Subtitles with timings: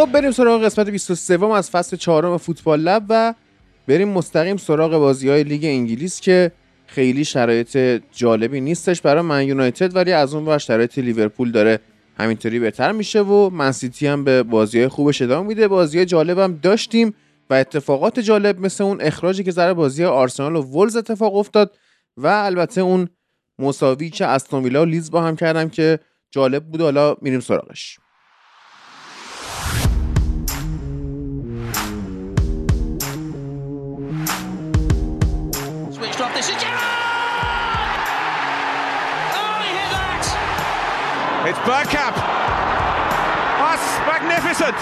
[0.00, 3.34] خب بریم سراغ قسمت 23 از فصل چهارم فوتبال لب و
[3.88, 6.52] بریم مستقیم سراغ بازی های لیگ انگلیس که
[6.86, 11.80] خیلی شرایط جالبی نیستش برای من یونایتد ولی از اون ور شرایط لیورپول داره
[12.18, 15.68] همینطوری بهتر میشه و منسیتی هم به بازی های خوبش ادامه میده.
[15.68, 17.14] بازی های جالب هم داشتیم
[17.50, 21.78] و اتفاقات جالب مثل اون اخراجی که ذره بازی آرسنال و ولز اتفاق افتاد
[22.16, 23.08] و البته اون
[23.58, 25.98] مساوی که استون ویلا و لیز با هم کردم که
[26.30, 26.80] جالب بود.
[26.80, 27.98] حالا میریم سراغش.
[41.64, 42.16] Bergkamp.
[43.60, 44.76] That's magnificent.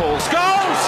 [0.00, 0.80] Paul Scholes.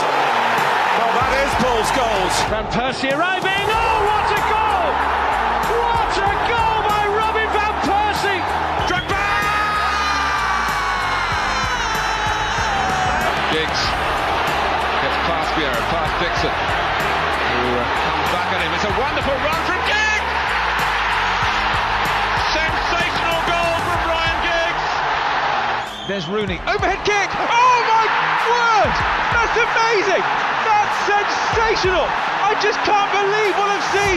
[0.97, 2.35] Well, that is Paul Scholes.
[2.49, 3.65] Van Persie arriving.
[3.69, 4.89] Oh, what a goal!
[5.69, 8.41] What a goal by Robin Van Persie!
[8.89, 9.25] Drogba!
[13.53, 13.83] Giggs
[15.05, 18.73] gets past Vieira, past Dixon, who uh, comes back at him.
[18.73, 19.78] It's a wonderful run from
[26.09, 26.57] There's Rooney.
[26.65, 27.29] Overhead kick.
[27.37, 28.05] Oh my
[28.49, 28.95] word!
[29.29, 30.25] That's amazing.
[30.65, 32.09] That's sensational.
[32.09, 34.17] I just can't believe what I've seen.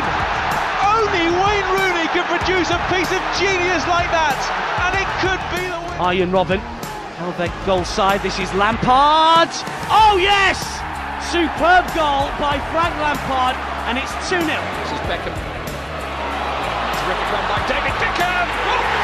[0.87, 4.39] Only Wayne Rooney can produce a piece of genius like that,
[4.87, 5.99] and it could be the win.
[5.99, 6.63] Arjen Robben.
[7.27, 8.23] Oh, their goal side.
[8.23, 9.51] This is Lampard.
[9.91, 10.63] Oh, yes!
[11.27, 13.59] Superb goal by Frank Lampard,
[13.91, 14.47] and it's 2 0.
[14.47, 15.35] This is Beckham.
[17.03, 18.31] Terrific run by David Beckham!
[18.71, 19.00] Company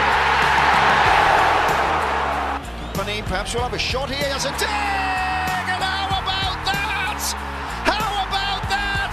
[3.27, 4.29] perhaps we'll have a shot here.
[4.31, 4.63] Has a dig!
[4.63, 7.19] And how about that?
[7.83, 9.11] How about that?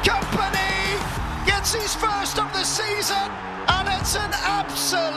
[0.00, 0.96] Company
[1.44, 3.28] gets his first of the season,
[3.68, 5.07] and it's an absolute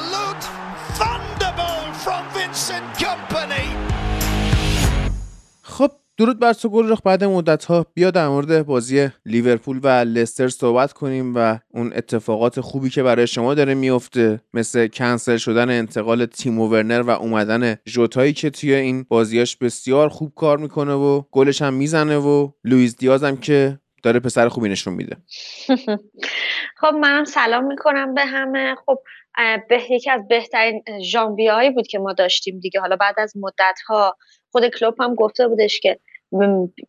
[6.21, 10.93] درود بر تو گلرخ بعد مدت ها بیا در مورد بازی لیورپول و لستر صحبت
[10.93, 16.67] کنیم و اون اتفاقات خوبی که برای شما داره میفته مثل کنسل شدن انتقال تیمو
[16.67, 21.73] ورنر و اومدن ژوتایی که توی این بازیاش بسیار خوب کار می‌کنه و گلش هم
[21.73, 25.17] می‌زنه و لوئیس دیاز هم که داره پسر خوبی نشون میده.
[26.81, 28.75] خب منم سلام می‌کنم به همه.
[28.85, 28.99] خب
[29.69, 32.79] به یکی از بهترین ژانویه بود که ما داشتیم دیگه.
[32.79, 34.17] حالا بعد از مدت ها
[34.51, 35.99] خود کلوب هم گفته بودش که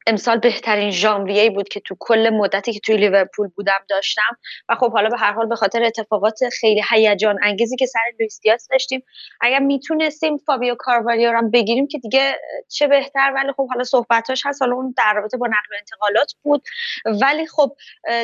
[0.06, 4.36] امسال بهترین ژانویه بود که تو کل مدتی که توی لیورپول بودم داشتم.
[4.68, 8.40] و خب حالا به هر حال به خاطر اتفاقات خیلی هیجان انگیزی که سر لوئیس
[8.42, 9.02] دیاز داشتیم
[9.40, 12.34] اگر می‌تونستیم فابیو کاروالیو رو بگیریم که دیگه
[12.68, 13.32] چه بهتر.
[13.34, 14.62] ولی خب حالا صحبتاش هست.
[14.62, 16.62] حالا اون در رابطه با نقل و انتقالات بود.
[17.22, 17.76] ولی خب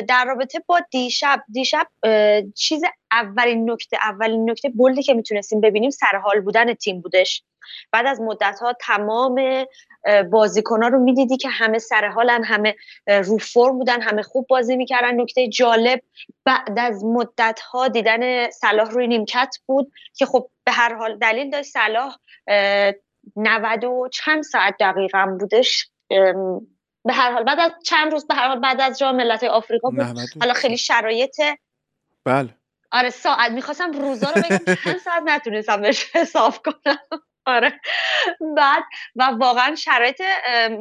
[0.07, 1.87] در رابطه با دیشب دیشب
[2.55, 2.81] چیز
[3.11, 7.43] اولین نکته اولین نکته بلدی که می‌تونستیم ببینیم سرحال بودن تیم بودش.
[7.91, 9.65] بعد از مدت ها تمام
[10.31, 12.75] بازیکن ها رو می‌دیدی که همه سر حالن همه
[13.07, 15.21] رو فرم بودن همه خوب بازی می‌کردن.
[15.21, 16.01] نکته جالب
[16.45, 21.49] بعد از مدت ها دیدن صلاح روی نیمکت بود که خب به هر حال دلیل
[21.49, 21.69] داشت.
[21.69, 22.15] صلاح
[22.47, 22.93] اه،
[23.35, 25.89] 90 و چند ساعت دقیقا بودش.
[27.05, 29.89] به هر حال بعد از چند روز به هر حال بعد از جام ملت آفریقا
[29.89, 30.01] بود.
[30.01, 31.41] 90 حالا خیلی شرایط
[32.25, 32.49] بله.
[32.91, 33.51] آره ساعت.
[33.51, 36.97] می‌خواستم روزا رو بگم چند ساعت نتونستم بهش حساب کنم.
[37.49, 37.79] آره.
[38.57, 38.83] بعد
[39.15, 40.21] و واقعا شرایط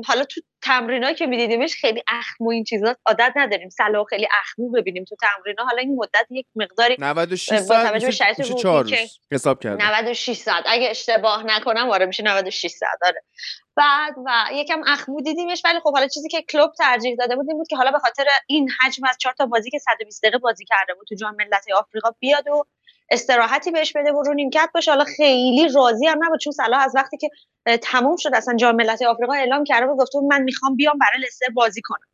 [0.06, 3.68] حالا تو تمرینایی که میدیدیمش خیلی اخمو این چیزا عادت نداریم.
[3.68, 8.40] صلاح خیلی اخمو ببینیم تو تمرینا حالا این مدت یک مقداری 96 با ساعت
[9.32, 9.84] حساب کردم.
[9.86, 10.64] 96 ساعت.
[10.66, 12.98] اگه اشتباه نکنم آره میشه 96 ساعت.
[13.06, 13.22] آره.
[13.76, 17.56] بعد و یکم اخمو دیدیمش ولی خب حالا چیزی که کلوپ ترجیح داده بود این
[17.56, 20.64] بود که حالا به خاطر این حجم از چهار تا بازی که 120 دقیقه بازی
[20.64, 22.64] کرده بود تو جام ملت‌های آفریقا بیاد و
[23.10, 24.90] استراحتی بهش بده و رو نیمکت باشه.
[24.90, 27.28] حالا خیلی راضی هم نبود چون صلاح از وقتی که
[27.82, 31.46] تموم شد اصلا جام ملت‌های آفریقا اعلام کرده بود گفته من می‌خوام بیام برای لستر
[31.54, 32.06] بازی کنم.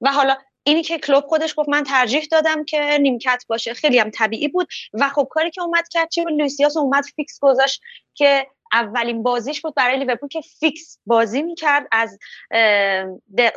[0.00, 4.10] و حالا اینی که کلوپ خودش گفت من ترجیح دادم که نیمکت باشه خیلی هم
[4.10, 4.68] طبیعی بود.
[4.92, 7.82] و خب کاری که اومد کرد لوئیس دیاز اومد فیکس گذاشت
[8.14, 12.18] که اولین بازیش بود برای لیورپول که فیکس بازی می‌کرد از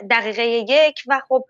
[0.10, 1.00] دقیقه یک.
[1.08, 1.46] و خب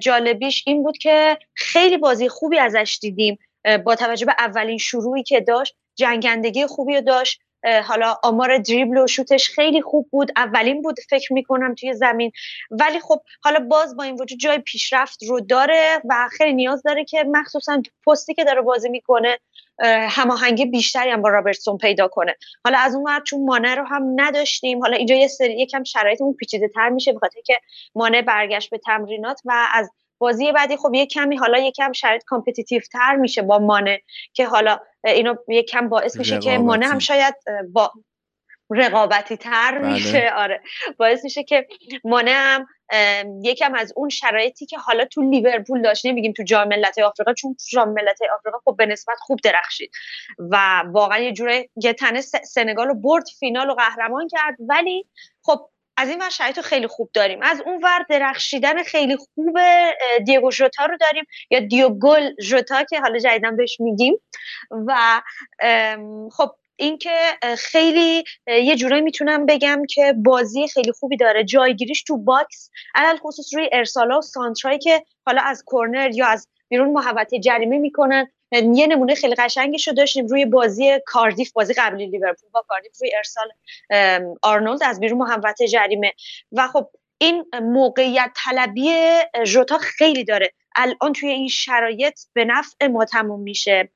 [0.00, 3.38] جالبیش این بود که خیلی بازی خوبی ازش دیدیم.
[3.84, 7.40] با توجه به اولین شروعی که داشت جنگندگی خوبی رو داشت.
[7.84, 10.32] حالا آمار دریبل و شوتش خیلی خوب بود.
[10.36, 12.32] اولین بود فکر می‌کنم توی زمین.
[12.70, 17.04] ولی خب حالا باز با این وجود جای پیشرفت رو داره و خیلی نیاز داره
[17.04, 19.38] که مخصوصا پستی که داره بازی می‌کنه
[20.08, 22.36] هماهنگی بیشتری هم با رابرتسون پیدا کنه.
[22.64, 24.80] حالا از اون ور چون مانه رو هم نداشتیم.
[24.80, 27.58] حالا اینجا یه سری یکم شرایطمون پیچیده تر میشه بخاطر که
[27.94, 32.24] مانه برگشت به تمرینات و از بازی بعدی خب یه کمی حالا یه کم شرایط
[32.24, 36.98] competitive تر میشه با مانه که حالا اینو یه کم باعث میشه که مانه هم
[36.98, 37.34] شاید
[37.72, 37.92] با
[38.70, 39.92] رقابتی تر بله.
[39.92, 40.32] میشه.
[40.36, 40.60] آره.
[40.98, 41.66] باعث میشه که
[42.04, 42.66] مانه هم
[43.44, 47.54] یکم از اون شرایطی که حالا تو لیورپول داشت نمیگیم تو جام ملت آفریقا چون
[47.54, 49.90] تو جام ملت آفریقا خب به نسبت خوب درخشید
[50.38, 54.56] و واقعا یه جوره یه تنه سنگال رو برد فینال و قهرمان کرد.
[54.68, 55.06] ولی
[55.42, 57.38] خب از این ور شرایط خیلی خوب داریم.
[57.42, 59.58] از اون ور درخشیدن خیلی خوب
[60.26, 64.20] دیگو ژوتا رو داریم یا دیوگو ژوتا که حالا جدیدن بهش میگیم.
[64.86, 65.22] و
[66.32, 67.16] خب اینکه
[67.58, 71.44] خیلی یه جورایی می‌تونم بگم که بازی خیلی خوبی داره.
[71.44, 76.92] جایگیریش تو box علی‌الخصوص روی ارسالا و سانترایی که حالا از کورنر یا از بیرون
[76.92, 78.26] محوطه جریمه می‌کنن.
[78.52, 83.10] یه نمونه خیلی قشنگش رو داشتیم روی بازی کاردیف بازی قبلی لیورپول با کاردیف روی
[83.16, 83.48] ارسال
[84.42, 86.12] آرنولد از بیرون محوطه جریمه.
[86.52, 88.92] و خب این موقعیت طلبی
[89.44, 90.52] ژوتا خیلی داره.
[90.76, 93.88] الان توی این شرایط به نفع ما تموم میشه.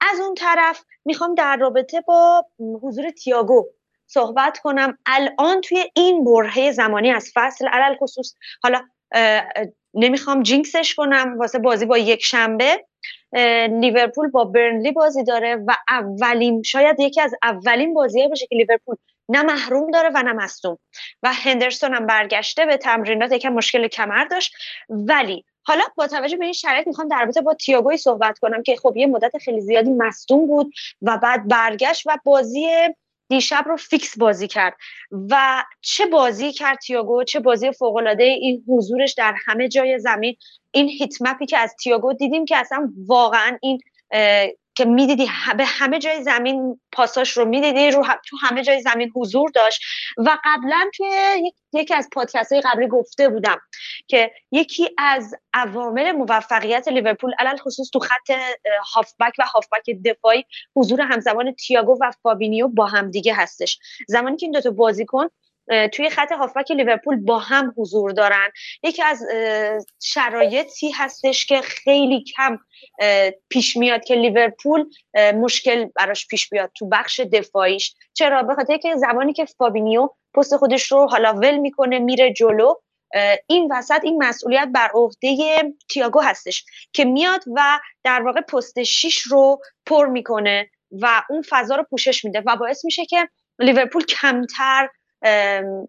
[0.00, 2.46] از اون طرف می‌خوام در رابطه با
[2.82, 3.66] حضور تیاگو
[4.06, 4.98] صحبت کنم.
[5.06, 8.82] الان توی این برهه زمانی از فصل علل خصوص حالا
[9.94, 12.86] نمی‌خوام jinx ش کنم واسه بازی با یک شنبه.
[13.80, 18.96] لیورپول با برنلی بازی داره و اولین شاید یکی از اولین بازیه باشه که لیورپول
[19.28, 20.78] نه محروم داره و نه مصدوم.
[21.22, 24.54] و هندرسون هم برگشته به تمرینات یکم مشکل کمر داشت.
[24.88, 28.76] ولی حالا با توجه به این شرایط می‌خوام در رابطه با تیاگو صحبت کنم که
[28.76, 30.72] خب یه مدت خیلی زیادی مصدوم بود
[31.02, 32.68] و بعد برگشت و بازی
[33.28, 34.76] دیشب رو فیکس بازی کرد.
[35.30, 40.36] و چه بازی کرد تیاگو چه بازی فوق العاده این حضورش در همه جای زمین.
[40.70, 43.80] این هیتمپی که از تیاگو دیدیم که اصلا واقعا این
[44.74, 49.50] که می‌دیدی به همه جای زمین پاساش رو می‌دیدی رو تو همه جای زمین حضور
[49.54, 49.82] داشت
[50.16, 51.08] و قبلا توی
[51.72, 53.60] یکی از پادکست های قبلی گفته بودم
[54.08, 58.30] که یکی از عوامل موفقیت لیورپول علل خصوص تو خط
[58.94, 60.44] هافبک و هافبک دفاعی
[60.76, 63.78] حضور همزمان تیاگو و فابینیو با همدیگه هستش.
[64.08, 65.28] زمانی که این دوتا بازیکن
[65.92, 68.50] توی خط هافبک لیورپول با هم حضور دارن.
[68.82, 69.22] یکی از
[70.02, 72.58] شرایطی هستش که خیلی کم
[73.48, 74.84] پیش میاد که لیورپول
[75.34, 77.94] مشکل براش پیش بیاد تو بخش دفاعیش.
[78.14, 82.74] چرا؟ به خاطر که زمانی که فابینیو پست خودش رو حالا ول می‌کنه میره جلو
[83.46, 89.18] این وسط این مسئولیت بر عهده تیاگو هستش که میاد و در واقع پست 6
[89.18, 90.70] رو پر می‌کنه
[91.00, 93.28] و اون فضا رو پوشش میده و باعث میشه که
[93.58, 94.88] لیورپول کمتر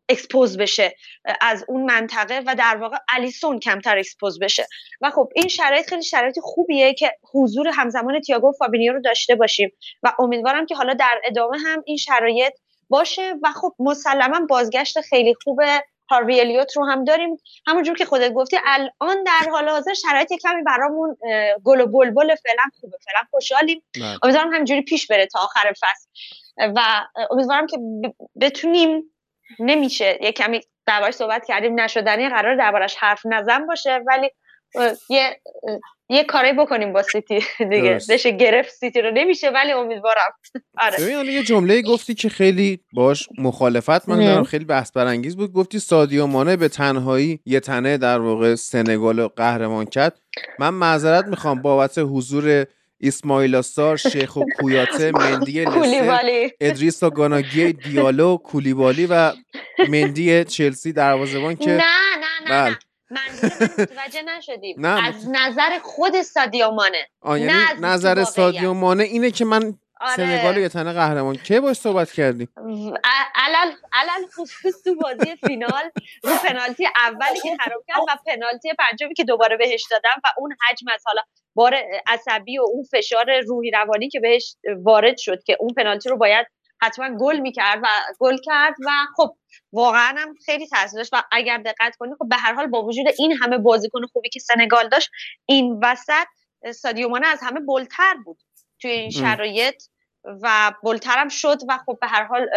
[0.09, 0.95] expose بشه
[1.41, 4.67] از اون منطقه و در واقع الیسون کمتر expose بشه.
[5.01, 9.35] و خب این شرایط خیلی شرایط خوبیه که حضور همزمان تیاگو و فابینیو رو داشته
[9.35, 9.71] باشیم.
[10.03, 12.53] و امیدوارم که حالا در ادامه هم این شرایط
[12.89, 13.33] باشه.
[13.43, 15.59] و خب مسلما بازگشت خیلی خوب
[16.09, 17.37] هاروی الیوت رو هم داریم.
[17.67, 21.17] همونجور که خودت گفتی الان در حال حاضر شرایط کمی برامون
[21.63, 23.83] گل و بلبل فعلا خوبه فعلا خوشحالیم.
[23.95, 24.19] بله.
[24.23, 26.07] امیدوارم همینجوری پیش بره تا آخر فصل.
[26.75, 27.77] و امیدوارم که
[28.41, 29.14] بتونیم
[29.59, 30.17] نمیشه.
[30.21, 34.29] یه کمی دربارش صحبت کردیم نشدنی قرار دربارش حرف نزن باشه ولی
[35.09, 35.41] یه
[36.09, 37.99] یه کاری بکنیم با سیتی دیگه.
[38.09, 39.11] دشه گرفت سیتی رو.
[39.11, 40.31] نمیشه ولی امیدوارم.
[40.77, 40.97] آره.
[40.99, 44.43] ببین یه جمله گفتی که خیلی باش مخالفت من دارم.
[44.43, 45.53] خیلی بحث برانگیز بود.
[45.53, 50.19] گفتی سادیو مانه به تنهایی یه تنه در واقع سنگال قهرمان کرد.
[50.59, 52.65] من معذرت می‌خوام بابت حضور
[53.07, 59.33] اسماعیل آسار شیخ و کویاته مندی لسه ادریس و گاناگی دیالو کولیبالی و
[59.89, 61.83] مندی چلسی دروازه‌بان که نه
[62.17, 62.77] نه نه, بله.
[63.77, 64.85] متوجه نشدیم.
[65.07, 70.15] از نظر خود سادیو مانه یعنی نظر سادیو مانه اینه که من آره.
[70.15, 71.35] سنگال یه تنه قهرمان.
[71.35, 72.47] کی باش صحبت کردی؟
[73.35, 75.91] علل علل خصوص تو بازی فینال.
[76.23, 80.51] رو پنالتی اولی که خراب کرد و پنالتی پنجمی که دوباره بهش دادم و اون
[80.51, 81.21] حجم از حالا
[81.55, 81.75] بار
[82.07, 86.47] عصبی و اون فشار روحی روانی که بهش وارد شد که اون پنالتی رو باید
[86.81, 87.87] حتما گل می‌کرد و
[88.19, 89.35] گل کرد و خب
[89.73, 93.05] واقعا هم خیلی تاثیر داشت و اگر دقت کنید خب به هر حال با وجود
[93.19, 95.09] این همه بازیکن خوبی که سنگال داشت
[95.45, 96.27] این وسط
[96.75, 98.37] سادیو مانه از همه بلتر بود
[98.81, 99.83] توی این شرایط
[100.41, 102.47] و بلترم شد و خب به هر حال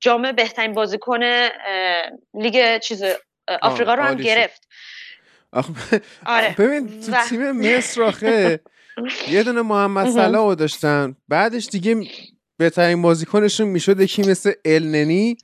[0.00, 1.20] جام بهترین بازیکن
[2.34, 3.02] لیگ چیز
[3.62, 4.68] آفریقا رو هم گرفت.
[6.26, 6.54] آره.
[6.58, 8.60] ببین تو تیم مصر آخه
[9.30, 11.16] یه دونه محمد صلاح رو داشتن.
[11.28, 12.00] بعدش دیگه
[12.56, 15.36] بهترین بازیکنشون می‌شد یکی مثل النی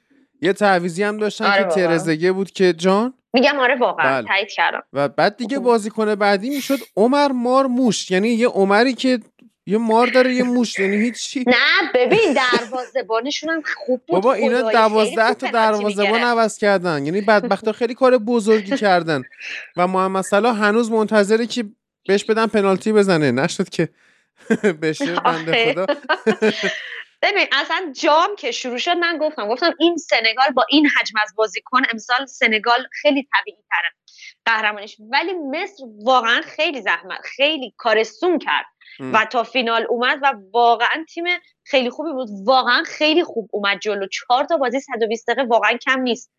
[0.43, 3.15] یه تعویزی هم داشتن آره که ترزگه بود که جان.
[3.33, 4.29] میگم آره واقعا بله.
[4.29, 4.83] تایید کردم.
[4.93, 8.11] و بعد دیگه بازیکن بعدی می‌شد عمر مار موش.
[8.11, 9.19] یعنی یه عمری که
[9.69, 11.45] یه مار داره یه موش یعنی هیچی.
[11.47, 17.07] نه ببین دروازه‌بانشون هم خوب بود بابا اینا دوازده تا دروازه‌بان عوض کردن.
[17.07, 19.23] یعنی بدبختا خیلی کار بزرگی کردن.
[19.77, 21.65] و محمد صلاح هنوز منتظره که
[22.09, 23.31] بهش بدن پنالتی بزنه.
[23.31, 23.89] نشد که
[24.83, 25.87] بشه بنده خدا.
[27.23, 31.35] ببین اصلا جام که شروع شد من گفتم گفتم این سنگال با این حجم از
[31.37, 33.93] بازیکن امسال سنگال خیلی طبیعی تره
[34.45, 34.97] قهرمانیش.
[35.13, 38.67] ولی مصر واقعا خیلی زحمت خیلی کارستون کرد.
[39.01, 41.25] و تا فینال اومد و واقعا تیم
[41.65, 42.29] خیلی خوبی بود.
[42.45, 44.07] واقعا خیلی خوب اومد جلو.
[44.07, 46.31] چهار تا بازی 120 دقیقه واقعا کم نیست.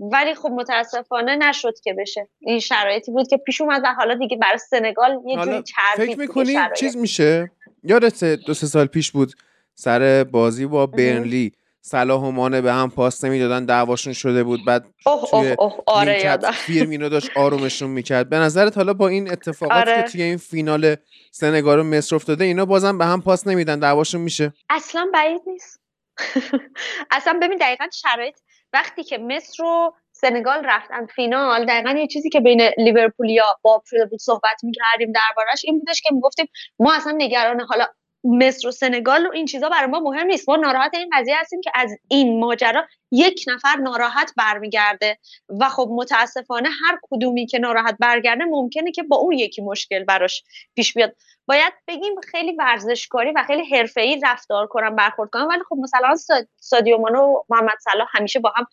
[0.00, 2.28] ولی خب متاسفانه نشد که بشه.
[2.40, 5.62] این شرایطی بود که پیش اومد و حالا دیگه برای سنگال یه جوری
[5.96, 7.50] فکر می‌کنی چیز میشه؟
[7.82, 9.32] یادت دو سه سال پیش بود
[9.74, 11.52] سر بازی با برنلی.
[11.84, 14.60] صلاح و مانه به هم پاس نمی‌دادن دعواشون شده بود.
[14.66, 18.28] بعد اوه توی اوه اوه آره فیرم اینو داشت آرومشون می‌کرد.
[18.28, 20.02] به نظرت حالا با این اتفاقاتی آره.
[20.02, 20.96] که توی این فینال
[21.30, 25.80] سنگال و مصر افتاده اینا بازم به هم پاس نمیدن دعواشون میشه؟ اصلا بعید نیست.
[27.10, 28.38] اصلا ببین دقیقا شرایط
[28.72, 34.06] وقتی که مصر و سنگال رفتن فینال دقیقا یه چیزی که بین لیورپولیا باب شده
[34.06, 36.46] بود صحبت می‌کردیم دربارش این بودش که می‌گفتیم
[36.78, 37.86] ما اصلا نگران حالا
[38.24, 40.48] مصر و سنگال و این چیزا برای ما مهم نیست.
[40.48, 45.88] ما ناراحت این قضیه هستیم که از این ماجرا یک نفر ناراحت برمیگرده و خب
[45.92, 51.16] متاسفانه هر کدومی که ناراحت برگرده ممکنه که با اون یکی مشکل براش پیش بیاد.
[51.46, 56.14] باید بگیم خیلی ورزشکاری و خیلی حرفه‌ای رفتار کنم برخورد کنم ولی خب مثلا
[56.60, 58.66] سادیو مانو و محمد صلاح همیشه با هم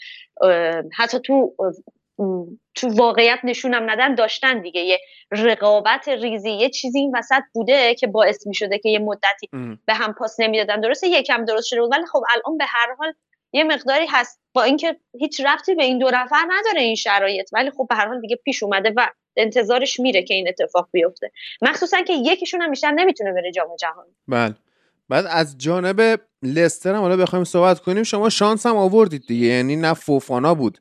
[0.97, 1.55] حتی تو
[2.75, 4.81] تو واقعیت نشونم ندن داشتن دیگه.
[4.81, 4.99] یه
[5.31, 9.49] رقابت ریزی یه چیزی این وسط بوده که باعث می شده که یه مدتی
[9.85, 10.81] به هم پاس نمی‌دادن.
[10.81, 13.13] درسته یکم درست شده بود ولی خب الان به هر حال
[13.53, 14.39] یه مقداری هست.
[14.53, 18.07] با اینکه هیچ رفتی به این دو نفر نداره این شرایط ولی خب به هر
[18.07, 19.07] حال دیگه پیش اومده و
[19.37, 21.31] انتظارش میره که این اتفاق بیفته.
[21.61, 24.11] مخصوصا که یکیشون هم بیشتر نمی‌تونه بره جام جهانی.
[24.27, 24.55] بله.
[25.09, 29.47] بعد از جانب لستر هم حالا بخوایم صحبت کنیم شما شانس هم آوردید دیگه.
[29.47, 30.77] یعنی نه فوفانا بود.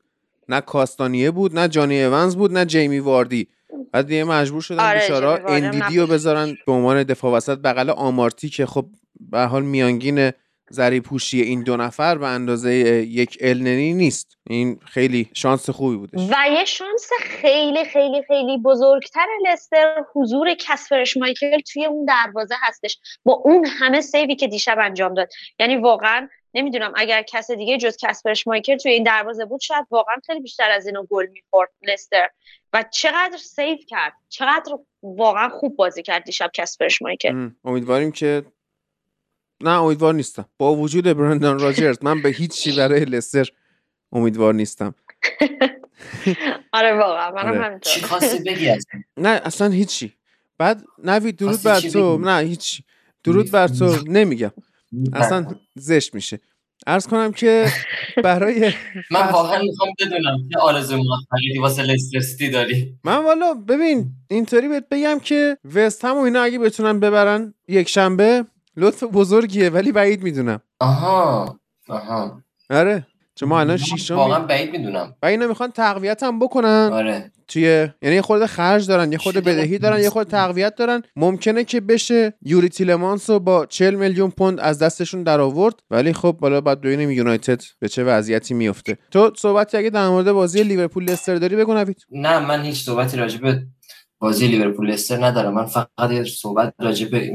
[0.49, 3.47] نه کاستانیه بود نه جانی اونز بود نه جیمی واردی.
[3.91, 7.57] بعد دیگه مجبور شدن آره بیچارا اندیدی رو بذارن به عنوان دفاع وسط.
[7.57, 8.85] بغل آمارتی که خب
[9.19, 10.31] به حال میانگین
[10.71, 14.37] زری پوشی این دو نفر به اندازه یک النی نیست.
[14.47, 21.17] این خیلی شانس خوبی بوده و یه شانس خیلی خیلی خیلی بزرگتر لستر حضور کسپر
[21.17, 22.97] اشمایکل توی اون دروازه هستش.
[23.25, 25.29] با اون همه save ی که دیشب انجام داد.
[25.59, 30.15] یعنی واقعا نمی‌دونم اگر کس دیگه جز کسپر اشمایکل توی این دروازه بود شاید واقعا
[30.25, 32.29] خیلی بیشتر از اینو گل می‌خورد لستر.
[32.73, 38.45] و چقدر save کرد چقدر واقعا خوب بازی کرد دیشب کسپر اشمایکل امیدواریم که
[39.63, 40.45] نه امیدوار نیستم.
[40.57, 43.49] با وجود برندان راجرز من به هیچ چی برای لستر
[44.11, 44.95] امیدوار نیستم.
[46.73, 47.61] آره واقعا منم آره.
[47.61, 47.93] همینطور.
[47.93, 48.71] چی خواستی بگی
[49.17, 50.13] نه اصلا هیچی.
[50.57, 52.17] بعد نوید درود بر تو.
[52.29, 52.81] نه هیچ
[53.23, 53.95] درود بر تو.
[54.07, 54.51] نمیگم.
[55.13, 56.39] اصلا زشت میشه.
[56.87, 57.65] ارز کنم که
[58.23, 58.73] برای
[59.11, 62.99] من واقعا می‌خوام بدونم که آرزو موفقیتی واسه لستر داری.
[63.03, 67.89] من والا ببین اینطوری بهت بگم که وست هم و اینا اگه بتونن ببرن یک
[67.89, 68.45] شنبه
[68.77, 70.61] لطف بزرگیه ولی بعید می‌دونم.
[70.79, 72.41] آها آها.
[72.69, 73.07] آره.
[73.35, 75.15] چون ما الان شیشم واقعا بعید می‌دونم.
[75.23, 76.89] و اینا می‌خوان تقویت هم بکنن.
[76.93, 77.31] آره.
[77.49, 81.01] توی یعنی یه خورده خرج دارن یه خورده بدهی دارن یه خورده تقویت دارن.
[81.15, 86.13] ممکنه که بشه یوری تیلمانس رو با 40 میلیون پوند از دستشون در آورد ولی
[86.13, 90.63] خب بالا بعد ببینیم یونایتد به چه وضعیتی میفته تو صحبتی اگه در مورد بازی
[90.63, 92.05] لیورپول لستر داری بگو نوید.
[92.11, 93.67] نه من هیچ صحبتی راجع به
[94.19, 95.53] بازی لیورپول لستر ندارم.
[95.53, 97.31] من فقط یه صحبت راجع به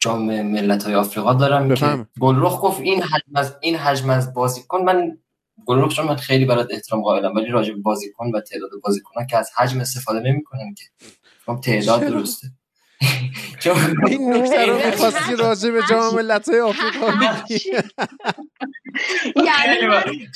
[0.00, 4.80] جام ملت های آفریقا دارم که گلرخ گفت این حجم از این حجم از بازیکن
[4.80, 5.18] من
[5.68, 9.36] گلرخ چون من خیلی برات احترام قائلم ولی راجع به بازیکن و تعداد بازیکنان که
[9.36, 10.84] از حجم استفاده نمی‌کنن که.
[11.46, 12.46] خب تعداد درسته.
[14.08, 17.12] این نکته رو می‌خواستی راجع به جام ملت های آفریقا
[19.36, 19.76] یعنی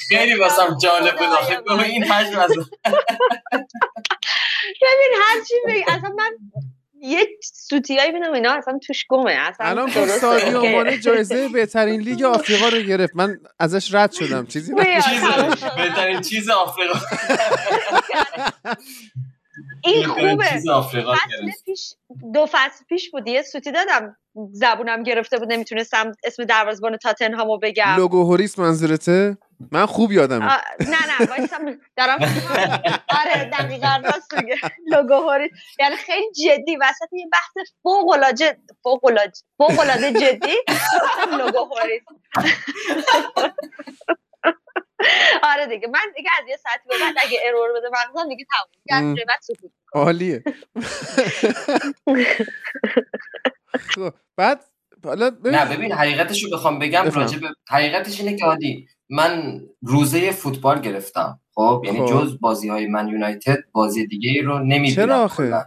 [0.09, 2.51] خیلی واسم جالب بود این حجم از
[4.83, 5.55] ببین هر چی
[5.89, 6.31] اصلا من
[7.03, 12.69] یک سوتیایی بینم اینا اصلا توش گمه اصلا الان سادیو مانه جایزه بهترین لیگ آفریقا
[12.69, 13.17] رو گرفت.
[13.17, 16.99] من ازش رد شدم چیزی بهترین چیز آفریقا.
[19.85, 20.45] این خوبه.
[20.45, 21.95] فصل پیش
[22.35, 23.29] دو فصل پیش بود.
[23.29, 24.17] یه سوتی دادم.
[24.53, 25.53] زبونم گرفته بود.
[25.53, 27.95] نمی‌تونستم اسم دروازبان تاتنهامو بگم.
[27.97, 29.37] لوگو هوریس منظورته؟
[29.73, 30.45] من خوب یادمه.
[30.47, 30.57] نه
[31.21, 31.79] نه وایسم.
[31.97, 32.19] دارم
[33.21, 34.57] آره دقیقا راست میگه.
[34.87, 35.51] لوگو هوریس.
[35.81, 36.77] یعنی خیلی جدی.
[36.77, 40.57] وسط یه بحث فوق العاده فوق العاده فوق العاده جدی.
[41.39, 42.03] لوگو هوریس.
[45.53, 45.89] آره دیگه.
[45.89, 48.45] من دیگه از یه ساعت به بعد اگه ارور بده مغزم دیگه
[48.89, 49.15] تموم.
[49.15, 50.43] دیگه بعد سکوت عالیه.
[53.95, 54.65] خب بعد
[55.05, 60.31] حالا نه ببین حقیقتش رو بخوام بگم راجع به حقیقتش اینه که عادی من روزه
[60.31, 61.41] فوتبال گرفتم.
[61.55, 62.07] خب یعنی خب.
[62.07, 65.65] جز بازی های من یونایتد بازی دیگه رو نمی‌دونم چرا آخه؟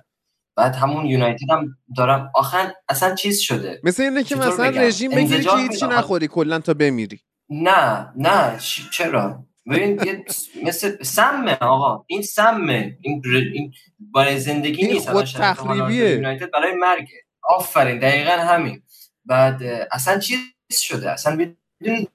[0.58, 2.32] بعد همون یونایتد هم دارم.
[2.36, 6.74] آخر اصلا چیز شده؟ مثل اینه که مثلا رژیم بگیری که هیچی نخوری کلا تا
[6.74, 7.20] بمیری.
[7.50, 8.60] نه نه
[8.92, 10.24] چرا؟ ببین
[10.64, 13.22] مثل سمه آقا این سمه این,
[13.54, 13.74] این
[14.14, 16.38] برای زندگی این نیست خود تخریبیه.
[16.54, 17.24] برای مرگه.
[17.50, 18.84] آفرین دقیقا همین.
[19.26, 20.40] بعد اصلا چیز
[20.72, 21.38] شده؟ اصلا
[21.82, 22.08] بدون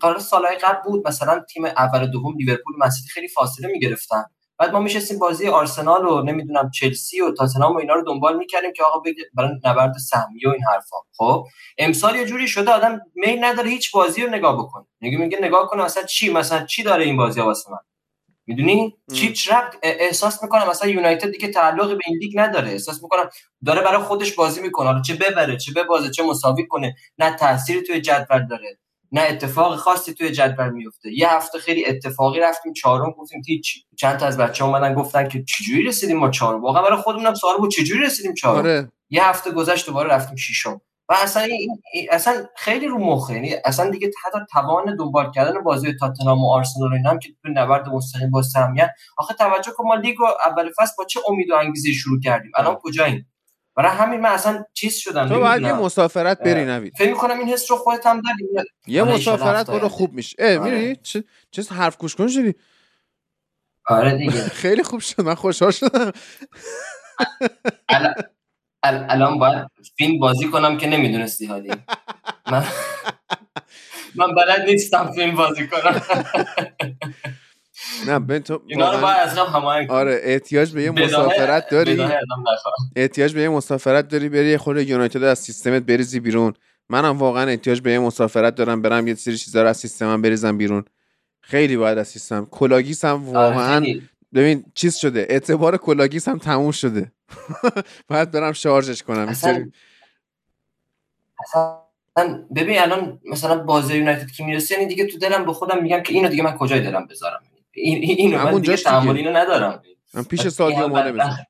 [0.00, 4.24] قرار سالهای قبل بود مثلا تیم اول و دوم لیورپول مسیتی خیلی فاصله می‌گرفتن.
[4.60, 8.72] بعد ما میشستیم بازی آرسنال و نمی‌دونم چلسی و تاتنهام و اینا رو دنبال می‌کردیم
[8.72, 10.96] که آقا بگه برای نبرد سهمیه و این حرفا.
[11.16, 11.46] خب
[11.78, 14.84] امسال یه جوری شده آدم میل نداره هیچ بازی رو نگاه بکنه.
[15.00, 17.78] میگه میگه نگاه کنه مثلا چی مثلا چی داره این بازی واسه من؟
[18.46, 22.70] می‌دونی؟ چی ربط احساس می‌کنم مثلا یونایتد دیگه تعلق به این لیگ نداره.
[22.70, 23.30] احساس می‌کنم
[23.66, 25.02] داره برای خودش بازی می‌کنه.
[25.02, 26.96] چه ببره چه ببازه چه مساوی کنه.
[27.18, 28.78] نه تاثیری توی جدول داره.
[29.12, 34.16] نه اتفاق خاصی توی جدول میفته یه هفته خیلی اتفاقی رفتیم چهارم گفتیم هیچ چند
[34.16, 37.70] تا از بچه اومدن گفتن که چجوری رسیدیم ما چهارم؟ واقعا برای خودمونم سوال بود
[37.70, 38.92] چجوری رسیدیم چهارم؟ آره.
[39.10, 40.80] یه هفته گذشت دوباره رفتیم ششم.
[41.10, 41.78] و اصلا این
[42.10, 46.92] اصلا خیلی رو مخه یعنی اصلا دیگه حتی توان دنبال کردن بازی تاتنهام و آرسنال
[46.92, 48.90] اینا هم که تو نبرد مستقیم با سهمیت.
[49.18, 52.74] آخه توجه کن ما لیگو اول فصل با چه امید و انگیزه شروع کردیم؟ الان
[52.74, 53.29] کجاییم؟
[53.82, 57.48] برای همین من اصلا چیز شدم تو باید یه مسافرت بری نوید فکر می‌کنم این
[57.48, 58.66] حس رو خودت هم داری.
[58.86, 60.36] یه مسافرت برو خوب میشه.
[60.38, 60.70] اه آره.
[60.70, 62.54] میری چه چه حرف گوش کن شدی
[63.86, 64.42] آره دیگه.
[64.62, 66.12] خیلی خوب شد من خوشحال شدم.
[68.82, 69.66] الان باید
[69.96, 71.70] فیلم بازی کنم که نمی‌دونستی حالی.
[72.50, 72.64] من
[74.18, 76.02] من بلد نیستم فیلم بازی کنم.
[78.06, 82.06] نه ببین تو اینا رو باید از هماهنگ آره احتیاج به یه مسافرت داری.
[82.96, 86.54] احتیاج به یه مسافرت داری بری خورده یونایتد از سیستمت بریزی بیرون.
[86.88, 90.58] منم واقعا احتیاج به یه مسافرت دارم برم یه سری چیزا رو از سیستمم بریزم
[90.58, 90.84] بیرون.
[91.40, 92.46] خیلی باید از سیستم.
[92.50, 93.86] کلاه‌گیس هم آره، واقعا
[94.34, 95.26] ببین چیز شده.
[95.30, 97.12] اعتبار کلاه‌گیس هم تموم شده.
[98.08, 99.28] باید برم شارژش کنم.
[99.28, 99.70] اصلا,
[102.16, 106.02] اصلا ببین الان مثلا بازی یونایتد که می‌رسه یعنی دیگه تو دلم به خودم میگم
[106.02, 107.40] که اینو دیگه من کجای دلم بذارم؟
[107.74, 109.82] این اینو من دیگه تحمل اینو ندارم.
[110.14, 111.46] من پیش سادیو مانه بزنم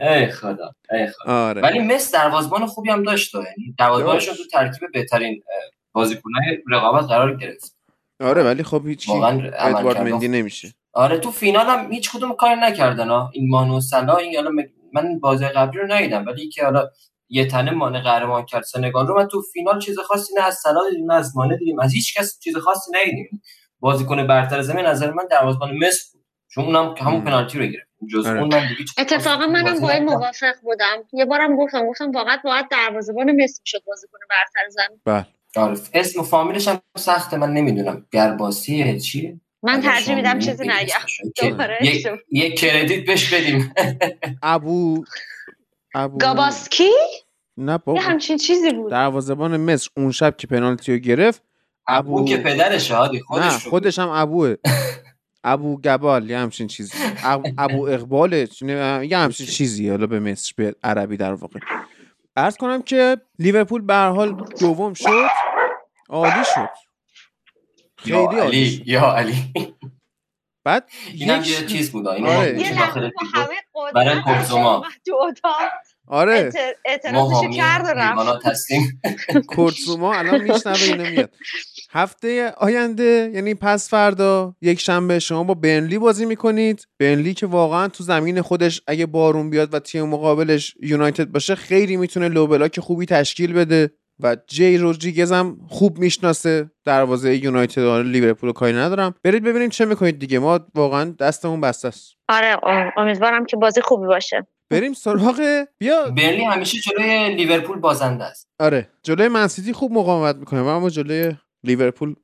[0.00, 1.32] ای خدا ای خدا.
[1.32, 1.62] آره.
[1.62, 5.42] ولی مس دروازبان خوبی هم داشت یعنی دروازبانش تو ترکیب بهترین
[5.92, 7.76] بازیکنای رقابت قرار گرفت.
[8.20, 10.74] آره ولی خب هیچ ادوارد مندی نمیشه.
[10.92, 14.50] آره تو فینال هم هیچ کدوم کار نکردن ها این مانو سلا این حالا
[14.92, 16.88] من بازی قبلی رو ندیدم ولی که حالا
[17.28, 18.62] یه تنه مانع قهرمان کرد.
[18.62, 21.80] سنگال رو من تو فینال چیز خاصی نه از سلا دیدیم از مانه دیدیم.
[21.80, 23.42] از هیچ کس چیز خاصی ندیدیم
[23.80, 26.24] بازیکن برتر زمین نظر من دروازه‌بان مصر بود.
[26.50, 27.88] چون اونم همون پنالتی رو گرفت.
[28.12, 28.40] جز آره.
[28.40, 30.96] اون من دیگه اتفاقا منم با این موافق بودم.
[31.12, 35.00] یه بارم گفتم گفتم واقعا باید دروازه‌بان مصر شد بازیکن برتر زمین.
[35.04, 35.26] بله.
[35.56, 35.78] آره.
[35.94, 38.06] اسم و فامیلش هم سخته من نمی‌دونم.
[38.12, 41.56] گرباسیه چیه من ترجیح میدم چیزی نگم.
[42.32, 43.74] یک کردیت بهش بدیم.
[44.42, 45.04] ابو.
[45.94, 46.90] ابو گاباسکی؟
[47.56, 48.00] نه بابا.
[48.00, 48.90] همچین چیزی بود.
[48.90, 51.42] دروازه‌بان مصر اون شب که پنالتی رو گرفت
[51.86, 54.54] ابو, که پدرش هادی خودش نه خودش هم ابوه.
[55.44, 56.98] ابو گبال یه همچین چیزی.
[57.58, 59.88] ابو اقبال یه همچین چیزی.
[59.88, 61.60] حالا به مصر به عربی در واقع.
[62.36, 65.28] ارز کنم که لیورپول به هر حال دوم شد
[66.08, 66.68] عالی شد.
[67.96, 69.52] خیلی عالی یا علی.
[70.68, 72.60] بعد اینم یه چیز بود اینو آره.
[72.60, 73.10] یه داخل
[73.94, 74.84] برای کورزوما
[76.06, 76.52] آره.
[76.84, 78.38] اعتراضش کردم
[79.46, 81.30] کورزوما الان میشنوه اینو میاد.
[81.90, 86.86] هفته آینده یعنی پس فردا یک شنبه شما با بنلی بازی می‌کنید.
[86.98, 91.96] بنلی که واقعا تو زمین خودش اگه بارون بیاد و تیم مقابلش یونایتد باشه خیلی
[91.96, 93.90] می‌تونه لوبلاک خوبی تشکیل بده.
[94.20, 99.14] و جی رودریگز هم خوب می‌شناسه دروازه یونایتد و لیورپول کاری ندارم.
[99.24, 100.38] برید ببینیم چه می‌کنید دیگه.
[100.38, 102.14] ما واقعا دستمون بسته است.
[102.28, 102.56] آره
[102.96, 104.46] امیدوارم که بازی خوبی باشه.
[104.70, 106.10] بریم سراغ بیا.
[106.10, 108.48] برنلی همیشه جلوی لیورپول بازنده است.
[108.58, 111.32] آره جلوی من‌سیتی خوب مقاومت می‌کنه اما جلوی
[111.64, 112.14] لیورپول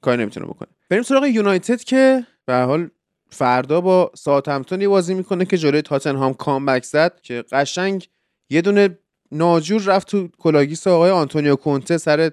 [0.00, 0.68] کاری نمی‌تونه بکنه.
[0.90, 2.90] بریم سراغ یونایتد که به حال
[3.30, 8.08] فردا با ساوتهمپتون بازی می‌کنه که جلوی تاتنهام comeback زد که قشنگ
[8.50, 8.98] یه دونه
[9.32, 12.30] ناجور رفت تو کلاه‌گیس آقای آنتونیو کونته سر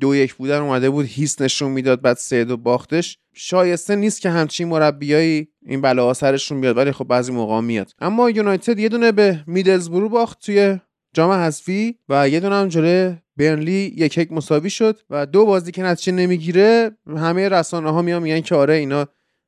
[0.00, 3.18] دو یک بودن اومده بود هیس نشون می‌داد بعد سه دو باختش.
[3.34, 7.92] شایسته نیست که همچین مربیایی این بلاها سرشون بیاد ولی خب بعضی موقع میاد.
[8.00, 10.78] اما یونایتد یه دونه به میدلزبرو باخت توی
[11.14, 15.72] جام حذفی و یه دونه هم جلوی برنلی یک یک مساوی شد و دو بازی
[15.72, 19.06] که نتیجه نمی‌گیره همه رسانه ها میان میگن که آره اینا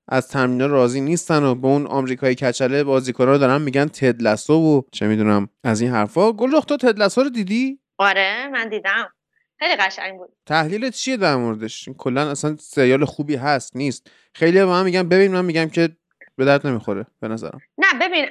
[0.09, 4.83] از تمرین راضی نیستن و به اون آمریکایی کچله بازیکن‌ها رو دارن میگن تدلسو و
[4.93, 6.33] چه می‌دونم از این حرفا.
[6.33, 9.13] گل تو تدلسو رو دیدی؟ آره من دیدم.
[9.59, 10.33] خیلی قشنگ بود.
[10.47, 14.11] تحلیل چیه در موردش؟ کلا اصلا سریال خوبی هست نیست.
[14.35, 15.97] خیلی با من میگن ببین من میگم که
[16.37, 17.61] به درد نمی‌خوره به نظرم.
[17.79, 18.27] نه ببین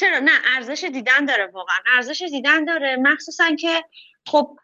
[0.00, 1.76] چرا؟ نه ارزش دیدن داره واقعا.
[1.96, 2.96] ارزش دیدن داره.
[2.96, 3.84] مخصوصا که
[4.26, 4.56] خب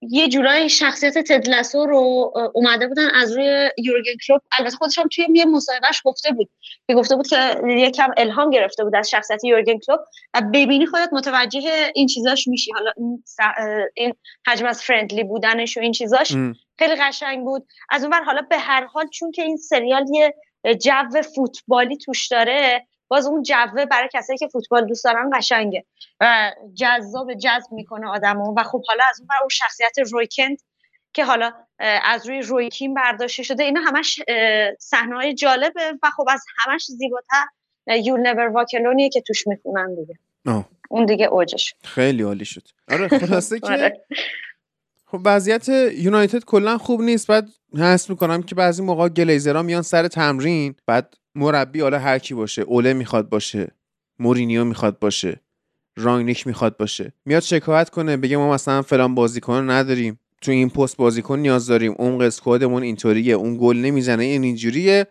[0.00, 5.26] یه جورایی شخصیت تدلسو رو اومده بودن از روی یورگن کلوب البته خودش هم توی
[5.34, 6.50] یه مصاحبهش گفته بود.
[6.86, 10.00] که گفته بود که یکم الهام گرفته بود از شخصیت یورگن کلوب
[10.34, 12.72] و ببینی خودت متوجه این چیزاش میشی.
[12.72, 13.22] حالا این,
[13.94, 14.14] این
[14.46, 16.32] حجم از فرندلی بودنش و این چیزاش
[16.78, 17.66] خیلی قشنگ بود.
[17.90, 20.34] از اون حالا به هر حال چون که این سریال یه
[20.74, 25.84] جو فوتبالی توش داره باز اون جوه برای کسایی که فوتبال دوست دارن قشنگه.
[26.20, 28.54] و جذاب جذب می‌کنه آدمو.
[28.56, 30.58] و خب حالا از اون اون شخصیت رویکند
[31.12, 31.52] که حالا
[32.04, 34.20] از روی رویکین برداشته شده اینا همش
[34.78, 35.92] صحنه جالبه.
[36.02, 37.44] و خب از همش زیباتر
[37.86, 40.18] یول نور واکلونیه که توش می‌خونن دیگه.
[40.90, 41.74] اون دیگه اوجش.
[41.84, 42.68] خیلی عالی شد.
[42.90, 44.06] آره خلاصه که آره.
[45.06, 47.26] خب وضعیت یونایتد کلا خوب نیست.
[47.26, 52.34] بعد حس می‌کنم که بعضی موقع گلیزرها میان سر تمرین بعد مربی حالا هر کی
[52.34, 53.72] باشه اوله می‌خواد باشه
[54.18, 55.40] مورینیو می‌خواد باشه
[55.96, 57.12] رانگنیک می‌خواد باشه.
[57.24, 61.94] میاد شکایت کنه بگه ما مثلا فلان بازیکن نداریم تو این پست بازیکن نیاز داریم
[61.98, 65.06] اون اسکوادمون اینطوریه اون گل نمی‌زنه این اینجوریه.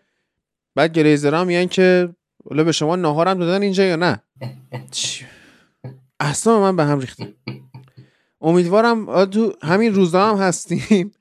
[0.76, 2.10] بعد گلیزرها میان که
[2.50, 4.24] حالا به شما ناهارم دادن اینجا یا نه؟
[6.20, 7.34] اصلا من به هم ریختم
[8.42, 11.12] امیدوارم تو همین روزا هم هستیم.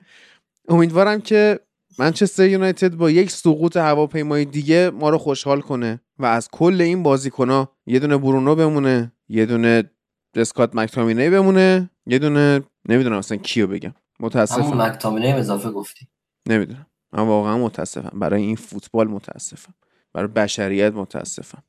[0.67, 1.59] امیدوارم که
[1.99, 7.03] منچستر یونایتد با یک سقوط هواپیمای دیگه ما رو خوشحال کنه و از کل این
[7.03, 9.83] بازیکنها یه دونه برونو بمونه یه دونه
[10.35, 13.93] اسکات مکتامینه بمونه یه دونه نمی‌دونم اصلا کیو بگم.
[14.19, 14.61] متاسفم.
[14.61, 16.07] همون مکتامینه اضافه گفتی.
[16.49, 16.85] نمی‌دونم.
[17.13, 18.19] من واقعا متاسفم.
[18.19, 19.73] برای این فوتبال متاسفم.
[20.13, 21.63] برای بشریت متاسفم.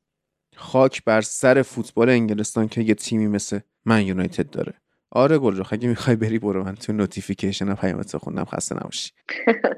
[0.55, 4.73] خاک بر سر فوتبال انگلستان که یه تیمی مثل من یونایتد داره.
[5.11, 9.11] آره گل اگه می‌خوای بری برو من تو notification پیامت خوندم خسته نباشی.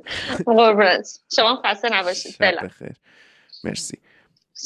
[1.36, 2.94] شما خسته نباشید شب بخیر.
[3.63, 3.98] مرسی.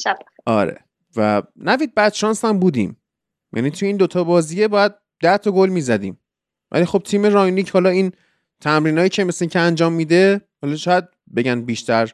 [0.04, 0.80] شب آره.
[1.15, 2.97] و نوید بعد شانس هم بودیم.
[3.54, 6.19] یعنی تو این دوتا بازیه باید ده تا گل می‌زدیم.
[6.71, 8.12] ولی خب تیم رانگنیک حالا این
[8.62, 12.12] تمرینایی که مثل که انجام میده حالا شاید بگن بیشتر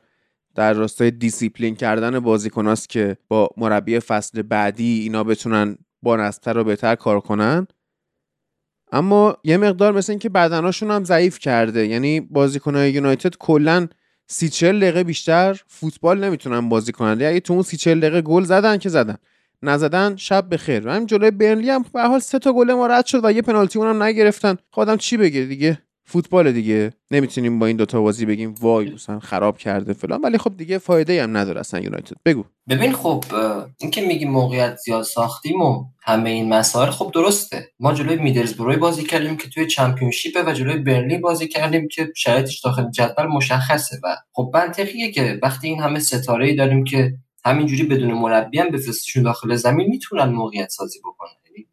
[0.55, 6.95] در راستای دیسیپلین کردن بازیکناست که با مربی فصل بعدی اینا بتونن با رو بهتر
[6.95, 7.67] کار کنن.
[8.91, 11.87] اما یه مقدار مثل اینکه بدناشون هم ضعیف کرده.
[11.87, 13.87] یعنی بازیکنهای یونایتد کلا
[14.27, 17.09] سی چل دقیقه بیشتر فوتبال نمی‌تونن بازی کنن.
[17.09, 19.17] یعنی اگه تو اون سی چل دقیقه گل زدن که زدن.
[19.63, 22.87] نزدن شب به خیر و همین جلوی برنلی هم به حال سه تا گل ما
[22.87, 24.57] رد شد و یه پنالتی اونم نگرفتن.
[24.71, 26.93] آدم چی بگه دیگه؟ فوتبال دیگه.
[27.11, 30.21] نمی‌تونیم با این دوتا بازی بگیم وای مثلا خراب کرده فلان.
[30.21, 32.15] ولی خب دیگه فایده هم نداره اصلا یونایتد.
[32.25, 32.43] بگو.
[32.69, 33.23] ببین خب
[33.77, 37.71] این که میگیم موقعیت زیاد ساختیم و همه این مسائل خب درسته.
[37.79, 42.59] ما جلوی میدلزبروی بازی کردیم که توی چمپیونشیپ و جلوی برلی بازی کردیم که شرایطش
[42.59, 43.99] داخل جدول مشخصه.
[44.03, 47.13] و خب منطقیه که وقتی این همه ستاره ای داریم که
[47.45, 51.29] همینجوری بدون مربی هم بفرستشون داخل زمین می‌تونن موقعیت سازی بکنن.
[51.45, 51.67] یعنی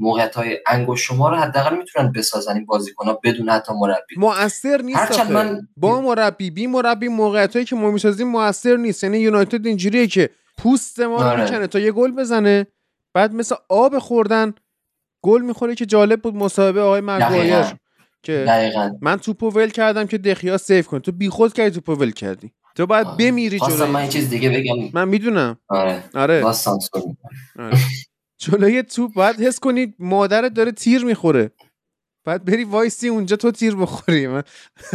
[0.00, 4.14] موقعیت های انگوش شما رو حداقل می‌تونن بسازن این بازیکن ها بدون حتی مربی.
[4.16, 5.68] موثر نیست من...
[5.76, 9.04] با مربی بی مربی موقعیت هایی که ما می‌سازیم موثر نیست.
[9.04, 11.44] یعنی یونایتد اینجوریه که پوست ما رو آره.
[11.44, 12.66] می‌کنه تا یه گل بزنه
[13.14, 14.54] بعد مثل آب خوردن
[15.22, 17.64] گل می‌خوره که جالب بود مصاحبه آقای مگوایر
[18.22, 18.90] که دقیقا.
[19.00, 21.00] من توپو ول کردم که دخیا سیف کنه.
[21.00, 22.52] تو بیخود کردی توپو ول کردی.
[22.74, 23.06] تو باید.
[23.16, 24.74] بمیری جلوی من چیز دیگه بگم.
[24.92, 25.58] من می‌دونم.
[25.68, 26.04] آره.
[26.14, 26.44] آره,
[27.58, 27.76] آره.
[28.40, 31.50] جلوی توپ باید حس کنی مادرت داره تیر می‌خوره.
[32.24, 34.26] بعد بری وایسی اونجا تو تیر بخوری.
[34.26, 34.42] من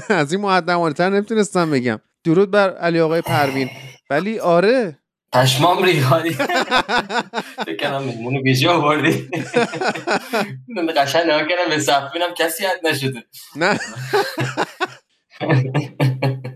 [0.10, 2.00] از این مقدمانتر نمی‌تونستم بگم.
[2.24, 3.70] درود بر علی آقای پروین.
[4.10, 5.00] ولی آره.
[5.34, 6.30] پشمام ریخانی
[7.68, 9.30] بکنم مهمونو بیجی آوردی.
[10.68, 13.24] من قشن نگاه کردم به صفبینم کسی حد نشده.
[13.56, 13.80] نه.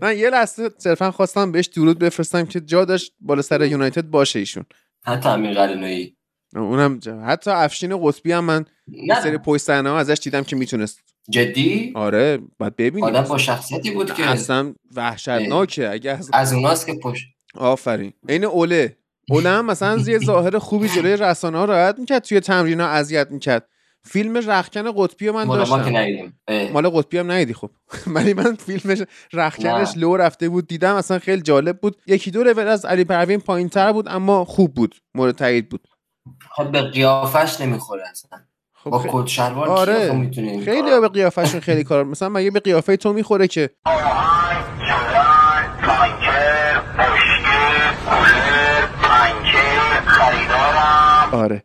[0.02, 4.38] من یه لحظه صرفا خواستم بهش درود بفرستم که جا داشت بالا سر یونایتد باشه
[4.38, 4.64] ایشون.
[5.04, 6.16] حتی همین قرنایی
[6.56, 11.00] اونم حتی افشین قطبی هم من یه سری پشت ازش دیدم که می‌تونست.
[11.30, 13.04] جدی؟ آره بعد ببینیم.
[13.04, 14.26] آدم با شخصیتی بود که.
[14.26, 15.90] اصلا وحشتناکه.
[15.90, 17.24] اگه از, از اوناست که پشت.
[17.54, 18.12] آفرین.
[18.28, 18.96] عین اوله.
[19.30, 23.30] اوله هم مثلا یه ظاهر خوبی جلوی رسانه ها راحت می‌کرد توی تمرین ها اذیت
[23.30, 23.68] می‌کرد.
[24.04, 26.32] فیلم رخکن قطبی من داشتم.
[26.72, 27.70] مال قطبی هم ندیدی خب.
[28.14, 31.96] ولی من فیلمش رخکنش لو رفته بود دیدم اصلا خیلی جالب بود.
[32.06, 34.94] یکی دو رول از علی پروین پایین تر بود اما خوب بود.
[35.14, 35.88] مورد تایید بود.
[36.50, 38.40] خب به قیافش نمی‌خوره اصلا.
[38.74, 40.30] خب با کت شلوار آره.
[40.64, 43.70] خیلی به قیافش خیلی کار مثلا مگه به قیافه تو می‌خوره که؟
[51.32, 51.62] آره.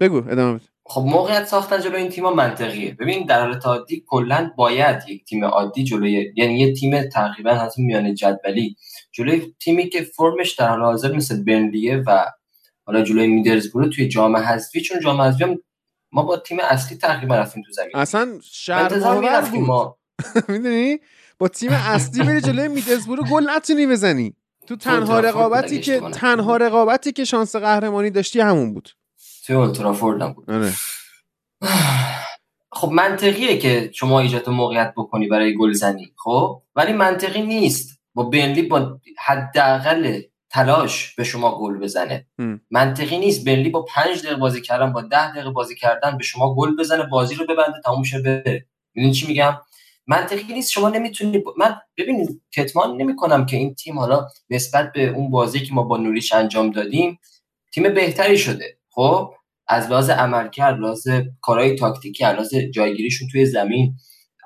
[0.00, 0.64] بگو ادامه بده.
[0.84, 2.96] خب موقعیت ساختن جلوی این تیم منطقیه.
[3.00, 7.82] ببین در حالت عادی کلا باید یک تیم عادی جلوی یعنی یه تیم تقریبا حتی
[7.82, 8.76] میانه جدولی.
[9.12, 12.24] جلوی تیمی که فرمش در حال حاضر مثل برنلیه و
[12.88, 15.44] حالا جلوی میدرزبرو توی جام حذفی چون جام حذفی
[16.12, 17.90] ما با تیم اصلی تقریبا رفتیم تو زمین.
[17.94, 18.40] اصلا
[19.50, 19.60] بود.
[19.60, 19.98] ما.
[20.48, 20.98] می‌دونی؟
[21.38, 24.34] با تیم اصلی بری جلوی میدرزبرو گل نتونی بزنی.
[24.66, 28.90] تو تنها رقابتی که تنها رقابتی که شانس قهرمانی داشتی همون بود.
[29.46, 30.50] توی اولترافورد هم بود.
[30.50, 30.72] آره.
[32.72, 37.98] خب منطقیه که شما ایجاد موقعیت بکنی برای گل زنی خب؟ ولی منطقی نیست.
[38.14, 40.20] با بنلی با حداقل
[40.50, 42.26] تلاش به شما گل بزنه.
[42.70, 43.44] منطقی نیست.
[43.44, 47.02] بنلی با پنج دقیقه بازی کردن با ده دقیقه بازی کردن به شما گل بزنه
[47.02, 48.66] بازی رو ببنده تموم شه بره.
[48.94, 49.56] می‌دونی چی میگم؟
[50.06, 50.70] منطقی نیست.
[50.70, 55.74] شما نمی‌تونید من ببینید کتمان نمی‌کنم که این تیم حالا نسبت به اون بازی که
[55.74, 57.18] ما با نوریش انجام دادیم
[57.74, 58.78] تیم بهتری شده.
[58.90, 59.34] خب؟
[59.68, 61.08] از لحاظ عملکرد لحاظ
[61.40, 63.94] کارهای تاکتیکی از لحاظ جایگیریشون توی زمین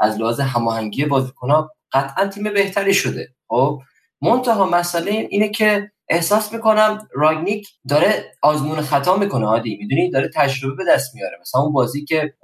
[0.00, 3.34] از لحاظ هماهنگی بازیکن‌ها قطعا تیم بهتری شده.
[3.48, 3.80] خب؟
[4.22, 9.76] منتها مسئله اینه که احساس می‌کنم راگنیک داره آزمون خطا می‌کنه عادی.
[9.76, 11.38] می‌دونی؟ داره تجربه به دست میاره.
[11.40, 12.34] مثلا اون بازی که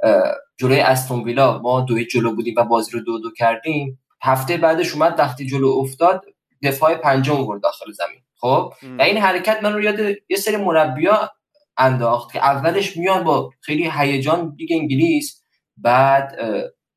[0.56, 4.94] جلوی استون ویلا ما دوی جلو بودیم و بازی رو دو دو کردیم هفته بعدش
[4.94, 6.24] اومد وقتی جلو افتاد
[6.62, 8.22] دفاع پنجم آورد داخل زمین.
[8.40, 11.30] خب؟ و این حرکت من رو یاد یه سری مربیا
[11.76, 15.42] انداخت که اولش میان با خیلی هیجان دیگه انگلیس
[15.76, 16.38] بعد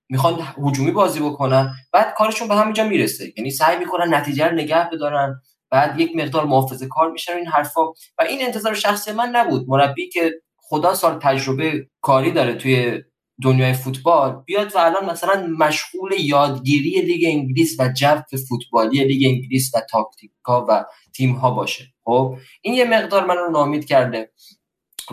[0.10, 3.34] می‌خوان هجومی بازی بکنن بعد کارشون به همینجا می‌رسه.
[3.38, 5.42] یعنی سعی می‌کنن نتیجه رو نگه بدارن.
[5.72, 7.82] بعد یک مقدار محافظه کار میشن این حرفا.
[8.18, 9.66] و این انتظار شخصی من نبود.
[9.68, 13.02] مربی که خدا سال تجربه کاری داره توی
[13.44, 19.76] دنیای فوتبال بیاد و الان مثلا مشغول یادگیری لیگ انگلیس و جو فوتبالی لیگ انگلیس
[19.76, 21.84] و تاکتیکا و تیم ها باشه.
[22.04, 24.32] خب؟ این یه مقدار من رو نامید کرده.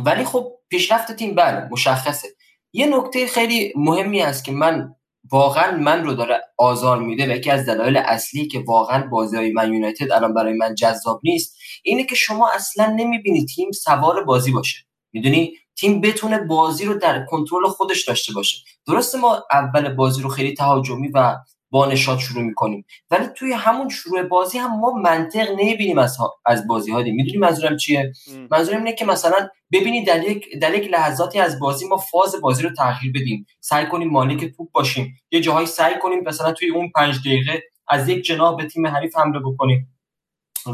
[0.05, 2.29] ولی خب پیشرفت تیم بله مشخصه.
[2.73, 4.95] یه نکته خیلی مهمی است که من
[5.33, 9.53] واقعا من رو داره آزار میده و یکی از دلایل اصلی که واقعا بازی های
[9.53, 14.53] من یونایتد الان برای من جذاب نیست اینه که شما اصلا نمی‌بینی تیم سوار بازی
[14.53, 14.77] باشه.
[15.13, 18.57] می‌دونی؟ تیم بتونه بازی رو در کنترل خودش داشته باشه.
[18.87, 21.37] درسته ما اول بازی رو خیلی تهاجمی و
[21.71, 22.85] با نشاط شروع می‌کنیم.
[23.11, 27.77] ولی توی همون شروع بازی هم ما منطق نمی‌بینیم از, از بازی ها می‌دونی منظورم
[27.77, 28.13] چیه؟
[28.51, 32.63] منظورم اینه که مثلا ببینید در یک در یک لحظاتی از بازی ما فاز بازی
[32.63, 33.47] رو تغییر بدیم.
[33.61, 35.15] سعی کنیم مالک توپ باشیم.
[35.31, 39.17] یه جاهایی سعی کنیم مثلا توی اون پنج دقیقه از یک جناب به تیم حریف
[39.17, 39.97] حمله بکنیم.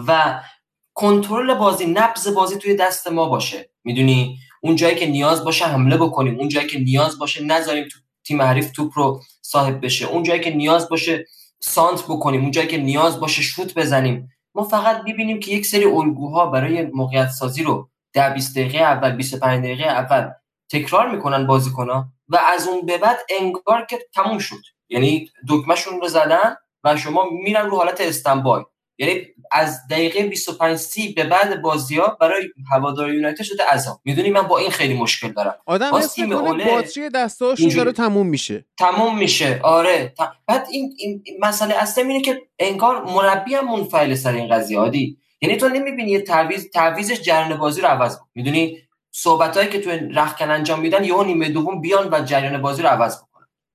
[0.09, 0.41] و
[0.95, 3.71] کنترل بازی نبض بازی توی دست ما باشه.
[3.85, 6.39] می‌دونی؟ اون جایی که نیاز باشه حمله بکنیم.
[6.39, 10.07] اون جایی که نیاز باشه نذاریم تو تیم حریف توپ رو صاحب بشه.
[10.07, 11.27] اون جایی که نیاز باشه
[11.61, 14.29] سانت بکنیم اون جایی که نیاز باشه شوت بزنیم.
[14.55, 19.13] ما فقط ببینیم که یک سری الگوها برای موقعیت سازی رو در 20 دقیقه اول
[19.13, 20.31] 25 دقیقه اول
[20.73, 24.61] تکرار می‌کنن بازیکن‌ها و از اون به بعد انگار که تموم شد.
[24.89, 28.65] یعنی دکمهشون رو زدن و شما میرن رو حالت استنبای.
[28.99, 34.01] یعنی از دقیقه 25 30 به بعد بازی ها برای هوادار یونایتد شده عذاب.
[34.05, 35.55] می‌دونی من با این خیلی مشکل دارم.
[35.67, 38.65] آدم می‌کنه باتری دستاشون داره تموم میشه.
[38.79, 39.61] تموم میشه.
[39.63, 40.15] آره.
[40.47, 45.19] بعد این, این مسئله اصلا اینه که انگار مربی هم منفعل سر این قضیه عادی.
[45.43, 48.79] یعنی تو نمی‌بینی یه تعویض تعویضش جریان بازی رو عوض می‌دونی؟
[49.11, 53.17] صحبتایی که تو رخکن انجام میدن یهو نیمه دوم بیان و جریان بازی رو عوض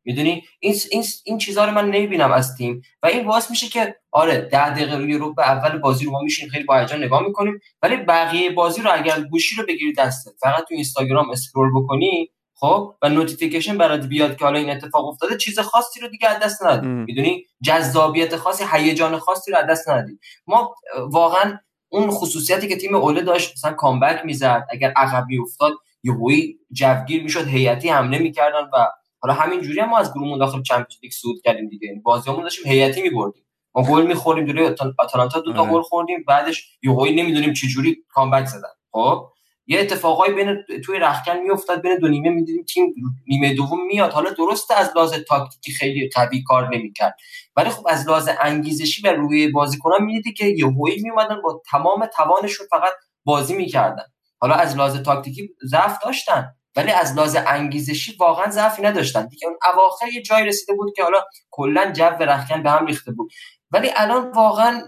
[0.09, 2.81] می‌دونی؟ این این این چیزها رو من نمی‌بینم از تیم.
[3.03, 6.21] و این باعث میشه که آره ده دقیقه روی رو به اول بازی رو ما
[6.21, 7.59] میشیم خیلی با نگاه می‌کنیم.
[7.81, 12.95] ولی بقیه بازی رو اگر گوشی رو بگیری دستت فقط تو اینستاگرام اسکرول بکنی خب؟
[13.01, 16.63] و notification برات بیاد که حالا این اتفاق افتاده چیز خاصی رو دیگه از دست
[16.63, 21.57] ندی می‌دونی؟ جذابیت خاصی هیجان خاصی رو از دست ندی ما واقعا
[21.89, 27.47] اون خصوصیتی که تیم اوله داشت مثلا comeback می‌زد اگر عقب میافتاد یهویی جوگیر می‌شد
[27.47, 28.87] هیئتی حمله می‌کردن و
[29.19, 31.87] حالا همین جوری هم ما از گروهمون داخل Champions League صعود کردیم دیگه.
[31.87, 33.43] یعنی بازیامون داشتیم هیئتی میبردیم.
[33.75, 35.71] ما گل می‌خوریم جلوی آتالانتا دو تا آره.
[35.71, 36.23] گل خوردیم.
[36.27, 38.69] بعدش یهویی نمی‌دونیم چه جوری comeback زدن.
[38.91, 39.29] خب؟
[39.67, 42.93] یه اتفاقای بین توی رخکن میافتاد بین دو نیمه می‌دیدیم تیم
[43.27, 44.11] نیمه دوم میاد.
[44.11, 47.15] حالا درسته از لحاظ تاکتیکی خیلی قوی کار نمی‌کرد.
[47.55, 52.67] ولی خب از لحاظ انگیزشی و روی بازیکنان می‌دیدی که یهویی میومدن با تمام توانشون
[52.69, 52.93] فقط
[53.25, 54.03] بازی می‌کردن.
[54.39, 56.55] حالا از لحاظ تاکتیکی ضعف داشتن.
[56.79, 59.27] ولی از لحاظ انگیزشی واقعا ضعفی نداشتن.
[59.27, 61.17] دیگه اون اواخر یه جایی رسیده بود که حالا
[61.51, 63.31] کلا جو رخکن به هم ریخته بود.
[63.71, 64.81] ولی الان واقعا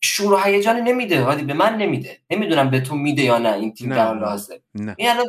[0.00, 1.22] شور و هیجانی نمیده.
[1.22, 2.18] هادی به من نمیده.
[2.30, 5.26] نمی‌دونم به تو میده یا نه این تیم در حال حاضر این الان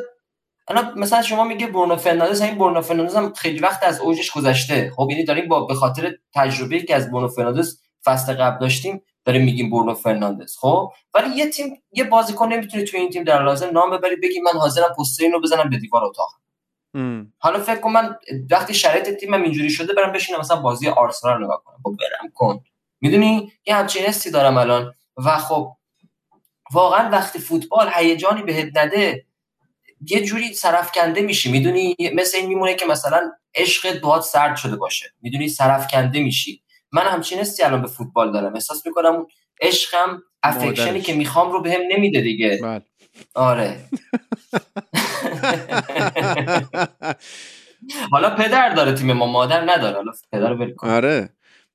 [0.68, 4.92] الان مثلا شما میگه برونو فرناندز این برونو فرناندز هم خیلی وقت از اوجش گذشته.
[4.96, 9.44] خب یعنی داریم با به خاطر تجربه که از برونو فرناندز فصل قبل داشتیم داریم
[9.44, 10.58] میگیم برونو فرناندز.
[10.58, 14.16] خب؟ ولی یه تیم یه بازیکن نمی‌تونه تو این تیم در حال حاضر نام ببری
[14.16, 16.30] بگی من حاضرم پوستر اینو بزنم به دیوار اتاق.
[17.38, 18.16] حالا فکر کن من
[18.52, 21.78] وقتی شرایط تیمم اینجوری شده برم بشینم مثلا بازی آرسنال نگاه کنم.
[21.84, 22.64] خب برم کن.
[23.02, 24.94] می‌دونی؟ یه همچین حسی دارم الان.
[25.18, 25.72] و خب
[26.74, 29.26] واقعا وقتی فوتبال هیجانی بهت نده
[30.08, 31.52] یه جوری سرفکنده میشی.
[31.52, 35.14] می‌دونی؟ مثل این میمونه که مثلا عشق باهات سرد شده باشه.
[35.22, 36.62] می‌دونی؟ سرفکنده میشی.
[36.96, 38.54] من همچین حسی الان به فوتبال دارم.
[38.54, 39.26] احساس می‌کنم
[39.62, 42.60] عشقم افکشنی که می‌خوام رو بهم به نمیده دیگه.
[42.64, 42.82] بله.
[43.36, 43.80] آره.
[48.12, 49.96] حالا پدر داره تیم ما مادر نداره.
[49.96, 51.30] حالا پدر رو آره.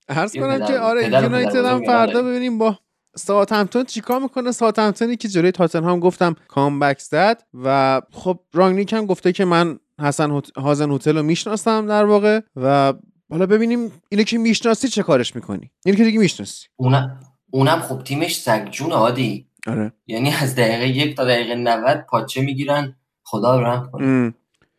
[0.09, 2.79] عرض کنم که آره یونایتد هم فردا ببینیم با
[3.17, 4.53] ساعت همتون چیکار می‌کنه.
[4.53, 9.79] ساعت همتونی که جلوی هم گفتم کامبک زد و خب رانگنیک هم گفته که من
[10.01, 12.93] حسن هازن هتل رو می‌شناسم در واقع و
[13.31, 16.67] حالا ببینیم اینو که می‌شناسی چه کارش می‌کنی؟ اینو که دیگه می‌شناسی.
[16.77, 19.47] اونم اونم خب تیمش سگجون عادی.
[19.67, 19.93] آره.
[20.07, 24.35] یعنی از دقیقه یک تا دقیقه 90 پاچه می‌گیرن خدا رحم کنه.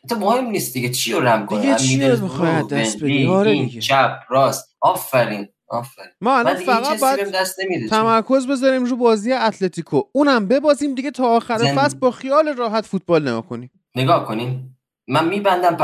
[0.10, 1.62] تو مهم نیست دیگه چی رو رم کنه.
[1.62, 3.82] دیگه چی رو بخواه دست بدی؟ آره دیگه.
[3.82, 4.76] چپ راست.
[4.82, 6.10] آفرین آفرین.
[6.22, 10.02] ما الان فقط باید تمرکز بذاریم رو بازی اتلتیکو.
[10.12, 11.58] اونم ببازیم دیگه تا آخر.
[11.58, 13.72] فصل با خیال راحت فوتبال نگاه کنیم.
[13.96, 14.78] نگاه کنیم.
[15.08, 15.82] من میبندم پ...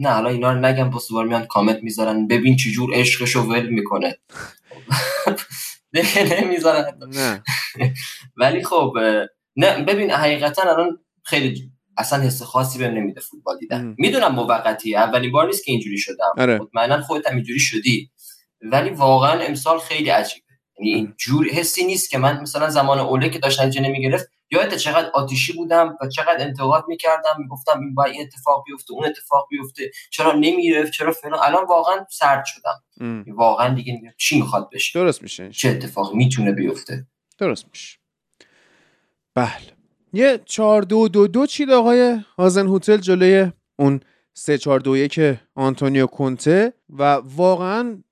[0.00, 2.26] نه حالا اینا رو نگم پس میان کامنت می‌ذارن.
[2.26, 4.18] ببین چی جور عشقشو ول می‌کنه.
[6.40, 6.98] نمی‌ذارن.
[7.16, 7.42] نه.
[8.40, 8.92] ولی خب
[9.56, 13.94] نه ببین حقیقتا الان خیلی اصلا حس خاصی بهم نمیده فوتبال دیدن.
[13.98, 14.98] می‌دونم موقتیه.
[14.98, 16.32] اولین بار نیست که اینجوری شدم.
[16.38, 16.58] آره.
[16.58, 18.10] مطمئنا خودت هم اینجوری شدی.
[18.62, 20.46] ولی واقعا امسال خیلی عجیبه.
[20.80, 25.10] یعنی جور حسی نیست که من مثلا زمان اوله که داشت نتیجه نمی‌گرفت یادت چقدر
[25.14, 29.90] آتیشی بودم و چقدر انتقاد می‌کردم؟ می‌گفتم این باید این اتفاق بیفته اون اتفاق بیفته.
[30.10, 32.82] چرا نمی‌رفت چرا فلان؟ الان واقعا سرد شدم.
[33.28, 35.00] واقعا دیگه چی می‌خواد بشه.
[35.00, 37.06] درست میشه چه اتفاق می‌تونه بیفته.
[37.38, 37.98] درست میشه.
[39.34, 39.78] بله.
[40.12, 44.00] یه 4 2 2 2 چید آقای هازن هتل جلوی اون
[44.34, 45.20] 3 4 2 1
[45.54, 48.02] آنتونیو کونته و واقعا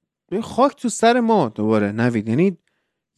[0.43, 2.29] خاک تو سر ما دوباره نوید.
[2.29, 2.59] یعنی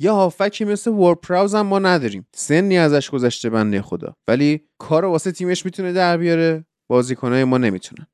[0.01, 2.27] یه هافکی مثل وارپراوز هم ما نداریم.
[2.35, 4.15] سنی ازش گذشته بنده خدا.
[4.29, 6.65] ولی کار واسه تیمش می‌تونه در بیاره.
[6.89, 8.07] بازیکنهای ما نمی‌تونن.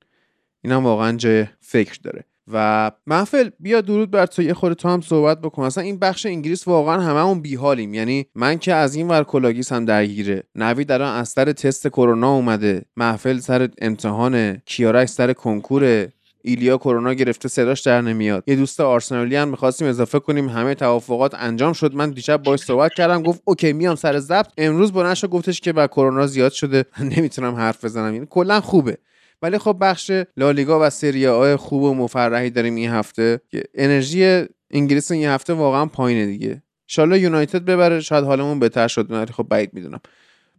[0.65, 2.25] این هم واقعا جای فکر داره.
[2.53, 4.43] و محفل بیا درود بر تو.
[4.43, 5.63] یه خورده تو هم صحبت بکن.
[5.63, 7.95] اصلا این بخش انگلیس واقعا هممون بیحالیم.
[7.95, 12.35] یعنی من که از این ور کلاگیس هم درگیره نوید الان از سر تست کرونا
[12.35, 12.85] اومده.
[12.97, 16.09] محفل سر امتحان کیارک سر کنکور
[16.45, 18.45] ایلیا کرونا گرفته صداش در نمیاد.
[18.47, 20.49] یه دوست آرسنالی هم می‌خواستیم اضافه کنیم.
[20.49, 21.95] همه توافقات انجام شد.
[21.95, 23.23] من دیشب باش صحبت کردم.
[23.23, 24.53] گفت okay میام سر ضبط.
[24.59, 26.85] امروز بلند گفتش که با کرونا زیاد شده.
[27.17, 28.15] نمی‌تونم حرف بزنم.
[28.15, 28.99] یعنی کلا خوبه.
[29.43, 33.41] ولی خب بخش لالیگا و سری آ خوب و مفرحی داریم این هفته.
[33.49, 36.63] که انرژی انگلیس این هفته واقعا پایینه دیگه.
[36.99, 38.01] من یونایتد ببره.
[38.01, 39.11] شاید حالمون بهتر شد.
[39.11, 40.01] ولی خب بعید می‌دونم.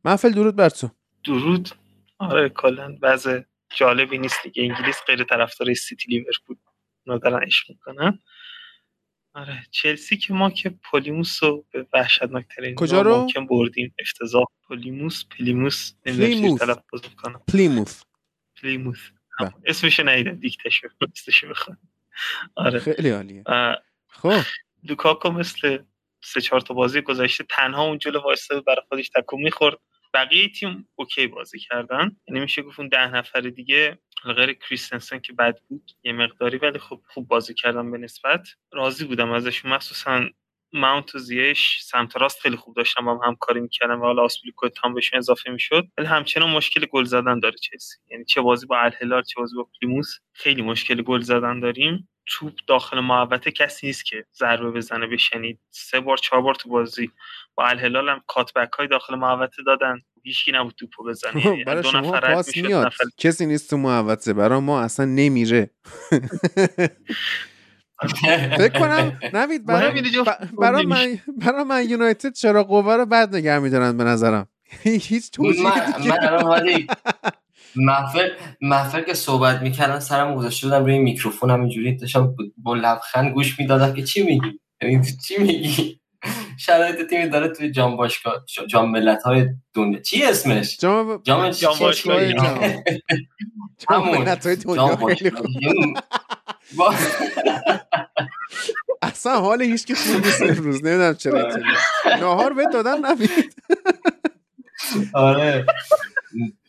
[0.06, 0.90] محفل درود بر تو.
[1.26, 1.70] درود.
[2.20, 3.40] آره کلا وضع
[3.76, 4.64] جالبی نیست دیگه.
[4.64, 6.56] انگلیس غیر طرفدار سیتی لیورپول
[7.08, 8.20] اونا دارن عشق می‌کنن
[9.34, 13.94] آره چلسی که ما که پولیموس رو به وحشتناکترین کجا رو؟ ممکن بردیم.
[14.00, 14.46] افتضاح.
[14.68, 16.62] پولیموس پلیموس پلیموس.
[17.48, 18.04] پلیموس.
[18.62, 19.00] پلیموث
[19.40, 19.52] بله.
[19.66, 20.82] اسمش نیدم دیکتش
[21.18, 21.78] اسمش بخوام.
[22.56, 22.80] آره.
[22.80, 23.44] خیلی عالیه.
[24.08, 24.42] خب.
[24.84, 25.78] لوکاکو مثل
[26.24, 29.78] سه چهار تا بازی گذشته تنها اون جلو وایساده برای خودش تکون می‌خورد.
[30.16, 32.18] بقیه تیم okay بازی کردن.
[32.28, 36.80] یعنی میشه گفت اون ده نفر دیگه غیر کریستنسن که بد بود یه مقداری ولی
[36.80, 38.50] خب خوب بازی کردن به نسبت.
[38.74, 40.30] راضی بودم ازش مخصوصا
[40.74, 44.78] ماونت و زیاش سمت راست خیلی خوب داشتم با هم همکاری می‌کردم و حالا آسپیلیکوئتا
[44.86, 45.88] هم بهشون اضافه می‌شد.
[45.98, 47.98] ولی همچنان مشکل گل زدن داره چلسی.
[48.12, 52.10] یعنی چه بازی با الهلال چه بازی با پلیموس خیلی مشکل گل زدن داریم.
[52.26, 57.12] توپ داخل محوطه کسی نیست که ضربه بزنه بشنید سه بار چهار بار تو بازی
[57.56, 60.02] با الهلال هم کاتبک های داخل محوطه دادن.
[60.24, 61.46] هیچکی نبود توپو بزنه.
[61.46, 62.86] یعنی برای دو شما نفر پاس میاد.
[62.86, 63.04] نفر...
[63.18, 65.70] کسی نیست تو محوطه برای ما اصلا نمیره.
[68.58, 70.04] فکر کنم نوید برای,
[70.60, 74.48] برای من برای من یونایتد چرا قوه رو بعد نگه میدارن به نظرم.
[74.84, 76.88] هیچ توجیه من من الان حالی
[77.76, 78.30] محفل
[78.62, 83.60] محفل که صحبت می‌کردن سرم گذاشته بودم روی میکروفون هم اینجوری داشتم با لبخند گوش
[83.60, 86.00] می‌دادم که چی میگی؟ یعنی چی میگی؟
[86.60, 88.34] شرایط تیمی داره توی جام باشگاه
[88.70, 90.00] جام ملت های دنیا.
[90.00, 92.84] چی اسمش؟ جام جام باشگاه جام.
[93.90, 94.18] همون.
[94.18, 94.96] ملت های دنیا.
[94.96, 95.48] خیلی خوب.
[99.02, 100.84] اصلا حال هیچ که خوب نیست امروز.
[100.86, 101.52] نمی‌دونم چرا.
[102.20, 103.56] ناهار بهت دادن نبید.
[105.14, 105.66] آره.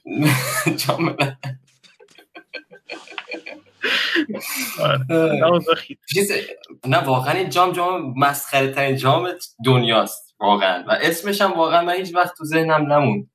[0.86, 1.38] جام ملت
[6.86, 9.28] نه، واقعا این جام جام مسخره ترین جام
[9.64, 10.84] دنیاست واقعا.
[10.88, 13.30] و اسمش هم واقعا من هیچ وقت تو ذهنم نموند.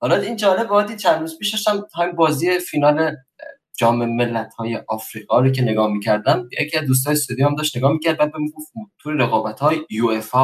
[0.00, 3.16] حالا این جالب هادی چند روز پیش داشتم همین بازی فینال
[3.78, 8.18] جام ملت های آفریقا رو که نگاه می‌کردم یکی از دوستای استودیوم داشت نگاه می‌کرد
[8.18, 10.34] بعد بهم گفت تو رقابت های یو اف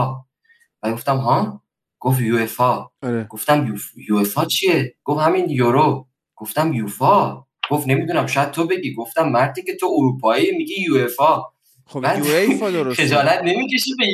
[0.82, 1.61] و گفتم ها؟
[2.02, 3.26] گفت یو اف آره.
[3.30, 3.74] گفتم
[4.08, 6.06] یو اف چیه؟ گفت همین یورو.
[6.36, 7.44] گفتم یوفا.
[7.70, 8.94] گفت نمی‌دونم شاید تو بگی.
[8.94, 11.16] گفتم مردی که تو اروپایی میگی یو اف
[11.86, 13.04] خب بعد یو ایفا درسته.
[13.06, 14.04] خجالت نمی‌کشی به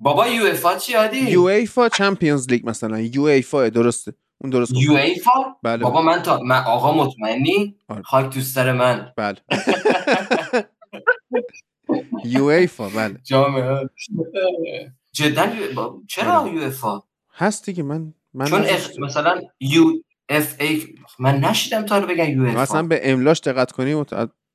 [0.00, 3.00] بابا یو اف چی عادی یو ایفا چمپیونز لیگ مثلا.
[3.00, 4.14] یو ایفا درسته.
[4.40, 4.82] اون درست گفت.
[4.82, 5.30] یو ایفا
[5.62, 5.82] بله.
[5.82, 8.02] بابا من تا من آقا مطمئنی؟ آره.
[8.02, 9.12] خاک تو سر من.
[9.16, 9.36] بله.
[12.24, 13.16] یو ایفا بله.
[13.24, 13.90] جامعه.
[15.16, 15.52] جدا
[16.08, 16.52] چرا آره.
[16.52, 16.84] یو اف
[17.34, 18.90] هست دیگه من من چون اخ...
[18.98, 19.92] مثلا یو
[20.28, 24.04] اف ای من نشیدم تا رو بگن یو اف مثلا به املاش دقت کنی و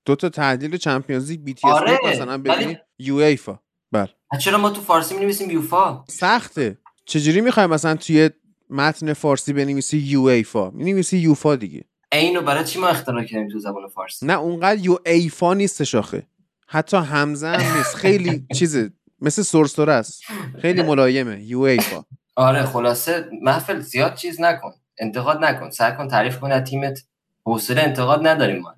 [0.05, 3.59] دو تا تعدیل چمپیونز لیگ بی تی اس آره، مثلا ببینی یو ایفا
[3.91, 4.09] بله.
[4.39, 6.77] چرا ما تو فارسی می نویسیم یوفا سخته.
[7.05, 8.29] چجوری می‌خوای مثلا توی
[8.69, 11.83] متن فارسی بنویسی یو ایفا می‌نویسی یوفا دیگه.
[12.11, 16.23] اینو برای چی ما اختراع کردیم تو زبان فارسی؟ نه اونقدر یو ایفا نیست شاخه
[16.67, 17.95] حتی همزه هم نیست.
[17.95, 18.91] خیلی چیزه
[19.21, 20.23] مثل سرسره است.
[20.61, 21.43] خیلی ملایمه.
[21.43, 22.03] یو ایفا
[22.35, 24.73] آره خلاصه محفل زیاد چیز نکن.
[24.99, 25.69] انتقاد نکن.
[25.69, 26.99] سعی کن تعریف کن از تیمت
[27.45, 28.75] حوصله انتقاد نداریم ما.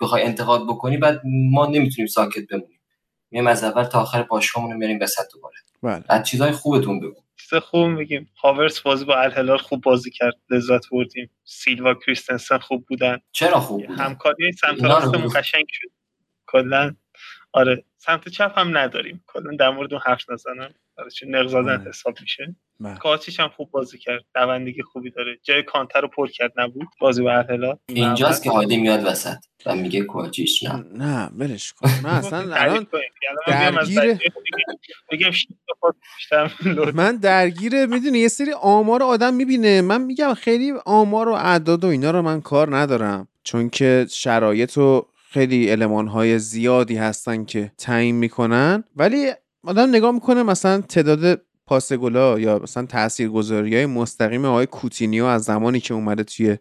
[0.00, 2.80] بخوای انتقاد بکنی بعد ما نمی‌تونیم ساکت بمونیم.
[3.30, 5.56] میایم از اول تا آخر باشگاهمون رو میاریم وسط دوباره.
[5.82, 6.04] بله.
[6.08, 7.22] از چیزای خوبتون بگو.
[7.36, 8.30] چیز خوب میگیم.
[8.42, 10.34] هاورس بازی با الهلال خوب بازی کرد.
[10.50, 11.30] لذت بردیم.
[11.44, 13.18] سیلوا کریستنسن خوب بودن.
[13.32, 15.28] چرا خوب بود همکاری سمت راستمون.
[15.34, 15.88] قشنگ شد.
[16.46, 16.94] کلا
[17.52, 19.24] آره سمت چپ هم نداریم.
[19.26, 20.74] کلا در مورد اون حرف نزنم.
[20.98, 21.88] آره چون نق زدن آره.
[21.88, 22.56] حساب میشه.
[22.80, 22.96] بله.
[22.96, 24.24] کاچیش هم خوب بازی کرد.
[24.34, 25.38] دوندگی خوبی داره.
[25.42, 26.86] جای کانتر رو پر کرد نبود.
[27.00, 29.36] بازی با الهلال اینجاست که هادی میاد وسط
[29.66, 30.84] و میگه کوچیش نه.
[30.94, 31.90] نه ولش کن.
[32.04, 32.86] من اصلا الان
[33.78, 34.30] از درگیر-.
[36.94, 39.82] من درگیر می‌دونی یه سری آمار آدم می‌بینه.
[39.82, 43.28] من میگم خیلی آمار و اعداد و اینا رو من کار ندارم.
[43.44, 48.84] چون که شرایط و خیلی علمان های زیادی هستن که تعیین می‌کنن.
[48.96, 49.30] ولی
[49.64, 55.42] آدم نگاه می‌کنه مثلا تعداد پاس گلا یا مثلا تاثیرگذاری های مستقیم آقای کوتینیو از
[55.42, 56.56] زمانی که اومده توی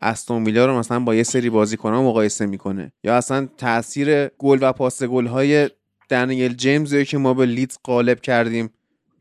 [0.00, 2.92] استون ویلا رو مثلا با یه سری بازیکن‌ها مقایسه می‌کنه.
[3.04, 5.70] یا اصلا تاثیر گل و پاس گل های
[6.08, 8.70] دنیل جیمز که ما به لیدز غالب کردیم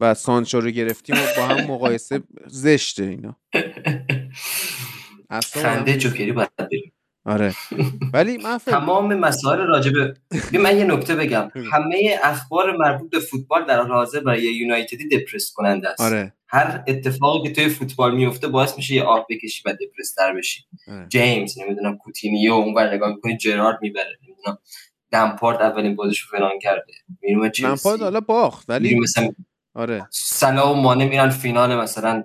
[0.01, 3.35] و سانچو رو گرفتیم و با هم مقایسه زشته اینا.
[5.29, 6.91] اصلا خنده جوکری باید بریم.
[7.27, 7.55] آره.
[8.13, 10.13] ولی من تمام مسائل راجبه
[10.53, 11.51] من یه نکته بگم.
[11.71, 16.01] همه اخبار مربوط به فوتبال در حال حاضر برای یونایتدی دپرس کننده است.
[16.01, 16.33] آره.
[16.47, 20.63] هر اتفاقی که توی فوتبال میفته باعث میشه یه آه بکشی و دپرس تر بشی.
[20.87, 21.07] آره.
[21.09, 24.17] جیمز نمی‌دونم کوتینیو اونور نگاه می‌کنی جرارد می‌بره.
[24.27, 24.57] نمی‌دونم
[25.11, 26.93] دمپارد اولین بازیشو فلان کرده.
[27.21, 29.29] میرم چلسی لمپارد حالا باخت ولی مثلا
[29.75, 30.07] آره.
[30.11, 32.23] سلا و مانه میرن فینال مثلا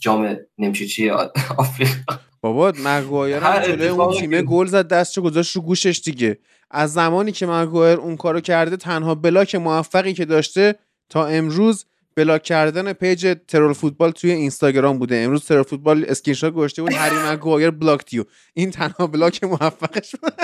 [0.00, 1.12] جام نمیچه
[1.58, 2.14] آفریقا.
[2.42, 6.38] بابا مگوایر هم هر جلوی اون تیمه گل زد دستشو گذاشت رو گوشش دیگه.
[6.70, 10.74] از زمانی که مگوایر اون کارو کرده تنها block موفقی که داشته
[11.08, 11.84] تا امروز
[12.16, 15.16] block کردن page ترول فوتبال توی اینستاگرام بوده.
[15.16, 18.24] امروز ترول فوتبال اسکرین شات گذاشته بود Harry Maguire blocked you
[18.54, 20.32] این تنها block موفقش بود.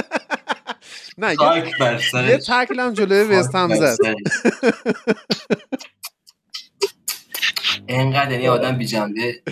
[1.18, 3.96] نه یه, یه تکل هم جلوی وست هم خاک بر زد.
[4.02, 4.16] سرش.
[7.88, 9.34] انقدر یعنی آدم بی جنبه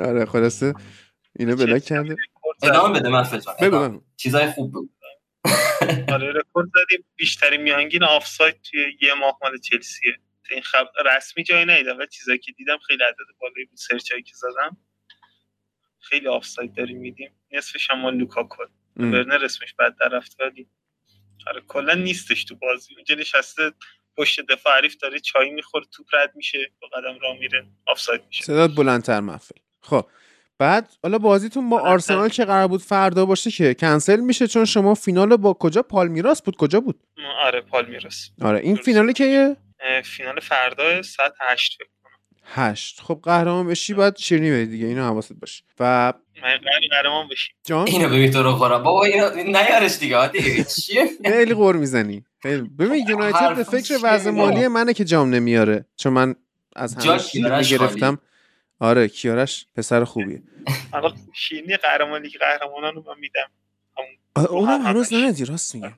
[0.00, 0.74] آره خلاصه
[1.36, 2.16] اینو block کرده.
[2.62, 3.24] ادامه بده من
[3.62, 4.88] بگو چیزای خوب بگو.
[6.14, 10.16] آره رکورد زدیم بیشترین میانگین آفساید توی یه ماه مال چلسیه.
[10.50, 14.22] این خب رسمی جایی ندیدم و چیزایی که دیدم خیلی عدد بالایی بود search هایی
[14.22, 14.76] که زدم.
[16.00, 17.30] خیلی آفساید داریم میدیم.
[17.52, 18.62] نصفش هم مال لوکاکو.
[18.96, 19.12] ام.
[19.12, 20.68] ورنر اسمش بعد در رفت ولی
[21.46, 22.94] آره کلا نیستش تو بازی.
[22.94, 23.72] اونجا نشسته
[24.16, 28.44] پشت دفاع حریف داره چای می‌خوره توپ رد میشه با قدم راه میره آفساید میشه.
[28.44, 29.60] صدات بلندتر محفل.
[29.80, 30.06] خب
[30.58, 31.92] بعد حالا بازیتون با بلندتر.
[31.92, 36.42] آرسنال که قرار بود؟ فردا باشه که کنسل میشه چون شما فینال با کجا؟ پالمیراس
[36.42, 37.00] بود؟ کجا بود؟
[37.44, 38.30] آره پالمیراس.
[38.42, 38.84] آره این درست.
[38.84, 42.10] فینال که اه، فینال فردا ساعت 8 فکر کنم.
[42.44, 43.00] هشت.
[43.00, 44.86] خب قهرمان بشی باید شیرینی بدی دیگه.
[44.86, 46.12] اینو حواست باشه و
[46.90, 51.54] قهرمان بشی جان؟ اینو ببین تو رو خورم بابا اینو نیارش دیگه عادی چیه خیلی
[51.54, 52.24] قور می‌زنی.
[52.78, 55.84] ببین یونایتد به فکر وضع مالی منه که جام نمیاره.
[55.96, 56.34] چون من
[56.76, 58.18] از همه گرفتم.
[58.80, 60.42] آره کیارش پسر خوبیه.
[60.92, 63.50] آقا شیرینی قهرمان لیگ قهرمانان رو من میدم.
[64.50, 65.92] اونم هنوز ندی راست میگه.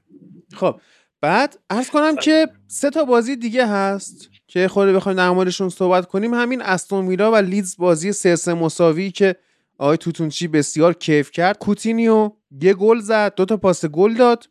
[0.55, 0.81] خب
[1.21, 6.07] بعد عرض کنم که سه تا بازی دیگه هست که خود بخوایم در موردشون صحبت
[6.07, 6.35] کنیم.
[6.35, 9.37] همین استون ویلا و لیدز بازی سه سه مساوی که
[9.79, 11.59] آقای توتونچی بسیار کیف کرد.
[11.59, 12.31] کوتینیو
[12.61, 14.49] یه گل زد دو تا پاس گل داد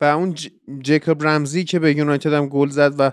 [0.00, 0.48] و اون ج...
[0.80, 3.10] جیکوب رمزی که به یونایتد هم گل زد و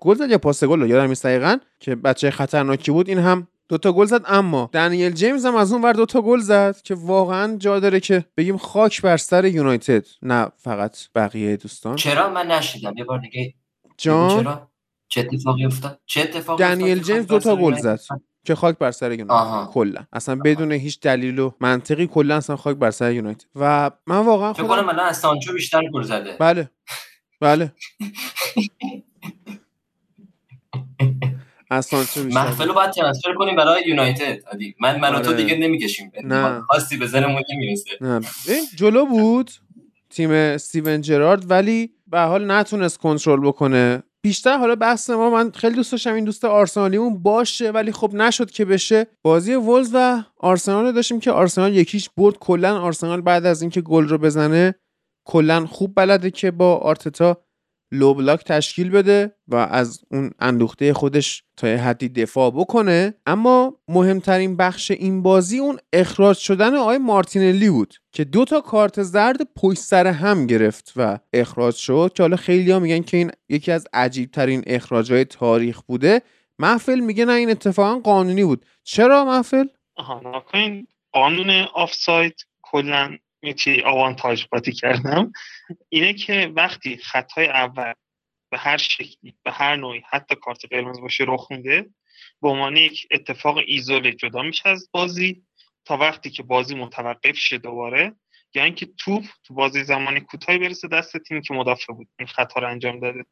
[0.00, 3.08] گل زد یا پاس گل یادم نیست دقیقا که بچه خطرناکی بود.
[3.08, 6.76] این هم دوتا گل زد اما دنیل جیمز هم از اون ور دوتا گل زد
[6.84, 11.96] که واقعا جا داره که بگیم خاک بر سر یونایتد نه فقط بقیه دوستان.
[11.96, 12.94] چرا؟ من نشیدم.
[12.96, 13.54] یه بار دیگه
[13.98, 14.70] جان؟ چرا؟
[15.08, 18.00] چه اتفاقی افتاد؟ چه اتفاقی دنیل جیمز دوتا گل زد
[18.44, 20.04] که خاک بر سر یونایتد کلا.
[20.12, 23.44] اصلا بدون هیچ دلیل و منطقی کلا اصلا خاک بر سر یونایتد.
[23.54, 26.36] و من واقعا خودم فکر کنم الان سانچو بیشتر گل زده.
[26.40, 26.70] بله.
[27.40, 27.72] بله.
[31.80, 34.38] سانچو محفل رو باید ترانسفر کنیم برای یونایتد
[34.80, 35.24] من من آره.
[35.24, 36.12] تو دیگه نمی‌کشیم.
[36.24, 36.60] نه.
[36.60, 37.90] خواستی به زنمون نمی‌رسه.
[38.00, 38.20] نه.
[38.48, 39.50] این جلو بود
[40.10, 44.02] تیم استیون جرارد ولی به حال نتونست کنترل بکنه.
[44.24, 48.50] بیشتر حالا بحث ما من خیلی دوست داشتم این دوست آرسنالیمون باشه ولی خب نشد
[48.50, 49.06] که بشه.
[49.22, 52.38] بازی ولز و آرسنال داشتیم که آرسنال یکیش برد.
[52.38, 54.74] کلا آرسنال بعد از اینکه گل رو بزنه
[55.24, 57.44] کلا خوب بلده که با آرتتا
[57.92, 63.14] لو بلاک تشکیل بده و از اون اندوخته خودش تا یه حدی دفاع بکنه.
[63.26, 69.02] اما مهمترین بخش این بازی اون اخراج شدن آقای مارتینلی بود که دو تا کارت
[69.02, 72.12] زرد پشت سر هم گرفت و اخراج شد.
[72.14, 76.22] که حالا خیلی ها میگن که این یکی از عجیب ترین اخراج تاریخ بوده.
[76.58, 78.66] محفل میگه نه این اتفاقا قانونی بود.
[78.84, 79.66] چرا محفل؟
[79.96, 80.44] آها
[81.12, 83.18] قانون آفساید کلا
[83.50, 85.32] چی آوانتاژ قاطی کردم
[85.88, 87.92] اینه که وقتی خطای اول
[88.50, 91.90] به هر شکلی به هر نوعی حتی کارت قرمز باشه رخ میده
[92.42, 95.42] به عنوان یک اتفاق ایزوله جدا میشه از بازی
[95.84, 98.14] تا وقتی که بازی متوقف شه دوباره
[98.54, 102.08] یا اینکه توپ تو بازی زمانی کوتاهی برسه دست تیمی که مدافع بود.
[102.18, 103.24] این خطا رو انجام داده.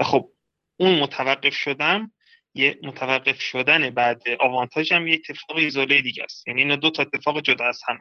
[0.00, 0.30] و خب
[0.76, 2.12] اون متوقف شدن
[2.54, 6.48] یه متوقف شدن بعد آوانتاژ هم یه اتفاق ایزوله دیگه است.
[6.48, 8.00] یعنی اینا دو تا اتفاق جدا از هم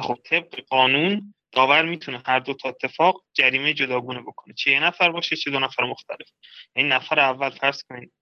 [0.00, 4.54] خب طبق قانون داور می‌تونه هر دو تا اتفاق جریمه جداگونه بکنه.
[4.54, 6.28] چه یه نفر باشه چه دو نفر مختلف.
[6.76, 8.12] این نفر اول فرض کنید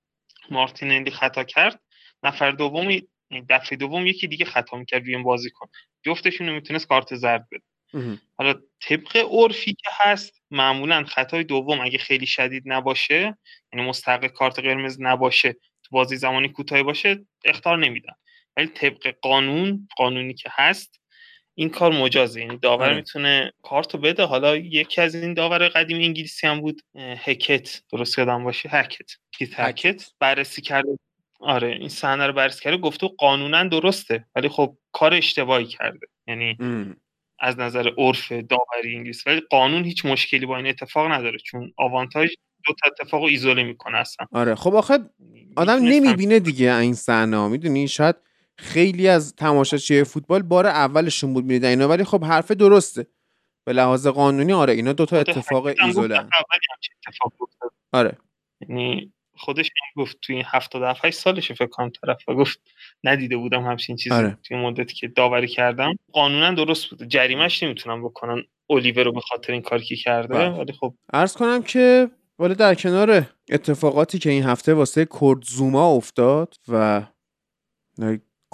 [0.51, 1.81] مارتینلی خطا کرد
[2.23, 3.01] نفر دوم
[3.49, 5.69] دفعه دوم یکی دیگه خطا می‌کرد روی بازی کن
[6.03, 7.63] جفتشون می‌تونست کارت زرد بده.
[8.39, 13.39] حالا طبق عرفی که هست معمولا خطای دوم اگه خیلی شدید نباشه
[13.73, 18.13] یعنی مستقل کارت قرمز نباشه تو بازی زمانی کوتاهی باشه اختار نمیدن.
[18.57, 21.01] ولی طبق قانون قانونی که هست
[21.55, 22.41] این کار مجازه.
[22.41, 22.97] یعنی داور آره.
[22.97, 24.25] می‌تونه کارتو بده.
[24.25, 27.83] حالا یکی از این داور قدیم انگلیسی هم بود هکت.
[27.93, 28.69] درست یادم باشه.
[28.69, 29.11] هکت.
[29.33, 30.05] کیت هکت.
[30.21, 30.99] بررسی کرده.
[31.41, 32.77] آره این صحنه رو بررسی کرده.
[32.77, 36.07] گفته قانونا درسته ولی خب کار اشتباهی کرده.
[36.27, 36.57] یعنی
[37.39, 39.27] از نظر عرف داوری انگلیس.
[39.27, 42.31] ولی قانون هیچ مشکلی با این اتفاق نداره چون آوانتاژ
[42.67, 44.27] دو تا اتفاق رو ایزوله می‌کنه اصلا.
[44.33, 44.55] آره.
[44.55, 44.99] خب آخه
[45.57, 48.17] آدم نمی‌بینه دیگه این صحنه می‌دونی؟ شاید
[48.59, 53.07] خیلی از تماشاچی فوتبال بار اولشون بود می‌دیدن اینا ولی خب حرف درسته.
[53.65, 56.27] به لحاظ قانونی آره اینا دوتا اتفاق ایزوله.
[57.93, 58.19] آره.
[58.61, 62.61] یعنی خودش گفت توی این 77 سالش فکر کنم طرف و گفت
[63.05, 64.39] ندیده بودم همچین چیزی آره.
[64.43, 65.95] توی مدتی که داوری کردم.
[66.13, 70.49] قانونا درست بود جریمش نمی‌تونم بکنن الیور رو به خاطر این کاری که کرده بله.
[70.49, 75.87] ولی خب عرض کنم که ولی در کنار اتفاقاتی که این هفته واسه کرد زوما
[75.87, 77.03] افتاد و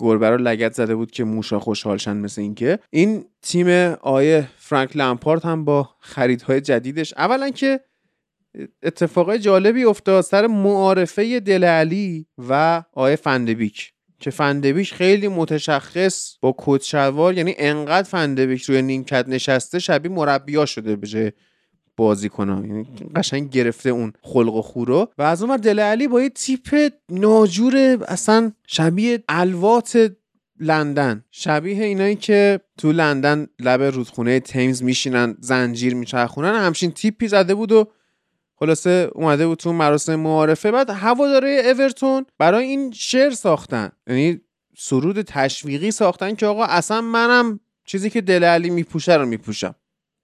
[0.00, 2.78] گربه رو لگت زده بود که موشا خوشحالشن مثل اینکه.
[2.90, 3.68] این تیم
[4.00, 7.14] آیه فرانک لمپارت هم با خریدهای جدیدش.
[7.16, 7.80] اولا که
[8.82, 16.54] اتفاقای جالبی افتاد سر معارفه دل علی و آیه فندبیک که فندبیک خیلی متشخص با
[16.58, 21.32] کت شلوار یعنی انقدر فندبیک روی نیمکت نشسته شبیه مربیا شده بشه.
[22.00, 22.86] بازی کنه یعنی
[23.16, 27.98] قشنگ گرفته اون خلق و خورو و از اون دل علی با یه تیپ ناجور
[28.08, 30.12] اصلا شبیه الوات
[30.60, 31.24] لندن.
[31.30, 36.54] شبیه اینایی که تو لندن لب رودخونه تیمز میشینن زنجیر میچرخونن.
[36.54, 37.88] همچین تیپی زده بود و
[38.56, 40.70] خلاصه اومده بود تو مراسم معارفه.
[40.70, 43.92] بعد هواداره اورتون برای این شعر ساختن.
[44.06, 44.40] یعنی
[44.76, 49.74] سرود تشویقی ساختن که آقا اصلا منم چیزی که دل علی میپوشه رو میپوشم.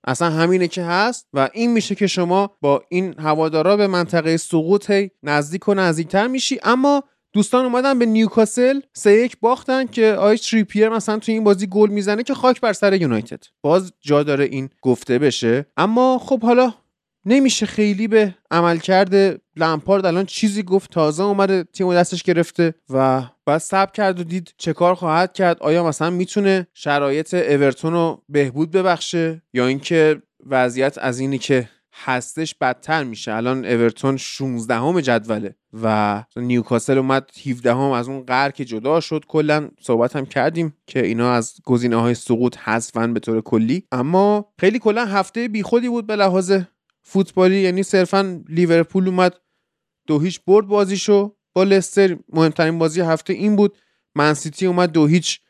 [0.06, 4.92] اصلا همینه که هست و این میشه که شما با این هوادارا به منطقه سقوط
[5.22, 6.58] نزدیک و نزدیکتر میشی.
[6.62, 7.02] اما
[7.32, 11.90] دوستان اومدن به نیوکاسل سه یک باختن که آیس تریپیر مثلا تو این بازی گل
[11.90, 13.44] می‌زنه که خاک بر سر یونایتد.
[13.62, 15.66] باز جا داره این گفته بشه.
[15.76, 16.74] اما خب حالا
[17.26, 20.90] نمیشه خیلی به عملکرد لمپارد الان چیزی گفت.
[20.90, 25.58] تازه اومده تیم دستش گرفته و بعد سب کرد و دید چه کار خواهد کرد.
[25.60, 31.68] آیا مثلا می‌تونه شرایط اورتون رو بهبود ببخشه یا اینکه وضعیت از اینی که
[32.04, 38.22] هستش بدتر میشه؟ الان اورتون 16 همه جدوله و نیوکاسل اومد 17 هم از اون
[38.22, 39.24] قر که جدا شد.
[39.28, 43.84] کلا صحبت هم کردیم که اینا از گزینه های سقوط حذفن به طور کلی.
[43.92, 46.58] اما خیلی کلا هفته بیخودی بود به لحاظ
[47.08, 49.34] فوتبالی یعنی صرفا لیورپول اومد
[50.06, 51.36] دو هیچ برد بازیشو.
[51.54, 53.76] با لستر مهمترین بازی هفته این بود.
[54.14, 55.40] منسیتی اومد دو هیچ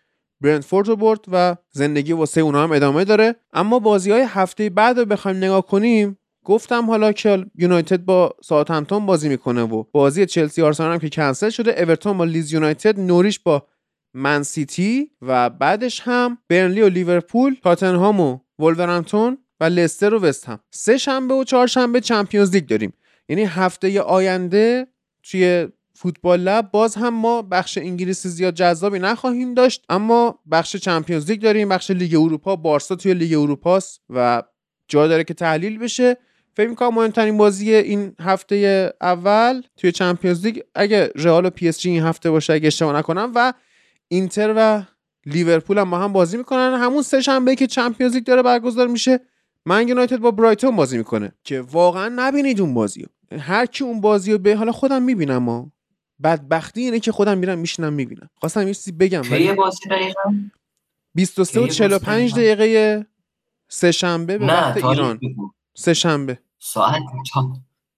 [0.40, 3.36] برنتفورد رو برد و زندگی واسه اونا هم ادامه داره.
[3.52, 8.36] اما بازی های هفته بعد رو بخوایم نگاه کنیم گفتم حالا که یونایتد با
[8.68, 13.00] همتون بازی می‌کنه و بازی چلسی آرسنال هم که کنسل شده اورتون با لیدز یونایتد
[13.00, 13.66] نوریچ با
[14.14, 20.48] من سیتی و بعدش هم برنلی و لیورپول تاتنهام و ولورهمپتون و لستر و وست
[20.48, 20.60] هم.
[20.70, 22.92] سه شنبه و چهار شنبه چمپیونز لیگ داریم.
[23.28, 24.86] یعنی هفته آینده
[25.22, 31.30] توی فوتبال لب باز هم ما بخش انگلیسی زیاد جذابی نخواهیم داشت اما بخش چمپیونز
[31.30, 32.56] لیگ داریم بخش لیگ اروپا.
[32.56, 34.42] بارسا توی لیگ اروپاست و
[34.88, 36.16] جا داره که تحلیل بشه.
[36.56, 41.80] فکر می‌کنم مهمترین بازی این هفته اول توی چمپیونز لیگ اگه رئال و پی اس
[41.80, 43.52] جی این هفته باشه اگه اشتباه نکنم و
[44.08, 44.82] اینتر و
[45.26, 46.78] لیورپول هم با هم بازی می‌کنن.
[46.80, 49.20] همون سه شنبه که چمپیونز لیگ داره برگزار میشه.
[49.66, 51.32] من یونایتد با برایتون بازی می‌کنه.
[51.44, 53.06] که واقعا نبینید اون بازی
[53.38, 55.72] هر کی اون بازی رو به حالا خودم می‌بینم ما
[56.22, 58.30] بدبختی اینه که خودم میرم میشینم می‌بینم.
[58.34, 59.78] خواستم یه چیزی بگم ولی بازی
[61.14, 63.06] 23 و 45 دقیقه
[63.68, 65.20] سه شنبه به وقت ایران.
[65.74, 67.02] سه شنبه ساعت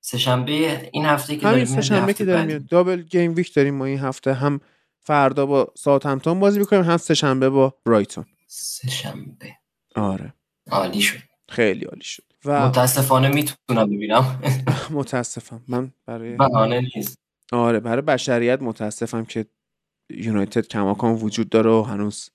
[0.00, 3.74] سه شنبه این هفته که همین سه شنبه که داریم میاد دابل گیم ویک داریم
[3.74, 4.34] ما این هفته.
[4.34, 4.60] هم
[5.00, 5.72] فردا با
[6.04, 8.24] همتون بازی می‌کنیم هم سه شنبه با برایتون.
[8.46, 9.56] سه شنبه
[9.94, 10.34] آره.
[10.70, 11.27] عالی شد.
[11.48, 12.22] خیلی عالی شد.
[12.44, 14.40] و متاسفانه می‌تونم ببینم.
[14.90, 15.60] متاسفم.
[15.68, 17.18] من برای بهانه نیست.
[17.52, 19.46] آره برای بشریت متاسفم که
[20.10, 22.30] یونایتد کماکان وجود داره و هنوز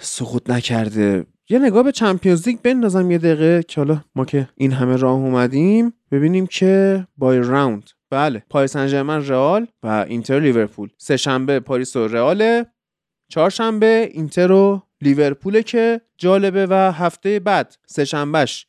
[0.00, 1.26] سقوط نکرده.
[1.48, 5.12] یه نگاه به چمپیونز لیگ بندازم یه دقیقه که حالا ما که این همه راه
[5.12, 7.90] اومدیم ببینیم که by round.
[8.10, 10.88] بله پاریس سن رئال و اینتر لیورپول.
[10.98, 12.64] سه شنبه پاریس و رئال.
[13.28, 18.66] چهارشنبه اینتر و لیورپول که جالبه و هفته بعد سه شنبهش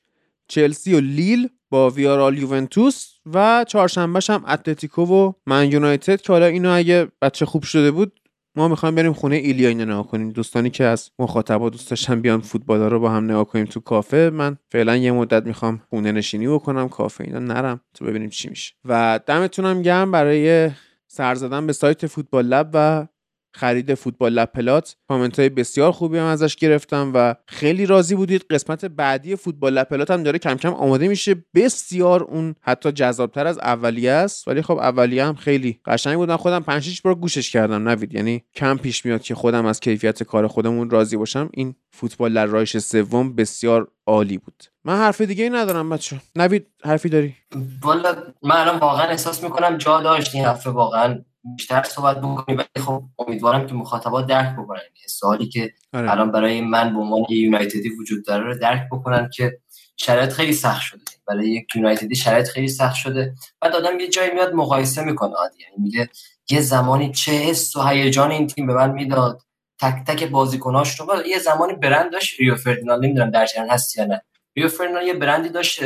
[0.47, 6.45] چلسی و لیل با ویارئال یوونتوس و چهارشنبهش هم اتلتیکو و من یونایتد که حالا
[6.45, 8.19] اینو اگه بچه خوب شده بود
[8.55, 10.29] ما می‌خوایم بریم خونه ایلیا اینو نگاه کنیم.
[10.29, 14.29] دوستانی که از مخاطبا دوست داشتن بیان فوتبالا رو با هم نگاه کنیم تو کافه.
[14.33, 17.81] من فعلا یه مدت می‌خوام خونه نشینی بکنم کافه اینا نرم.
[17.93, 18.73] تو ببینیم چی میشه.
[18.85, 20.71] و دمتونم گرم برای
[21.07, 23.07] سر زدن به سایت فوتبال لب و
[23.53, 24.95] خرید فوتبال لب پلات.
[25.07, 28.45] کامنت های بسیار خوبی هم ازش گرفتم و خیلی راضی بودید.
[28.49, 31.35] قسمت بعدی فوتبال لب پلات هم داره کم کم آماده میشه.
[31.55, 34.47] بسیار اون حتی جذابتر از اولیه است.
[34.47, 37.89] ولی خب اولیه هم خیلی قشنگ بودن خودم 5 6 بار گوشش کردم.
[37.89, 41.49] نوید یعنی کم پیش میاد که خودم از کیفیت کار خودمون راضی باشم.
[41.53, 44.63] این فوتبال در رایش سوم بسیار عالی بود.
[44.85, 47.35] من حرف دیگه ای ندارم بچه نوید حرفی داری؟
[47.81, 51.19] والا من الان واقعا احساس می‌کنم جا داشت این هفته واقعا.
[51.43, 54.79] بیشتر صحبت بکنیم ولی خب امیدوارم که مخاطبا درک بکنن.
[55.07, 56.11] سوالی که آره.
[56.11, 59.59] الان برای من به عنوان یه یونایتدی وجود داره رو درک بکنن که
[59.97, 61.01] شرایط خیلی سخت شده.
[61.27, 63.33] برای یک یونایتدی شرایط خیلی سخت شده.
[63.61, 65.35] بعد آدم یه جایی میاد مقایسه می‌کنه.
[65.35, 66.09] عادی یعنی میگه
[66.49, 69.41] یه زمانی چه حس و هیجان این تیم به من می‌داد.
[69.81, 71.07] تک تک بازیکناش رو.
[71.27, 72.39] یه زمانی برند داشت.
[72.39, 74.21] ریو فردیناند نمی‌دونم در جریان هست یا نه.
[74.55, 75.79] ریو فردیناند یه برندی داشت.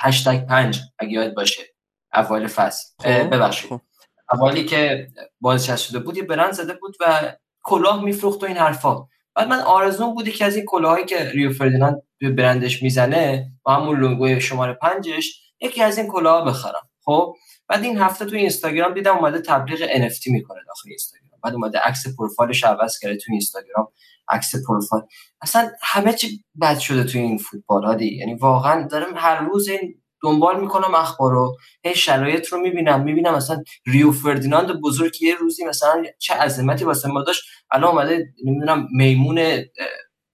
[0.00, 1.62] هشتگ 5 اگه یاد باشه.
[2.14, 2.88] اول فصل.
[3.00, 3.70] خب، ببخشید.
[3.70, 3.80] خب.
[4.32, 5.08] اولی که
[5.40, 9.06] بازنشسته شده بود یه برند زده بود و کلاه میفروخت و این حرفا.
[9.34, 13.74] بعد من آرزون بودی که از این کلاهایی که ریو فردیناند به برندش می‌زنه با
[13.74, 16.88] همون لوگوی شماره پنجش یکی از این کلاه بخرم.
[17.04, 17.34] خب؟
[17.68, 21.40] بعد این هفته تو اینستاگرام دیدم اومده تبلیغ NFT می‌کنه داخل اینستاگرام.
[21.44, 23.88] بعد اومده عکس پروفایلش عوض کرده تو اینستاگرام.
[24.28, 25.04] عکس پروفایل.
[25.42, 29.99] اصلا همه چی بد شده تو این فوتبال ها یعنی واقعا دارم هر روز این
[30.22, 35.64] دنبال می‌کنم اخبار رو هی شرایط رو می‌بینم می‌بینم مثلا ریو فردیناند بزرگ یه روزی
[35.64, 37.42] مثلا چه عظمتی واسه ما داشت.
[37.70, 39.40] الان اومده نمی‌دونم میمون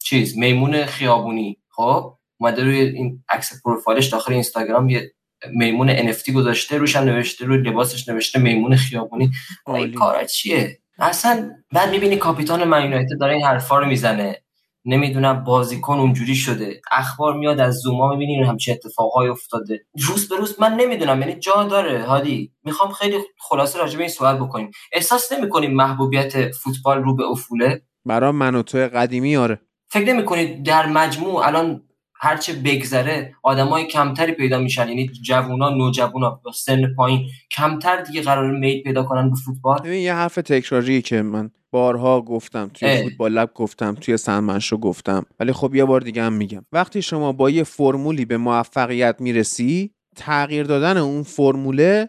[0.02, 1.58] چیز میمون خیابونی.
[1.70, 5.12] خب اومده روی این عکس پروفایلش داخل اینستاگرام یه
[5.50, 9.30] میمون NFT گذاشته روش هم نوشته روی لباسش نوشته میمون خیابونی.
[9.66, 14.42] این کارا چیه؟ اصلا بعد می‌بینی کاپیتان من داره این حرفا رو می‌زنه.
[14.86, 16.80] نمی‌دونم بازیکن اونجوری شده.
[16.92, 19.86] اخبار میاد از زوما می‌بینین همچین اتفاقای افتاده.
[20.08, 22.04] روز به روز من نمی‌دونم یعنی جا داره.
[22.04, 24.70] هادی می‌خوام خیلی خلاصه راجع به این سوال بکنیم.
[24.92, 29.60] احساس نمی‌کنیم محبوبیت فوتبال رو به افوله؟ برای من و تو قدیمی آره.
[29.88, 31.82] فکر نمی‌کنید در مجموع الان
[32.20, 34.88] هرچه بگذره آدمای کمتری پیدا میشن.
[34.88, 37.26] یعنی جوونا نوجوانا با سن پایین.
[37.50, 39.78] کمتر دیگه قرار میل پیدا کنن به فوتبال.
[39.78, 45.26] ببین یه حرف تکراری که من بارها گفتم توی فوتبال لب گفتم توی سنمنشو گفتم.
[45.40, 46.64] ولی خب یه بار دیگه هم میگم.
[46.72, 52.08] وقتی شما با یه فرمولی به موفقیت می‌رسی تغییر دادن اون فرموله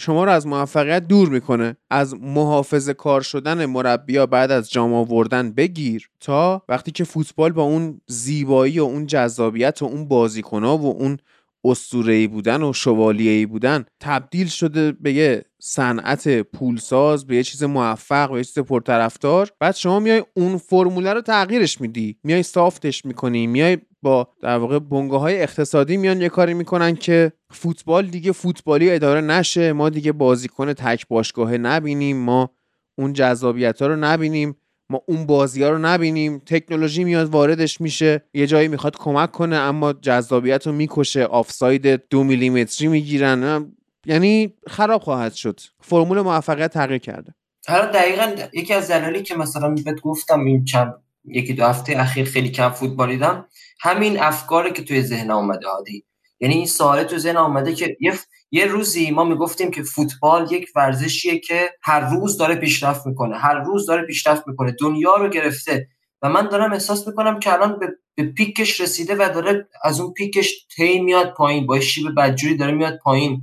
[0.00, 1.76] شما رو از موفقیت دور می‌کنه.
[1.90, 7.62] از محافظ کار شدن مربیا بعد از جام آوردن بگیر تا وقتی که فوتبال با
[7.62, 11.16] اون زیبایی و اون جذابیت و اون بازیکنها و اون
[11.64, 18.30] اسطوره‌ای بودن و شوالیه‌ای بودن تبدیل شده به یه صنعت پولساز به یه چیز موفق
[18.30, 19.50] به یه چیز پرطرفدار.
[19.60, 22.16] بعد شما میای اون فرموله رو تغییرش میدی.
[22.24, 23.46] میای سافتش می‌کنی.
[23.46, 28.90] میای با در واقع بنگاه های اقتصادی میان یه کاری می‌کنن که فوتبال دیگه فوتبالی
[28.90, 32.50] اداره نشه ما دیگه بازیکن تک باشگاهه نبینیم ما
[32.98, 34.56] اون جذابیت ها رو نبینیم
[34.90, 39.56] ما اون بازی ها رو نبینیم تکنولوژی میاد واردش میشه یه جایی می‌خواد کمک کنه
[39.56, 43.72] اما جذابیت رو می‌کشه آفساید دو میلیمتری می‌گیرن
[44.06, 45.60] یعنی خراب خواهد شد.
[45.80, 47.34] فرمول موفقیت تغییر کرده.
[47.68, 50.94] حالا دقیقا یکی از دلایلی که مثلا بهت گفتم این چند
[51.24, 53.46] یکی دو هفته اخیر خیلی کم فوتبالیدم
[53.80, 56.04] همین افکاری که توی ذهن آمده عادی.
[56.40, 58.14] یعنی این سوال تو ذهن آمده که یه
[58.50, 63.38] یه روزی ما می‌گفتیم که فوتبال یک ورزشیه که هر روز داره پیشرفت می‌کنه.
[63.38, 64.76] هر روز داره پیشرفت می‌کنه.
[64.80, 65.88] دنیا رو گرفته.
[66.22, 70.12] و من دارم احساس می‌کنم که الان به, به پیکش رسیده و داره از اون
[70.12, 71.66] پیکش تی میاد پایین.
[71.66, 73.42] با شیب بدجوری داره میاد پایین.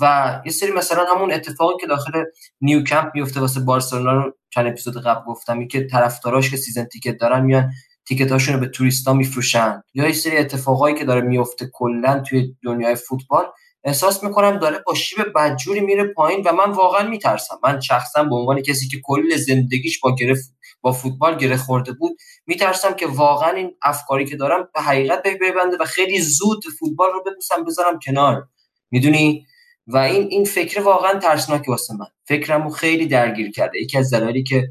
[0.00, 2.24] و یه سری مثلا همون اتفاقی که داخل
[2.60, 7.16] نیو کمپ میفته واسه بارسلونا رو چند اپیزود قبل گفتم که طرفداراش که season ticket
[7.18, 7.70] دارن میان
[8.08, 9.82] ticket اشون رو به توریستا میفروشن.
[9.94, 13.44] یا یه سری اتفاقایی که داره میفته کلا توی دنیای فوتبال
[13.84, 17.58] احساس می‌کنم داره با شیب بدجوری میره پایین و من واقعا میترسم.
[17.64, 22.16] من شخصا به عنوان کسی که کل زندگیش با گرفت با فوتبال گره خورده بود
[22.46, 27.22] میترسم که واقعا این افکاری که دارم به حقیقت بپیونده و خیلی زود فوتبال رو
[27.26, 28.48] ببوسم بذارم کنار.
[28.90, 29.46] می‌دونی؟
[29.86, 32.06] و این این فکر واقعا ترسناکی واسه من.
[32.24, 33.78] فکرمو خیلی درگیر کرده.
[33.78, 34.68] یکی از دلایلی که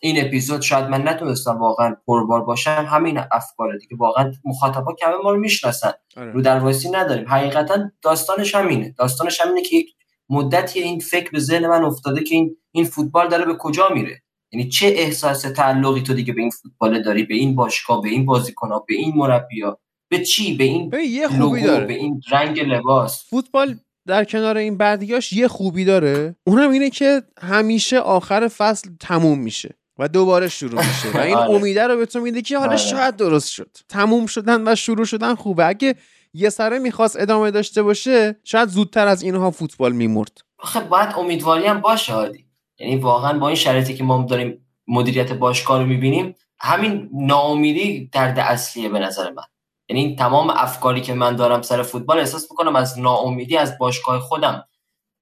[0.00, 3.96] این اپیزود شاید من نتونستم واقعا پربار باشم همین افکاره دیگه.
[3.96, 5.92] واقعا مخاطبا کمه ما رو می‌شناسن.
[6.16, 6.32] آره.
[6.32, 7.28] رو دروایسی نداریم.
[7.28, 8.94] حقیقتا داستانش همینه.
[8.98, 9.88] داستانش همینه که یک
[10.30, 14.22] مدتی این فکر به ذهن من افتاده که این این فوتبال داره به کجا میره.
[14.52, 18.26] یعنی چه احساس تعلقی تو دیگه به این فوتبال داری؟ به این باشگاه به این
[18.26, 19.78] بازیکن‌ها به این مربیا
[20.10, 21.86] به چی؟ به این به یه خوبی داره.
[21.86, 23.78] به این رنگ لباس؟ فوتبال
[24.08, 26.36] در کنار این بعدیاش یه خوبی داره.
[26.46, 31.50] اونم اینه که همیشه آخر فصل تموم میشه و دوباره شروع میشه و این آره.
[31.54, 32.78] امیده رو به تو میده که حالا آره.
[32.78, 33.76] شاید درست شد.
[33.88, 35.66] تموم شدن و شروع شدن خوبه.
[35.66, 35.94] اگه
[36.34, 40.38] یه سره می‌خواست ادامه داشته باشه شاید زودتر از اینها فوتبال میمرد.
[40.58, 42.44] آخه باید امیدواری هم باشه عادی.
[42.78, 48.38] یعنی واقعا با این شرایطی که ما داریم مدیریت باشگاه رو می‌بینیم همین ناامیدی درد
[48.38, 49.42] اصلیه به نظر من.
[49.88, 54.64] یعنی تمام افکاری که من دارم سر فوتبال احساس می‌کنم از ناامیدی از باشگاه خودم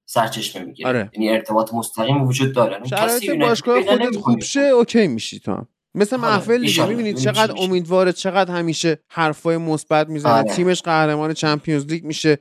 [0.05, 0.89] سرچشمه می‌گیره.
[0.89, 1.09] آره.
[1.13, 2.83] یعنی ارتباط مستقیم وجود داره.
[2.89, 5.67] شرایط باشگاه خودت خوب شه اوکی میشی تو هم.
[5.95, 6.25] مثل آره.
[6.25, 10.33] محفل دیگه می‌بینید چقدر امیدواره چقدر همیشه حرفای مثبت می‌زنه.
[10.33, 10.53] آره.
[10.53, 12.39] تیمش قهرمان چمپیونز لیگ میشه.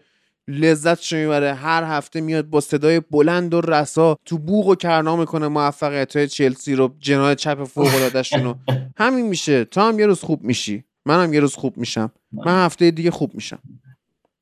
[0.48, 1.54] لذت می‌بره.
[1.54, 6.28] هر هفته میاد با صدای بلند و رسا تو بوق و کرنا می‌کنه موفقیت های
[6.28, 8.12] چلسی رو جناه چپ فوق
[8.42, 8.54] رو.
[8.96, 9.64] همین میشه.
[9.64, 10.84] تو هم یه روز خوب میشی.
[11.06, 12.12] منم یه روز خوب میشم.
[12.32, 13.58] من هفته دیگه خوب میشم.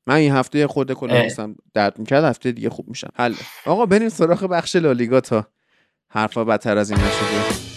[0.07, 1.27] من این هفته خود کلا
[1.73, 3.09] درد می‌کرد هفته دیگه خوب میشم.
[3.15, 3.33] حل
[3.65, 5.47] آقا بریم سراغ بخش لالیگا تا
[6.09, 7.74] حرفا بدتر از این نشده.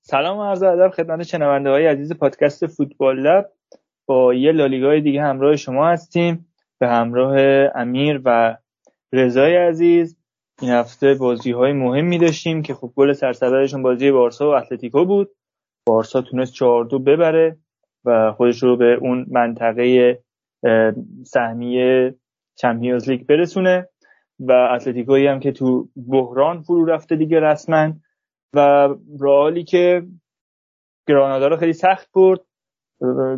[0.00, 3.50] سلام و عرض ادب خدمت شنونده های عزیز پادکست فوتبال لب.
[4.06, 6.46] با یه لالیگای دیگه همراه شما هستیم.
[6.78, 7.36] به همراه
[7.74, 8.56] امیر و
[9.12, 10.16] رضای عزیز.
[10.62, 15.30] این هفته بازی های مهمی داشتیم که خب گل سرسبدشون بازی بارسا و اتلتیکو بود.
[15.86, 17.56] بارسا تونست 4 دو ببره
[18.04, 20.18] و خودش رو به اون منطقه
[21.24, 22.14] سهمیه
[22.56, 23.88] چمپیونز لیگ برسونه
[24.40, 27.92] و اتلتیکویی هم که تو بحران فرو رفته دیگه رسما
[28.54, 28.88] و
[29.20, 30.02] رئالی که
[31.08, 32.40] گرانادا رو خیلی سخت برد.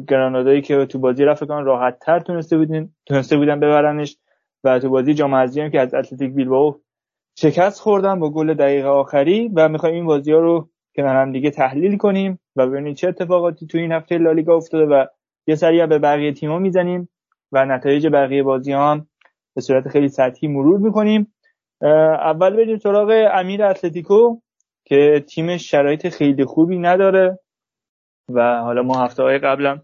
[0.08, 4.16] گرانادایی که تو بازی رفیقان راحت تر تونسته بودن تونسته بودن ببرنش
[4.64, 6.74] و تو بازی جام حذفی هم که از اتلتیک بیلبائو
[7.38, 11.50] شکست خوردن با گل دقیقه آخری و می‌خوایم این بازی ها رو کنار هم دیگه
[11.50, 15.06] تحلیل کنیم و ببینیم چه اتفاقاتی تو این هفته لالیگا افتاده و
[15.46, 17.08] یه سری به بقیه تیم‌ها می‌زنیم
[17.52, 19.06] و نتایج بقیه بازی هم
[19.54, 21.34] به صورت خیلی سطحی مرور می‌کنیم.
[22.20, 24.40] اول بریم سراغ امیر اتلتیکو
[24.84, 27.38] که تیمش شرایط خیلی خوبی نداره
[28.28, 29.82] و حالا ما هفته های قبلم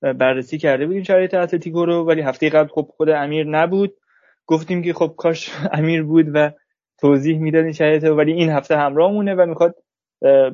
[0.00, 3.94] بررسی کرده بودیم شرایط اتلتیکو رو ولی هفته قبل خب خود امیر نبود.
[4.46, 6.50] گفتیم که خب کاش امیر بود و
[7.00, 9.74] توضیح می‌دادین شرایط ولی این هفته همراه مونه و می‌خواد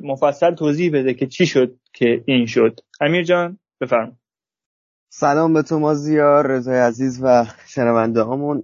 [0.03, 2.79] مفصل توضیح بده که چی شد که این شد.
[3.01, 4.20] امیر جان بفرم
[5.13, 8.63] سلام به تو مازیار رضای عزیز و شنونده هامون.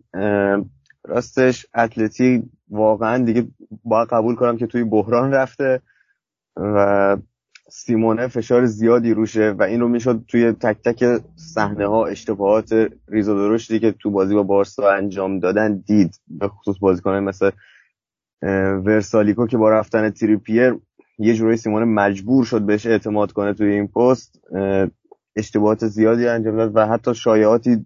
[1.03, 3.47] راستش اتلتی واقعا دیگه
[3.83, 5.81] باید قبول کنم که توی بحران رفته
[6.57, 7.17] و
[7.69, 12.73] سیمونه فشار زیادی روشه و این رو می‌شد توی تک تک صحنه ها اشتباهات
[13.07, 17.51] ریز و درشتی که تو بازی با بارسا انجام دادن دید به خصوص بازیکنان مثل
[18.85, 20.75] ورسالیکو که با رفتن تریپیر
[21.19, 24.41] یه جورایی سیمونه مجبور شد بهش اعتماد کنه توی این پست.
[25.37, 27.85] اشتباهات زیادی انجام داد و حتی شایعاتی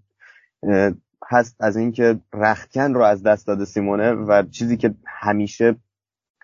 [1.28, 5.76] هست از اینکه رختکن رو از دست داده سیمونه و چیزی که همیشه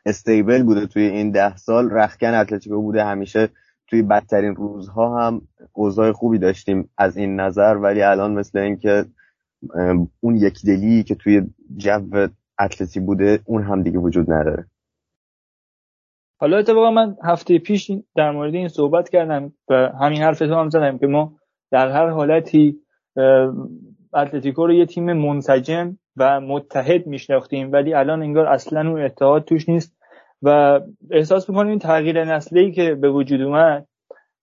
[0.06, 3.50] استیبل بوده توی این ده سال رختکن اتلتیکو بوده همیشه
[3.88, 5.42] توی بدترین روزها هم
[5.74, 9.06] اوضاع خوبی داشتیم از این نظر ولی الان مثل اینکه
[10.20, 11.42] اون یک دلی که توی
[11.78, 12.28] جو
[12.60, 14.66] اتلتی بوده اون هم دیگه وجود نداره.
[16.40, 20.70] حالا اتفاقا من هفته پیش در مورد این صحبت کردم و همین حرف تو هم
[20.70, 21.34] زدم که ما
[21.72, 22.76] در هر حالتی
[24.14, 29.70] اتلتیکو رو یه تیم منسجم و متحد میشناختیم ولی الان انگار اصلا اون اتحاد توش
[29.70, 29.98] نیست
[30.42, 30.80] و
[31.12, 33.88] احساس می‌کنیم این تغییر نسلی که به وجود اومد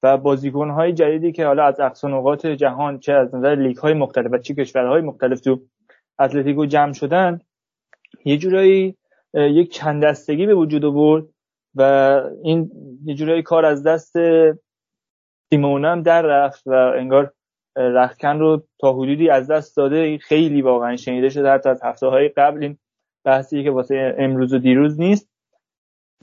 [0.03, 4.33] و بازیکنهای جدیدی که حالا از اقصا نقاط جهان چه از نظر لیگ های مختلف
[4.33, 5.61] و چه کشورهای مختلف تو
[6.19, 7.41] اتلتیکو جمع شدن
[8.25, 8.97] یه جورایی
[9.35, 11.25] یک چند دستگی به وجود آورد
[11.75, 11.83] و
[12.43, 12.71] این
[13.05, 14.17] یه جورایی کار از دست
[15.51, 17.33] سیمونه هم در رفت و انگار
[17.77, 20.19] رختکن رو تا حدودی از دست داده.
[20.19, 22.79] خیلی واقعا شنیده شده حتی از هفته های قبل این
[23.25, 25.31] بحثی که واسه امروز و دیروز نیست.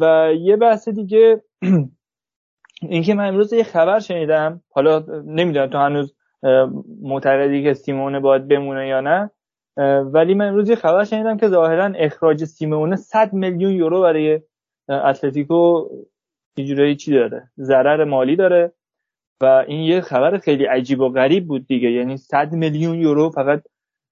[0.02, 1.44] و یه بحث دیگه
[2.90, 4.62] اینکه من امروز یه خبر شنیدم.
[4.72, 6.16] حالا نمی‌دونم تو هنوز
[7.02, 9.32] معتقدی که سیمونه باید بمونه یا نه.
[10.14, 14.42] ولی من امروز یه خبر شنیدم که ظاهرا اخراج سیمونه 100 میلیون یورو برای
[14.90, 15.90] اتلتیکو
[16.58, 18.72] یه چی داره؟ ضرر مالی داره
[19.42, 21.92] و این یه خبر خیلی عجیب و غریب بود دیگه.
[21.92, 23.64] یعنی 100 میلیون یورو فقط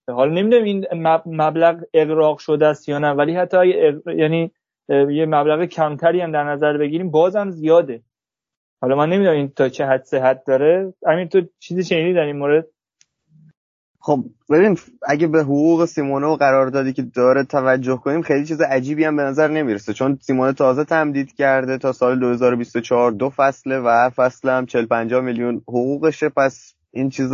[0.10, 0.86] حالا نمی‌دونم این
[1.26, 3.68] مبلغ اقراق شده است یا نه ولی حتی
[4.18, 4.52] یعنی
[4.90, 8.02] یه مبلغ کمتری هم در نظر بگیریم بازم زیاده.
[8.82, 10.94] حالا من نمی‌دونم این تا چه حد صحت داره.
[11.08, 12.68] همین تو چیزی شنیدی در این مورد؟
[14.02, 14.78] خب ببین
[15.08, 19.24] اگه به حقوق سیمونه و قراردادی که داره توجه کنیم خیلی چیز عجیبی هم به
[19.24, 19.94] نظر نمی‌رسه.
[19.94, 24.86] چون سیمونه تازه تمدید کرده تا سال 2024 دو فصله و هر فصل هم 40
[24.86, 26.30] 50 میلیون حقوقشه.
[26.30, 27.32] پس این چیز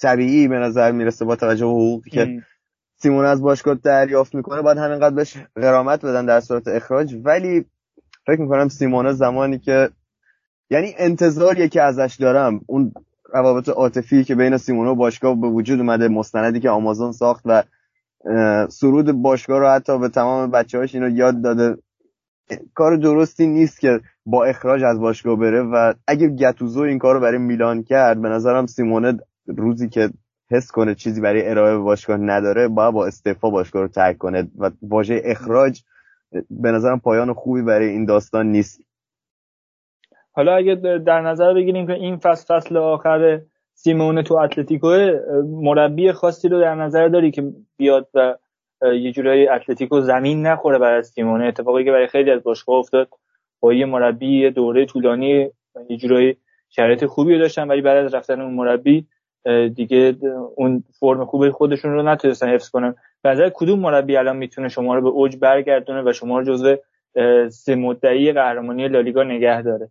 [0.00, 2.42] طبیعی به نظر می‌رسه با توجه به حقوقی که
[2.96, 4.62] سیمونه از باشگاه دریافت می‌کنه.
[4.62, 7.16] باید همینقدر بهش غرامت بدن در صورت اخراج.
[7.24, 7.64] ولی
[8.26, 9.90] فکر می‌کنم سیمونه زمانی که
[10.70, 12.60] یعنی انتظاریه که ازش دارم.
[12.66, 12.92] اون
[13.32, 17.62] روابط عاطفی که بین سیمونه و باشگاه به وجود اومده مستندی که آمازون ساخت و
[18.68, 21.76] سرود باشگاه رو حتی به تمام بچه هاش اینو یاد داده.
[22.74, 27.20] کار درستی نیست که با اخراج از باشگاه بره و اگه گتوزو این کار رو
[27.20, 30.10] برای میلان کرد به نظرم سیمونه روزی که
[30.50, 34.70] حس کنه چیزی برای ارائه باشگاه نداره باید با استعفا باشگاه رو ترک کنه و
[34.82, 35.82] واژه اخراج
[36.50, 38.80] به نظرم پایان خوبی برای این داستان نیست.
[40.36, 40.74] حالا اگه
[41.06, 43.40] در نظر بگیریم که این فصل فصل آخر
[43.74, 44.88] سیمونه تو اتلتیکو
[45.46, 48.36] مربی خاصی رو در نظر داری که بیاد و
[48.82, 53.08] یه جورایی اتلتیکو زمین نخوره برای سیمونه اتفاقی که برای خیلی از باشگاه افتاد
[53.60, 55.50] با یه مربی دوره طولانی
[55.88, 56.36] یه جورایی
[56.68, 59.06] شرایط خوبی رو داشتن ولی بعد از رفتن اون مربی
[59.74, 60.16] دیگه
[60.56, 62.94] اون فرم خوب خودشون رو نتونستن حفظ کنن.
[63.24, 66.76] نظر کدوم مربی الان می‌تونه شما رو به اوج برگردونه و شما رو جزو
[67.48, 69.90] سه مدعی قهرمانی لالیگا نگه داره؟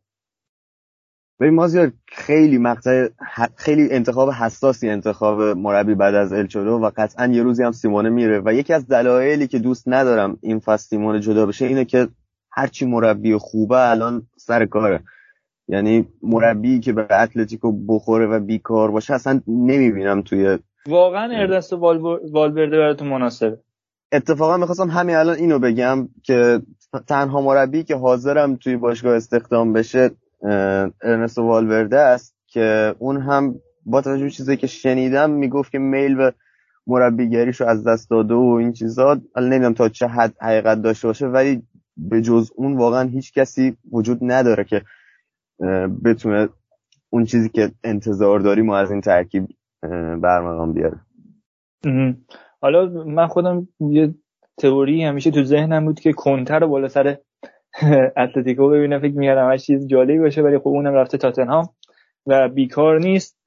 [1.39, 3.07] ببین مازیار خیلی مقطع
[3.55, 8.41] خیلی انتخاب حساسی انتخاب مربی بعد از الچولو و قطعا یه روزی هم سیمونه میره
[8.45, 12.07] و یکی از دلایلی که دوست ندارم این فصل سیمونه جدا بشه اینه که
[12.51, 14.99] هرچی مربی خوبه الان سر کاره.
[15.67, 22.77] یعنی مربی که به اتلتیکو بخوره و بیکار باشه اصلا نمی‌بینم توی واقعا اردست والورده
[22.77, 23.59] براتون مناسبه.
[24.11, 26.61] اتفاقا می‌خواستم همین الان اینو بگم که
[27.07, 30.11] تنها مربی که حاضرم توی باشگاه استخدام بشه
[31.01, 33.55] ارنستو والورده است که اون هم
[33.85, 36.33] با توجه به چیزی که شنیدم می‌گفت که میل به
[36.87, 39.21] مربیگریش رو از دست داده و این چیزا.
[39.37, 41.63] نمی‌دونم تا چه حد حقیقت داشته باشه ولی
[41.97, 44.81] به جز اون واقعا هیچ کسی وجود نداره که
[46.05, 46.49] بتونه
[47.09, 49.47] اون چیزی که انتظار داریم و از این ترکیب
[50.21, 50.99] برمقام بیاره.
[52.61, 54.15] حالا من خودم یه
[54.57, 57.17] تئوری همیشه تو ذهنم بود که کنتر رو بالا سر
[58.17, 61.69] اتلتیکو ببینم فکر می‌کردم هر چیز جالبی باشه ولی خب اونم رفته تاتنهام
[62.25, 63.37] و بیکار نیست.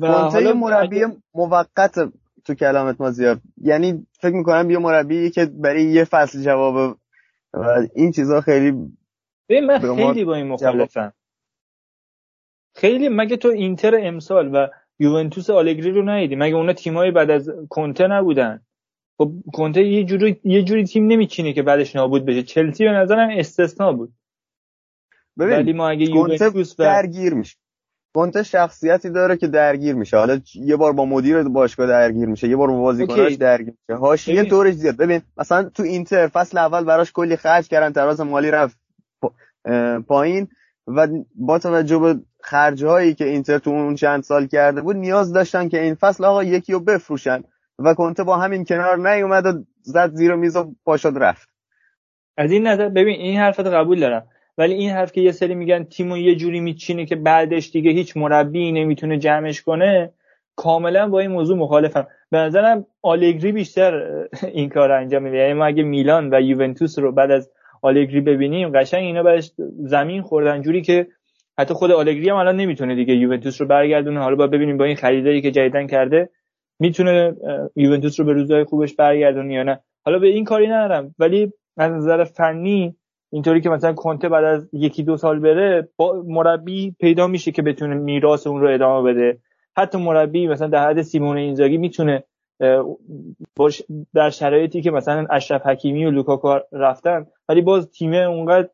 [0.00, 1.04] و حالا مربی
[1.34, 1.94] موقت
[2.44, 3.40] تو کلامت ما زیاد.
[3.62, 6.94] یعنی فکر می‌کنم بیا مربی که برای یه فصل جواب و
[7.94, 8.72] این چیزا خیلی
[9.50, 11.12] من خیلی با این مخالفم.
[12.74, 17.50] خیلی مگه تو اینتر امسال و یوونتوس آلگری رو ندیدی؟ مگه اونا تیمای بعد از
[17.68, 18.62] کنته نبودن؟
[19.20, 22.42] خب کنته یه جوری یه جوری تیم نمیچینه که بعدش نابود بشه.
[22.42, 24.12] چلسی به نظرم استثنا بود.
[25.38, 26.82] ببین ولی ما اگه یوونتوس و...
[26.82, 27.56] درگیر میشه.
[28.14, 30.16] کنته شخصیتی داره که درگیر میشه.
[30.16, 34.00] حالا یه بار با مدیر باشگاه درگیر میشه یه بار با بازیکناش درگیر میشه.
[34.00, 34.96] حاشیه دورش زیاد.
[34.96, 38.78] ببین مثلا تو اینتر فصل اول براش کلی خرج کردن تراز مالی رفت
[40.08, 40.48] پایین
[40.86, 45.32] و با توجه به خرج هایی که اینتر تو اون چند سال کرده بود نیاز
[45.32, 47.42] داشتن که این فصل آقا یکی رو بفروشن.
[47.84, 49.52] و کنته با همین کنار نیومد و
[49.82, 51.48] زد زیر میز و پاشد رفت.
[52.36, 54.26] از این نظر ببین این حرفت قبول دارم.
[54.58, 58.16] ولی این حرف که یه سری میگن تیمو یه جوری میچینه که بعدش دیگه هیچ
[58.16, 60.12] مربی نمی‌تونه جمعش کنه
[60.56, 62.06] کاملا با این موضوع مخالفم.
[62.30, 63.92] به نظرم آلگری بیشتر
[64.52, 65.36] این کار انجام میده.
[65.36, 67.50] یعنی ما اگه میلان و یوونتوس رو بعد از
[67.82, 70.62] آلگری ببینیم قشنگ اینا بعدش زمین خوردن.
[70.62, 71.06] جوری که
[71.58, 74.20] حتی خود آلگری هم الان نمی‌تونه دیگه یوونتوس رو برگردونه.
[74.20, 76.30] حالا با ببینیم با این خریدایی که جدیدن کرده
[76.80, 77.36] می‌تونه
[77.76, 79.80] یوونتوس رو به روزهای خوبش برگردونه یا نه.
[80.04, 81.14] حالا به این کاری ندارم.
[81.18, 82.96] ولی از نظر فنی
[83.32, 87.62] اینطوری که مثلا کنته بعد از یکی دو سال بره با مربی پیدا میشه که
[87.62, 89.38] بتونه میراث اون رو ادامه بده.
[89.76, 92.24] حتی مربی مثلا در حد سیمون اینزاگی می‌تونه
[93.56, 93.82] باش
[94.14, 98.68] در شرایطی که مثلا اشرف حکیمی و لوکاکو رفتن ولی باز تیم اونقدر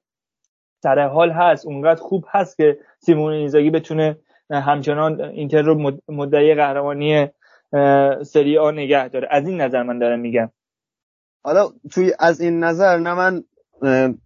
[0.82, 4.16] سر حال هست اونقدر خوب هست که سیمون اینزاگی بتونه
[4.50, 7.26] همچنان اینتر رو مدعی قهرمانی
[8.22, 9.28] سری آ نگه داره.
[9.30, 10.50] از این نظر من دارم میگم.
[11.44, 13.44] حالا توی از این نظر نه من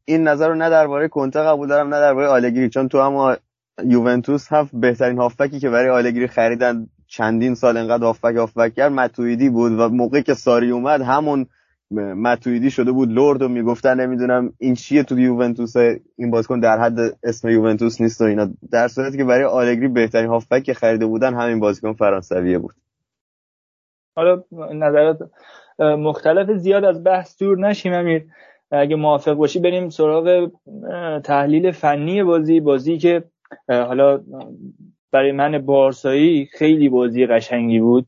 [0.04, 3.36] این نظر رو نه درباره کنته قبول دارم نه درباره آلگری چون تو هم
[3.84, 9.48] یوونتوس هفت بهترین هافکی که برای آلگری خریدن چندین سال انقدر هافک هافک کرد متویدی
[9.50, 11.46] بود و موقعی که ساری اومد همون
[12.16, 15.76] متویدی شده بود لورد و می‌گفتن نمی‌دونم این چیه تو یوونتوس
[16.16, 18.50] این بازیکن در حد اسم یوونتوس نیست و اینا.
[18.70, 22.74] در صورتی که برای آلگری بهترین هافک که خریده بودن همین بازیکن فرانسویه بود.
[24.20, 24.42] حالا
[24.72, 25.18] نظرات
[25.78, 28.26] مختلف زیاد از بحث دور نشیم امیر.
[28.70, 30.50] اگه موافق باشی بریم سراغ
[31.24, 33.24] تحلیل فنی بازی بازی که
[33.68, 34.20] حالا
[35.12, 38.06] برای من بارسایی خیلی بازی قشنگی بود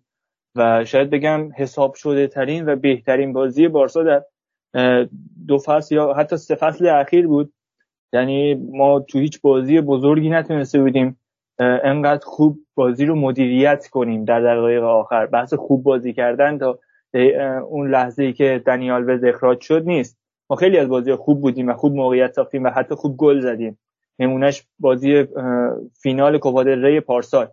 [0.57, 4.23] و شاید بگم حساب شده ترین و بهترین بازی بارسا در
[5.49, 7.53] دو فصل یا حتی سه فصل اخیر بود.
[8.13, 11.19] یعنی ما تو هیچ بازی بزرگی نتونسته بودیم.
[11.59, 15.27] انقدر خوب بازی رو مدیریت کنیم در دقایق آخر.
[15.27, 16.79] بحث خوب بازی کردن تا
[17.69, 20.19] اون لحظه ای که دنیال وز اخراج شد نیست.
[20.51, 23.79] ما خیلی از بازی خوب بودیم و خوب موقعیت ساختیم و حتی خوب گل زدیم.
[24.19, 25.27] نمونهش بازی
[26.03, 27.47] فینال کوپا ری پارسال.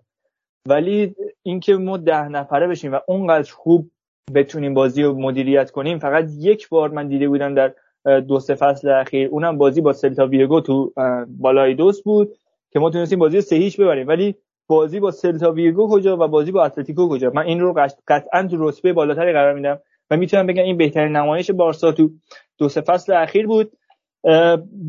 [0.65, 3.91] ولی اینکه ما ده نفره بشیم و اونقدر خوب
[4.35, 7.73] بتونیم بازی رو مدیریت کنیم فقط یک بار من دیده بودم در
[8.19, 10.93] دو سه فصل اخیر اونم بازی با سلتا ویگو تو
[11.27, 12.35] بالای دوست بود.
[12.71, 14.07] که ما تونستیم بازی سه هیچ ببریم.
[14.07, 14.35] ولی
[14.67, 17.73] بازی با سلتا ویگو کجا و بازی با اتلتیکو کجا؟ من این رو
[18.07, 22.11] قطعا تو رتبه بالاتری قرار میدم و می‌تونم بگم این بهترین نمایش بارسا تو
[22.57, 23.71] دو سه فصل اخیر بود.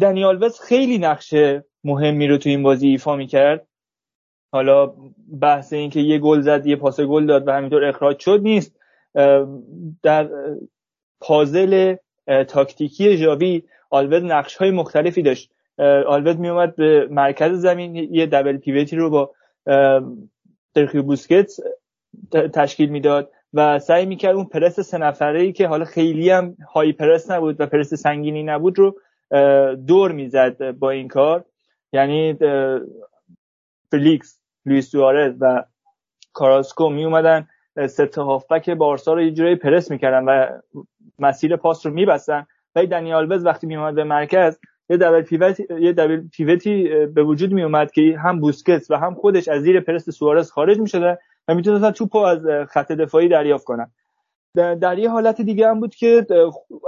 [0.01, 1.35] دنی آلوز خیلی نقش
[1.85, 3.67] مهمی رو تو این بازی ایفا می‌کرد.
[4.53, 4.95] حالا
[5.41, 8.77] بحث این که یه گل زد یه پاس گل داد و همینطور اخراج شد نیست.
[10.03, 10.31] در
[11.21, 11.97] پازل
[12.49, 15.53] تاکتیکی ژاوی آلوز نقش های مختلفی داشت.
[16.07, 19.31] آلوز میومد به مرکز زمین یه double pivot ی رو با
[20.75, 21.53] سرخیو بوسکتس
[22.55, 26.93] تشکیل می‌داد و سعی می‌کرد اون پرس سه نفره ای که حالا خیلی هم high
[26.93, 28.97] press نبود و پرس سنگینی نبود رو
[29.75, 31.45] دور می‌زد با این کار.
[31.93, 32.39] یعنی
[33.91, 35.65] فلیکس لویس سوارز و
[36.33, 37.49] کاراسکو می اومدن
[37.87, 40.61] سه هافبک بارسا رو یه جوری پرس می‌کردن و
[41.19, 42.47] مسیر پاس رو میبستن.
[42.75, 44.59] ولی دنی آلوز وقتی می اومد به مرکز
[44.91, 48.91] یه double pivot ی یه double pivot ی به وجود می اومد که هم بوسکتس
[48.91, 51.17] و هم خودش از زیر پرس سوارز خارج می‌شدن
[51.49, 53.91] و می‌تونستن توپو از خط دفاعی دریافت کنن.
[54.55, 56.27] در یه حالت دیگه هم بود که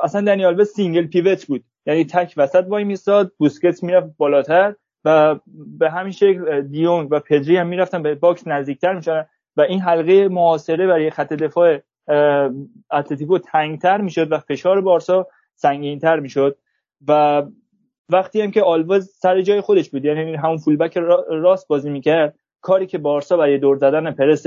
[0.03, 1.65] اصلا دنی آلوز single pivot بود.
[1.87, 4.75] یعنی تک وسط وای میستاد بوسکتس می‌رفت بالاتر
[5.05, 5.37] و
[5.79, 9.27] به همین شکل دیونگ و پدری هم می‌رفتن به box نزدیکتر میشن
[9.57, 11.79] و این حلقه محاصره برای خط دفاع
[12.93, 16.59] اتلتیکو تنگتر می‌شد و فشار بارسا سنگینتر می‌شد
[17.09, 17.43] و
[18.09, 20.97] وقتی هم که آلوز سر جای خودش بود یعنی همون fullback
[21.29, 24.47] راست بازی می‌کرد کاری که بارسا برای دور زدن پرس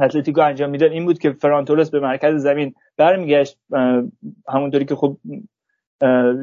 [0.00, 3.58] اتلتیکو انجام می‌داد این بود که فران تورس به مرکز زمین برمیگشت
[4.48, 5.16] همونطوری که خب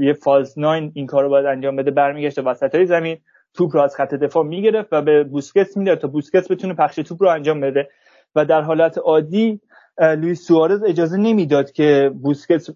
[0.02, 3.18] یه false nine این کار رو باید انجام بده برمیگشت وسط های زمین
[3.54, 7.24] توپ رو از خط دفاع می‌گرفت و به بوسکتس می‌داد تا بوسکتس بتونه پخش توپ
[7.24, 7.90] رو انجام بده.
[8.36, 9.62] و در حالت عادی
[10.00, 12.70] لوئیس سوارز اجازه نمی‌داد که بوسکتس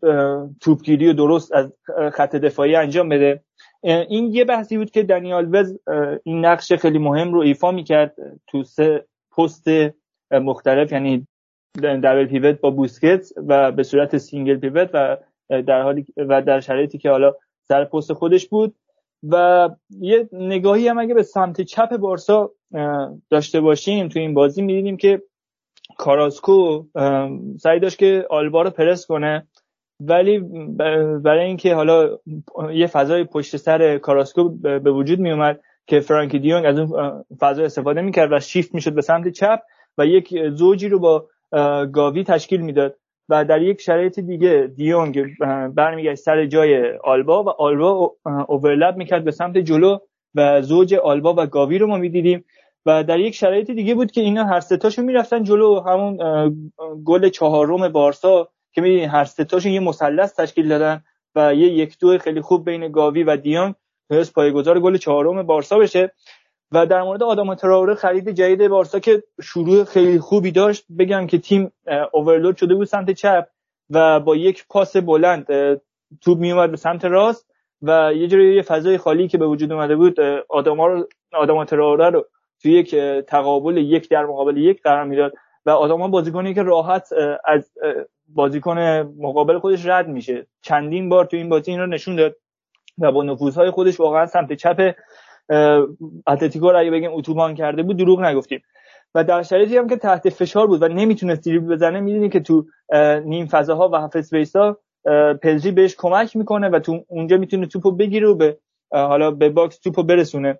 [0.61, 1.73] توپگیری رو درست از
[2.13, 3.43] خط دفاعی انجام بده.
[3.83, 5.77] این یه بحثی بود که دنی آلوز
[6.23, 8.15] این نقش خیلی مهم رو ایفا می‌کرد
[8.47, 9.05] تو سه
[9.37, 9.67] پست
[10.31, 11.27] مختلف یعنی
[11.83, 15.17] double pivot با بوسکتس و به صورت single pivot و
[15.49, 17.33] در حالی و در شرایطی که حالا
[17.67, 18.75] سر پست خودش بود.
[19.29, 22.51] و یه نگاهی هم اگه به سمت چپ بارسا
[23.29, 25.21] داشته باشیم تو این بازی می‌دیدیم که
[25.97, 26.83] کاراسکو
[27.59, 29.47] سعی داشت که آلبا رو پرس کنه.
[29.99, 30.39] ولی
[31.23, 32.17] برای اینکه حالا
[32.73, 37.63] یه فضای پشت سر کاراسکو به وجود می اومد که فرانکی دیونگ از اون فضا
[37.63, 39.59] استفاده می‌کرد و شیفت می‌شد به سمت چپ
[39.97, 41.25] و یک زوجی رو با
[41.85, 42.95] گاوی تشکیل می‌داد.
[43.29, 45.25] و در یک شرایط دیگه دیونگ
[45.75, 48.11] برمیگشت سر جای آلبا و آلبا
[48.47, 49.97] اوورلپ می‌کرد به سمت جلو
[50.35, 52.45] و زوج آلبا و گاوی رو ما می‌دیدیم.
[52.85, 56.17] و در یک شرایط دیگه بود که اینا هر ستاشون می‌رفتن جلو همون
[57.05, 61.03] گل چهارم بارسا که می‌دونی هر ستاشون یه مثلث تشکیل دادن
[61.35, 63.75] و یه یک دو خیلی خوب بین گاوی و دیونگ
[64.09, 66.11] تونست پایگذار گل چهارم بارسا بشه.
[66.71, 71.37] و در مورد آدم تراوره خرید جدید بارسا که شروع خیلی خوبی داشت بگم که
[71.37, 71.71] تیم
[72.13, 73.47] اوورلود شده بود سمت چپ
[73.89, 75.47] و با یک پاس بلند
[76.21, 77.51] توپ میومد به سمت راست
[77.81, 80.19] و یه جوری یه فضای خالی که به وجود اومده بود
[80.49, 82.25] آدما رو آدم تراوره رو
[82.63, 82.95] تو یک
[83.27, 85.33] تقابل یک در مقابل یک قرار می‌داد
[85.65, 87.09] و آداما بازیکنی که راحت
[87.45, 87.71] از
[88.27, 88.79] بازیکن
[89.19, 90.47] مقابل خودش رد میشه.
[90.61, 92.35] چندین بار تو این بازی این رو نشون داد
[92.97, 94.95] و با نفوذهای خودش واقعا سمت چپ
[96.27, 98.61] اتلتیکو رو اگه بگیم اتوبان کرده بود دروغ نگفتیم.
[99.15, 102.65] و در شرایطی هم که تحت فشار بود و نمی‌تونست دریبل بزنه می‌دونی که تو
[103.25, 104.77] نیم فضاها و half space ا
[105.43, 108.57] پدری بهش کمک می‌کنه و تو اونجا می‌تونه توپو بگیره و به
[108.91, 110.59] حالا به box توپو برسونه.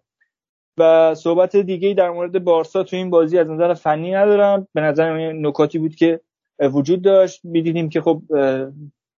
[0.78, 4.68] و صحبت دیگه در مورد بارسا تو این بازی از نظر فنی ندارم.
[4.74, 6.22] به نظر نکاتی بود که
[6.60, 7.46] وجود داشت.
[7.46, 8.22] می‌دیدیم که خب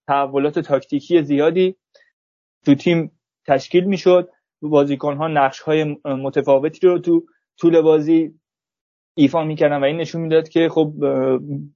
[0.08, 1.76] تحولات تاکتیکی زیادی
[2.66, 4.30] تو تیم تشکیل می‌شد.
[4.62, 7.24] بازیکن ها نقش های متفاوتی رو تو
[7.60, 8.39] طول بازی
[9.18, 10.93] ایفا می‌کردن و این نشون می‌داد که خب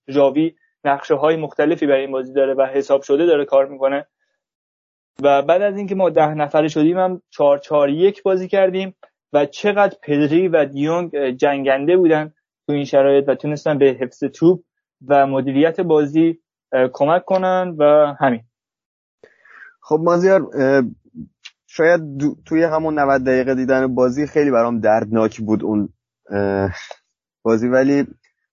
[0.09, 4.07] جاوی نقشه های مختلفی برای این بازی داره و حساب شده داره کار می‌کنه.
[5.21, 8.95] و بعد از اینکه ما ده نفره شدیم هم چهار چهار یک بازی کردیم.
[9.33, 12.33] و چقدر پدری و دیونگ جنگنده بودن
[12.67, 14.63] تو این شرایط و تونستن به حفظ توپ
[15.07, 16.39] و مدیریت بازی
[16.93, 18.43] کمک کنن و همین.
[19.81, 20.49] خب مازیار
[21.67, 22.01] شاید
[22.45, 25.89] توی همون 90 دقیقه دیدن بازی خیلی برام دردناک بود اون
[27.43, 27.67] بازی.
[27.67, 28.07] ولی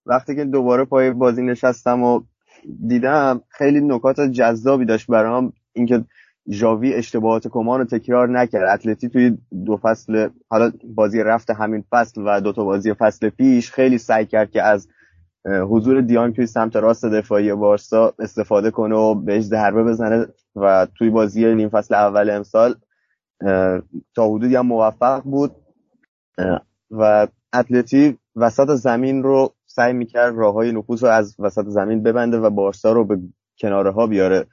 [0.05, 2.21] وقتی که دوباره پای بازی نشستم و
[2.87, 5.53] دیدم خیلی نکات جذابی داشت برام.
[5.73, 6.05] اینکه
[6.51, 8.69] ژاوی اشتباهات کمان رو تکرار نکرد.
[8.69, 13.71] اتلتی توی دو فصل حالا بازی رفت همین فصل و دو تا بازی فصل پیش
[13.71, 14.87] خیلی سعی کرد که از
[15.45, 21.09] حضور دیان توی سمت راست دفاعی بارسا استفاده کنه و بهش ضربه بزنه و توی
[21.09, 22.75] بازی نیم فصل اول امسال
[24.15, 25.55] تا حدودی هم موفق بود.
[26.91, 32.37] و اتلتی وسط زمین رو سعی می‌کرد راه های نفوذ رو از وسط زمین ببنده
[32.37, 33.19] و بارسا رو به
[33.59, 34.45] کناره ها بیاره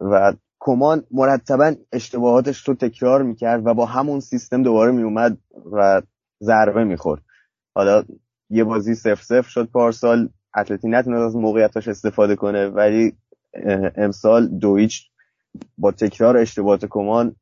[0.00, 0.32] و
[0.66, 5.38] کمان مرتبا اشتباهاتش رو تکرار می‌کرد و با همون سیستم دوباره میومد
[5.72, 6.02] و
[6.42, 7.22] ضربه می‌خورد.
[7.74, 8.04] حالا
[8.50, 10.28] یه بازی سف سف شد پارسال.
[10.56, 13.16] اتلتی نتونست از موقعیتاش استفاده کنه ولی
[13.96, 15.10] امسال دویچ
[15.78, 17.36] با تکرار اشتباهات کمان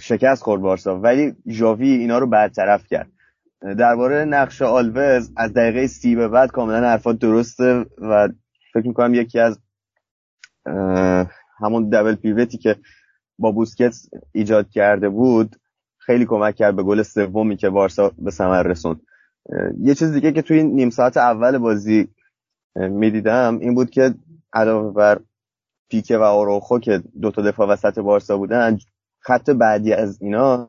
[0.00, 1.00] شکست خورد بارسا.
[1.00, 3.10] ولی ژاوی اینا رو برطرف کرد.
[3.78, 8.28] درباره نقش آلوز از دقیقه سی به بعد کاملا حرفات درسته و
[8.72, 9.58] فکر می‌کنم یکی از
[11.58, 12.76] همون دبل پیوتی که
[13.38, 15.56] با بوسکتس ایجاد کرده بود
[15.98, 19.00] خیلی کمک کرد به گل سومی که بارسا به ثمر رسوند.
[19.80, 22.08] یه چیز دیگه که توی نیم ساعت اول بازی
[22.76, 24.14] می‌دیدم این بود که
[24.52, 25.20] علاوه بر
[25.90, 28.78] پیکه و آروخو که دو تا دفاع وسط بارسا بودن
[29.20, 30.68] خط بعدی از اینا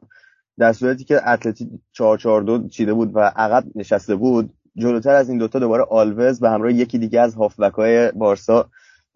[0.57, 5.59] در صورتی که اتلتی 442 چیده بود و عقب نشسته بود جلوتر از این دوتا
[5.59, 8.69] دوباره آلوز به همراه یکی دیگه از هافبک های بارسا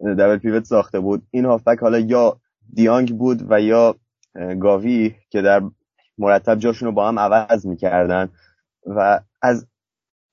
[0.04, 1.22] دبل پیوت ساخته بود.
[1.30, 2.40] این هافبک حالا یا
[2.74, 3.96] دیانگ بود و یا
[4.60, 5.62] گاوی که در
[6.18, 8.28] مرتب جاشون رو با هم عوض می‌کردن.
[8.86, 9.66] و از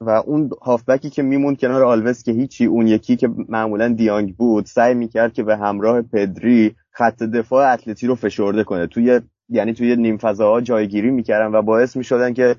[0.01, 4.65] و اون هافبکی که میموند کنار آلوس که هیچی اون یکی که معمولا دیانگ بود
[4.65, 8.87] سعی می‌کرد که به همراه پدری خط دفاع اتلتی رو فشرده کنه.
[8.87, 12.55] توی یعنی توی نیم فضاها جایگیری می‌کردن و باعث می‌شدن که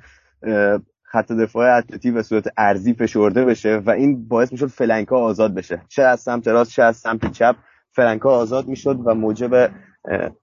[1.13, 5.83] خط دفاع اتلتی به صورت ارزی فشرده بشه و این باعث می‌شد فلنکا آزاد بشه.
[5.89, 7.57] چه از سمت راست چه از سمت چپ
[7.91, 9.71] فلنکا آزاد می‌شد و موجب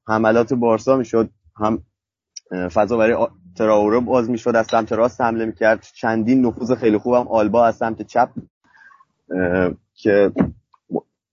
[0.08, 1.30] حملات بارسا می‌شد.
[1.58, 1.84] هم
[2.74, 3.28] فضا برای
[3.58, 5.88] تراوره باز می‌شد از سمت راست حمله می‌کرد.
[5.94, 8.30] چندین نفوذ خیلی خوبم آلبا از سمت چپ
[9.94, 10.32] که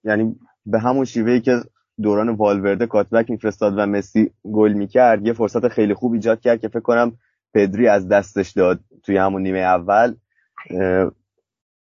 [0.04, 0.36] یعنی
[0.66, 1.60] به همون شیوهی که
[2.02, 6.68] دوران والورده کاتبک میفرستاد و مسی گل می‌کرد یه فرصت خیلی خوب ایجاد کرد که
[6.68, 7.12] فکر کنم
[7.54, 10.14] پدری از دستش داد توی همون نیمه اول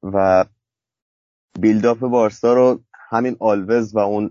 [0.02, 0.44] و
[1.60, 4.30] build-up بارسا رو همین آلوز و اون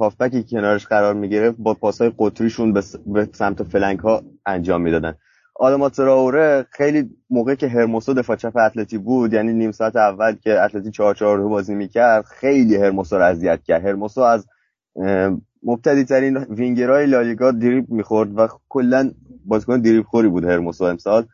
[0.00, 2.72] هافبکی کنارش قرار می‌گرفت با پاسهای قطریشون
[3.06, 5.14] به سمت flank ها انجام می‌دادن.
[5.54, 10.60] آدما تراوره خیلی موقع که هرموسو دفاع چپ اتلتی بود یعنی نیم ساعت اول که
[10.60, 13.86] اتلتی 4 4 بازی می‌کرد خیلی هرموسو رو اذیت کرد.
[13.86, 14.46] هرموسو از
[15.62, 19.10] مبتدی ترین وینگرهای لالیگا دریبل می‌خورد و کلا
[19.44, 21.26] بازیکن دریب خوری بود هرموسو امسال.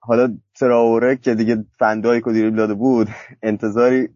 [0.00, 3.08] حالا تراوره که دیگه فندایی که دریب داده بود
[3.42, 4.08] انتظاری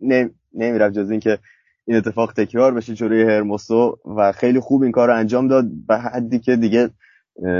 [0.55, 1.39] نمی‌رفت جز اینکه
[1.85, 5.99] این اتفاق تکرار بشه جلوی هرموسو و خیلی خوب این کار رو انجام داد به
[5.99, 6.91] حدی که دیگه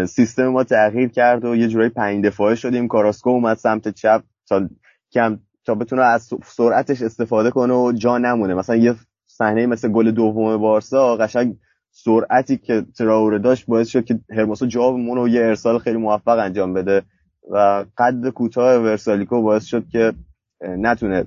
[0.09, 2.89] سیستم ما تغییر کرد و یه جورایی پنج دفاعه شدیم.
[2.89, 4.69] کاراسکو اومد سمت چپ تا
[5.13, 8.55] کم تا بتونه از سرعتش استفاده کنه و جا نمونه.
[8.55, 8.95] مثلا یه
[9.39, 11.57] صحنه مثل گل دوم بارسا قشنگ
[11.91, 16.39] سرعتی که تراوره داشت باعث شد که هرموسو جا بمونه و یه ارسال خیلی موفق
[16.39, 17.03] انجام بده
[17.51, 20.13] و قد کوتاه ورسالیکو باعث شد که
[20.61, 21.25] نتونه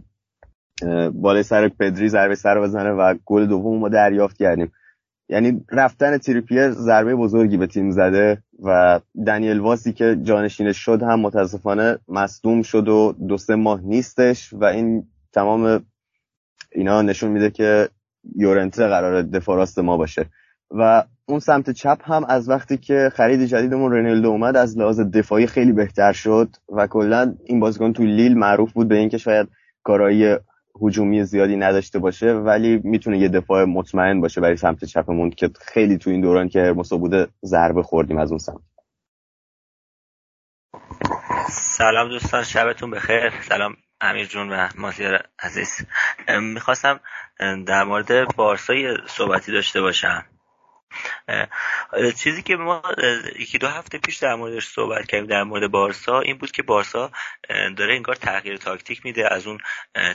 [1.13, 4.71] بالای سر پدری ضربه سر بزنه و گل دوم ما دریافت کردیم.
[5.29, 11.19] یعنی رفتن تریپیر ضربه بزرگی به تیم زده و دنیل واسی که جانشینش شد هم
[11.19, 15.85] متاسفانه مصدوم شد و دو سه ماه نیستش و این تمام
[16.71, 17.89] اینا نشون میده که
[18.35, 20.26] یورنته قرار دفاع راست ما باشه.
[20.72, 25.48] و اون سمت چپ هم از وقتی که خرید جدیدمون رنالدو اومد از لحاظ دفاعی
[25.48, 29.48] خیلی بهتر شد و کلا این بازیکن تو لیل معروف بود به اینکه شاید
[29.84, 30.35] کارایی
[30.81, 35.98] هجومی زیادی نداشته باشه ولی می‌تونه یه دفاع مطمئن باشه برای سمت چپمون که خیلی
[35.98, 38.61] تو این دوران که هرموسا بوده ضربه خوردیم از اون سمت.
[41.49, 43.34] سلام دوستان شبتون بخیر.
[43.49, 43.76] سلام.
[44.02, 45.86] امیر جون و مازیار عزیز.
[46.40, 46.99] می‌خواستم
[47.40, 50.26] در مورد بارسای صحبتی داشته باشم.
[52.18, 52.84] چیزی که ما
[53.40, 57.11] یکی دو هفته پیش در موردش صحبت کردیم در مورد بارسا این بود که بارسا
[57.78, 59.34] داره انگار تغییر تاکتیک میده.
[59.34, 59.60] از اون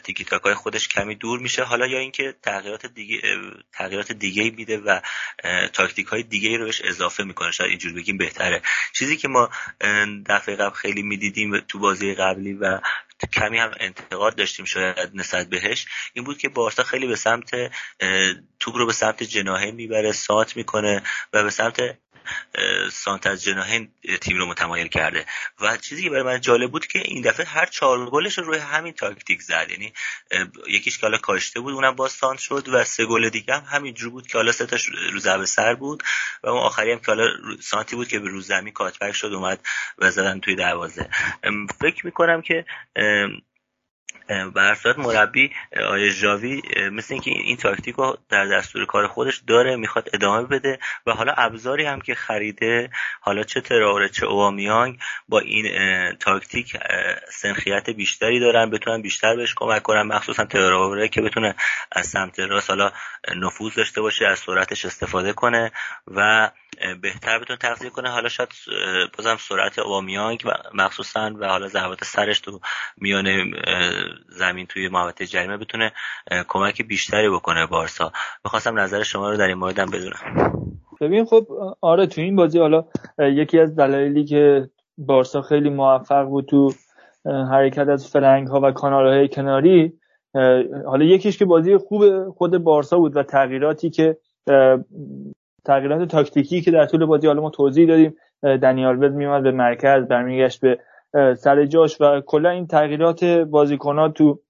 [0.03, 1.63] تیکی تاکای خودش کمی دور میشه.
[1.63, 3.21] حالا یا اینکه تغییرات دیگه
[3.73, 5.01] تغییرات دیگه میده و
[5.73, 7.51] تاکتیک های دیگه رو بهش اضافه می‌کنه.
[7.51, 8.63] شاید اینجور بگیم بهتره.
[8.93, 9.51] چیزی که ما
[10.27, 12.81] دفعه قبل خیلی می‌دیدیم تو بازی قبلی و
[13.33, 17.51] کمی هم انتقاد داشتیم شاید نسبت بهش این بود که بارسا خیلی به سمت
[18.61, 21.03] توپ رو به سمت جناهه می‌بره سات می‌کنه
[21.33, 21.81] و به سمت
[22.93, 25.27] سانت از جناهین تیم رو متمایل کرده.
[25.61, 28.59] و چیزی که برای من جالب بود که این دفعه هر چهار گلش رو روی
[28.59, 29.67] همین تاکتیک زد.
[29.71, 29.93] یعنی
[30.69, 34.11] یکیش که حالا کاشته بود اونم با سانت شد و سه گل دیگه هم همینجور
[34.11, 36.03] بود که حالا سه تاش رو ضربه سر بود.
[36.43, 37.29] و اون آخری هم که حالا
[37.61, 39.61] سانتی بود که به روز زمین کاتبک شد اومد
[39.99, 41.11] و زدن توی دروازه.
[41.81, 42.65] فکر می‌کنم که
[44.29, 45.51] به مربی
[45.91, 46.63] آیه ژاوی
[46.93, 51.33] مثل اینکه این تاکتیک رو در دستور کار خودش داره می‌خواد ادامه بده و حالا
[51.37, 52.91] ابزاری هم که خریده
[53.21, 54.99] حالا چه تراوره چه اووامیانگ
[55.29, 55.67] با این
[56.13, 56.77] تاکتیک
[57.33, 61.55] سنخیت بیشتری دارن بتونن بیشتر بهش کمک کنن مخصوصا تراوره که بتونه
[61.93, 62.93] از سمت راست حالا
[63.37, 65.73] نفوذ داشته باشه از سرعتش استفاده کنه
[66.07, 66.51] و
[67.03, 68.11] بهتر بتونه تغذیه کنه.
[68.11, 68.49] حالا شاید
[69.19, 70.43] بازم سرعت اووامیانگ
[70.75, 72.61] مخصوصا و حالا ضربات سرش تو
[72.97, 73.45] میانه
[74.29, 75.93] زمین توی محوطه جریمه بتونه
[76.49, 78.13] کمک بیشتری بکنه بارسا.
[78.45, 80.53] می‌خواستم نظر شما رو در این موردم بدونم.
[81.01, 81.47] ببین خب
[81.81, 82.85] آره تو این بازی حالا
[83.19, 86.73] یکی از دلایلی که بارسا خیلی موفق بود تو
[87.25, 89.93] حرکت از flank ها و کانال های کناری
[90.87, 94.17] حالا یکیش که بازی خوب خود بارسا بود و تغییراتی که
[95.67, 100.05] تغییرات تاکتیکی که در طول بازی حالا ما توضیح دادیم دنی آلوز میومد به مرکز
[100.05, 100.79] برمیگشت به
[101.35, 104.41] سر جاش و کلا این تغییرات بازیکن‌ها تو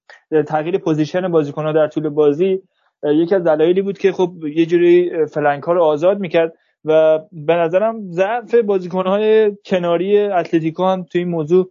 [0.47, 2.61] تغییر position بازیکن‌ها در طول بازی
[3.03, 6.53] یکی از دلایلی بود که خب یه جوری flank ها رو آزاد می‌کرد
[6.85, 11.69] و به نظرم ضعف بازیکن‌های کناری اتلتیکو هم تو این موضوع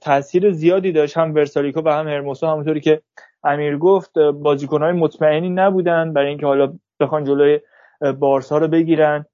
[0.00, 1.16] تاثیر زیادی داشت.
[1.16, 3.00] هم ورسالیکو و هم هرموسو همونطوری که
[3.44, 7.60] امیر گفت بازیکن‌های مطمئنی نبودن برای اینکه حالا بخوان جلوی
[8.18, 9.24] بارسا رو بگیرن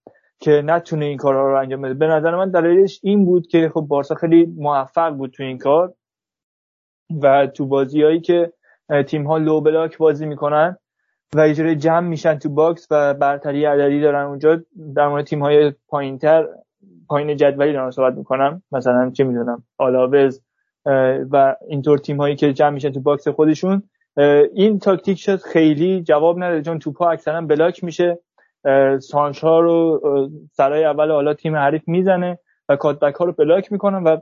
[0.41, 1.95] که نتونه این کارها رو انجام بده.
[1.95, 5.95] به نظر من دلیلش این بود که خب بارسا خیلی موفق بود تو این کار
[7.23, 8.53] و تو بازیهایی که
[9.07, 10.77] تیم ها low block بازی می‌کنن
[11.35, 14.63] و اجاره جمع میشن تو box و برتری عددی دارن اونجا.
[14.97, 16.47] در مورد تیم های پایینتر
[17.09, 18.63] پایین جدولی دارم صحبت می‌کنم.
[18.73, 20.43] مثلا چه می‌دونم آلاوز
[21.31, 23.83] و اینطور تیم هایی که جمع میشن تو box خودشون.
[24.55, 28.19] این تاکتیک شد خیلی جواب نداره چون توپا اکثرا block میشه.
[29.01, 30.01] سانترا رو
[30.53, 32.39] سرای اول حالا تیم حریف می‌زنه
[32.69, 34.17] و cutback ها رو block می‌کنن و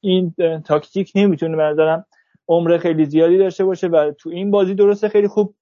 [0.00, 0.34] این
[0.66, 2.04] تاکتیک نمی‌تونه به
[2.48, 5.54] عمر خیلی زیادی داشته باشه و تو این بازی درسته خیلی خوب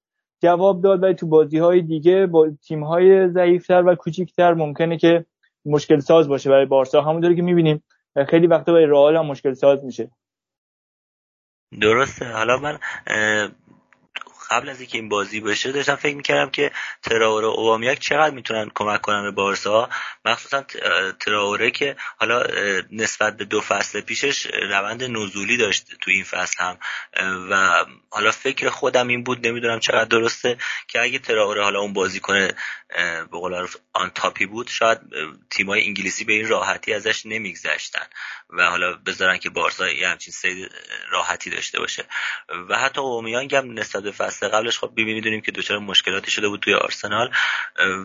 [0.43, 5.25] جواب داد ولی تو بازی های دیگه با تیم های ضعیفتر و کوچیکتر ممکنه که
[5.65, 6.51] مشکل ساز باشه.
[6.51, 7.83] برای بارسا همونطوری که می‌بینیم
[8.29, 10.11] خیلی وقتا برای رئال هم مشکل ساز میشه.
[11.81, 12.25] درسته.
[12.25, 12.79] حالا من
[14.51, 16.71] قبل از اینکه این بازی بشه داشتم فکر می‌کردم که
[17.03, 19.89] تراوره و اوبامیاک چقدر می‌تونن کمک کنن به بارسا.
[20.25, 20.65] مخصوصا
[21.21, 22.43] تراوره که حالا
[22.93, 26.79] نسبت به دو فصل پیشش روند نزولی داشت تو این فصل هم.
[27.51, 30.57] و حالا فکر خودم این بود نمی‌دونم چقدر درسته
[30.89, 32.55] که اگه تراوره حالا اون بازی کنه
[32.97, 34.99] به قول آن تاپی بود شاید
[35.51, 38.07] تیمای انگلیسی به این راحتی ازش نمیگذشتن
[38.51, 40.73] و حالا بذارن که بارسا یه همچین سید
[41.11, 42.05] راحتی داشته باشه.
[42.69, 46.61] و حتی اومیانگ هم نسبت به فصل قبلش خب می‌دونیم که دچار مشکلاتی شده بود
[46.61, 47.31] توی آرسنال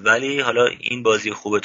[0.03, 1.59] ولی حالا این بازی خوب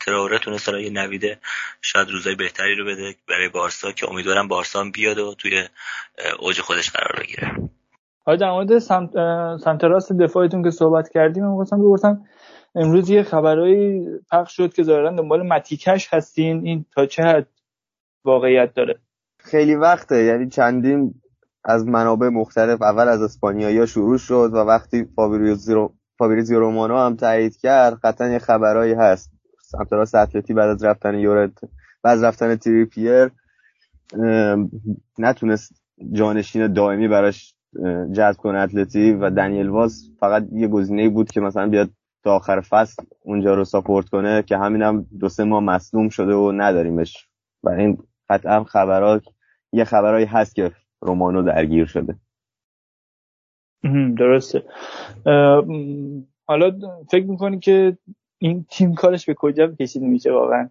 [0.00, 1.38] تراوره تونست یه نویده
[1.82, 5.68] شاید روزای بهتری رو بده برای بارسا که امیدوارم بارسا بیاد و توی
[6.38, 7.52] اوج خودش قرار بگیره.
[8.24, 8.78] حالا در مورد
[9.58, 12.24] سمت راست دفاعتون که صحبت کردیم من خواستم بپرسم
[12.74, 17.48] امروز یه خبرایی پخش شد که ظاهرا دنبال متیکش هستین این تا چه حد
[18.24, 18.98] واقعیت داره؟
[19.38, 21.14] خیلی وقته یعنی چندین
[21.68, 25.08] از منابع مختلف اول از اسپانیایی شروع شد و وقتی
[26.18, 29.32] فابریزیو رومانو هم تایید کرد قطعا یه خبرایی هست.
[29.62, 31.52] سمت راست اتلتی بعد از رفتن یورت
[32.02, 33.30] بعد از رفتن تریپیر
[35.18, 35.72] نتونست
[36.12, 37.54] جانشین دائمی براش
[38.12, 41.90] جذب کنه اتلتی و دنیل واز فقط یه گزینه بود که مثلا بیاد
[42.24, 46.34] تا آخر فصل اونجا رو ساپورت کنه که همینم هم دو سه ماه مصدوم شده
[46.34, 47.28] و نداریمش.
[47.62, 47.98] و این
[48.28, 49.22] قطعا خبرات
[49.72, 52.16] یه خبرایی هست که رومانو درگیر شده.
[54.18, 54.62] درسته.
[56.46, 56.78] حالا
[57.10, 57.98] فکر می‌کنی که
[58.38, 60.70] این تیم کارش به کجا کشید میشه واقعا؟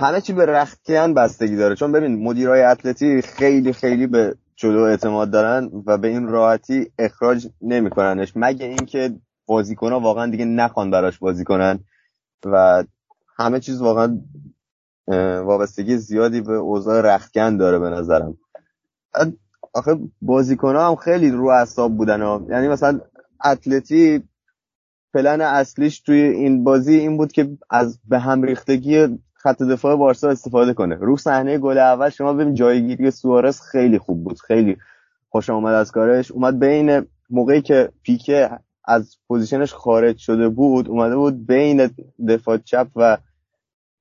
[0.00, 1.74] همه چی به رختیان بستگی داره.
[1.74, 7.48] چون ببین مدیرای اتلتی خیلی خیلی به جلو اعتماد دارن و به این راحتی اخراج
[7.60, 8.32] نمیکننش.
[8.36, 9.14] مگه اینکه
[9.46, 11.78] بازیکن واقعا دیگه نخوان براش بازی کنن
[12.44, 12.84] و
[13.36, 14.20] همه چیز واقعا
[15.44, 18.36] وابستگی زیادی به اوضاع رختکن داره به نظرم.
[19.72, 22.46] آخه بازیکن هم خیلی رو اعصاب بودن ها.
[22.48, 23.00] یعنی مثلا
[23.44, 24.22] اتلتی
[25.14, 30.28] پلن اصلیش توی این بازی این بود که از به هم ریختگی خط دفاع بارسا
[30.28, 30.94] استفاده کنه.
[30.94, 34.76] رو صحنه گل اول شما ببین جایگیری سوارز خیلی خوب بود خیلی
[35.28, 36.30] خوشم اومد از کارش.
[36.30, 38.50] اومد بین موقعی که پیکه
[38.84, 41.90] از position ش خارج شده بود اومده بود بین
[42.28, 43.18] دفاع چپ و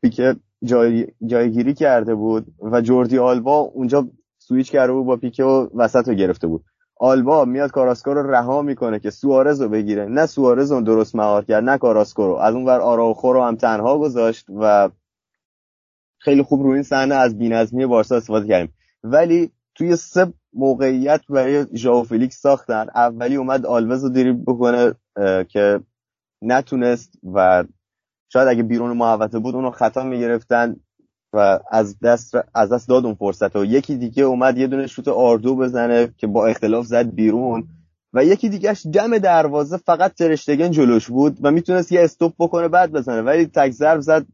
[0.01, 1.07] پیکه جای...
[1.25, 4.07] جایگیری کرده بود و جوردی آلبا اونجا
[4.37, 6.63] سویچ کرده بود با پیکه و وسط رو گرفته بود.
[7.01, 10.05] آلبا میاد کاراسکو رو رها می‌کنه که سوارز رو بگیره.
[10.05, 12.35] نه سوارز رو درست مهار کرد نه کاراسکو رو.
[12.35, 14.89] از اون ور آراوخو رو هم تنها گذاشت و
[16.17, 18.73] خیلی خوب روی این صحنه از بی‌نظمی بارسا استفاده کردیم.
[19.03, 24.93] ولی توی سه موقعیت برای ژائو فلیکس ساختن اولی اومد آلوز رو دریبل بکنه
[25.47, 25.79] که
[26.41, 27.63] نتونست و
[28.29, 30.75] شاید اگه بیرون محوطه بود اونو خطا می‌گرفتن
[31.33, 35.07] و از دست از دست داد اون فرصت و یکی دیگه اومد یه دونه شوت
[35.07, 37.67] آردو بزنه که با اختلاف زد بیرون
[38.13, 42.91] و یکی دیگهش جمع دروازه فقط ترشتگن جلوش بود و می‌تونست یه استوب بکنه بعد
[42.91, 43.21] بزنه.
[43.21, 44.25] ولی تک ضرب زد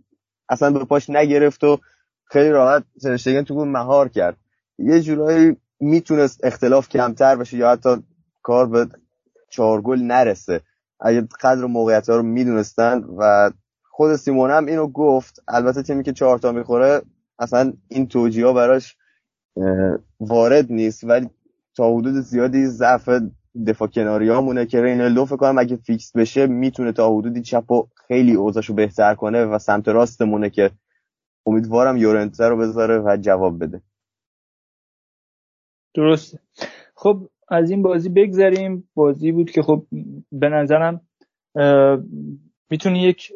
[0.50, 1.80] اصلا به پاش نگرفت و
[2.26, 4.38] خیلی راحت ترشتگن تو مهار کرد.
[4.80, 7.90] یه جورایی می‌تونست اختلاف کمتر بشه یا حتی
[8.44, 8.88] کار به
[9.50, 10.62] چهار گل نرسه.
[11.00, 13.52] اگه قدر موقعیت ها رو می‌دونستن و
[13.96, 15.44] خود سیمون هم اینو گفت.
[15.48, 17.02] البته تیمی که چهار تا می‌خوره
[17.40, 18.98] اصلا این توجیه ها براش
[20.20, 21.04] وارد نیست.
[21.04, 21.30] ولی
[21.76, 23.10] تا حدود زیادی ضعف
[23.68, 27.88] دفاع کناری مونه که رینالدو فکر کنم اگه فیکس بشه می‌تونه تا حدودی چپ و
[28.08, 30.72] خیلی اوضاعشو بهتر کنه و سمت راستمونه که
[31.46, 33.82] امیدوارم یورنته رو بذاره و جواب بده.
[35.94, 36.40] درسته.
[36.96, 38.90] خب از این بازی بگذریم.
[38.94, 39.86] بازی بود که خب
[40.32, 41.02] به نظرم
[42.70, 43.34] می‌تونه یک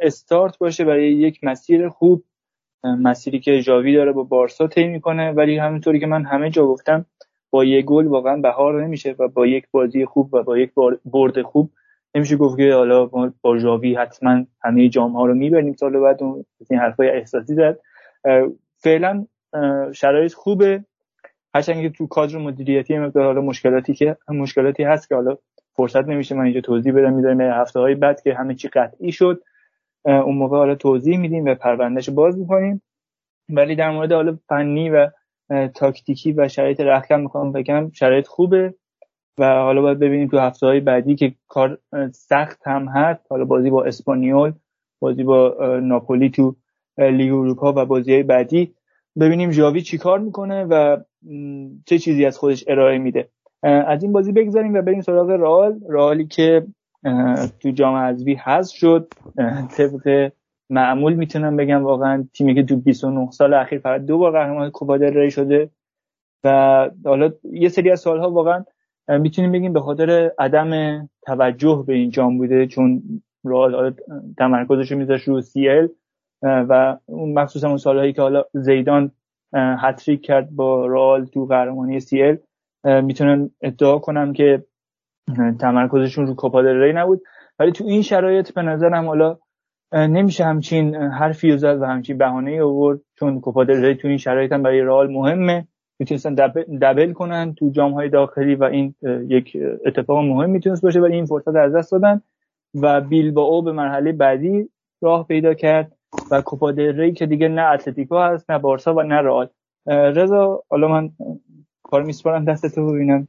[0.00, 2.24] استارت باشه برای یک مسیر خوب
[2.84, 5.30] مسیری که جاوی داره با بارسا طی می‌کنه.
[5.30, 7.06] ولی همونطوری که من همه جا گفتم
[7.50, 10.72] با یک گل واقعا بهار نمیشه و با یک بازی خوب و با یک
[11.04, 11.70] برد خوب
[12.14, 13.06] نمیشه گفت که حالا
[13.42, 16.22] با ژاوی حتما همه جام ها رو می‌بریم سال بعد
[16.70, 17.78] این حرفای احساسی زد.
[18.76, 19.26] فعلا
[19.94, 20.84] شرایط خوبه.
[21.54, 25.38] هرچند که تو کادر مدیریتی مقدار حالا مشکلاتی که مشکلاتی هست که حالا
[25.76, 29.42] فرصت نمیشه من اینجا توضیح بدم می‌ذاریم هفته های بعد که همه چی قطعی شد
[30.04, 32.82] اون موقع حالا توضیح میدیم و پروندهش باز می‌کنیم.
[33.48, 35.10] ولی در مورد حالا فنی و
[35.74, 38.74] تاکتیکی و شرایط رخکن می‌خوام بگم شرایط خوبه
[39.38, 41.78] و حالا باید ببینیم تو هفته های بعدی که کار
[42.12, 43.26] سخت هم هست.
[43.30, 44.52] حالا بازی با اسپانیول
[45.00, 46.56] بازی با ناپولی تو
[46.98, 48.74] لیگ اروپا و بازی های بعدی.
[49.20, 50.96] ببینیم جاوی چی کار می‌کنه و
[51.86, 53.28] چه چیزی از خودش ارائه میده.
[53.62, 55.80] از این بازی بگذاریم و بریم سراغ رئال.
[55.88, 56.66] رئالی که
[57.60, 59.08] تو جام حذفی حذف شد.
[59.76, 60.32] طبق
[60.70, 64.96] معمول می‌تونم بگم واقعا تیمی که تو 29 سال اخیر فقط دو بار قهرمان کوپا
[64.96, 65.70] دل شده
[66.44, 68.64] و حالا یه سری از سالها واقعا
[69.08, 73.02] می‌تونیم بگیم به خاطر عدم توجه به این جام بوده چون
[73.44, 73.94] رئال
[74.38, 75.88] تمرکزش رو میذاشت رو سی ال
[76.42, 79.10] و اون مخصوصا اون سالهایی که حالا زیدان
[79.54, 82.36] هتریک کرد با رئال تو قهرمانی سی ال.
[82.84, 84.64] می‌تونن ادعا کنم که
[85.60, 87.22] تمرکزشون رو کوپا ری نبود.
[87.58, 89.38] ولی تو این شرایط به نظرم حالا
[89.92, 94.62] نمیشه همچین حرفی زد و همچین بهانه آورد چون کوپا ری تو این شرایط هم
[94.62, 95.66] برای رئال مهمه.
[95.98, 96.34] می‌تونستن
[96.82, 98.94] دبل, کنن تو جام های داخلی و این
[99.28, 99.56] یک
[99.86, 102.22] اتفاق مهم می‌تونست باشه ولی این فرصت از دست دادن
[102.82, 104.68] و بیلبائو به مرحله بعدی
[105.02, 105.92] راه پیدا کرد
[106.30, 109.48] و کوپا ری که دیگه نه اتلتیکو هست نه بارسا و نه رئال.
[109.86, 111.10] رضا حالا من
[111.92, 113.28] کار میسپارم دست تو ببینم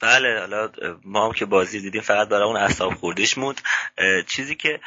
[0.00, 0.70] بله حالا
[1.04, 3.60] ما هم که بازی دیدیم فقط برای اون اعصاب خوردیش موند.
[4.26, 4.80] چیزی که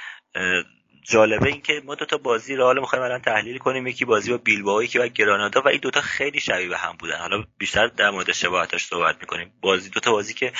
[1.02, 3.88] جالبه این که ما دو تا بازی رو حالا می‌خوایم الان تحلیل کنیم.
[3.88, 7.18] یکی بازی با بیلبائو یکی با گرانادا و این دوتا خیلی شبیه به هم بودن.
[7.18, 9.54] حالا بیشتر در مورد شباهتش صحبت می‌کنیم.
[9.62, 10.52] بازی دوتا بازی که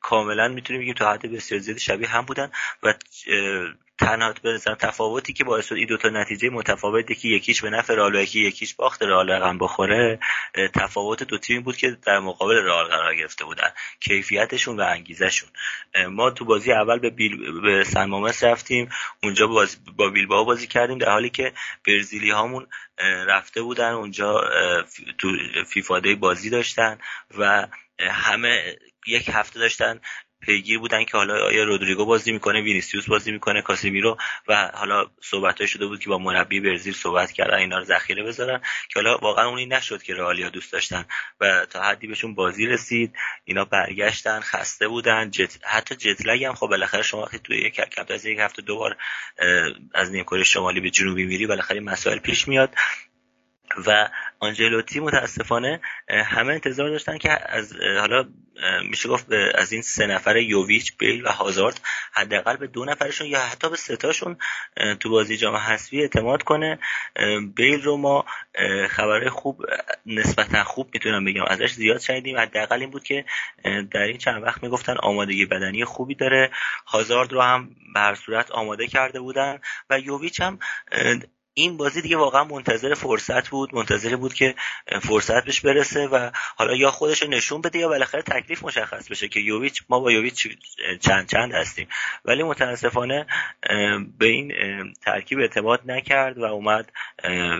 [0.00, 2.50] کاملا می‌تونیم بگیم تا حد بسیار زیادی شبیه هم بودن
[2.82, 2.94] و
[4.06, 7.94] تنها به تفاوتی که باعث شد این دو تا نتیجه متفاوتی که یکیش به نفع
[7.94, 10.18] رئال یکی یکیش باخت رئال رقم بخوره.
[10.74, 13.70] تفاوت دو تیم بود که در مقابل رئال قرار گرفته بودن.
[14.00, 15.48] کیفیتشون و انگیزشون
[16.08, 18.88] ما تو بازی اول به بیل به سن مامس رفتیم.
[19.22, 21.52] اونجا باز با بیلبائو بازی کردیم در حالی که
[21.86, 22.66] برزیلی هامون
[23.26, 23.90] رفته بودن.
[23.92, 24.40] اونجا
[25.18, 25.28] تو
[25.66, 26.98] فیفاده بازی داشتن
[27.38, 27.66] و
[28.00, 28.76] همه
[29.06, 30.00] یک هفته داشتن
[30.40, 34.16] پیگیر بودن که حالا آیا رودریگو بازی می‌کنه وینیسیوس بازی می‌کنه کاسیمیرو
[34.48, 38.58] و حالا صحبت شده بود که با مربی برزیل صحبت کردن اینا رو ذخیره بذارن
[38.58, 41.04] که حالا واقعا اونی نشد که رئالیا دوست داشتن
[41.40, 43.14] و تا حدی بهشون بازی رسید
[43.44, 45.58] اینا برگشتن خسته بودن جت...
[45.64, 48.96] حتی جتلگ هم خب بالاخره شما وقتی توی یک کم از یک هفته دو بار
[49.94, 52.74] از نیمکره شمالی به جنوبی میری بالاخره مسائل پیش میاد.
[53.86, 58.28] و آنجلوتی متاسفانه همه انتظار داشتن که از حالا
[58.84, 61.80] میشه گفت از این سه نفر یوویچ بیل و هازارد
[62.12, 64.36] حداقل به دو نفرشون یا حتی به ستاشون
[65.00, 66.78] تو بازی جام حذفی اعتماد کنه.
[67.56, 68.24] بیل رو ما
[68.90, 69.66] خبر خوب
[70.06, 71.44] نسبتا خوب می‌تونم بگم.
[71.48, 72.38] ازش زیاد شنیدیم.
[72.38, 73.24] حداقل این بود که
[73.90, 76.50] در این چند وقت می‌گفتن آمادگی بدنی خوبی داره.
[76.86, 79.58] هازارد رو هم به صورت آماده کرده بودن
[79.90, 80.58] و یوویچ هم
[81.58, 84.54] این بازی دیگه واقعا منتظر فرصت بود منتظر بود که
[85.02, 89.28] فرصت بهش برسه و حالا یا خودش رو نشون بده یا بالاخره تکلیف مشخص بشه
[89.28, 90.48] که یوویچ ما با یوویچ
[91.00, 91.88] چند چند هستیم.
[92.24, 93.26] ولی متاسفانه
[94.18, 94.52] به این
[95.04, 96.92] ترکیب اعتماد نکرد و اومد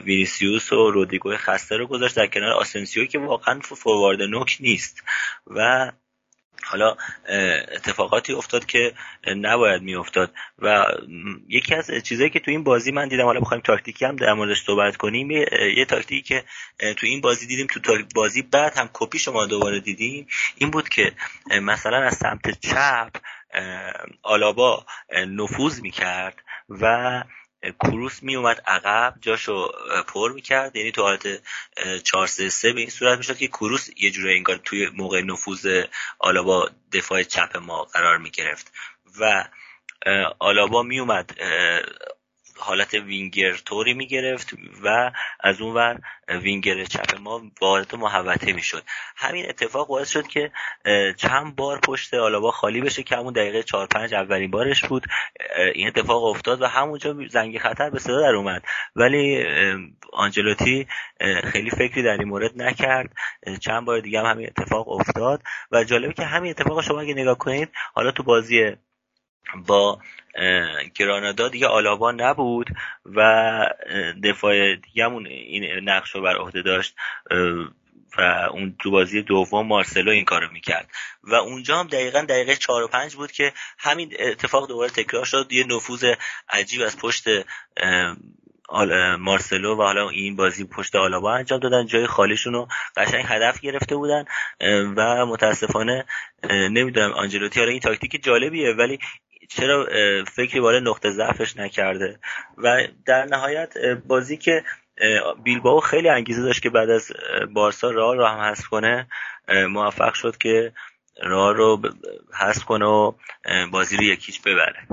[0.04, 5.02] وینیسیوس و رودریگو خسته رو گذاشت در کنار آسنسیو که واقعا فوروارد نوک نیست.
[5.46, 5.92] و
[6.66, 6.96] حالا
[7.74, 8.92] اتفاقاتی افتاد که
[9.36, 10.32] نباید میافتاد.
[10.58, 10.84] و
[11.48, 14.62] یکی از چیزهایی که تو این بازی من دیدم حالا بخوایم تاکتیکی هم در موردش
[14.62, 16.44] صحبت کنیم یه تاکتیکی که
[16.94, 20.26] تو این بازی دیدیم تو بازی بعد هم کپی شما دوباره دیدیم
[20.56, 21.12] این بود که
[21.62, 23.10] مثلا از سمت چپ
[24.22, 24.86] آلابا
[25.28, 27.22] نفوذ می‌کرد و
[27.70, 29.72] کروس می اومد عقب جاشو
[30.08, 30.76] پر می‌کرد.
[30.76, 31.42] یعنی تو حالت
[32.02, 35.84] 4 3 3 به این صورت می‌شد که کروس یه جوری انگار توی موقع نفوذ
[36.18, 38.72] آلابا دفاع چپ ما قرار می‌گرفت.
[39.20, 39.44] و
[40.38, 41.38] آلابا می اومد
[42.58, 44.54] حالت وینگر طوری می‌گرفت
[44.84, 48.82] و از اون ور وینگر چپ ما وارد محوطه می‌شد.
[49.16, 50.50] همین اتفاق باعث شد که
[51.16, 55.06] چند بار پشت آلابا خالی بشه که همون دقیقه 4 5 اولین بارش بود.
[55.74, 58.62] این اتفاق افتاد و همونجا زنگ خطر به صدا در اومد.
[58.96, 59.46] ولی
[60.12, 60.86] آنجلوتی
[61.44, 63.10] خیلی فکری در این مورد نکرد.
[63.60, 65.42] چند بار دیگه هم همین اتفاق افتاد.
[65.72, 68.76] و جالبه که همین اتفاق شما اگه نگاه کنید حالا تو بازی
[69.66, 69.98] با
[70.94, 72.66] گرانادا دیگه آلابا نبود
[73.04, 73.20] و
[74.24, 76.94] دفاع دیگهمون این نقش رو بر عهده داشت
[78.18, 80.88] و اون تو بازی دوم مارسلو این کارو می‌کرد.
[81.22, 85.52] و اونجا هم دقیقا دقیقه چهار و پنج بود که همین اتفاق دوباره تکرار شد.
[85.52, 86.14] یه نفوذ
[86.48, 87.24] عجیب از پشت
[89.18, 91.86] مارسلو و حالا این بازی پشت آلابا انجام دادن.
[91.86, 94.24] جای خالیشون رو قشنگ هدف گرفته بودن
[94.96, 96.04] و متاسفانه
[96.50, 98.98] نمی‌دونم آنجلوتی حالا این تاکتیک جالبیه ولی
[99.48, 99.86] چرا
[100.34, 102.18] فکری بالای نقطه ضعفش نکرده.
[102.58, 103.74] و در نهایت
[104.08, 104.62] بازی که
[105.44, 107.12] بیلباو خیلی انگیزه داشت که بعد از
[107.54, 109.06] بارسا راه رو هم حذف کنه
[109.70, 110.72] موفق شد که
[111.22, 111.80] راه رو
[112.40, 113.12] حذف کنه و
[113.72, 114.86] بازی رو یکیچ ببره.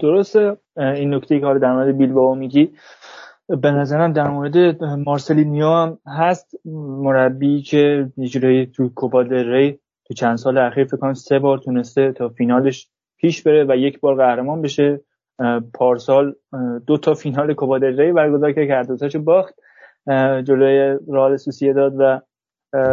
[0.00, 2.70] درسته این نکته که در مورد بیلباو میگی
[3.48, 6.54] به نظرم در مورد مارسلینیو هم هست
[7.04, 12.12] مربی که یه تو کوپا ری تو چند سال اخیر فکر کنم سه بار تونسته
[12.12, 15.00] تا فینالش پیش بره و یک بار قهرمان بشه.
[15.74, 16.34] پارسال
[16.86, 19.54] دو تا فینال کوپا ری برگزار کرد که هر دوتاشو باخت.
[20.44, 21.36] جلوی رئال
[21.74, 22.20] داد و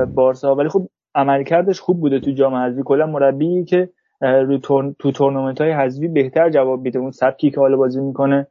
[0.06, 0.56] بارسا.
[0.56, 2.82] ولی خب عملکردش خوب بوده تو جام حذفی.
[2.86, 3.90] کلا مربی که
[4.22, 4.58] رو
[5.00, 7.00] تو تورنمنت های حذفی بهتر جواب میده.
[7.00, 8.48] اون سبکی که حالا بازی می‌کنه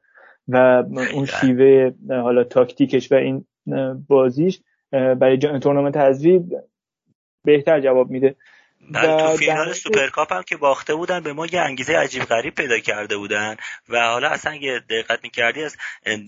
[0.49, 0.85] و
[1.15, 3.45] اون شیوه حالا تاکتیکش و این
[4.09, 6.45] بازیش برای تورنمنت حذفی
[7.45, 8.37] بهتر جواب میده.
[8.91, 12.79] بله تو فینال سوپرکاپ هم که باخته بودن به ما یه انگیزه عجیب غریب پیدا
[12.79, 13.57] کرده بودن
[13.89, 15.77] و حالا اصلا اگه دقت می‌کردی از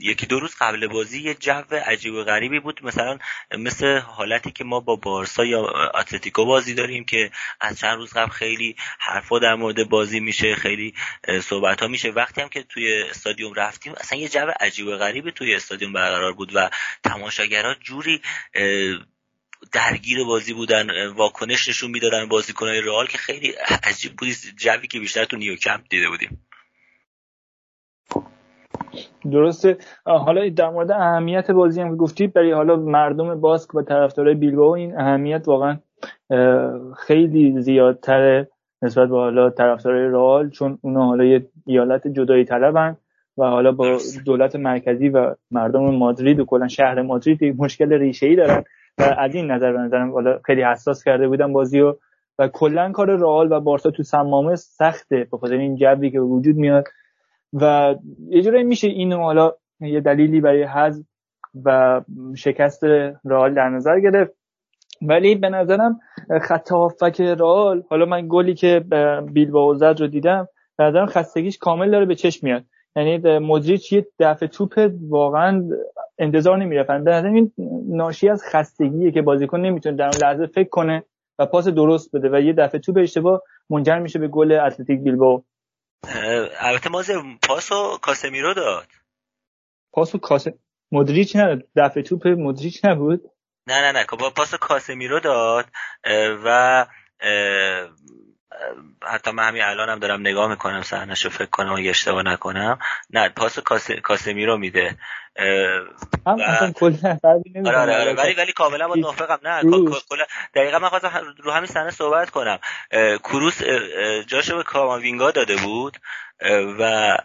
[0.01, 2.80] یکی دو روز قبل بازی یه جو عجیب و غریبی بود.
[2.84, 3.18] مثلا
[3.59, 7.30] مثل حالتی که ما با بارسا یا اتلتیکو بازی داریم که
[7.60, 10.94] از چند روز قبل خیلی حرفا در مورد بازی میشه خیلی
[11.43, 12.10] صحبت ها میشه.
[12.10, 16.32] وقتی هم که توی استادیوم رفتیم اصلا یه جو عجیب و غریبی توی استادیوم برقرار
[16.32, 16.70] بود و
[17.05, 18.20] تماشاگرها جوری
[19.72, 20.86] درگیر بازی بودن
[21.16, 23.52] واکنش نشون می‌دادن بازیکنهای رئال که خیلی
[23.84, 26.47] عجیب بودی جوی که بیشتر تو نیوکمپ دیده بودیم.
[29.30, 29.78] درسته.
[30.05, 34.70] حالا در مورد اهمیت بازی هم که گفتید برای حالا مردم باسک و طرفدارای بیلبائو
[34.70, 35.78] این اهمیت واقعا
[37.06, 38.48] خیلی زیادتره
[38.82, 42.97] نسبت به حالا طرفدارای رئال چون اونا حالا یه ایالت جدایی طلبن
[43.39, 48.36] و حالا با دولت مرکزی و مردم مادرید و کلا شهر مادرید مشکل ریشه ای
[48.36, 48.64] دارن.
[48.98, 51.94] و از این نظر به نظرم خیلی حساس کرده بودم بازی و
[52.39, 56.56] و کلا کار رئال و بارسا تو سمامه سخته به خاطر این جوی که وجود
[56.56, 56.85] میاد.
[57.52, 57.94] و
[58.28, 61.05] یه جوری میشه اینو حالا یه دلیلی برای حذف
[61.64, 62.01] و
[62.36, 62.85] شکست
[63.24, 64.32] رئال در نظر گرفت.
[65.02, 66.01] ولی به نظرم
[66.43, 68.85] خط هافک رئال حالا من گلی که
[69.32, 72.64] بیلبائو زد رو دیدم به نظرم خستگیش کامل داره به چشم میاد.
[72.97, 75.69] یعنی مدریچ یه دفعه توپ واقعا
[76.19, 77.52] انتظار نمی‌رفتن به این
[77.89, 81.05] ناشی از خستگیه که بازیکن نمی‌تونه در اون لحظه فکر کنه
[81.39, 85.43] و پاس درست بده و یه دفعه توپ اشتباه منجر میشه به گل اتلتیک بیلبائو.
[86.60, 87.14] البته مازه
[87.48, 88.86] پاسو کاسمیرو داد.
[89.93, 90.47] پاسو کاس
[90.93, 93.20] مدریچ نه دفعه توپ مدریچ نبود.
[93.66, 94.05] نه نه نه.
[94.36, 95.64] پاس کاسمیرو داد
[96.44, 96.86] و
[99.02, 102.78] حتی من همین الانم هم دارم نگاه می‌کنم صحنهشو فکر کنم اگه اشتباه نکنم.
[103.10, 103.58] نه پاس
[104.02, 104.96] کاسمی رو میده.
[106.26, 106.40] هم
[107.66, 108.14] آره آره آره.
[108.14, 109.38] ولی ولی کاملا با موافقم.
[109.42, 109.62] نه
[110.54, 112.58] دقیقا من خواستم رو همین صحنه صحبت کنم.
[113.24, 113.62] کروس
[114.26, 115.96] جاشو به کاماوینگا داده بود.
[116.78, 117.16] و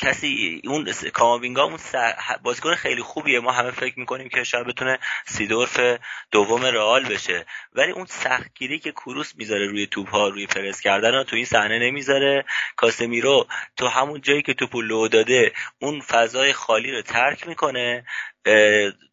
[0.00, 1.78] کسی اون کاماوینگا اون
[2.42, 3.40] بازیکن خیلی خوبیه.
[3.40, 5.80] ما همه فکر می‌کنیم که شاید بتونه سیدورف
[6.30, 7.46] دوم رئال بشه.
[7.72, 11.44] ولی اون سختگیری که کروس می‌ذاره روی توپ ها روی پرس کردن رو تو این
[11.44, 12.44] صحنه نمی‌ذاره.
[12.76, 13.46] کاسمیرو
[13.76, 18.04] تو همون جایی که توپو لو داده اون فضای خالی رو ترک می‌کنه.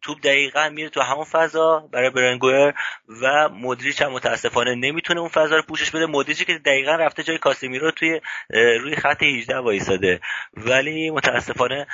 [0.02, 2.72] توپ دقیقا میره تو همون فضا برای برنگوئر
[3.22, 6.06] و مدریچ هم متاسفانه نمی‌تونه اون فضا رو پوشش بده.
[6.06, 10.20] مدریچی که دقیقا رفته جای کاسمیرو توی روی خط 18 وایساده.
[10.52, 11.86] ولی متاسفانه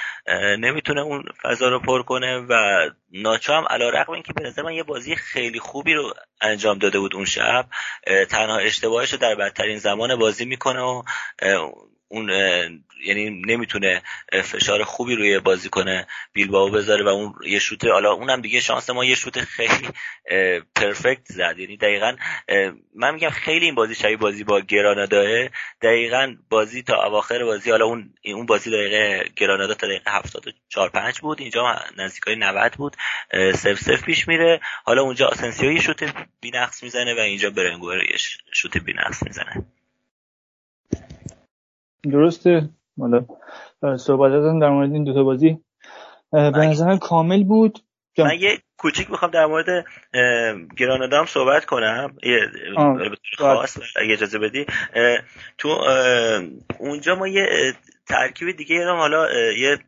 [0.58, 2.54] نمی‌تونه اون فضا رو پر کنه و
[3.12, 6.78] ناچو هم علا رقم این که به نظر من یه بازی خیلی خوبی رو انجام
[6.78, 7.66] داده بود اون شب.
[8.30, 11.02] تنها اشتباهش رو در بدترین زمان بازی می‌کنه و
[12.14, 12.30] اون
[13.04, 14.02] یعنی نمی‌تونه
[14.44, 18.90] فشار خوبی روی بازی کنه بیلباو بذاره و اون یه شوت حالا اونم دیگه شانس
[18.90, 19.88] ما یه شوت خیلی
[20.74, 21.58] پرفکت زد.
[21.58, 22.16] یعنی دقیقا
[22.94, 25.48] من میگم خیلی این بازی شبیه بازی با گرانادا
[25.82, 31.20] دقیقا بازی تا اواخر بازی حالا اون اون بازی دقیقه گرانادا تا دقیقه 74 5
[31.20, 31.40] بود.
[31.40, 32.96] اینجا نزدیکای 90 بود.
[33.54, 34.60] سف سف پیش میره.
[34.84, 38.16] حالا اونجا آسنسیو یه شوت بی‌نقص می‌زنه و اینجا برنگور یه
[38.52, 39.66] شوت بی‌نقص می‌زنه.
[42.10, 42.68] درسته.
[42.98, 43.24] حالا
[43.96, 45.58] صحبت در مورد این دوتا بازی
[46.32, 47.78] به نظر کامل بود.
[48.18, 49.86] من یه کوچیک می‌خوام در مورد
[50.76, 52.16] گرانادا هم صحبت کنم.
[53.38, 54.66] خاص اگه اجازه بدی.
[55.58, 55.68] تو
[56.78, 57.74] اونجا ما یه
[58.08, 59.78] ترکیب دیگه هم حالا یه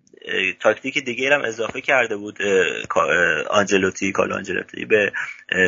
[0.60, 2.38] تاکتیک دیگه هم اضافه کرده بود
[3.50, 5.12] آنچلوتی کارلو آنچلوتی به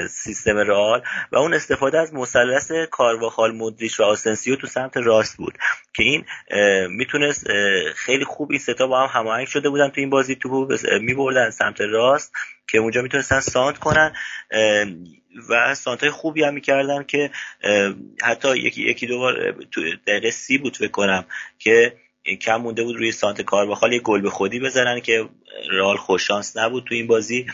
[0.08, 5.58] سیستم رئال و اون استفاده از مثلث کارواخال مودریچ و آسنسیو تو سمت راست بود
[5.94, 6.24] که این
[6.88, 7.46] می‌تونست
[7.94, 10.68] خیلی خوب این ستا با هم هماهنگ شده بودن تو این بازی تو
[11.00, 12.32] میبردن سمت راست.
[12.70, 14.12] که اونجا می‌تونستن سانت کنن
[15.48, 17.30] و سانت های خوبی هم می‌کردن که
[18.22, 19.54] حتی یکی یکی دو بار
[20.06, 21.24] دقیقه سی بود فکر کنم
[21.58, 21.96] که
[22.40, 25.28] کم مونده بود روی سانت کارواخال یه گل به خودی بزنن که
[25.70, 27.46] رئال خوششانس نبود تو این بازی.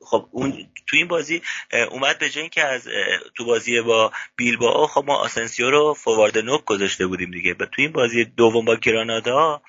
[0.00, 0.52] خب اون
[0.86, 1.42] تو این بازی
[1.90, 2.88] اومد به جای اینکه از
[3.34, 7.54] تو بازی با بیلبائو خب ما آسنسیو رو فوروارد نوک گذاشته بودیم دیگه.
[7.54, 9.62] تو این بازی دوم با گرانادا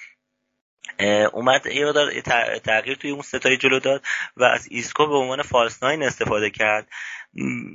[1.33, 2.21] اومد یه
[2.63, 4.03] تغییر توی اون سه تای جلو داد
[4.37, 6.87] و از ایسکو به عنوان false nine استفاده کرد.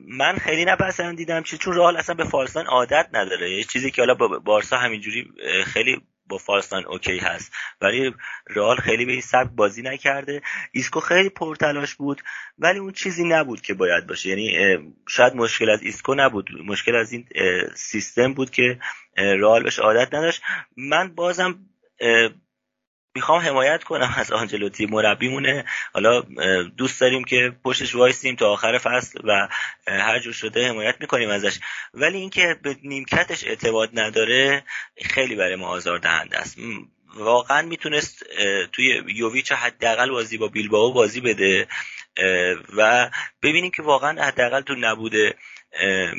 [0.09, 3.51] من خیلی نپسندیدم چون رئال اصلا به false عادت نداره.
[3.51, 5.32] یه چیزی که حالا با بارسا همینجوری
[5.65, 7.53] خیلی با false nine OK هست.
[7.81, 8.15] ولی
[8.47, 10.43] رئال خیلی به این سبک بازی نکرده.
[10.73, 12.23] ایسکو خیلی پرتلاش بود
[12.59, 14.28] ولی اون چیزی نبود که باید باشه.
[14.28, 14.78] یعنی
[15.09, 16.49] شاید مشکل از ایسکو نبود.
[16.66, 17.27] مشکل از این
[17.74, 18.78] سیستم بود که
[19.16, 20.43] رئال بهش عادت نداشت.
[20.77, 21.59] من بازم
[23.15, 24.87] می‌خوام حمایت کنم از آنچلوتی.
[24.87, 25.65] مربیمونه.
[25.93, 26.20] حالا
[26.77, 29.49] دوست داریم که پشتش وایسیم تا آخر فصل و
[29.89, 31.59] هر جور شده حمایت می‌کنیم ازش.
[31.95, 34.65] ولی اینکه به نیمکتش اعتماد نداره
[35.05, 36.59] خیلی برای ما آزار دهنده است
[37.15, 38.24] واقعا می‌تونست
[38.73, 41.69] توی یوویچ حداقل بازی با بیلباو بازی بده
[42.77, 43.11] و
[43.43, 45.35] ببینیم که واقعا حداقل تو نبوده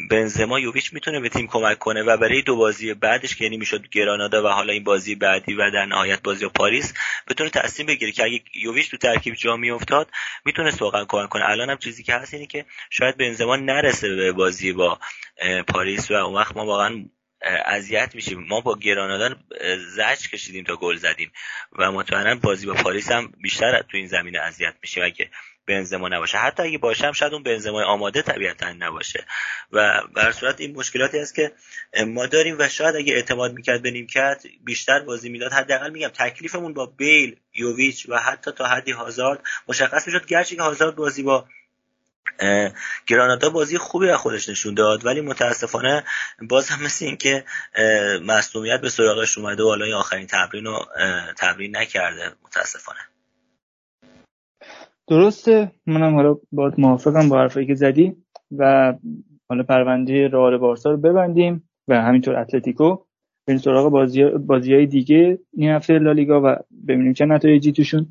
[0.10, 3.90] بنزما یوویچ می‌تونه به تیم کمک کنه و برای دو بازی بعدش که یعنی می‌شد
[3.90, 6.94] گرانادا و حالا این بازی بعدی و در نهایت بازی پاریس
[7.28, 10.12] بتونه تصمیم بگیره که اگه یوویچ تو ترکیب جا میافتاد
[10.46, 11.50] می‌تونه واقعا کمک کنه.
[11.50, 15.00] الان هم چیزی که هست اینه که شاید بنزما نرسه به بازی با
[15.68, 17.06] پاریس و اون وقت ما واقعا
[17.66, 18.46] اذیت میشیم.
[18.48, 19.36] ما با گرانادا
[19.96, 21.32] زج کشیدیم تا گل زدیم
[21.80, 25.04] و مطمئنا بازی با پاریس هم بیشتر تو این زمینه اذیت میشیم.
[25.04, 25.30] اگه
[25.72, 26.38] بنزما نباشه.
[26.38, 29.26] حتی اگه باشه هم شاید اون بنزما آماده طبیعتا نباشه.
[29.72, 31.52] و بر صورت این مشکلاتی است که
[32.08, 35.54] ما داریم و شاید اگه اعتماد می‌کرد به نیمکت بیشتر بازی می‌داد.
[35.54, 40.26] حداقل میگم تکلیفمون با بیل یوویچ و حتی تا حدی هازارد مشخص می‌شد.
[40.26, 41.46] گرچه که هازارد بازی با
[43.08, 46.04] گرانادا بازی خوبی از خودش نشون داد ولی متاسفانه
[46.42, 47.46] باز هم مثل این که
[48.26, 50.86] مصومیت به سراغش اومده و حالا آخرین تمرین رو
[51.38, 52.32] تمرین نکرده.
[52.44, 53.00] متاسفانه.
[55.12, 55.72] درسته.
[55.88, 58.16] منم حالا با موافقم با حرفایی که زدی
[58.58, 58.94] و
[59.50, 62.98] حالا پرونده رئال بارسا رو ببندیم و همینطور اتلتیکو
[63.48, 65.40] بریم سراغ بازی بازی های دیگه.
[65.54, 66.56] این هفته لالیگا و
[66.88, 68.08] ببینیم چه نتایجی توشون.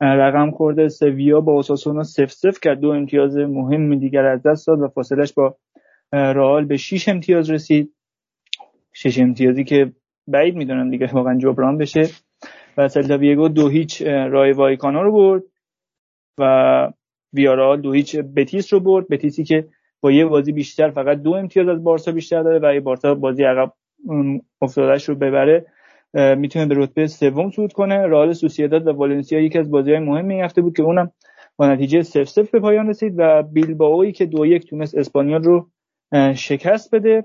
[0.00, 2.80] رقم خورده سویا با اوساسونا سف سف کرد.
[2.80, 5.56] دو امتیاز مهم دیگر از دست داد و فاصلش با
[6.12, 7.94] رئال به 6 امتیاز رسید.
[8.92, 9.92] شش امتیازی که
[10.28, 12.08] بعید می‌دونم دیگه واقعا جبران بشه.
[12.76, 15.42] و سلتا ویگو دو هیچ رای وایکانا رو برد.
[16.38, 16.92] و
[17.32, 19.08] ویارال دو هیچ بتیس رو برد.
[19.08, 19.68] بتیسی که
[20.00, 23.44] با یه بازی بیشتر فقط دو امتیاز از بارسا بیشتر داره و یه بارسا بازی
[23.44, 23.72] عقب
[24.62, 25.66] افتادش رو ببره
[26.14, 28.06] می‌تونه به رتبه سوم صعود کنه.
[28.06, 31.12] رئال سوسییداد و والنسیا یکی از بازی‌های مهم این هفته بود که اونم
[31.56, 35.68] با نتیجه 0 0 به پایان رسید و بیلبائویی که دو یک تونست اسپانیول رو
[36.34, 37.24] شکست بده.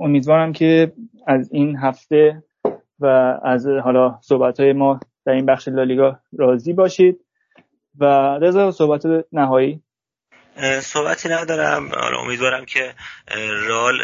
[0.00, 0.92] امیدوارم که
[1.26, 2.42] از این هفته
[3.00, 3.06] و
[3.42, 7.20] از حالا صحبت های ما در این بخش لالیگا راضی باشید.
[8.00, 8.04] و
[8.40, 9.02] رضا صحبت
[9.32, 9.82] نهایی؟
[10.80, 11.88] صحبتی ندارم.
[11.88, 12.94] حالا امیدوارم که
[13.68, 13.94] رال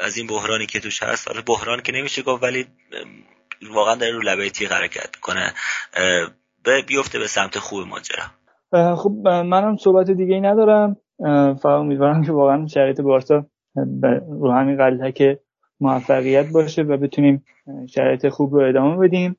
[0.00, 2.66] از این بحرانی که توش هست حالا بحران که نمیشه گفت ولی
[3.70, 5.52] واقعا داره رو لبه تیغ حرکت کنه
[6.88, 8.24] بیفته به سمت خوب ماجرا.
[8.96, 10.96] خب منم صحبت دیگه ای ندارم.
[11.54, 13.46] فقط امیدوارم که واقعا شرایط بارسا
[14.28, 15.40] رو همین که
[15.80, 17.44] موفقیت باشه و بتونیم
[17.94, 19.36] شرایط خوب رو ادامه بدیم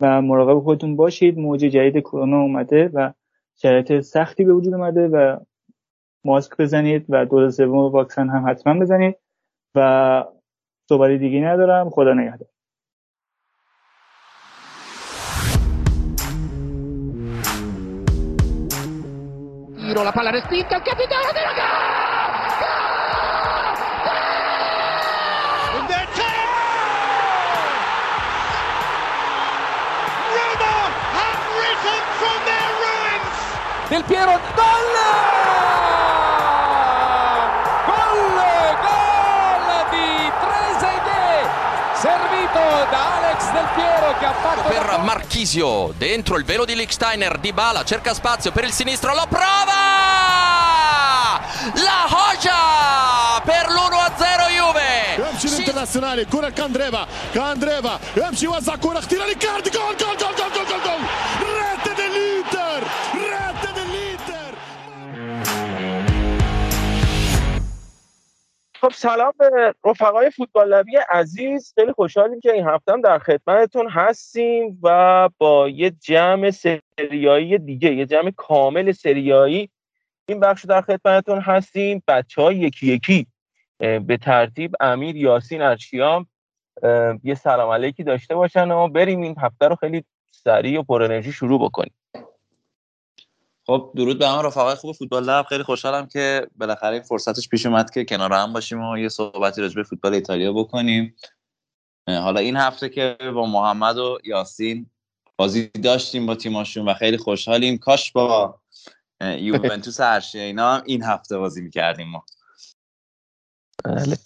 [0.00, 1.38] و مراقب خودتون باشید.
[1.38, 3.12] موج جدید کرونا اومده و
[3.56, 5.38] شرایط سختی به وجود اومده و
[6.24, 9.16] ماسک بزنید و دوز سوم واکسن هم حتما بزنید
[9.74, 10.24] و
[10.88, 11.90] صحبت دیگه ندارم.
[11.90, 12.48] خدا نگهدار.
[20.04, 22.03] La palla respinta, il capitano della
[33.94, 34.94] Del Piero, gol!
[37.86, 38.34] Gol!
[38.82, 41.48] Gol di Trezeguet!
[41.94, 42.58] Servito
[42.90, 44.62] da Alex Del Piero che ha fatto...
[44.68, 49.26] Per Marchisio, dentro il velo di Licksteiner, Di Bala cerca spazio per il sinistro, lo
[49.28, 49.52] prova!
[51.74, 55.22] La Hoja per l'1-0 Juve!
[55.30, 60.80] Эмчи интернационале, Курак Кандрeva, Кандрeva, Эмчи Вазакурах, тирали карты, гол, гол, gol, gol, gol.
[60.80, 61.23] gol.
[68.84, 71.72] خب سلام به رفقای فوتبال لبی عزیز.
[71.74, 77.94] خیلی خوشحالیم که این هفته هم در خدمتتون هستیم و با یه جمع سریایی دیگه
[77.94, 79.70] یه جمع کامل سریایی
[80.28, 82.02] این بخش در خدمتتون هستیم.
[82.08, 83.26] بچه های یکی یکی
[83.78, 86.26] به ترتیب امیر یاسین ارشیام
[87.22, 91.32] یه سلام علیکی داشته باشن و بریم این هفته رو خیلی سریع و پر انرژی
[91.32, 91.94] شروع بکنیم.
[93.66, 95.46] خب درود به همه رفقای خوب فوتبال لب.
[95.48, 99.60] خیلی خوشحالم که بالاخره این فرصتش پیش اومد که کنار هم باشیم و یه صحبتی
[99.60, 101.16] راجع به فوتبال ایتالیا بکنیم.
[102.08, 104.90] حالا این هفته که با محمد و یاسین
[105.36, 107.78] بازی داشتیم با تیماشون و خیلی خوشحالیم.
[107.78, 108.60] کاش با
[109.20, 112.24] یوونتوس هرشی اینا هم این هفته بازی می‌کردیم ما.
[113.84, 114.16] بله.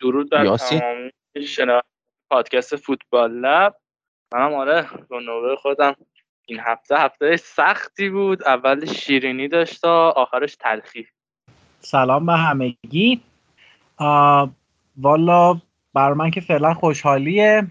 [0.00, 1.10] درود بر تمام
[2.30, 3.76] پادکست فوتبال لب.
[4.32, 5.96] منم آره به نوبه خودم.
[6.46, 8.42] این هفته هفته سختی بود.
[8.42, 11.06] اول شیرینی داشت تا آخرش تلخی.
[11.80, 13.20] سلام به همگی.
[14.96, 15.60] والا
[15.94, 17.66] بر من که فعلا خوشحالیه.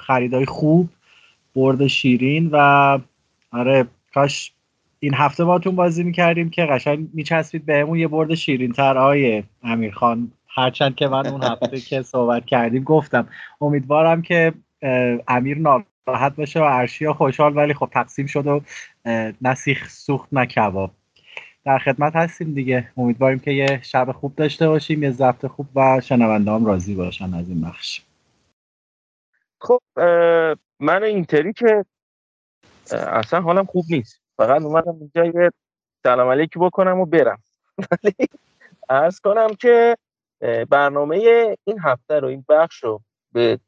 [0.00, 0.88] خریدای خوب
[1.54, 2.98] برد شیرین و
[3.52, 4.52] آره کاش
[5.00, 10.32] این هفته باتون بازی می‌کردیم که قشنگ میچسبید بهمون یه برد شیرین تر آیه امیرخان
[10.48, 13.28] هرچند که من اون هفته که صحبت کردیم گفتم.
[13.60, 14.52] امیدوارم که
[15.28, 15.58] امیر
[16.06, 18.60] راحت باشه و ارشیا خوشحال ولی خب تقسیم شد و
[19.42, 20.90] نسیخ سوخت نه کباب
[21.64, 22.90] در خدمت هستیم دیگه.
[22.96, 27.34] امیدواریم که یه شب خوب داشته باشیم یه ضبط خوب و شنونده هم راضی باشن
[27.34, 28.02] از این بخش.
[29.60, 29.80] خب
[30.80, 31.84] من اینتری که
[32.92, 34.20] اصلا حالم خوب نیست.
[34.36, 35.50] فقط اومدم اینجا یه
[36.02, 37.42] سلام علیکی بکنم و برم.
[37.90, 38.28] ولی
[38.88, 39.96] ارز کنم که
[40.70, 41.16] برنامه
[41.64, 43.02] این هفته رو این بخش رو
[43.32, 43.58] به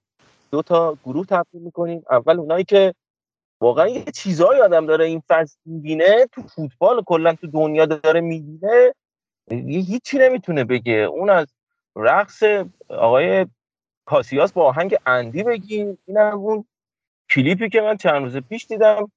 [0.51, 2.03] دو تا گروه تبدیل می‌کنیم.
[2.11, 2.95] اول اونایی که
[3.61, 8.95] واقعا یه چیزهایی آدم داره این فصل می‌بینه تو فوتبال کلا تو دنیا داره می‌بینه
[9.51, 10.93] هیچی نمی‌تونه بگه.
[10.93, 11.47] اون از
[11.97, 12.43] رقص
[12.89, 13.47] آقای
[14.05, 15.99] کاسیاس با آهنگ اندی بگیم.
[16.07, 16.65] این هم اون
[17.31, 19.13] کلیپی که من چند روز پیش دیدم.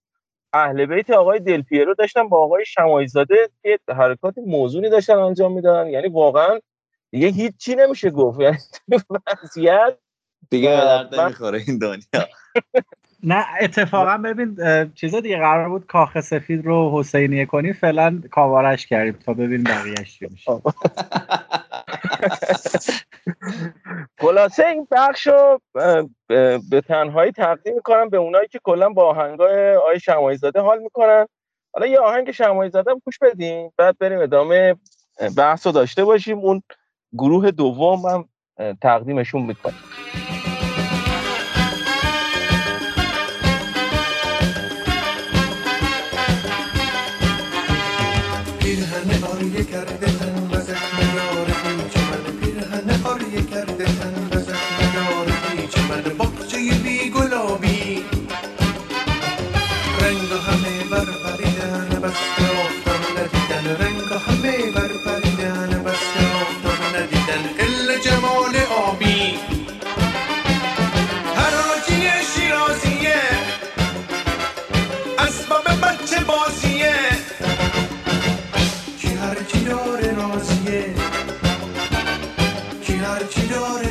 [0.53, 5.89] اهل بیت آقای دل پیرو داشتن با آقای شمایزاده که حرکات موزونی داشتن انجام می‌دادن.
[5.89, 6.59] یعنی واقعا
[7.11, 8.39] دیگه هیچی نمیشه گفت.
[8.39, 8.57] یعنی
[9.43, 9.97] وضعیت
[10.49, 12.01] دیگه به درد نمی‌خوره این دنیا.
[13.23, 14.57] نه اتفاقا ببین
[14.95, 20.19] چیزا دیگه قرار بود کاخ سفید رو حسینیه کنی فعلا کاوارش کردیم تا ببین بقیهش
[20.19, 20.51] چی میشه.
[24.21, 25.59] خلاصه این بخش رو
[26.69, 31.25] به تنهایی تقدیم می‌کنم به اونایی که کلا با آهنگای آی شمایی زاده حال می‌کنن.
[31.73, 34.75] حالا یه آهنگ شمایی زاده هم گوش بدیم بعد بریم ادامه
[35.37, 36.39] بحث رو داشته باشیم.
[36.39, 36.63] اون
[37.13, 38.29] گروه دوم هم
[38.81, 39.81] تقدیمشون می‌کنیم.
[83.29, 83.89] کی داره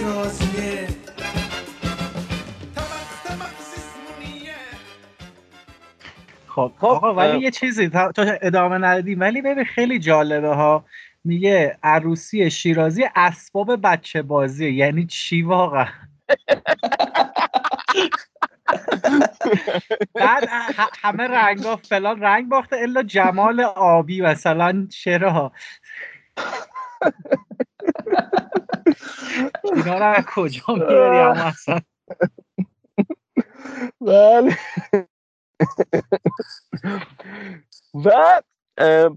[6.46, 9.20] خب آقا ولی یه چیزی تا ادامه ندادیم.
[9.20, 10.84] ولی ببین خیلی جالبه ها.
[11.24, 14.72] میگه عروسی شیرازی اسباب بچه بازیه.
[14.72, 15.86] یعنی چی واقعا؟
[20.14, 20.48] بعد
[21.02, 25.52] همه رنگا فلان رنگ باخته الا جمال آبی مثلا چرا؟
[29.64, 31.80] اینا رو کجا میاری اما اصلا؟
[34.00, 34.56] بله.
[37.94, 38.40] و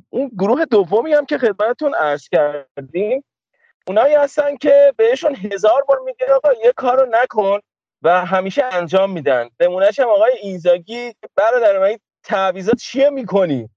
[0.09, 3.23] اون گروه دومی هم که خدمتتون عرض کردیم
[3.87, 7.59] اونایی هستن که بهشون هزار بار میگه آقا یه کار رو نکن
[8.01, 9.49] و همیشه انجام میدن.
[9.59, 13.69] نمونهش هم آقای اینزاگی برادر من تعویضات چیه می‌کنی؟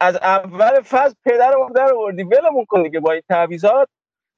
[0.00, 3.88] از اول فصل پدر ما در آوردی ولمون کن که با این تعویضات.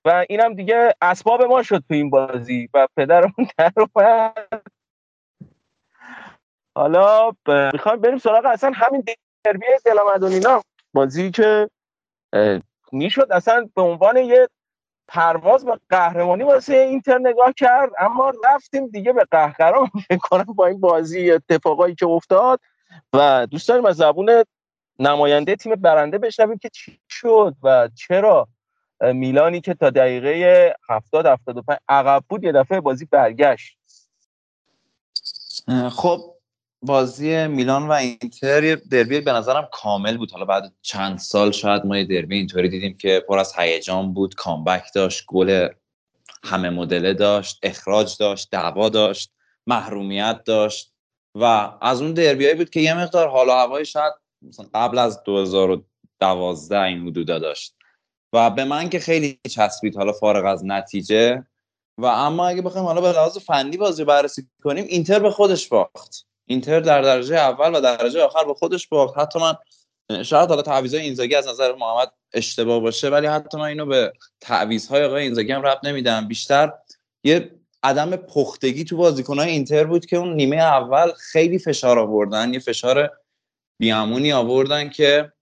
[0.05, 4.65] و اینم دیگه اسباب ما شد تو این بازی و پدرمون در اومد.
[6.75, 7.33] حالا
[7.73, 9.05] می‌خوایم بریم سراغ اصلا همین
[9.45, 10.63] دربی دلمدونینا
[10.93, 11.71] بازی که
[12.93, 14.49] می‌شد اصلا به عنوان یه
[15.09, 19.87] پرواز و قهرمانی واسه اینتر نگاه کرد اما رفتیم دیگه به قهقرا.
[20.11, 22.61] فکر با این بازی اتفاقایی که افتاد
[23.13, 24.45] و دوست داریم از زبون
[24.99, 28.49] نماینده تیم برنده بشنویم که چی شد و چرا.
[29.01, 33.79] میلانی که تا دقیقه 70 75 عقب بود یه دفعه بازی برگشت.
[35.91, 36.35] خب
[36.83, 40.33] بازی میلان و اینتر دربی به نظرم کامل بود.
[40.33, 44.35] حالا بعد چند سال شاید ما یه دربی اینطوری دیدیم که پر از هیجان بود
[44.35, 45.69] کامبک داشت گل
[46.45, 49.33] همه مدله داشت اخراج داشت دعوا داشت
[49.67, 50.93] محرومیت داشت
[51.35, 54.13] و از اون دربیایی بود که یه مقدار حالا هوای شاید
[54.43, 57.75] مثلا قبل از 2012 این حدودا داشت.
[58.33, 61.45] و به من که خیلی چسبید حالا فارغ از نتیجه.
[61.99, 66.27] و اما اگه بخوایم حالا به لحاظ فنی بازی بررسی کنیم اینتر به خودش باخت.
[66.47, 69.19] اینتر در درجه اول و درجه آخر به خودش باخت.
[69.19, 69.55] حتی من
[70.23, 75.05] شاید حالا تعویضای اینزاگی از نظر محمد اشتباه باشه ولی حتی من اینو به تعویضهای
[75.05, 76.29] آقای اینزاگی هم ربط نمیدم.
[76.29, 76.73] بیشتر
[77.25, 77.51] یه
[77.83, 82.55] عدم پختگی تو بازیکنهای اینتر بود که اون نیمه اول خیلی فشار آوردن.
[82.55, 83.11] یه فشار
[83.81, 85.33] بیامونی آوردن که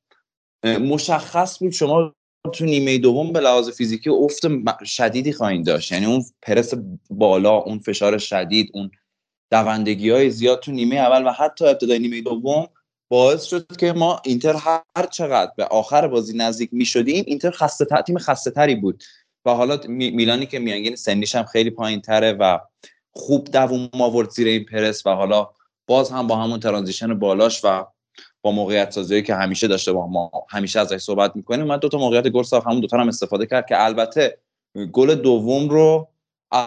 [0.65, 2.15] مشخص بود شما
[2.51, 4.47] تو نیمه دوم به لحاظ فیزیکی افت
[4.85, 5.93] شدیدی خواهید داشت.
[5.93, 6.75] یعنی اون پرس
[7.11, 8.91] بالا اون فشار شدید اون
[9.51, 12.69] دوندگی های زیاد تو نیمه اول و حتی ابتدای نیمه دوم
[13.11, 14.57] باعث شد که ما اینتر
[14.97, 19.05] هر چقدر به آخر بازی نزدیک می شدیم اینتر خسته تیم خسته تری بود.
[19.45, 22.59] و حالا میلانی که میانگین سنیش هم خیلی پایین تره و
[23.11, 25.51] خوب دووم آورد زیر این پرس و حالا
[25.87, 27.87] باز هم با همون ترانزیشن بالاش و
[28.53, 31.67] موقعیت سازی که همیشه داشته با ما همیشه ازش صحبت می‌کنیم.
[31.67, 34.39] من دو تا موقعیت گل ساخت همون دو تا هم استفاده کرد که البته
[34.93, 36.09] گل دوم رو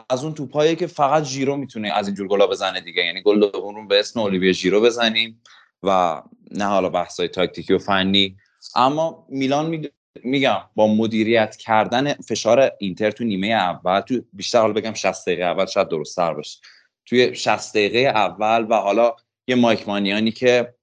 [0.10, 3.06] از اون توپایی که فقط ژیرو می‌تونه از اینجور گلا بزنه دیگه.
[3.06, 5.42] یعنی گل دوم رو به اسم اولیویه ژیرو بزنیم
[5.84, 6.22] و
[6.52, 8.38] نه حالا بحثای تاکتیکی و فنی.
[8.76, 9.88] اما میلان
[10.24, 15.44] میگم با مدیریت کردن فشار اینتر تو نیمه اول تو بیشتر حالا بگم 60 دقیقه
[15.44, 16.60] اول شاید درست سر باشه.
[17.06, 19.16] توی 60 دقیقه اول و حالا
[19.48, 20.74] یه مایک مانیانی که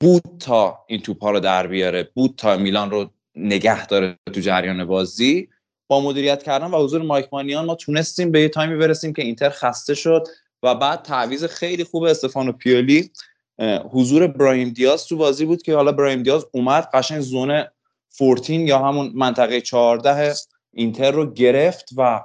[0.00, 4.84] بود تا این توپا رو در بیاره بود تا میلان رو نگه داره تو جریان
[4.84, 5.48] بازی.
[5.88, 9.50] با مدیریت کردن و حضور مایک مانیان ما تونستیم به یه تایمی برسیم که اینتر
[9.50, 10.26] خسته شد
[10.62, 13.10] و بعد تعویض خیلی خوب استفانو پیولی.
[13.90, 17.64] حضور برایم دیاز تو بازی بود که حالا برایم دیاز اومد قشنگ زون
[18.18, 20.34] 14 یا همون منطقه 14
[20.72, 22.24] اینتر رو گرفت و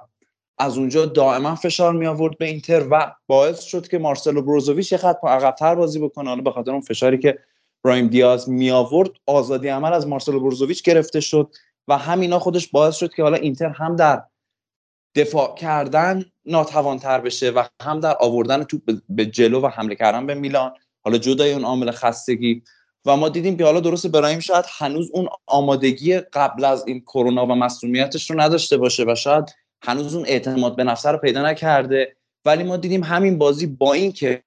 [0.58, 4.98] از اونجا دائما فشار می آورد به اینتر و باعث شد که مارسلو بروزوویچ یه
[4.98, 6.30] خط عقب‌تر بازی بکنه.
[6.30, 7.40] حالا به خاطر اون فشاری که
[7.84, 11.56] برایم دیاز می آورد آزادی عمل از مارسلو بروزوویچ گرفته شد
[11.88, 14.24] و همینا خودش باعث شد که حالا اینتر هم در
[15.16, 20.34] دفاع کردن ناتوانتر بشه و هم در آوردن توپ به جلو و حمله کردن به
[20.34, 20.74] میلان.
[21.06, 22.64] حالا جدای اون عامل خستگی.
[23.06, 27.46] و ما دیدیم که حالا درست برایم شاید هنوز اون آمادگی قبل از این کرونا
[27.46, 32.16] و مسئولیتش رو نداشته باشه و شاید هنوز اون اعتماد به نفس رو پیدا نکرده.
[32.46, 34.44] ولی ما دیدیم همین بازی با این که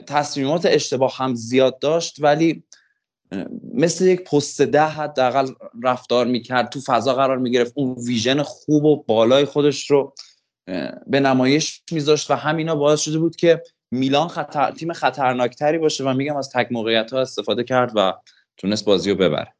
[0.00, 2.64] تصمیمات اشتباه هم زیاد داشت ولی
[3.74, 5.48] مثل یک پست ده حداقل
[5.82, 7.72] رفتار می‌کرد تو فضا قرار می‌گرفت.
[7.76, 10.14] اون ویژن خوب و بالای خودش رو
[11.06, 14.70] به نمایش میذاشت و همینا باعث شده بود که میلان خطر...
[14.70, 18.12] تیم خطرناکتری باشه و میگم از تک موقعیت ها استفاده کرد و
[18.56, 19.54] تونست بازی رو ببره.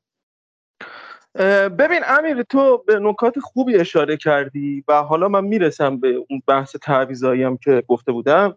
[1.69, 6.77] ببین امیر تو به نکات خوبی اشاره کردی و حالا من می‌رسم به اون بحث
[6.83, 8.57] تعویضایی هم که گفته بودم.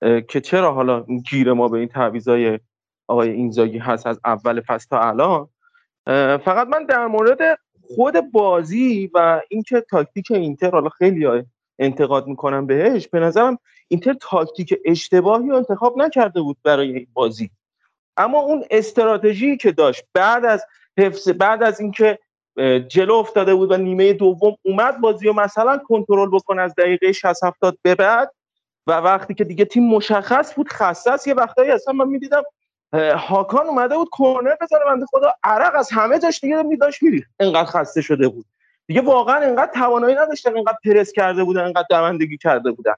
[0.00, 2.58] که چرا حالا گیر ما به این تعویضای
[3.08, 5.48] آقای اینزاگی هست از اول فصل تا الان؟
[6.38, 7.58] فقط من در مورد
[7.96, 11.44] خود بازی و اینکه تاکتیک اینتر حالا خیلی
[11.78, 13.58] انتقاد می‌کنم بهش به نظرم
[13.88, 17.50] اینتر تاکتیک اشتباهی انتخاب نکرده بود برای این بازی.
[18.16, 20.64] اما اون استراتژی که داشت بعد از
[20.98, 22.18] حفظ بعد از اینکه
[22.88, 27.44] جلو افتاده بود و نیمه دوم اومد بازی رو مثلا کنترل بکنه از دقیقه 60
[27.44, 28.32] 70 به بعد
[28.88, 31.26] و وقتی که دیگه تیم مشخص بود خسته است.
[31.26, 32.42] یه وقتایی اصلا من می‌دیدم
[33.16, 37.64] هاکان اومده بود کورنر بزنه بنده خدا عرق از همه جاش دیگه میداش میری انقدر
[37.64, 38.46] خسته شده بود.
[38.86, 42.94] دیگه واقعا انقدر توانایی نداشتن انقدر پرس کرده بودن انقدر دوندگی کرده بودن.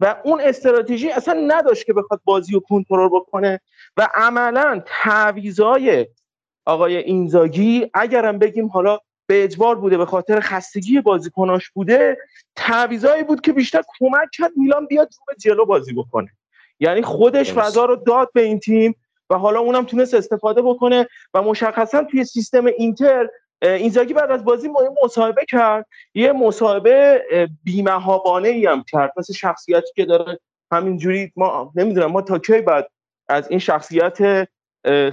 [0.00, 3.60] و اون استراتژی اصلا نداشت که بخواد بازی رو کنترل بکنه.
[3.96, 6.06] و عملا تعویضای
[6.66, 8.98] آقای اینزاگی اگرم بگیم حالا
[9.30, 12.18] به اجبار بوده به خاطر خستگی بازیکناش بوده
[12.56, 16.30] تعویضایی بود که بیشتر کمک کرد میلان بیاد رو جلو بازی بکنه.
[16.80, 18.94] یعنی خودش فضا رو داد به این تیم
[19.30, 23.28] و حالا اونم تونست استفاده بکنه و مشخصا توی سیستم اینتر
[23.62, 25.86] اینزاگی بعد از بازی ما مصاحبه کرد.
[26.14, 27.22] یه مصاحبه
[27.64, 29.12] بیمهابانه ای هم کرد.
[29.16, 30.38] مثل شخصیتی که داره
[30.72, 32.88] همینجوری ما نمی‌دونم ما تا کی بعد
[33.28, 34.48] از این شخصیت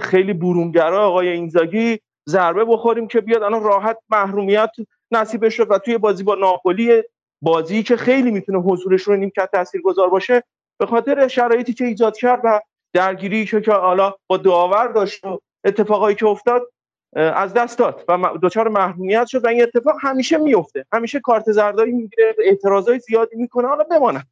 [0.00, 4.70] خیلی برونگرا آقای اینزاگی ضربه بخوریم که بیاد الان راحت محرومیت
[5.10, 7.02] نصیبش شد و توی بازی با ناپولی
[7.42, 10.42] بازی که خیلی می‌تونه حضورش رو نیمکت تاثیرگذار باشه
[10.78, 12.60] به خاطر شرایطی که ایجاد کرد و
[12.92, 16.72] درگیری که که حالا با داور داشت و اتفاقایی که افتاد
[17.16, 21.92] از دست داد و دچار محرومیت شد و این اتفاق همیشه میفته همیشه کارت زردایی
[21.92, 24.26] می‌گیره اعتراضای زیادی می‌کنه حالا بماند.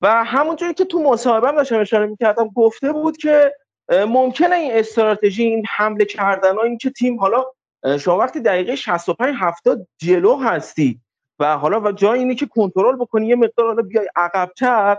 [0.00, 3.54] و همونجوری که تو مصاحبه داشتم اشاره می‌کردم گفته بود که
[3.90, 7.44] ممکنه این استراتژی این حمله کردن این که تیم حالا
[8.00, 11.00] شما وقتی دقیقه 65 70 جلو هستی
[11.38, 14.96] و حالا و جای اینی که کنترل بکنی یه مقدار حالا بیای عقبتر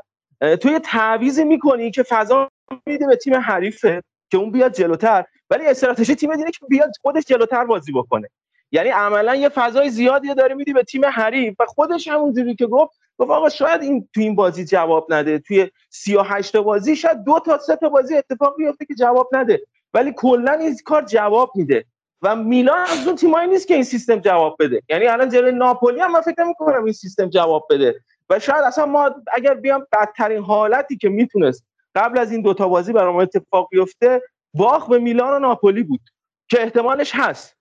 [0.61, 2.51] تو یه تعویضی می‌کنی که فضا
[2.85, 7.23] میده به تیم حریفه که اون بیاد جلوتر ولی استراتژی تیم دیگه که بیاد خودش
[7.23, 8.29] جلوتر بازی بکنه.
[8.71, 12.99] یعنی عملا یه فضای زیادی داره میدی به تیم حریف و خودش همونجوری که گفت
[13.17, 15.39] گفت آقا شاید این تو این بازی جواب نده.
[15.39, 19.61] توی 38 تا بازی شاید دو تا سه تا بازی اتفاق بیفته که جواب نده.
[19.93, 21.85] ولی کلا این کار جواب میده.
[22.21, 24.81] و میلان از اون تیمایی نیست که این سیستم جواب بده.
[24.89, 27.95] یعنی الان جلوی ناپولی هم من فکر نمی‌کنم این سیستم جواب بده.
[28.29, 31.65] و شاید اصلا ما اگر بیام بدترین حالتی که می‌تونست
[31.95, 34.21] قبل از این دوتا بازی برام اتفاق بیفته
[34.53, 36.01] باخ به میلان و ناپولی بود.
[36.47, 37.55] که احتمالش هست.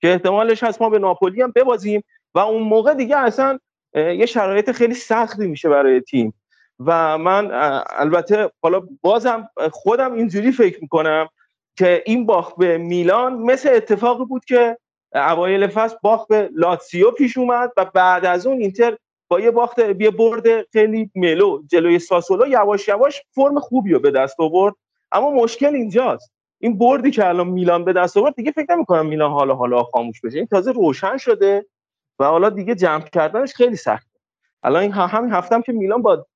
[0.00, 2.04] که احتمالش هست ما به ناپولی هم ببازیم.
[2.34, 3.58] و اون موقع دیگه اصلا
[3.94, 6.34] یه شرایط خیلی سختی میشه برای تیم.
[6.80, 7.50] و من
[7.90, 11.28] البته حالا بازم خودم اینجوری فکر می‌کنم
[11.78, 14.78] که این باخت به میلان مثل اتفاقی بود که
[15.14, 18.96] اوایل فصل باخت به لاتسیو پیش اومد و بعد از اون اینتر
[19.28, 24.10] با یه باخت یه برد خیلی ملو جلوی ساسولو یواش یواش فرم خوبی رو به
[24.10, 24.74] دست آورد.
[25.12, 26.32] اما مشکل اینجاست.
[26.58, 30.20] این بردی که الان میلان به دست آورد دیگه فکر نمی‌کنم میلان حالا حالا خاموش
[30.20, 30.38] بشه.
[30.38, 31.66] این تازه روشن شده.
[32.18, 34.18] و حالا دیگه جمع کردنش خیلی سخته.
[34.62, 36.26] الان این همین هفتم که میلان با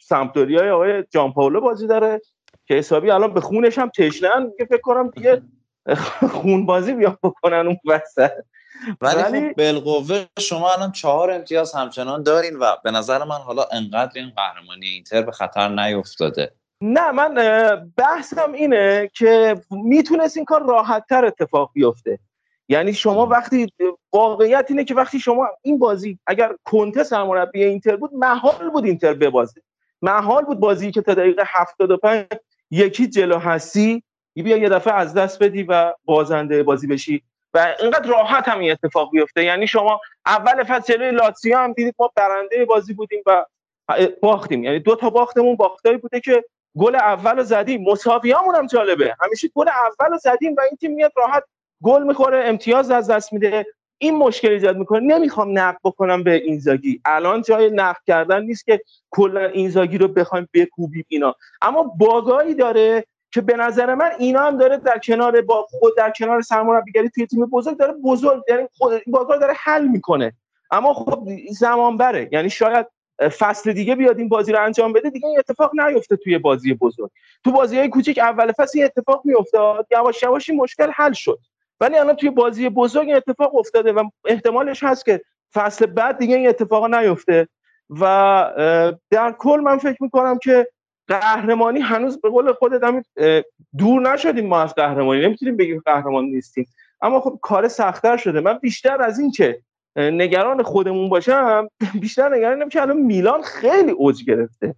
[0.00, 2.20] سمپدوریای آقای جان پاولو بازی داره
[2.66, 5.42] که حسابی الان به خونش هم تشنن که فکر کنم دیگه
[6.42, 8.30] خون بازی بیا بکنن اون وسط.
[9.00, 14.20] ولی خب بالقوه شما الان چهار امتیاز همچنان دارین و به نظر من حالا انقدر
[14.20, 16.52] این قهرمانی اینتر به خطر نیفتاده.
[16.80, 17.34] نه من
[17.96, 22.18] بحثم اینه که می‌تونست این کار راحت تر اتفاق بیفته.
[22.68, 23.66] یعنی شما وقتی
[24.12, 29.14] واقعیت اینه که وقتی شما این بازی اگر کنته سرمربی اینتر بود محال بود اینتر
[29.14, 29.60] ببازه.
[30.02, 32.26] محال بود بازی که تا دقیقه 75
[32.70, 34.02] یکی جلو هستی
[34.34, 37.22] بیا یه دفعه از دست بدی و بازنده بازی بشی.
[37.54, 39.44] و اینقدر راحت هم این اتفاق بیفته.
[39.44, 43.44] یعنی شما اول فصل جلوی لاتسیو هم دیدید ما برنده بازی بودیم و
[44.22, 44.64] باختیم.
[44.64, 46.44] یعنی دو تا باختمون باختایی بوده که
[46.76, 47.82] گل اول رو زدیم.
[47.82, 49.16] مساویامون هم جالبه.
[49.20, 51.44] همیشه گل اول رو زدیم و این تیم میاد راحت
[51.82, 53.66] گل می‌خوره امتیاز از دست میده.
[53.98, 55.00] این مشکل ایجاد می‌کنه.
[55.00, 57.00] نمی‌خوام نقد بکنم به اینزاگی.
[57.04, 58.80] الان جای نقد کردن نیست که
[59.10, 61.34] کلا اینزاگی رو بخوایم بکوبیم اینا.
[61.62, 66.10] اما باگایی داره که به نظر من اینا هم داره در کنار با خود در
[66.10, 70.32] کنار سرمربیگری توی تیم بزرگ داره بزرگ یعنی خود باگا داره حل می‌کنه.
[70.70, 72.28] اما خب زمان بره.
[72.32, 72.86] یعنی شاید
[73.38, 77.10] فصل دیگه بیاد این بازی رو انجام بده دیگه این اتفاق نیفته توی بازی بزرگ.
[77.44, 79.86] تو بازی های کوچیک اول فصل این اتفاق میافتاد.
[79.90, 81.38] یواش یواش این مشکل حل شد.
[81.80, 85.20] ولی الان توی بازی بزرگ اتفاق افتاده و احتمالش هست که
[85.54, 87.48] فصل بعد دیگه این اتفاق نیفته.
[87.90, 88.04] و
[89.10, 90.68] در کل من فکر می‌کنم که
[91.08, 92.80] قهرمانی هنوز به قول خودت
[93.78, 95.20] دور نشدیم ما از قهرمانی.
[95.20, 96.66] نمی‌تونیم بگیم قهرمان نیستیم.
[97.02, 98.40] اما خب کار سختتر شده.
[98.40, 99.60] من بیشتر از این که
[99.96, 101.68] نگران خودمون باشم
[102.00, 104.74] بیشتر نگرانم که الان میلان خیلی اوج گرفته.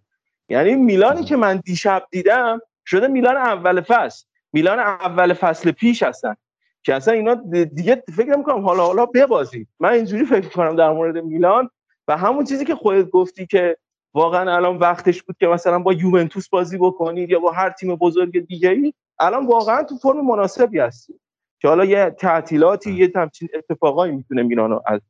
[0.48, 4.24] یعنی میلانی که من دیشب دیدم شده میلان اول فصل.
[4.52, 6.36] میلان اول فصل پیش هستن.
[6.82, 7.34] که اصلا اینا
[7.64, 11.70] دیگه فکر نمی‌کنم حالا حالا ببازی من اینجوری فکر کنم در مورد میلان
[12.08, 13.76] و همون چیزی که خودت گفتی که
[14.14, 18.46] واقعا الان وقتش بود که مثلا با یوونتوس بازی بکنید یا با هر تیم بزرگ
[18.46, 21.20] دیگه ای الان واقعا تو فرم مناسبی هستی
[21.60, 25.00] که حالا یه تعطیلاتی یه همچین اتفاقایی می‌تونه میلانو از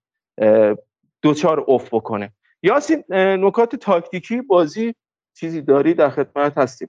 [1.22, 2.32] دوچار اوف بکنه.
[2.62, 4.94] یاسین نکات تاکتیکی بازی
[5.36, 6.88] چیزی داری در خدمت هستیم؟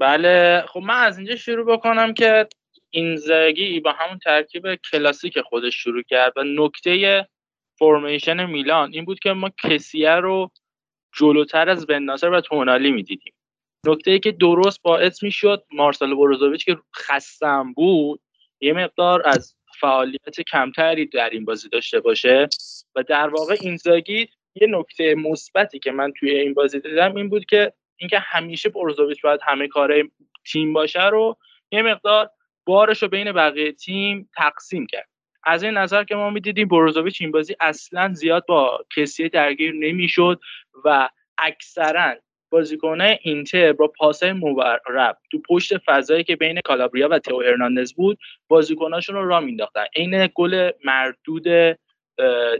[0.00, 2.48] بله خب من از اینجا شروع بکنم که
[2.90, 7.26] اینزاگی با همون ترکیب کلاسیک خودش شروع کرد و نکته
[7.78, 10.50] فرمیشن میلان این بود که ما کسیه رو
[11.16, 13.32] جلوتر از بناسر و تونالی می‌دیدیم.
[13.86, 18.20] نکته ای که درست باعث می‌شد مارسلو بروزوویچ که خستم بود
[18.60, 22.48] یه مقدار از فعالیت کمتری در این بازی داشته باشه
[22.94, 27.44] و در واقع اینزاگی یه نکته مثبتی که من توی این بازی دیدم این بود
[27.44, 29.94] که اینکه همیشه بروزوویچ باید همه کار
[30.52, 31.36] تیم باشه رو
[31.72, 32.30] یه مقدار
[32.68, 35.08] بارش رو بین بقیه تیم تقسیم کرد.
[35.44, 40.40] از این نظر که ما می‌دیدیم بروزوویچ این بازی اصلا زیاد با کسی درگیر نمی‌شد
[40.84, 41.08] و
[41.38, 42.14] اکثرا
[42.50, 48.18] بازیکنه اینتر با پاسای مورب تو پشت فضایی که بین کالابریا و تئو هرناندز بود
[48.48, 51.76] بازیکناشون رو را مینداختن عین گل مردود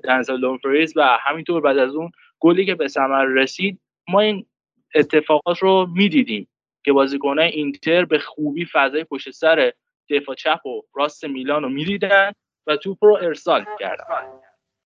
[0.05, 2.11] دنزل دومفریس و همینطور بعد از اون
[2.41, 4.47] گلی که به ثمر رسید ما این
[4.95, 6.49] اتفاقات رو می‌دیدیم
[6.85, 9.73] که بازیکنان اینتر به خوبی فضای پشت سر
[10.11, 12.33] دفاع چپ و راست میلان رو می‌دیدن
[12.67, 14.05] و توپ رو ارسال کردن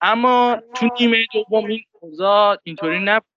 [0.02, 3.28] اما تو نیمه دوم این اوضاع اینطوری نبود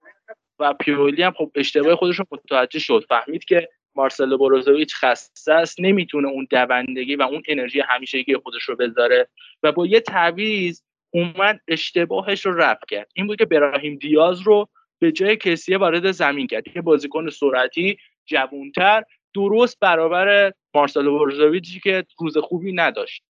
[0.59, 3.07] و پیولی هم خب اشتباه خودش رو متوجه شد.
[3.09, 8.77] فهمید که مارسلو بروزوویچ خسته است نمی‌تونه اون دوندگی و اون انرژی همیشگی خودش رو
[8.77, 9.29] بذاره
[9.63, 13.11] و با یه تعویض اومد اشتباهش رو رفع کرد.
[13.15, 14.69] این بود که براهیم دیاز رو
[14.99, 16.77] به جای کسیه وارد زمین کرد.
[16.77, 19.03] یه بازیکن سرعتی جوونتر
[19.35, 23.25] درست برابر مارسلو بروزوویچی که روز خوبی نداشت.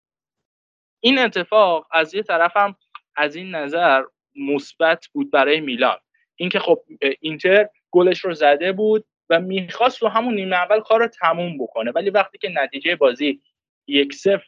[1.01, 2.77] این اتفاق از یه طرف هم
[3.17, 4.03] از این نظر
[4.37, 5.99] مثبت بود برای میلان.
[6.37, 6.83] اینکه خب
[7.21, 11.91] اینتر گلش رو زده بود و می‌خواست رو همون نیمه اول کار رو تموم بکنه.
[11.91, 13.43] ولی وقتی که نتیجه بازی
[13.87, 14.47] یک صفر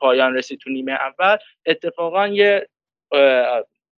[0.00, 2.68] پایان رسید تو نیمه اول اتفاقا یه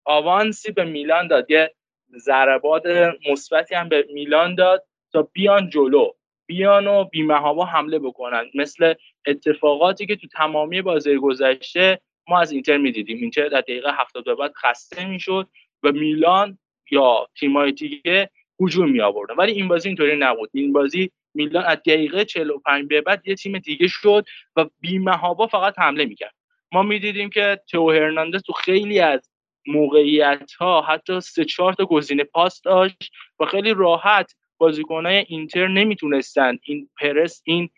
[0.05, 1.51] آوانسی به میلان داد.
[1.51, 1.75] یه
[2.17, 2.87] ضربات
[3.31, 6.13] مثبتی هم به میلان داد تا بیان جلو.
[6.49, 8.45] بیان و بیمهابا حمله بکنن.
[8.55, 8.95] مثل
[9.27, 13.19] اتفاقاتی که تو تمامی بازی گذشته ما از اینتر می‌دیدیم.
[13.21, 15.49] اینتر در دقیقه 70 به بعد خسته می‌شد
[15.83, 16.59] و میلان
[16.91, 18.31] یا تیمای دیگه
[18.61, 20.51] هجوم می آوردن ولی این بازی اینطوری نبود.
[20.55, 24.25] این بازی میلان از دقیقه 45 به بعد یه تیم دیگه شد
[24.57, 26.35] و بیمهابا فقط حمله می‌کرد.
[26.73, 29.31] ما می‌دیدیم که تو هرناندز تو خیلی از
[29.67, 36.59] موقعیت ها حتی سه چهار تا گزینه پاس داشت و خیلی راحت بازیکنهای اینتر نمی‌تونستن
[36.63, 37.71] این پرس این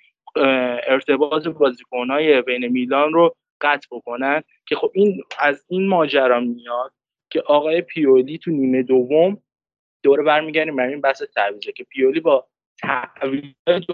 [0.87, 6.93] ارتباط بازیکنهای بین میلان رو قطع بکنن که خب این از این ماجرا میاد
[7.31, 9.43] که آقای پیولی تو نیمه دوم
[10.03, 12.47] دوره برمیگردیم برای این بحث تعویضه که پیولی با
[12.79, 13.45] تعویض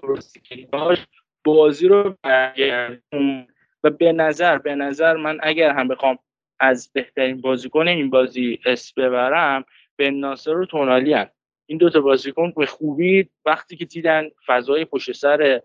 [0.02, 1.06] درستی که داشت
[1.44, 3.46] بازی رو برگردون
[3.84, 6.18] و به نظر به نظر من اگر هم بخوام
[6.60, 9.64] از بهترین بازیکن این بازی اس ببرم
[9.96, 11.28] به ناصر و تونالی هم.
[11.66, 15.62] این دوتا بازیکن به خوبی وقتی که دیدن فضای پشت سر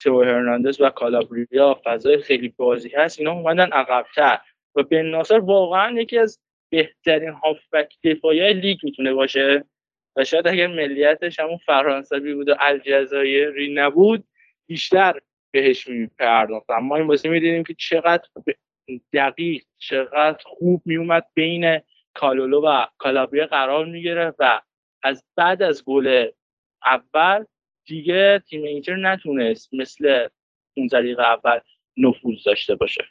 [0.00, 4.40] تو هرناندز و کالابریا فضای خیلی بازی هست اینا اومدن عقبتر.
[4.74, 6.40] و به ناصر واقعا یکی از
[6.70, 9.64] بهترین هافبک دفاعی لیگ می‌تونه باشه.
[10.16, 14.24] و شاید اگر ملیتش همون فرانسوی بود و الجزایری نبود
[14.66, 15.20] بیشتر
[15.50, 18.28] بهش میپرداختم ما این بازی می‌دیدیم که چقدر
[19.12, 21.80] دقیق چقدر خوب میومد بین
[22.14, 24.60] کالولو و کالابریا قرار می‌گرفت و
[25.04, 26.28] از بعد از گل
[26.84, 27.44] اول
[27.86, 30.28] دیگه تیم اینتر نتونست مثل
[30.76, 31.60] اون طریق اول
[31.96, 33.04] نفوذ داشته باشه.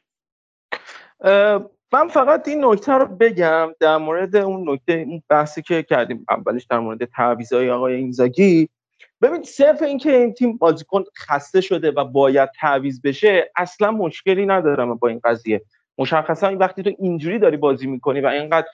[1.94, 6.64] من فقط این نکته رو بگم در مورد اون نکته این بحثی که کردیم اولش
[6.64, 8.70] در مورد تعویضای آقای اینزاگی.
[9.22, 14.96] ببین صرف اینکه این تیم بازیکن خسته شده و باید تعویض بشه اصلا مشکلی ندارم
[14.96, 15.62] با این قضیه.
[15.98, 18.68] مشخصا این وقتی تو اینجوری داری بازی می‌کنی و اینقدر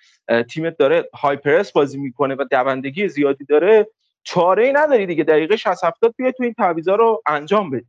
[0.50, 3.88] تیمت داره های پرس بازی می‌کنه و دوندگی زیادی داره
[4.24, 5.24] چاره ای نداری دیگه.
[5.24, 7.86] دقیقه 60 70 بیای تو این تعویضا رو انجام بدی.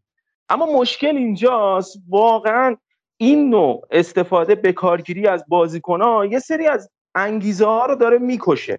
[0.49, 1.99] اما مشکل اینجاست.
[2.09, 2.77] واقعا
[3.17, 5.45] این نوع استفاده به کارگیری از
[5.89, 8.79] ها یه سری از انگیزه ها رو داره می‌کشه.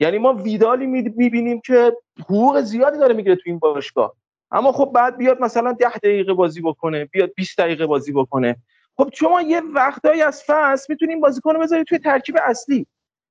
[0.00, 4.14] یعنی ما ویدالی می‌بینیم که حقوق زیادی داره می‌گیره تو این باشگاه.
[4.50, 8.56] اما خب بعد بیاد مثلا ده دقیقه بازی بکنه بیاد 20 دقیقه بازی بکنه.
[9.00, 12.86] خب شما یه وقتایی از فصل می‌تونیم بازیکن رو بذاری توی ترکیب اصلی.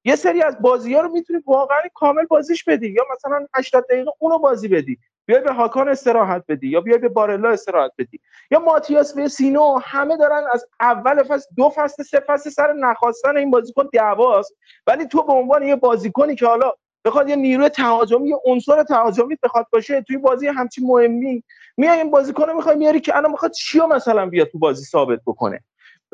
[0.06, 4.12] یه سری از بازی ها رو می‌تونی واقعا کامل بازیش بدی یا مثلا 80 دقیقه
[4.20, 4.98] اونو بازی بدی.
[5.26, 8.20] بیای به هاکان استراحت بدی یا بیای به بارلا استراحت بدی.
[8.52, 13.52] یا ماتیاس وسینو همه دارن از اول فصل دو فصل سه فصل سر نخواستن این
[13.52, 14.54] بازیکن دعواست.
[14.88, 16.74] ولی تو به عنوان یه بازیکنی که حالا
[17.06, 21.44] بخواد یه نیروی تهاجمی یه عنصر تهاجمی بخواد باشه توی بازی همچین مهمی.
[21.78, 25.20] میای این بازیکن رو می‌خوای میاری که الان می‌خواد چیا مثلا بیاد تو بازی ثابت
[25.26, 25.60] بکنه.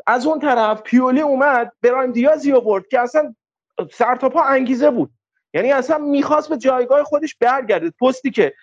[0.06, 3.34] از اون طرف پیولی اومد برایم دیازی آورد که اصلا
[3.92, 5.10] سر تا پا انگیزه بود.
[5.54, 7.90] یعنی اصلا می‌خواست به جایگاه خودش برگرده.
[7.90, 8.54] پستی که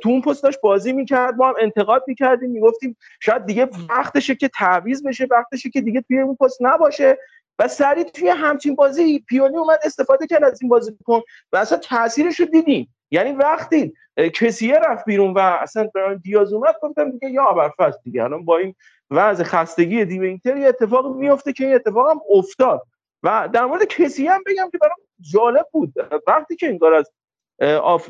[0.00, 4.48] تو اون پست داشت بازی می‌کرد ما هم انتقاد می‌کردیم می‌گفتیم شاید دیگه وقتشه که
[4.48, 7.18] تعویض بشه وقتشه که دیگه توی اون پست نباشه.
[7.60, 11.20] و سریع توی همچین بازی پیونی اومد استفاده کرد از این بازی بکن
[11.52, 12.94] و اصلا تاثیرش رو دیدیم.
[13.10, 13.94] یعنی وقتی
[14.34, 15.90] کسیه رفت بیرون و اصلا
[16.22, 18.24] دیاز اومد گفتم دیگه یا ابرفست دیگه.
[18.24, 18.74] الان با این
[19.10, 22.82] وضع خستگی دیم اینتر یه اتفاق میفته که این اتفاق هم افتاد.
[23.22, 25.92] و در مورد کسی هم بگم که برام جالب بود.
[26.26, 27.10] وقتی که انگار از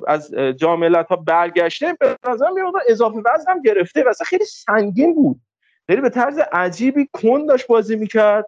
[0.06, 5.40] از جاملت ها برگشته به نظر میاد اضافه وزن هم گرفته و خیلی سنگین بود.
[5.86, 8.46] خیلی به طرز عجیبی کن داشت بازی می‌کرد.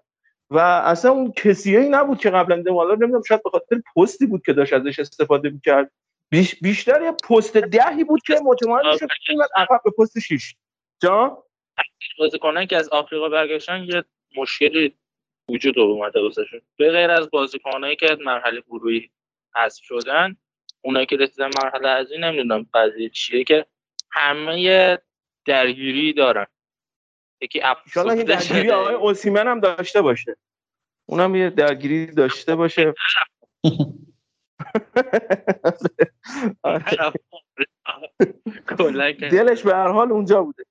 [0.53, 4.43] و اصلا اون کسی ای نبود که قبلا حالا نمی‌دونم شاید به خاطر پستی بود
[4.47, 5.91] که داشت ازش استفاده می‌کرد.
[6.31, 9.09] بیش بیشتر یه پست دهی بود که متمایل شد
[9.57, 10.55] عقب به پست 6
[11.03, 11.45] جا
[12.19, 14.05] بازیکنان که از آفریقا برگشتن یه
[14.37, 14.95] مشکلی
[15.49, 16.61] وجود اومده واسهشون.
[16.77, 19.11] به غیر از بازیکنایی که مرحله گروهی
[19.55, 20.37] حذف شدن
[20.83, 23.67] اونایی که رسیدن مرحله از این نمی‌دونم قضیه چیه که
[24.11, 24.99] همه
[25.47, 26.47] درگیری دارن.
[27.43, 27.75] یکی ان
[28.25, 30.37] درگیری آقای اوسیمن هم داشته باشه.
[31.09, 32.95] اونم یه درگیری داشته باشه.
[39.31, 40.65] دلش به هر حال اونجا بوده.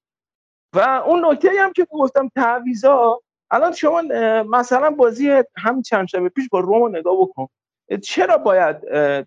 [0.74, 3.22] و اون نکته هم که گفتم تعویضا
[3.52, 4.02] الان شما
[4.44, 7.48] مثلا بازی هم چند شب پیش با رومو نگاه بکن.
[8.04, 8.78] چرا باید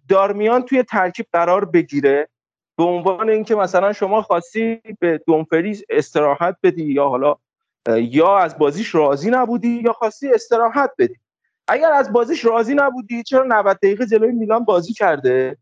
[0.09, 2.29] دارمیان توی ترکیب قرار بگیره؟
[2.77, 7.37] به عنوان اینکه مثلا شما خواستی به دومفریز استراحت بدی یا حالا
[7.89, 11.15] یا از بازیش راضی نبودی یا خواستی استراحت بدی.
[11.69, 15.57] اگر از بازیش راضی نبودی چرا 90 دقیقه جلوی میلان بازی کرده؟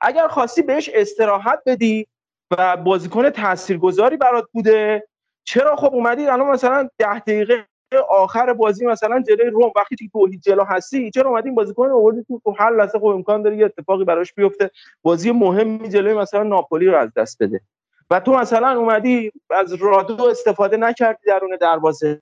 [0.00, 2.06] اگر خواستی بهش استراحت بدی
[2.50, 5.08] و بازیکن تاثیرگذاری برات بوده
[5.44, 10.28] چرا خب اومدی الان مثلا 10 دقیقه آخر بازی مثلا جلوی روم وقتی که تو
[10.42, 13.64] جلو هستی چرا اومدی این بازیکن رو آوردی تو هر لحظه؟ خب امکان داره یه
[13.64, 14.70] اتفاقی براش بیفته.
[15.02, 17.60] بازی مهمی جلوی مثلا ناپولی رو از دست بده.
[18.10, 22.20] و تو مثلا اومدی از رادو استفاده نکردی درون دروازه.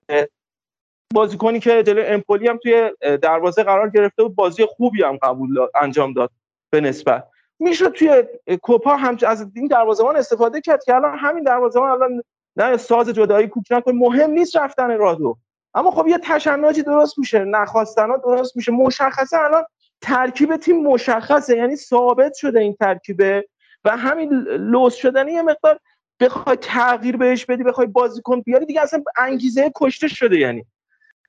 [1.13, 2.91] بازیکنی که جلوی امپولی هم توی
[3.21, 6.29] دروازه قرار گرفته بود بازی خوبی هم قبول انجام داد
[6.69, 7.27] به نسبت.
[7.59, 8.23] میشه توی
[8.61, 12.23] کوپا هم از این دروازه‌بان استفاده کرد که الان همین دروازه‌بان الان
[12.55, 15.37] نه ساز جدایی کوک نکن مهم نیست رفتن رادو.
[15.75, 18.71] اما خب یه تشنجی درست میشه نخواستنا درست میشه.
[18.71, 19.63] مشخصه الان
[20.01, 23.45] ترکیب تیم مشخصه یعنی ثابت شده این ترکیبه
[23.85, 25.79] و همین لوس شدنی یه مقدار
[26.19, 30.65] بخوای تغییر بهش بدی بخوای بازیکن بیاری دیگه اصلا انگیزه کشته شده یعنی.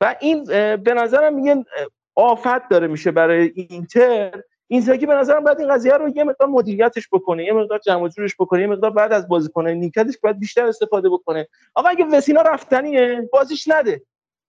[0.01, 0.45] و این
[0.77, 1.65] به نظرم یه
[2.15, 4.41] آفت داره میشه برای اینتر.
[4.67, 8.35] اینتر به نظرم بعد این قضیه رو یه مقدار مدیریتش بکنه یه مقدار جمع جورش
[8.39, 11.49] بکنه یه مقدار بعد از بازیکن نیمکتش باید بیشتر استفاده بکنه.
[11.75, 14.03] آقا اگه وسینا رفتنیه بازیش نده.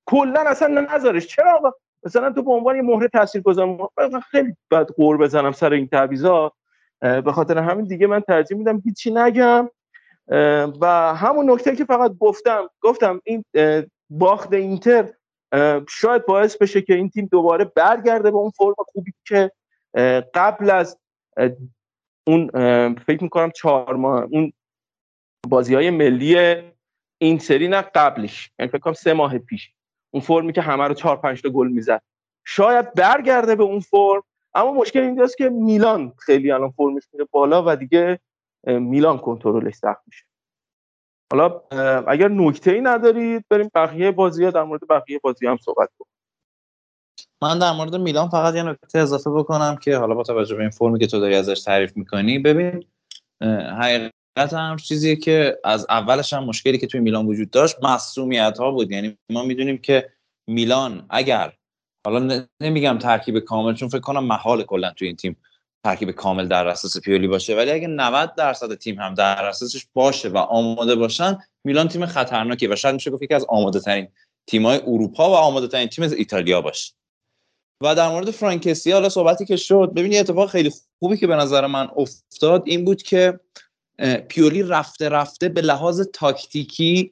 [0.06, 1.28] کلا اصلا نذارش.
[1.28, 1.72] چرا آقا؟
[2.04, 3.90] مثلا تو به عنوان یه مهره تاثیرگذار
[4.32, 6.52] خیلی بعد قور بزنم سر این تعویضا.
[7.00, 9.70] به خاطر همین دیگه من ترجیح میدم هیچی نگم.
[10.82, 13.44] و همون نکته که فقط گفتم گفتم این
[14.10, 15.14] باخت اینتر
[15.90, 19.52] شاید باعث بشه که این تیم دوباره برگرده به اون فرم خوبی که
[20.34, 21.00] قبل از
[22.28, 22.50] اون
[22.96, 24.54] فکر می‌کنم چهار ماه اون
[25.50, 26.56] بازی های ملی
[27.18, 28.52] این سری نه قبلش.
[28.60, 29.72] یعنی فکر کنم سه ماه پیش.
[30.16, 32.02] اون فرمی که همه رو چهار پنج تا گل می‌زد.
[32.46, 34.24] شاید برگرده به اون فرم
[34.54, 38.20] اما مشکل اینجاست که میلان خیلی الان فرمش میره بالا و دیگه
[38.68, 40.26] میلان کنترلش سخت میشه.
[41.32, 41.62] حالا
[42.08, 46.12] اگر نکته ای ندارید بریم بقیه بازی ها در مورد بقیه بازی هم صحبت کنیم.
[47.42, 50.70] من در مورد میلان فقط یه نکته اضافه بکنم که حالا با توجه به این
[50.70, 52.86] فرمی که تو داری ازش تعریف می‌کنی ببین
[53.82, 58.72] حقیقت هم چیزیه که از اولش هم مشکلی که توی میلان وجود داشت مصومیت ها
[58.72, 58.92] بود.
[58.92, 60.10] یعنی ما می‌دونیم که
[60.48, 61.54] میلان اگر
[62.06, 65.38] حالا نمیگم ترکیب کامل چون فکر کنم محال کلا توی این تیم
[65.86, 70.30] ترکیب کامل در اساس پیولی باشه ولی اگه 90 درصد تیم هم در اساسش باشه
[70.30, 74.08] و آماده باشن میلان تیم خطرناکیه و شاید میشه گفت یکی از آماده ترین
[74.48, 76.94] تیم‌های اروپا و آماده ترین تیم از ایتالیا باشه.
[77.84, 81.68] و در مورد فرانکسی حالا صحبتی که شد ببینید اتفاق خیلی خوبی که به نظر
[81.68, 83.40] من افتاد این بود که
[84.28, 87.12] پیولی رفته رفته به لحاظ تاکتیکی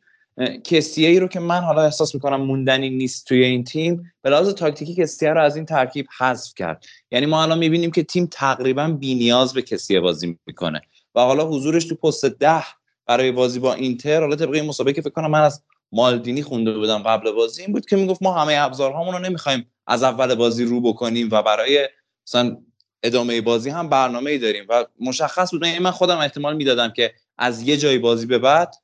[0.64, 4.54] کسیه ای رو که من حالا احساس می‌کنم موندنی نیست توی این تیم به لحاظ
[4.54, 6.86] تاکتیکی کسیه رو از این ترکیب حذف کرد.
[7.12, 10.82] یعنی ما الان می‌بینیم که تیم تقریبا بینیاز به کسیه بازی می‌کنه.
[11.16, 12.64] و حالا حضورش تو پست ده
[13.06, 16.74] برای بازی با اینتر حالا طبق این مسابقه که فکر کنم من از مالدینی خونده
[16.78, 20.66] بودم قبل بازی این بود که می‌گفت ما همه ابزارهامون رو نمی‌خوایم از اول بازی
[20.66, 21.90] رو بکنیم و برای
[22.28, 22.58] مثلا
[23.04, 25.66] ادامه بازی هم برنامه ای داریم و مشخص بود.
[25.66, 28.76] من خودم احتمال می‌دادم که از یه جای بازی به بعد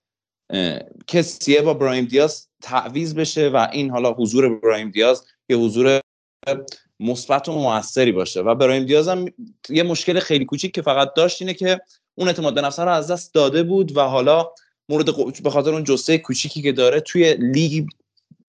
[1.07, 5.99] کسیه با برایم دیاز تعویز بشه و این حالا حضور برایم دیاز یه حضور
[6.99, 8.41] مثبت و موثری باشه.
[8.41, 9.25] و برایم دیاز هم
[9.69, 11.81] یه مشکل خیلی کوچیک که فقط داشت اینه که
[12.15, 14.51] اون اعتماد به نفس رو از دست داده بود و حالا
[14.89, 15.05] مورد
[15.43, 17.87] به خاطر اون جسته کوچیکی که داره توی لیگ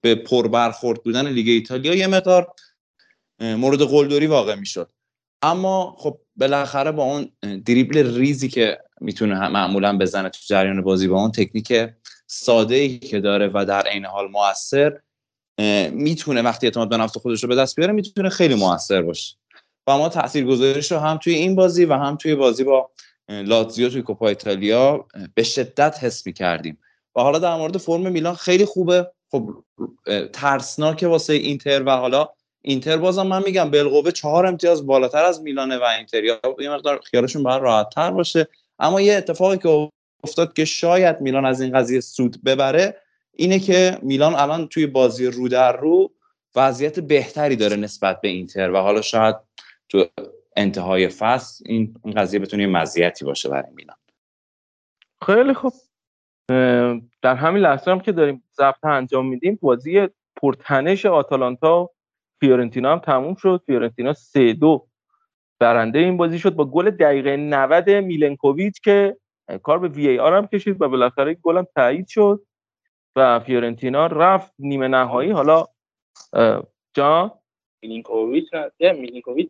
[0.01, 2.55] به پر برخورد بودن لیگ ایتالیا یه مقدار
[3.41, 4.91] مورد قلدری واقع می‌شد.
[5.43, 7.33] اما خب بالاخره با اون
[7.65, 11.89] دریبل ریزی که می‌تونه معمولا بزنه تو جریان بازی با اون تکنیک
[12.27, 15.01] ساده ای که داره و در عین حال موثر
[15.93, 19.37] می‌تونه وقتی اعتماد به نفس خودش رو به دست بیاره می‌تونه خیلی موثر باشه.
[19.87, 22.91] و ما تاثیرگذاریش رو هم توی این بازی و هم توی بازی با
[23.29, 26.79] لاتزیو توی کوپا ایتالیا به شدت حس می‌کردیم.
[27.17, 29.11] و حالا در مورد فرم میلان خیلی خوبه.
[29.31, 29.65] خب
[30.33, 32.29] ترسناکه واسه اینتر و حالا
[32.63, 36.25] اینتر بازم من میگم بالقوه چهار امتیاز بالاتر از میلانه و اینتر.
[36.25, 38.49] یا یه مقدار خیالشون باید راحت تر باشه.
[38.79, 39.91] اما یه اتفاقی که
[40.25, 42.97] افتاد که شاید میلان از این قضیه سود ببره
[43.33, 46.11] اینه که میلان الان توی بازی رو در رو
[46.57, 49.37] وضعیت بهتری داره نسبت به اینتر و حالا شاید
[49.89, 50.07] تو
[50.57, 53.97] انتهای فصل این قضیه بتونه مزیتی باشه برای میلان.
[55.27, 55.73] خیلی خوب.
[57.23, 61.91] در همین لحظه هم که داریم ضبط انجام میدیم بازی پرتنش آتالانتا
[62.41, 63.63] فیورنتینا هم تموم شد.
[63.67, 64.87] فیورنتینا سه دو
[65.61, 69.17] برنده این بازی شد با گل دقیقه 90 میلنکوویچ که
[69.63, 72.47] کار به VAR هم کشید و بالاخره گل هم تایید شد
[73.17, 75.31] و فیورنتینا رفت نیمه نهایی.
[75.31, 75.67] حالا
[76.95, 77.31] جان؟
[77.83, 79.49] میلینکوویچ نه میلینکوویچ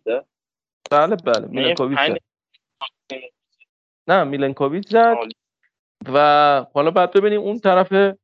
[0.90, 1.98] بله بله میلینکوویچ
[4.08, 5.16] نه میلنکوویچ زد.
[6.12, 8.16] و حالا بعد ببینیم اون طرف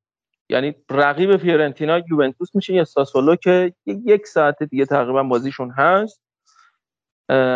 [0.51, 6.23] یعنی رقیب فیورنتینا یوونتوس میشه یا ساسولو که یک ساعت دیگه تقریبا بازیشون هست.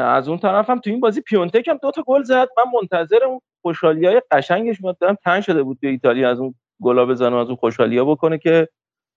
[0.04, 2.48] از اون طرف هم تو این بازی پیونتک هم دو تا گل زد.
[2.56, 7.06] من منتظر اون خوشحالی های قشنگش دارم تنگ شده بود تو ایتالیا از اون گلا
[7.06, 8.68] بزنه از اون خوشحالی ها بکنه که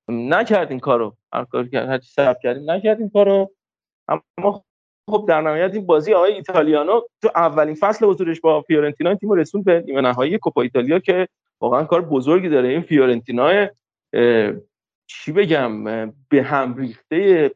[0.09, 1.15] نکرد این کارو.
[1.33, 2.13] هر کاری کرد هر چی
[2.43, 3.51] کردیم نکرد این کارو.
[4.07, 4.63] اما
[5.09, 9.65] خب در نهایت این بازی آقای ایتالیانو تو اولین فصل حضورش با فیورنتینا تیم رسوند
[9.65, 11.27] به نیمه نهایی کوپا ایتالیا که
[11.63, 12.69] واقعا کار بزرگی داره.
[12.69, 13.67] این فیورنتینا
[15.07, 15.83] چی بگم
[16.29, 17.51] به هم ریخته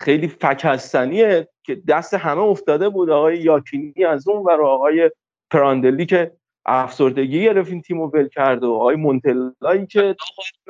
[0.00, 3.10] خیلی فکستنیه که دست همه افتاده بود.
[3.10, 5.10] آقای یاکینی از اون و آقای
[5.50, 6.32] پراندلی که
[6.66, 10.16] افسردگی گرفت این تیمو ول کرد و آقای مونتلایی که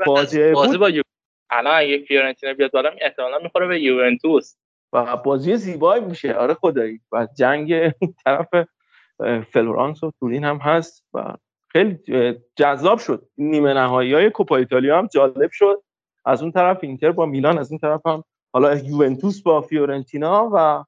[0.06, 0.78] بازی بود.
[0.78, 0.90] با
[1.50, 4.56] الان اگه فیورنتینا بیاد بالا احتمالاً می‌خوره به یوونتوس.
[4.92, 6.34] و بازی زیبایی میشه.
[6.34, 7.00] آره خدایی.
[7.12, 7.90] و جنگ
[8.24, 8.48] طرف
[9.52, 11.34] فلورانس و تورین هم هست و
[11.76, 11.98] خیلی
[12.56, 13.28] جذاب شد.
[13.38, 15.82] نیمه نهایی های کوپا ایتالیا هم جالب شد.
[16.24, 20.84] از اون طرف اینتر با میلان از این طرف هم حالا یوونتوس با فیورنتینا و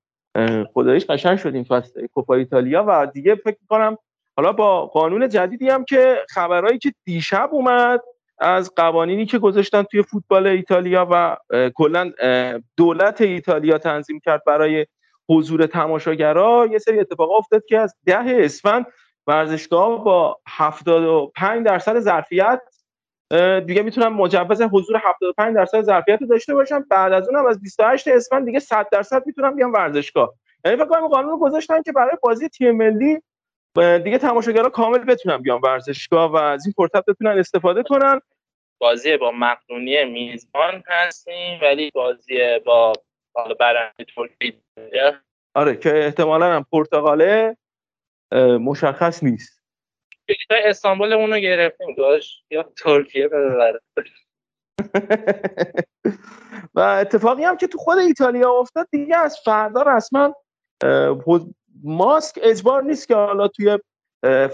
[0.75, 3.97] خداییش قشنگ شد این فصل کوپا ایتالیا و دیگه فکر کنم
[4.37, 8.01] حالا با قانون جدیدی هم که خبرهایی که دیشب اومد
[8.39, 11.37] از قوانینی که گذاشتن توی فوتبال ایتالیا و
[11.75, 12.13] کلا
[12.77, 14.87] دولت ایتالیا تنظیم کرد برای
[15.29, 18.87] حضور تماشاگرها یه سری اتفاق افتاد که از ده اسفند
[19.29, 22.61] ورزشگاه با 75 درصد ظرفیت
[23.67, 28.09] دیگه می‌تونن مجوز حضور 75 درصد ظرفیت رو داشته باشن بعد از اونم از 28
[28.09, 30.35] اسفند دیگه 100 درصد می‌تونن بیان ورزشگاه.
[30.65, 33.23] یعنی فکر کنم قانون رو گذاشتن که برای بازی تیم ملی
[34.05, 38.21] دیگه تماشاگرها کامل بتونن بیان ورزشگاه و از این فرصت بتونن استفاده کنن.
[38.81, 42.93] بازی با مقدونیه میزبان هستیم ولی بازی با
[43.35, 44.55] حالا برنده ترکیه.
[45.55, 47.57] آره که احتمالا هم پرتغاله.
[48.61, 49.63] مشخص نیست.
[50.51, 52.45] استانبول اونو گرفتیم داشت.
[52.51, 53.81] یا ترکیه ببره
[56.75, 60.37] و اتفاقی هم که تو خود ایتالیا افتاد دیگه از فردا رسما
[61.85, 63.79] ماسک اجبار نیست که حالا توی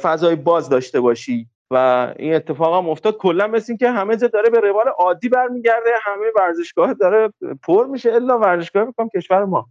[0.02, 1.48] فضای باز داشته باشی.
[1.70, 3.16] و این اتفاق هم افتاد.
[3.16, 7.32] کلا مثل این که همه جا داره به روال عادی برمیگرده همه ورزشگاه داره
[7.62, 8.12] پر میشه.
[8.12, 9.68] الا ورزشگاه می‌کنم کشور ما.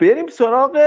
[0.00, 0.78] بریم سراغ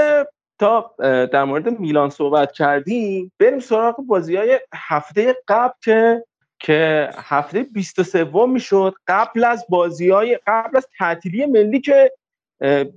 [0.60, 0.96] تا
[1.26, 6.24] در مورد میلان صحبت کردیم بریم سراغ بازی های هفته قبل که
[6.60, 12.12] که هفته 23 می‌شد قبل از بازی های قبل از تعطیلی ملی که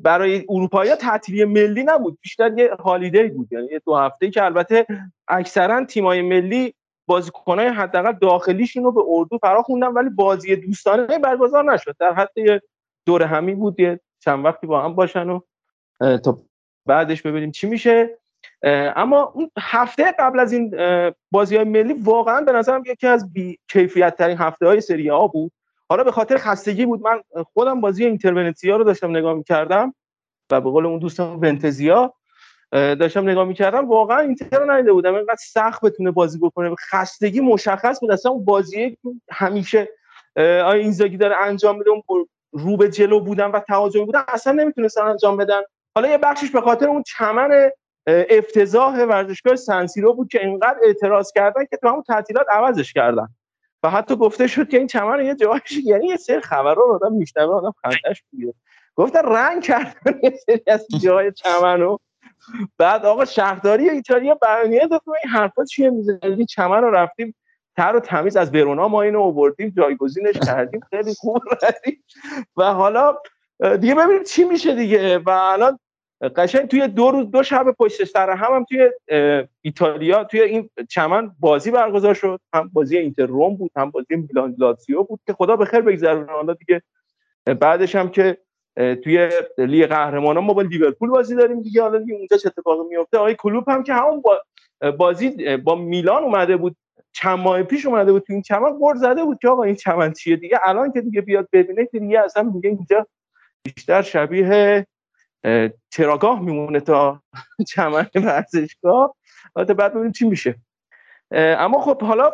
[0.02, 4.86] برای اروپایی ها تعطیلی ملی نبود بیشتر یه هالیدی بود یعنی دو هفته که البته
[5.28, 6.74] اکثرا تیمای ملی
[7.06, 11.97] بازیکنای حداقل داخلیشون رو به اردو فرا خوندن ولی بازی دوستانه برگزار نشد.
[11.98, 12.62] در حد یه
[13.06, 15.40] دور همی بود یه چند وقتی با هم باشن و
[16.18, 16.39] تا
[16.86, 18.18] بعدش ببینیم چی میشه.
[18.96, 20.74] اما اون هفته قبل از این
[21.30, 25.26] بازی های ملی واقعا به نظرم یکی از بی کیفیت ترین هفته های سری ها
[25.26, 25.52] بود.
[25.88, 27.02] حالا به خاطر خستگی بود.
[27.02, 29.94] من خودم بازی اینترونتیا رو داشتم نگاه می‌کردم
[30.50, 32.14] و به قول اون دوستم ونتزیا
[32.72, 33.88] داشتم نگاه می‌کردم.
[33.88, 35.14] واقعا اینتر رو ندیده بودم.
[35.14, 36.74] اینقدر سخت بتونه بازی بکنه.
[36.90, 38.10] خستگی مشخص بود.
[38.10, 38.98] اصلا اون بازی
[39.30, 39.88] همیشه
[40.36, 45.02] آیا اینزاگی داره انجام میده؟ اون رو به جلو بودن و تهاجمی بودن اصلا نمی‌تونستن
[45.02, 45.60] انجام بدن.
[45.94, 47.70] حالا یه بخشش به خاطر اون چمن
[48.06, 53.28] افتضاح ورزشگاه سنسیرو بود که اینقدر اعتراض کردن که تو همون تعطیلات عوضش کردن.
[53.82, 57.12] و حتی گفته شد که این چمن یه جاهایش یعنی یه سری خبرها رو آدم
[57.12, 58.55] میشنوه آدم خندش می‌گیره.
[58.94, 62.01] گفتن رنگ کردن یه سری از جاهای چمن رو.
[62.78, 67.35] بعد آقا شهرداری ایتالیا بیانیه داد این حرفا چیه می‌زنی چمن رو رفتیم
[67.77, 71.43] تر و تمیز از برونا ما اینو آوردیم جایگزینش کردیم خیلی خوب
[72.56, 73.16] و حالا
[73.80, 75.18] دیگه ببینیم چی میشه دیگه.
[75.18, 75.78] و الان
[76.36, 78.90] قشنگ توی دو روز دو شب پشت سر هم هم توی
[79.62, 82.40] ایتالیا توی این چمن بازی برگزار شد.
[82.55, 86.32] هم بازی اینتر روم بود هم بازی میلان لاتزیو بود که خدا به خیر بگذرونه.
[86.32, 86.82] حالا دیگه
[87.60, 88.39] بعدش هم که
[88.76, 91.82] توی لیگ قهرمانان ما با لیورپول بازی داریم دیگه.
[91.82, 94.43] حالا دیگه اونجا چه اتفاقی میفته؟ آقای کلوب هم که همون با
[94.98, 96.76] بازی با میلان اومده بود.
[97.14, 100.12] چند ماه پیش اومده بود تو این چمن قرض زده بود که آقا این چمن
[100.12, 103.06] چیه دیگه؟ الان که دیگه بیاد ببینه که دیگه اصلا دیگه اینجا
[103.64, 104.86] بیشتر شبیه
[105.90, 107.22] چراگاه میمونه تا
[107.70, 109.14] چمن ورزشگاه.
[109.55, 110.55] بعد ببینیم چی میشه.
[111.30, 112.32] اما خب حالا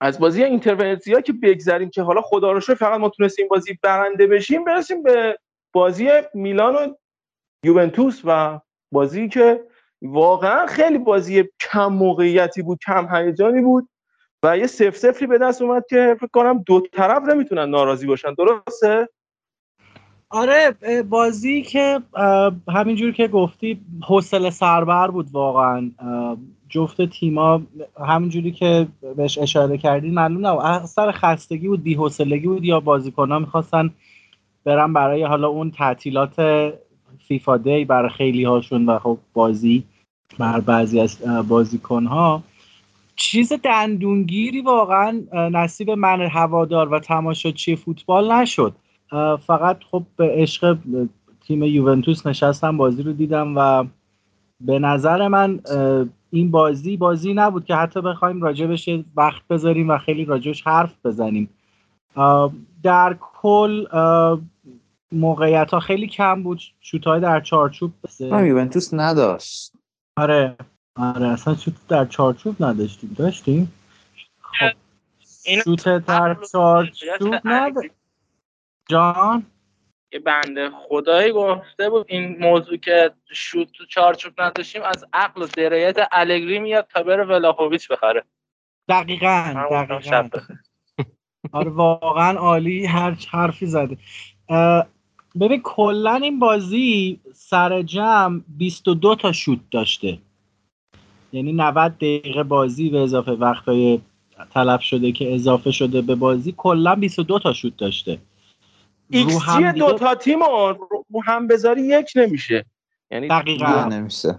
[0.00, 4.64] از بازی اینترونسیا که بگذریم که حالا خدا رو فقط ما تونستیم بازی برنده بشیم
[4.64, 5.38] برسیم به
[5.72, 6.94] بازی میلان و
[7.64, 8.60] یوونتوس و
[8.92, 9.64] بازی که
[10.02, 13.88] واقعا خیلی بازی کم موقعیتی بود کم هیجانی بود
[14.42, 18.34] و یه سف سفری به دست اومد که فکر کنم دو طرف نمی‌تونن ناراضی باشن.
[18.34, 19.08] درسته؟
[20.30, 20.76] آره
[21.08, 22.00] بازی که
[22.68, 25.90] همینجور که گفتی حوصله سربر بود واقعا.
[26.68, 27.62] جفت تیما
[28.06, 28.86] همینجوری که
[29.16, 33.90] بهش اشاره کردی معلوم نه سر خستگی بود بی‌حوصلگی بود یا بازیکن‌ها می‌خواستن
[34.64, 36.34] برن برای حالا اون تعطیلات
[37.28, 39.84] فیفا دی برای خیلی هاشون و خب بازی
[40.38, 42.42] بر بعضی از بازیکن ها
[43.16, 48.72] چیز دندونگیری واقعا نصیب من هوادار و تماشاچی فوتبال نشد.
[49.46, 50.78] فقط خب به عشق
[51.40, 53.84] تیم یوونتوس نشستم بازی رو دیدم و
[54.60, 55.60] به نظر من
[56.30, 61.50] این بازی بازی نبود که حتی بخوایم راجبش وقت بذاریم و خیلی راجبش حرف بزنیم.
[62.82, 63.86] در کل
[65.12, 69.72] موقعیت ها خیلی کم بود شوت های در چارچوب یوونتوس نداشت.
[70.16, 70.56] آره
[70.96, 73.72] آره اصلا شوت در چارچوب نداشتیم داشتیم؟
[74.40, 74.70] خب
[75.64, 77.99] شوت در چارچوب نداشتیم
[78.90, 79.46] جان؟
[80.12, 82.06] یه بنده خدایی گفته بود.
[82.08, 87.24] این موضوع که شوت تو چارچوب نداشتیم از عقل و درایت الگری میاد تا بره
[87.24, 88.24] ولاخوویچ بخره.
[88.88, 90.28] دقیقا دقیقا.
[91.52, 93.98] آره واقعا عالی هر حرفی زده.
[95.40, 100.18] ببین کلا این بازی سر جمع 22 تا شوت داشته.
[101.32, 104.00] یعنی 90 دقیقه بازی به اضافه وقتای
[104.50, 108.18] تلف شده که اضافه شده به بازی کلا 22 تا شوت داشته.
[109.10, 112.64] ایکس جی دو تا تیم رو هم بذاری یک نمیشه.
[113.10, 113.84] یعنی دقیقا.
[113.84, 114.38] نمیشه.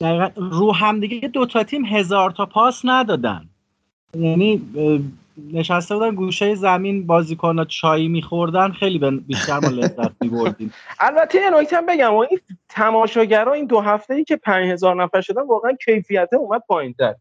[0.00, 0.30] دقیقا.
[0.36, 3.48] رو هم دیگه دو تا تیم هزار تا پاس ندادن.
[4.14, 4.62] یعنی
[5.52, 10.74] نشسته بودن گوشه زمین بازیکن چایی میخوردن خیلی بیشتر ما لذت میبردیم.
[11.00, 15.72] البته یه نکته بگم این تماشاگرها این دو هفته ای که 5000 نفر شدن واقعا
[15.84, 17.14] کیفیت اومد پایینتر.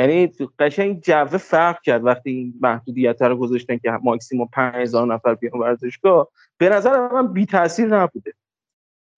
[0.00, 5.60] یعنی قشنگ جو فرق کرد وقتی این محدودیت رو گذاشتن که ماکسیموم 5000 نفر بیان
[5.60, 6.28] ورزشگاه
[6.58, 8.32] به نظر من بی تاثیر نبوده.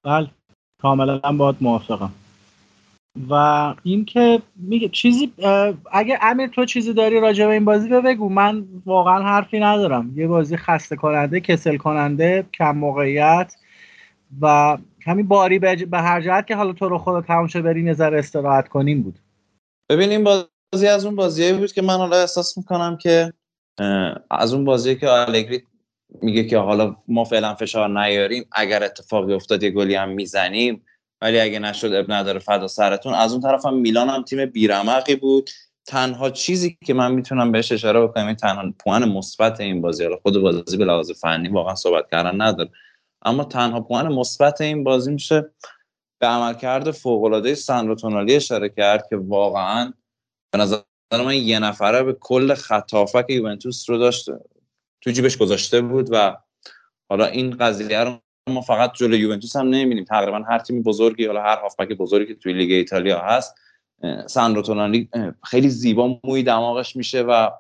[0.04, 0.30] بله.
[0.80, 2.12] کاملا باید موافقم.
[3.30, 3.34] و
[3.82, 5.32] اینکه میگه چیزی
[5.92, 8.28] اگه امیر تو چیزی داری راجع به این بازی رو بگو.
[8.28, 10.12] من واقعا حرفی ندارم.
[10.14, 13.54] یه بازی خسته کننده کسل کننده کم موقعیت
[14.40, 17.92] و همین باری به هر جهت که حالا تو رو خدا تمام شد بریم یه
[17.92, 19.18] ذره استراحت کنیم بود.
[19.90, 20.24] ببین این
[20.72, 23.32] بازی از اون بازیایی بود که من حالا احساس می‌کنم که
[24.30, 25.62] از اون بازی که آلگری
[26.22, 30.84] میگه که حالا ما فعلا فشار نیاریم اگر اتفاقی افتاد یه گلی هم می‌زنیم
[31.20, 33.14] ولی اگه نشد اب نداره فدا سرتون.
[33.14, 35.50] از اون طرف هم میلان هم تیم بیرمقی بود.
[35.86, 40.04] تنها چیزی که من می‌تونم بهش اشاره بکنم این تنها پوان مثبت این بازی.
[40.04, 42.70] حالا خود بازی به لحاظ فنی واقعا صحبت کردن نداره.
[43.24, 45.50] اما تنها پوان مثبت این بازی میشه
[46.20, 49.92] به عملکرد فوق العاده ساندرو تونالی اشاره کرد که واقعا
[50.52, 50.80] به نظر
[51.12, 52.92] من یه نفره به کل خط
[53.28, 54.40] یوونتوس رو داشته.
[55.00, 56.36] تو جیبش گذاشته بود و
[57.10, 58.18] حالا این قضیه رو
[58.50, 60.04] ما فقط جلوی یوونتوس هم نمی‌بینیم.
[60.04, 63.54] تقریبا هر تیم بزرگی حالا هر هافبک بزرگی که توی لیگ ایتالیا هست.
[64.26, 64.88] ساندرو
[65.44, 67.50] خیلی زیبا موی دماغش میشه و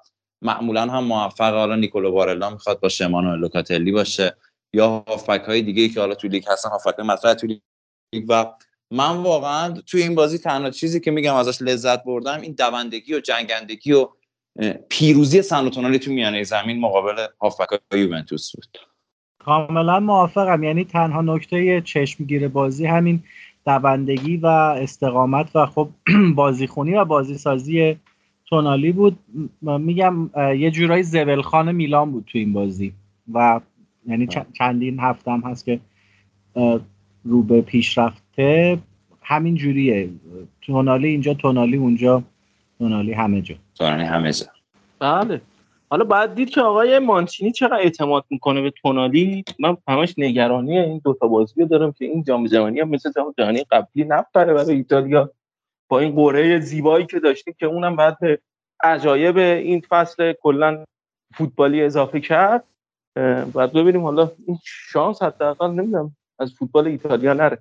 [0.42, 1.54] معمولا هم موفق.
[1.54, 4.36] حالا نیکولو بارلا می‌خواد با شمانو لوکاتلی باشه
[4.72, 7.60] یا هافبک های دیگه که حالا توی لیگ هستن هافبک مطرح توی
[8.14, 8.46] لیگ و
[8.92, 13.20] من واقعا توی این بازی تنها چیزی که میگم ازش لذت بردم این دوندگی و
[13.20, 14.08] جنگندگی و
[14.88, 18.78] پیروزی سانوتونالی تو میانه زمین مقابل هافبک یوونتوس بود.
[19.38, 20.62] کاملا موافقم.
[20.62, 23.22] یعنی تنها نکته چشمگیر بازی همین
[23.66, 25.88] دوندگی و استقامت و خب
[26.34, 27.96] بازیخونی و بازیسازی
[28.46, 29.18] تونالی بود.
[29.62, 32.92] میگم یه جورایی زبلخان میلان بود تو این بازی
[33.32, 33.60] و
[34.06, 35.80] یعنی چندین هفتم هست که
[37.24, 38.78] رو به پیشرفته
[39.22, 40.10] همین جوریه.
[40.60, 42.22] تونالی اینجا تونالی اونجا
[42.78, 43.54] تونالی همه جا.
[43.74, 44.46] تونالی همه جا.
[44.98, 45.40] بله.
[45.90, 49.44] حالا باید دید که آقای مانچینی چقدر اعتماد می‌کنه به تونالی.
[49.58, 53.34] من همش نگرانی این دوتا بازی رو دارم که این جام جهانی هم مثل جام
[53.38, 55.30] جهانی قبلی نپره برای ایتالیا.
[55.88, 58.38] با این قره زیبایی که داشتیم که اونم بعد به
[58.84, 60.84] عجایب این فصل کلا
[61.34, 62.64] فوتبالی اضافه کرد.
[63.54, 67.58] بعد ببینیم حالا این شانس حداقل نمی‌دونم از فوتبال ایتالیا نره.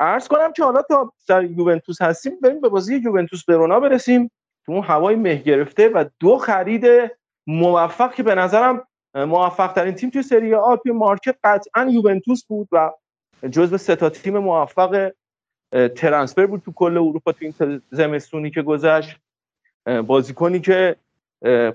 [0.00, 4.30] عرض کنم که حالا تا در یوونتوس هستیم بریم به بازی یوونتوس برونا برسیم.
[4.66, 6.86] تو اون هوای مه گرفته و دو خرید
[7.46, 12.68] موفق که به نظرم موفق ترین تیم توی سری آ توی مارکت قطعا یوونتوس بود
[12.72, 12.92] و
[13.50, 15.12] جزو سه تا تیم موفق
[15.96, 19.16] ترنسفر بود تو کل اروپا تو این زمستونی که گذشت.
[20.06, 20.96] بازیکنی که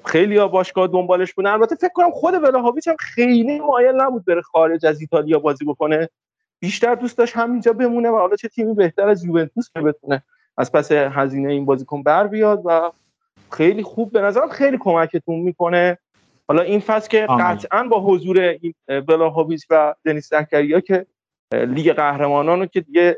[0.05, 1.49] خیلی ها باشگاه دنبالش بودن.
[1.49, 6.09] البته فکر کنم خود ولاهاویچ هم خیلی مایل نبود بره خارج از ایتالیا بازی بکنه.
[6.59, 10.23] بیشتر دوست داشت همینجا بمونه و حالا چه تیمی بهتر از یوونتوس که بتونه
[10.57, 12.91] از پس هزینه این بازیکن بر بیاد و
[13.51, 15.97] خیلی خوب به نظرم خیلی کمکتون می‌کنه.
[16.47, 18.73] حالا این فصل که قطعا با حضور این
[19.07, 21.05] ولاهاویچ و دنیس زکریا که
[21.53, 23.17] لیگ قهرمانان رو که دیگه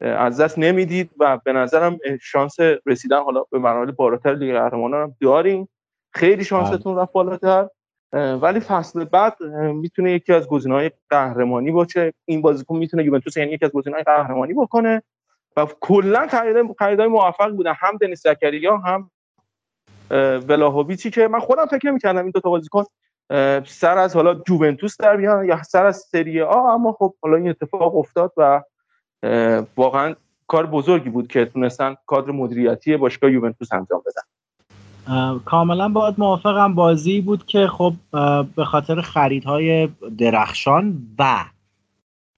[0.00, 2.56] از دست نمی‌دید و به نظرم شانس
[2.86, 5.68] رسیدن حالا به مراحل بالاتر لیگ قهرمانان هم داریم.
[6.12, 7.68] خیلی شانستون رفت بالاتر.
[8.12, 9.42] ولی فصل بعد
[9.74, 12.12] می‌تونه یکی از گزینه‌های قهرمانی باشه.
[12.24, 15.02] این بازیکن می‌تونه یوونتوس یعنی یکی از گزینه‌های قهرمانی بکنه
[15.56, 16.28] و کلا
[16.78, 19.10] خریدای موفق بودن هم دنیس زکریا هم
[20.48, 22.84] ولاهویچی که من خودم فکر نمی‌کردم این دو تا بازیکن
[23.66, 27.48] سر از حالا جوونتوس در بیان یا سر از سری آ اما خب حالا این
[27.48, 28.62] اتفاق افتاد و
[29.76, 30.14] واقعا
[30.46, 34.22] کار بزرگی بود که تونستن کادر مدیریتی باشگاه یوونتوس انجام بدن.
[35.44, 36.74] کاملا باید موافقم.
[36.74, 37.94] بازی بود که خب
[38.56, 39.88] به خاطر خریدهای
[40.18, 41.44] درخشان و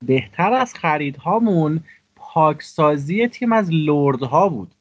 [0.07, 1.81] بهتر از خریدهامون
[2.17, 4.75] پاکسازی تیم از لردها بود.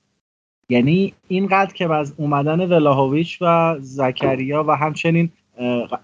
[0.69, 5.31] یعنی اینقدر که از اومدن ولاهویچ و زکریا و همچنین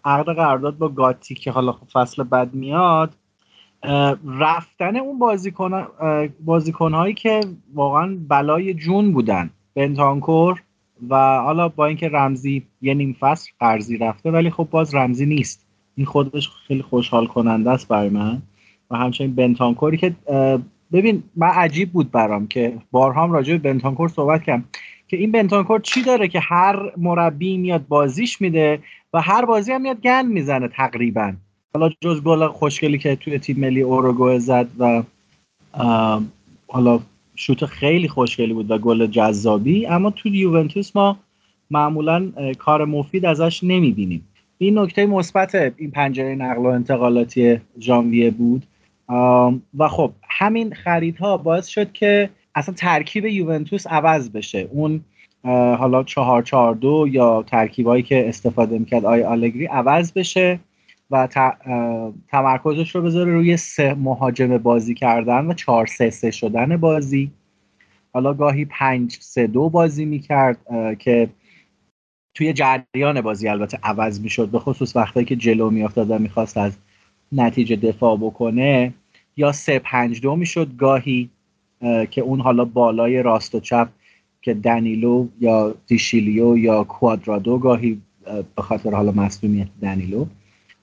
[0.05, 3.15] عقد قرارداد با گاتی که حالا خب فصل بد میاد
[4.25, 5.87] رفتن اون بازیکن
[6.45, 7.39] بازیکن هایی که
[7.73, 9.49] واقعا بلای جون بودن.
[9.75, 10.63] بنتانکور
[11.09, 15.65] و حالا با اینکه رمزی یه نیم فصل قرضی رفته ولی خب باز رمزی نیست.
[15.95, 18.41] این خودش خیلی خوشحال کننده است برای من.
[18.91, 20.15] و همچنین بنتانکوری که
[20.91, 24.65] ببین من عجیب بود برام که بارها راجع به بنتانکور صحبت کردم
[25.07, 28.79] که این بنتانکور چی داره که هر مربی میاد بازیش میده
[29.13, 31.33] و هر بازی هم میاد گند می‌زنه تقریبا.
[31.73, 35.03] حالا جز گل خوشگلی که توی تیم ملی اوروگوئه زد و
[36.67, 36.99] حالا
[37.39, 39.87] شوت خیلی خوشگلی بود و گل جذابی.
[39.87, 41.17] اما تو یوونتوس ما
[41.71, 44.27] معمولا کار مفید ازش نمی‌بینیم.
[44.57, 48.65] این نکته مثبت این پنجره نقل و انتقالاتی ژانویه بود.
[49.77, 54.69] و خب همین خریدها باعث شد که اصلا ترکیب یوونتوس عوض بشه.
[54.71, 55.01] اون
[55.79, 60.59] حالا چهار چهار دو یا ترکیبایی که استفاده می‌کرد آی آلگری عوض بشه.
[61.11, 61.27] و
[62.27, 67.31] تمرکزش رو بذاره روی سه مهاجم بازی کردن و چهار سه سه شدن بازی.
[68.13, 70.57] حالا گاهی پنج سه دو بازی می‌کرد
[70.99, 71.29] که
[72.33, 76.77] توی جریان بازی البته عوض می‌شد به خصوص وقتی که جلو میافتاد و می‌خواست از
[77.31, 78.93] نتیجه دفاع بکنه.
[79.37, 81.29] یا سه پنج دو می‌شد گاهی
[82.11, 83.89] که اون حالا بالای راست و چپ
[84.41, 88.01] که دنیلو یا دیشیلیو یا کوادرادو گاهی
[88.55, 90.25] به خاطر حالا مصدومیت دنیلو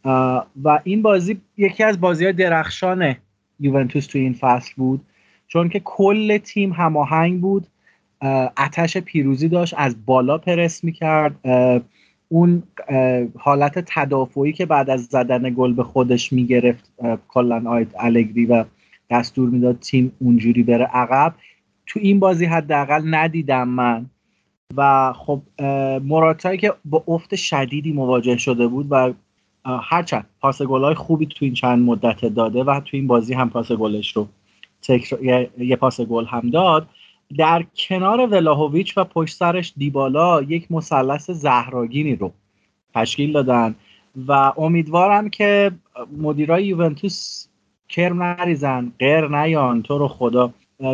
[0.05, 3.15] و این بازی یکی از بازی های درخشان
[3.61, 5.01] یوونتوس توی این فصل بود
[5.47, 7.67] چون که کل تیم هماهنگ بود.
[8.59, 11.35] اتش پیروزی داشت از بالا پرس می‌کرد.
[12.29, 12.63] اون
[13.39, 16.93] حالت تدافعی که بعد از زدن گل به خودش می‌گرفت
[17.29, 18.65] کلا آید الگری و
[19.11, 21.35] دستور می‌داد تیم اونجوری بره عقب.
[21.87, 24.07] تو این بازی حداقل ندیدم من.
[24.77, 25.43] و خب
[26.03, 29.13] مراتایی که با افت شدیدی مواجه شده بود و
[29.65, 33.73] هرچند پاس های خوبی تو این چند مدت داده و تو این بازی هم پاس
[33.73, 34.29] گلش رو
[35.59, 36.89] یه پاس گل هم داد.
[37.39, 42.33] در کنار ولاهویچ و پشت سرش دیبالا یک مثلث زهراگینی رو
[42.95, 43.75] تشکیل دادن
[44.29, 45.73] و امیدوارم که
[46.19, 47.47] مدیرای یوونتوس
[47.89, 50.53] کرم نریزن غیر نیان تو رو خدا.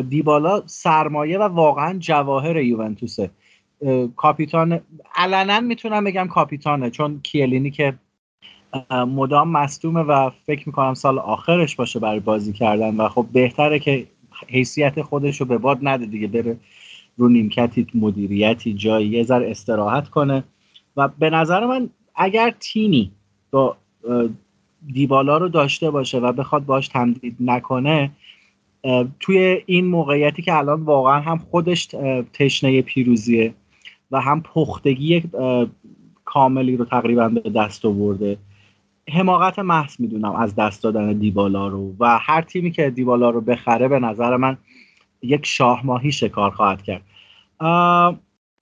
[0.08, 3.30] دیبالا سرمایه و واقعا جواهر یوونتوسه.
[4.16, 4.80] کاپیتان
[5.14, 7.94] علنا می‌تونم بگم کاپیتانه چون کیلینی که
[8.90, 14.06] مدام مصدومه و فکر می‌کنم سال آخرش باشه برای بازی کردن و خب بهتره که
[14.46, 16.56] حیثیت خودش رو به باد نده دیگه بره
[17.16, 20.44] رو نیمکتی مدیریتی جایی یه ذره استراحت کنه.
[20.96, 23.10] و به نظر من اگر تیمی
[23.50, 23.76] با
[24.92, 28.10] دیبالا رو داشته باشه و بخواد باش تمدید نکنه
[29.20, 31.84] توی این موقعیتی که الان واقعا هم خودش
[32.32, 33.54] تشنه پیروزیه
[34.10, 35.22] و هم پختگی
[36.24, 38.38] کاملی رو تقریبا به دست آورده.
[39.10, 43.88] حماقت محض می‌دونم از دست دادن دیبالا رو و هر تیمی که دیبالا رو بخره
[43.88, 44.58] به نظر من
[45.22, 47.02] یک شاهماهی شکار خواهد کرد.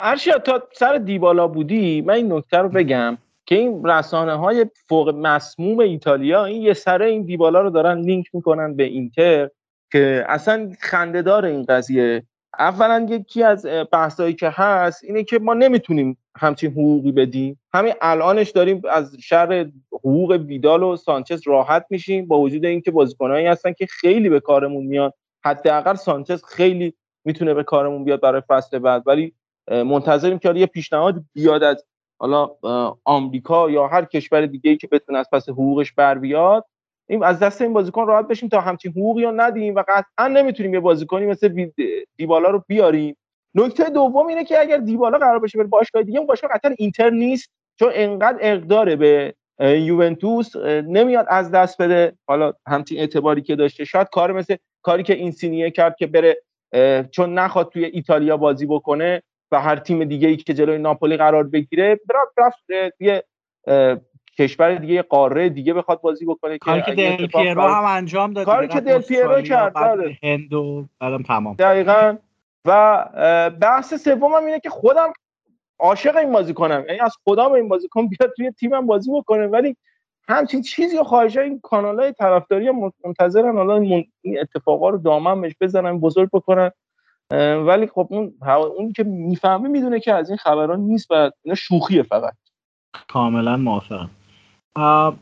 [0.00, 5.08] ارشیا تا سر دیبالا بودی من این نکته رو بگم که این رسانه های فوق
[5.08, 9.48] مسموم ایتالیا این یه سره این دیبالا رو دارن لینک می‌کنن به اینتر
[9.92, 12.22] که اصلا خندهدار این قضیه
[12.58, 17.60] اولا یکی از بحثایی که هست اینه که ما نمی‌تونیم همچین حقوقی بدیم.
[17.74, 23.46] همین الانش داریم از شر حقوق ویدال و سانچز راحت میشیم با وجود اینکه بازیکنایی
[23.46, 25.12] هستن که خیلی به کارمون میان.
[25.44, 26.94] حداقل سانچز خیلی
[27.24, 29.02] می‌تونه به کارمون بیاد برای فصل بعد.
[29.06, 29.34] ولی
[29.70, 31.84] منتظریم که یه پیشنهاد بیاد از
[32.20, 32.50] حالا
[33.04, 36.64] آمریکا یا هر کشور دیگه ای که بتونه از پس حقوقش بر بیاد.
[37.08, 40.74] این از دست این بازیکن راحت بشیم تا همچین حقوقی رو ندیم و قطعا نمی‌تونیم
[40.74, 41.70] یه بازیکنی مثل
[42.16, 43.16] دیبالا رو بیاریم.
[43.54, 47.10] نکته دوم اینه که اگر دیبالا قرار بشه بره باشگاه دیگه اون باشگاه قطعا اینتر
[47.10, 50.56] نیست چون انقدر اقداره به یوونتوس
[50.86, 52.12] نمیاد از دست بده.
[52.26, 56.42] حالا همچین اعتباری که داشته شاید کار مثل کاری که این سینیه کرد که بره
[57.10, 59.22] چون نخواد توی ایتالیا بازی بکنه
[59.52, 62.00] و هر تیم دیگه ای که جلوی ناپولی قرار بگیره
[62.38, 62.58] رفت
[63.00, 63.24] یه
[64.38, 68.68] کشور دیگه قاره دیگه بخواد بازی بکنه کاری که دل پیرو هم انجام داد کاری
[68.68, 70.18] که دل پیرو کرد بله.
[70.22, 71.54] هند و بعدم تمام.
[71.54, 72.16] دقیقاً.
[72.64, 73.04] و
[73.60, 75.12] بحث سومم اینه که خودم
[75.78, 76.84] عاشق این بازی کنم.
[76.88, 79.46] یعنی از خودم این بازی کنم بیاد توی تیمم بازی بکنه.
[79.46, 79.76] ولی
[80.28, 82.70] همچین چیزی و خواهش این کانال های طرفداری
[83.04, 86.70] منتظرن حالا این اتفاقا رو دامن بهش بزنن بزرگ بکنن.
[87.66, 88.34] ولی خب اون
[88.76, 92.34] اون که می‌فهمه می‌دونه که از این خبران نیست و اینا شوخیه فقط.
[93.08, 94.10] کاملا موافقم.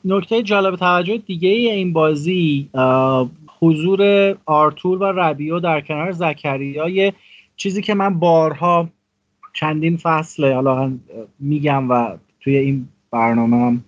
[0.05, 2.71] نکته جالب توجه دیگه ای این بازی
[3.61, 7.13] حضور آرتور و ربیو در کنار زکریا
[7.57, 8.89] چیزی که من بارها
[9.53, 10.93] چندین فصله حالا
[11.39, 13.85] میگم و توی این برنامه هم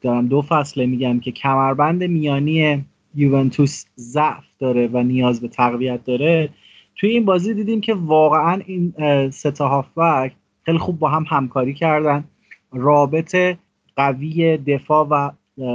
[0.00, 2.84] دارم دو فصله میگم که کمربند میانی
[3.14, 6.48] یوونتوس ضعف داره و نیاز به تقویت داره.
[6.96, 8.94] توی این بازی دیدیم که واقعا این
[9.30, 10.32] ستا هافبک
[10.62, 12.24] خیلی خوب با هم همکاری کردن.
[12.72, 13.56] رابط
[13.96, 15.30] قوی دفاع و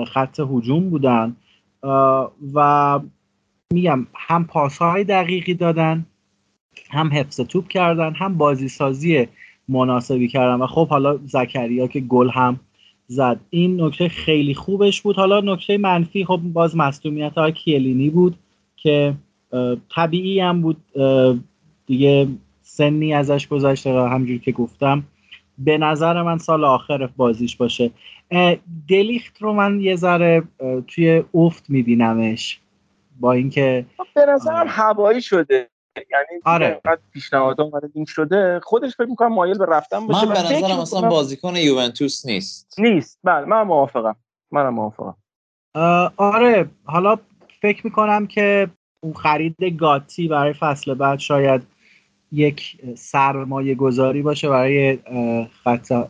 [0.06, 1.36] خط هجوم بودن.
[2.54, 3.00] و
[3.74, 6.06] میگم هم پاسهای دقیقی دادن
[6.90, 9.28] هم حفظ توپ کردن هم بازی سازی
[9.68, 10.62] مناسبی کردن.
[10.62, 12.60] و خب حالا زکریا که گل هم
[13.08, 13.40] زد.
[13.50, 15.16] این نکته خیلی خوبش بود.
[15.16, 18.36] حالا نکته منفی خب باز مصدومیت های کیلینی بود
[18.76, 19.14] که
[19.96, 20.78] طبیعی هم بود.
[21.88, 22.28] دیگه
[22.62, 25.04] سنی ازش گذشته و همجوری که گفتم
[25.58, 27.92] به نظر من سال آخر بازیش باشه.
[28.90, 30.44] دلیخت رو من یه ذره
[30.88, 32.60] توی افت میبینمش.
[33.20, 35.70] با اینکه خب، به نظرم هوایی شده.
[35.96, 36.82] یعنی آره.
[37.14, 38.60] پیشنهاد اومده این شده.
[38.64, 42.80] خودش فکر می‌کنم مایل به رفتن باشه من به نظرم اصلا بازیکن یوونتوس نیست.
[42.80, 43.20] نیست.
[43.24, 44.16] بله من موافقم.
[44.52, 45.16] منم موافقم.
[46.18, 46.70] آره.
[46.86, 47.18] حالا
[47.62, 48.70] فکر می‌کنم که
[49.04, 51.68] اون خرید گاتی برای فصل بعد شاید
[52.32, 54.98] یک سرمایه گذاری باشه برای
[55.64, 56.08] خط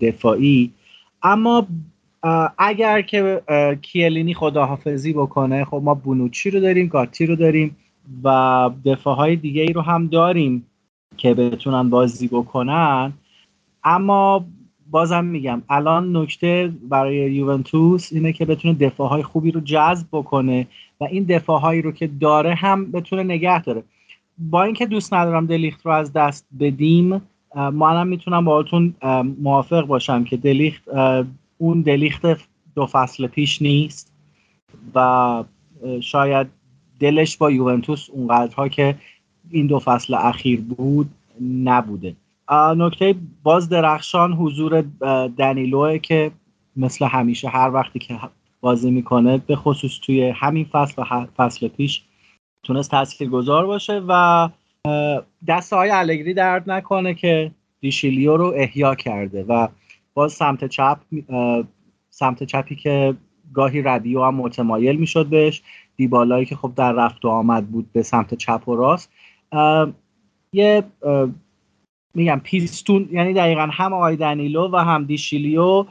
[0.00, 0.72] دفاعی.
[1.22, 1.66] اما
[2.58, 3.42] اگر که
[3.82, 7.76] کیلینی خداحافظی بکنه خب ما بونوچی رو داریم گاتی رو داریم
[8.24, 10.66] و دفاع های دیگه ای رو هم داریم
[11.16, 13.12] که بتونن بازی بکنن.
[13.84, 14.44] اما
[14.90, 20.66] بازم میگم الان نکته برای یوونتوس اینه که بتونه دفاع های خوبی رو جذب بکنه
[21.00, 23.82] و این دفاع هایی رو که داره هم بتونه نگه داره.
[24.40, 27.22] با اینکه دوست ندارم دلیخت رو از دست بدیم
[27.54, 28.94] منم می‌تونم باهاتون
[29.40, 30.82] موافق باشم که دلیخت
[31.58, 32.22] اون دلیخت
[32.74, 34.12] دو فصل پیش نیست
[34.94, 35.44] و
[36.00, 36.46] شاید
[37.00, 38.94] دلش با یوونتوس اونقدرها که
[39.50, 41.10] این دو فصل اخیر بود
[41.64, 42.14] نبوده.
[42.76, 44.84] نکته باز درخشان حضور
[45.36, 46.30] دنیلوه که
[46.76, 48.18] مثل همیشه هر وقتی که
[48.60, 52.02] بازی می‌کنه به خصوص توی همین فصل و فصل پیش
[52.62, 54.48] تونست تاثیر گذار باشه و
[55.48, 59.68] دست های الگری درد نکنه که دیشیلیو رو احیا کرده و
[60.14, 60.98] باز سمت چپ
[62.10, 63.14] سمت چپی که
[63.54, 65.62] گاهی ردیو هم متمایل می‌شد بهش
[65.96, 69.12] دیبالایی که خب در رفت و آمد بود به سمت چپ و راست
[70.52, 70.84] یه
[72.14, 75.86] میگم پیستون یعنی دقیقا هم آقای دنیلو و هم دیشیلیو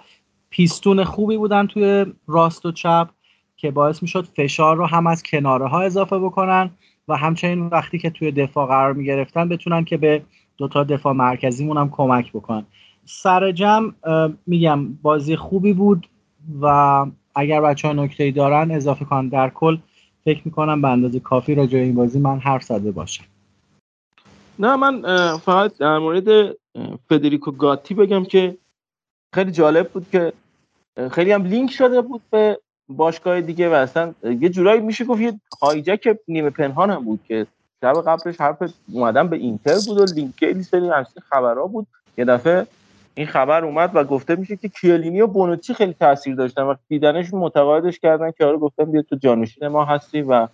[0.49, 3.09] پیستون خوبی بودن توی راست و چپ.
[3.59, 6.69] که باعث می‌شد فشار رو هم از کناره ها اضافه بکنن
[7.07, 10.21] و همچنین وقتی که توی دفاع قرار می‌گرفتن بتونن که به
[10.57, 12.65] دوتا دفاع مرکزیمون هم کمک بکنن.
[13.05, 13.93] سر جمع
[14.47, 16.07] میگم بازی خوبی بود
[16.61, 17.05] و
[17.35, 19.29] اگر بچه ها نکته دارن اضافه کنن.
[19.29, 19.77] در کل
[20.25, 23.23] فکر می‌کنم به اندازه کافی راجع این بازی من حرف زده باشم.
[24.59, 25.01] نه من
[25.37, 26.55] فقط در مورد
[27.09, 28.57] فدریکو گاتی بگم که
[29.33, 30.33] خیلی جالب بود که
[31.11, 32.59] خیلی هم لینک شده بود به
[32.89, 37.47] باشگاه دیگه و اصلا یه جورایی میشه گفت یه hijack نیمه پنهان هم بود که
[37.81, 41.87] شب قبلش حرف اومدن به اینتر بود و لینک خیلی سری همچین خبرها بود.
[42.17, 42.67] یه دفعه
[43.15, 46.61] این خبر اومد و گفته میشه که کیه‌لینی و بونوچی خیلی تاثیر داشتن.
[46.61, 50.47] و دیدنش متقاعدش کردن که آره گفتن بیا تو جانشین ما هستی و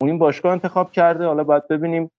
[0.00, 1.26] اون این باشگاه انتخاب کرده.
[1.26, 2.10] حالا باید ببینیم.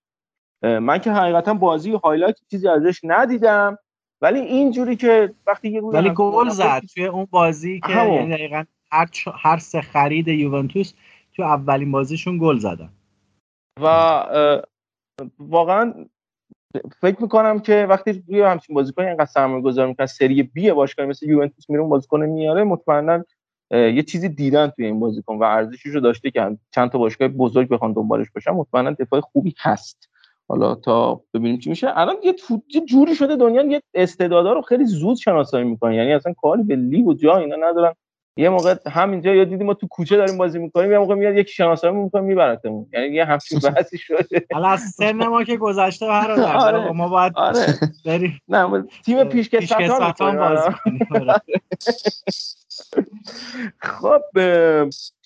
[0.64, 3.78] من که حقیقتا بازی highlight چیزی ازش ندیدم.
[4.22, 9.10] ولی اینجوری که وقتی یه ولی گل زد توی اون بازی که یعنی دقیقا هر,
[9.34, 10.94] هر سه خرید یوونتوس
[11.36, 12.90] تو اولین بازیشون گل زدن.
[13.82, 13.88] و
[15.40, 15.94] واقعا
[17.02, 21.30] فکر می‌کنم که وقتی روی همچین بازیکن اینقدر سرمایه گذار می‌کنن سری بی باشگاه مثل
[21.30, 23.24] یوونتوس میره بازیکن میاره مطمئنا
[23.72, 27.70] یه چیزی دیدن توی این بازیکن و ارزشش رو داشته که چند تا باشگاه بزرگ
[27.70, 30.10] بخوان دنبالش باشن مطمئنا دفاع خوبی هست.
[30.48, 31.88] حالا تا ببینیم چی میشه.
[32.00, 32.16] الان
[32.68, 35.94] یه جوری شده دنیا یه استعدادا رو خیلی زود شناسایی می‌کنن.
[35.94, 37.94] یعنی اصلا کاری به لیگ و جا اینا ندارن.
[38.38, 41.50] یه موقع همینجا یا دیدیم ما تو کوچه داریم بازی می‌کنیم یه موقع میاد یک
[41.50, 42.88] شناسایی می‌کنه میبرتمون.
[42.94, 44.46] یعنی یه همچین بحثی شده.
[44.54, 46.92] حالا از سن ما که گذشته هر آره.
[46.92, 47.66] ما باید آره.
[48.06, 48.42] بریم.
[48.48, 51.06] نه تیم پیشکسوتان بازی کنیم
[53.78, 54.22] خب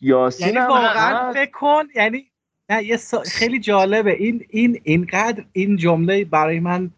[0.02, 2.26] یاسین یعنی واقعا فکر کن یعنی
[2.70, 4.12] نه یه خیلی جالبه.
[4.12, 6.92] این این اینقدر این جمله برای من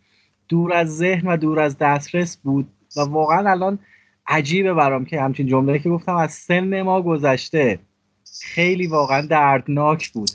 [0.49, 3.79] دور از ذهن و دور از دسترس بود و واقعا الان
[4.27, 7.79] عجیبه برام که همچین جمله که گفتم از سن ما گذشته.
[8.41, 10.29] خیلی واقعا دردناک بود.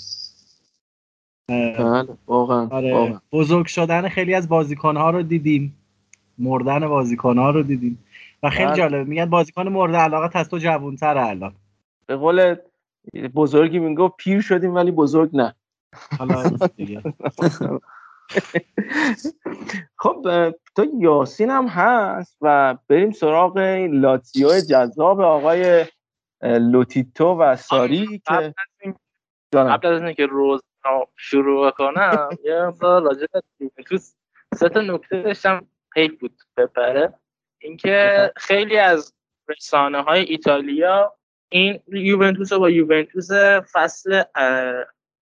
[1.49, 3.21] بله واقعا, آره.
[3.33, 5.77] بزرگ شدن خیلی از بازیکنها رو دیدیم.
[6.39, 8.05] مردن بازیکنها رو دیدیم.
[8.43, 8.77] و خیلی بله.
[8.77, 11.55] جالبه میگن بازیکن مورد علاقه از تو جوونتر الان.
[12.07, 12.57] به قول
[13.35, 15.55] بزرگی می‌گفت پیر شدیم ولی بزرگ نه.
[16.19, 16.43] حالا
[20.02, 23.59] خب تو یاسین هم هست و بریم سراغ
[23.91, 25.85] لاتیو جذاب آقای
[26.43, 28.55] لوتیتو و ساری که
[29.52, 30.61] قبل از اینکه روز
[31.17, 33.99] شروع کنم یه مقدار راجع به
[34.55, 37.15] سه تا نکته داشتم حیف بود بپره.
[37.59, 39.15] اینکه خیلی از
[39.49, 41.15] رسانه های ایتالیا
[41.49, 43.31] این یوونتوس با یوونتوس
[43.73, 44.23] فصل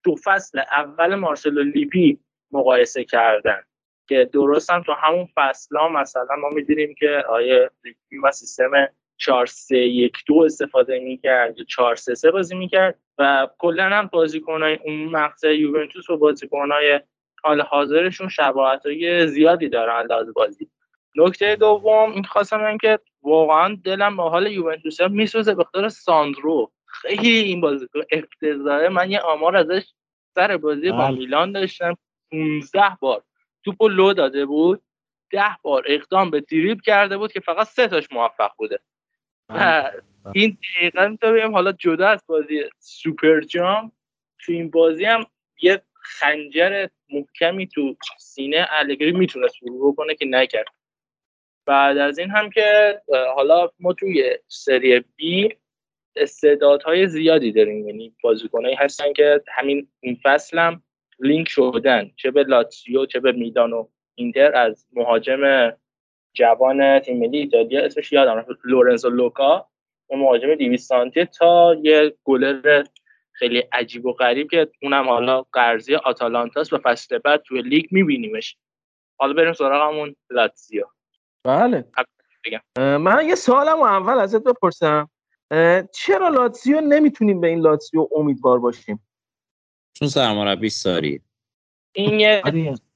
[0.02, 2.18] دو فصل اول مارسلو لیپی
[2.52, 3.62] مقایسه کردن.
[4.08, 8.88] که درست هم تو همون فصل ها مثلا ما می‌دونیم که آیه لیپی و سیستم
[9.16, 14.06] 4 3 1 2 استفاده می‌کرد یا 4 3 3 بازی می‌کرد و کلا هم
[14.12, 17.00] بازیکنای اون مقطع یوونتوس و بازیکنای
[17.44, 20.70] حال حاضرشون شباهت های زیادی دارن لحاظ بازی.
[21.16, 26.72] نکته دوم این خواستم که واقعا دلم به حال یوونتوس میسوزه به خاطر ساندرو.
[26.86, 28.88] خیلی این بازیکن افتضاحه.
[28.88, 29.82] من یه آمار ازش
[30.34, 31.18] سر بازی با بله.
[31.18, 31.96] میلان داشتم.
[32.32, 33.22] 15 بار.
[33.64, 34.82] توپو لو داده بود
[35.30, 38.78] ده بار اقدام به دریب کرده بود که فقط سه تاش موفق بوده.
[39.48, 40.02] بله.
[40.34, 43.92] این دقیقا می‌تونم حالا جدا از بازی سوپر جام
[44.38, 45.26] تو این بازی هم
[45.62, 50.66] یه خنجر محکمی تو سینه الگری می‌تونست فرو کنه که نکرد.
[51.66, 53.00] بعد از این هم که
[53.34, 55.56] حالا ما توی سری بی
[56.16, 60.82] استعدادهای زیادی داریم یعنی بازیکنایی هستن که همین این فصل هم
[61.20, 65.72] لینک شدن چه به لاتسیو چه به میدان و اینتر از مهاجم
[66.32, 69.66] جوان تیم ملی ایتالیا اسمش یادم رفت لورنزو لوکا.
[70.06, 72.84] اون مهاجم 200 سانتی تا یه گلر
[73.32, 78.56] خیلی عجیب و غریب که اونم حالا قرضی آتالانتاس و فصل بعد توی لیگ میبینیمش.
[79.16, 80.84] حالا بریم سراغ همون لاتزیو.
[81.44, 81.84] بله.
[82.78, 85.10] من یه سوالم اول ازت بپرسم.
[85.92, 89.06] چرا لاتزیو نمی‌تونیم به این لاتزیو امیدوار باشیم؟
[89.92, 91.20] چون سرمربی ساری.
[91.92, 92.42] این یه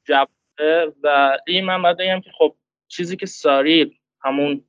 [0.04, 2.56] جبه و این من باید بگم که خب
[2.88, 4.64] چیزی که ساری همون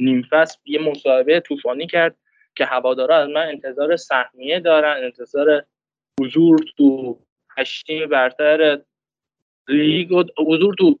[0.00, 2.16] نیم فصل یه مصاحبه طوفانی کرد
[2.54, 5.66] که هوادارا از من انتظار سهمیه دارن انتظار
[6.20, 7.18] حضور تو
[7.56, 8.82] هشتیم برتر
[9.68, 10.98] لیگ و حضور تو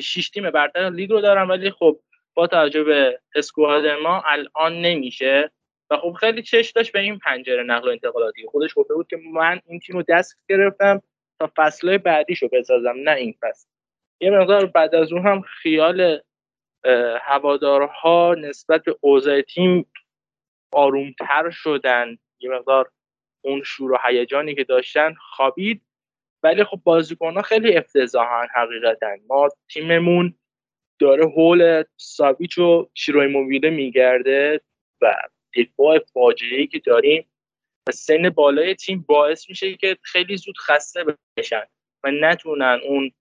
[0.00, 2.00] شش تیم برتر لیگ رو دارن ولی خب
[2.34, 5.50] با توجه به اسکواد ما الان نمیشه.
[5.90, 8.46] و خب خیلی چش داشت به این پنجره نقل و انتقالاتی.
[8.46, 11.02] خودش گفته بود که من این تیم رو دست گرفتم
[11.40, 13.68] تا فصلهای بعدیشو بسازم نه این فصل.
[14.20, 16.20] یه مقدار بعد از اون هم خیال
[17.20, 19.86] هوادارها نسبت به اوضاع تیم
[20.72, 22.18] آرومتر شدن.
[22.38, 22.90] یه مقدار
[23.44, 25.82] اون شور و هیجانی که داشتن خوابید.
[26.42, 26.80] ولی خب
[27.20, 29.16] ها خیلی افتضاحن حقیقتا.
[29.28, 30.34] ما تیممون
[31.00, 34.60] داره هول ساویچ و شیروی موبیله میگرده
[35.02, 35.16] و
[35.56, 37.26] دفاع فاجعه که داریم
[37.88, 41.04] و سن بالای تیم باعث میشه که خیلی زود خسته
[41.38, 41.62] بشن.
[42.04, 43.12] و نتونن اون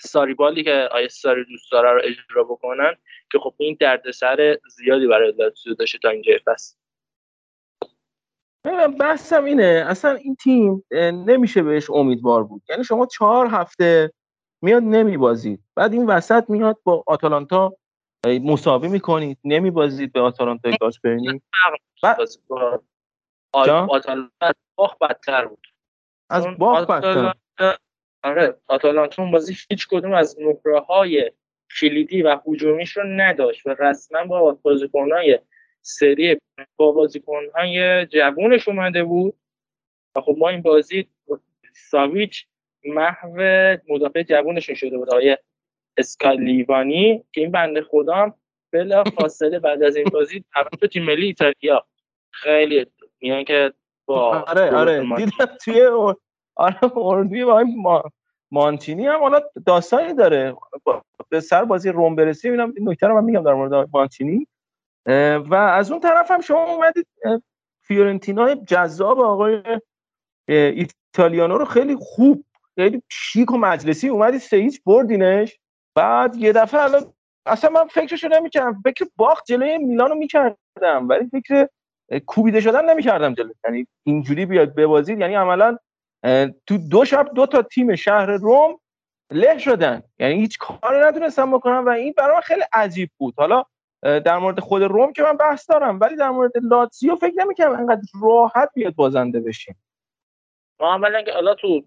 [0.00, 2.96] ساریبالی که آیه ساری دوست داره رو اجرا بکنن
[3.32, 6.76] که خب این دردسر زیادی برای لاتزیو داشته تا اینجا فصل.
[9.00, 9.84] بحثم اینه.
[9.88, 10.84] اصلا این تیم
[11.26, 12.62] نمیشه بهش امیدوار بود.
[12.68, 14.12] یعنی شما چهار هفته
[14.62, 15.60] میاد نمیبازید.
[15.74, 17.76] بعد این وسط میاد با آتالانتا
[18.26, 21.40] مساوی می‌کنید نمیبازید به آتالانتا گاسپرینی
[23.52, 25.66] آتالانتا باخ بدتر بود.
[26.30, 27.34] از باخ بدتر.
[28.22, 31.32] آره آتالانتا اون بازی هیچ کدوم از نقره های
[31.80, 35.38] کلیدی و هجومیش رو نداشت و رسما با بازیکنهای
[35.82, 36.40] سری
[36.76, 39.34] با بازیکنهای جوونش اومده بود.
[40.16, 41.08] و خب ما این بازی
[41.74, 42.46] ساویچ
[42.84, 43.36] محو
[43.88, 45.10] مدافع جوونشون شده بود.
[45.10, 45.38] آقای
[45.98, 48.34] اسکالیوانی که این بنده خدا
[48.72, 50.44] بلا فاصله بعد از این بازی
[50.80, 51.86] تو تیم ملی ایتالیا.
[52.30, 52.86] خیلی
[53.20, 53.72] میگن که
[54.06, 55.16] با آره آره.
[55.16, 55.82] دیدم توی
[56.54, 58.02] آره اردوی با ما
[58.50, 60.56] مانتینی هم حالا داستانی داره.
[61.28, 64.46] به سر بازی روم برسیم اینم این نکته رو من میگم در مورد مانتینی
[65.46, 67.06] و از اون طرف هم شما اومدید
[67.80, 69.62] فیورنتینا جذاب آقای
[70.48, 72.44] ایتالیانو رو خیلی خوب
[72.74, 75.58] خیلی شیک و مجلسی اومدی سه هیچ بردینش.
[75.96, 77.12] بعد یه دفعه الان
[77.46, 78.82] اصلا من فکرشو نمی‌کردم.
[78.84, 81.08] فکر باخت جلوی میلانو می‌کردم.
[81.08, 81.68] ولی فکر
[82.26, 85.78] کوبیده شدن نمی‌کردم جلوی یعنی اینجوری بیاد ببازید یعنی عملا
[86.66, 88.80] تو دو شب دو تا تیم شهر روم
[89.30, 90.02] له شدن.
[90.18, 93.34] یعنی هیچ کاری نتونستم بکنم و این برای خیلی عجیب بود.
[93.38, 93.64] حالا
[94.02, 98.02] در مورد خود روم که من بحث دارم ولی در مورد لاتزیو فکر نمی‌کنم انقدر
[98.22, 99.76] راحت بیاد بازنده بشیم.
[100.80, 101.82] ما اولا که حالا تو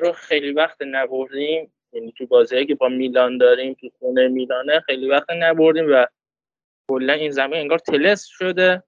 [0.00, 1.72] رو خیلی وقت نبردیم.
[1.92, 6.06] یعنی تو بازی که با میلان داریم تو خونه میلانه خیلی وقت نبردیم و
[6.90, 8.82] کلا این زمین انگار تلس شده.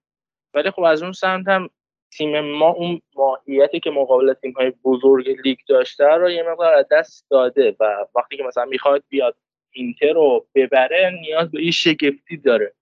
[0.53, 1.69] ولی خب از اون سمت هم
[2.17, 6.85] تیم ما اون ماهیتی که مقابل تیم های بزرگ لیگ داشته رو یه مقدار از
[6.91, 9.35] دست داده و وقتی که مثلا می‌خواد بیاد
[9.71, 12.73] اینتر رو ببره نیاز به این شگفتی داره.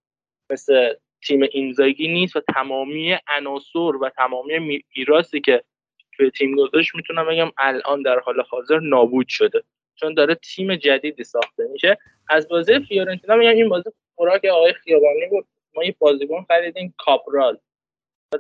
[0.50, 0.94] مثل
[1.28, 5.64] تیم اینزاگی نیست و تمامی عناصر و تمامی میراثی که
[6.12, 9.64] توی تیم گذاشت می‌تونم بگم الان در حال حاضر نابود شده.
[10.02, 11.98] چون داره تیم جدیدی ساخته میشه.
[12.30, 15.48] از بازی فیورنتینا میگم این بازی خوراک آقای خیابانی بود.
[15.76, 17.58] ما یه بازیکن خریدیم کاپرال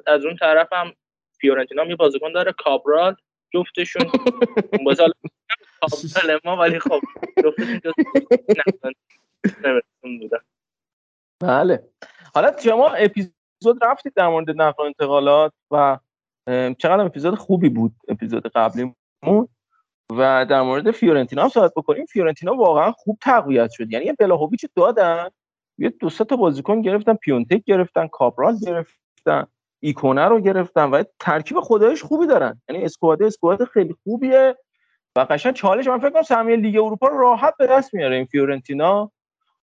[0.07, 0.93] از اون طرف هم
[1.39, 3.15] فیورنتینا یه بازیکن داره کابرال.
[3.53, 4.11] جفتشون
[4.85, 5.03] بازی
[5.81, 7.01] کابرال ما ولی خب
[7.43, 8.93] جفتشون
[10.19, 10.39] بودن
[11.43, 11.83] بله.
[12.33, 15.99] حالا شما اپیزود رفتید در مورد نقل انتقالات و
[16.77, 18.95] چقدر اپیزود خوبی بود اپیزود قبلیمون؟
[20.17, 22.05] و در مورد فیورنتینا هم صحبت بکنیم.
[22.05, 23.91] فیورنتینا واقعا خوب تقویت شد.
[23.91, 25.29] یعنی ولاهوویچ دادن
[25.77, 29.47] یه دو تا بازیکن گرفتن پیونتک گرفتن کابرال گرفتن
[29.79, 32.61] ایکونه رو گرفتن و ترکیب خدایش خوبی دارن.
[32.69, 34.55] یعنی squad squad خیلی خوبیه
[35.15, 38.25] و قشنگ چالش من فکر کنم سهمیه لیگ اروپا رو راحت به دست میاره این
[38.25, 39.11] فیورنتینا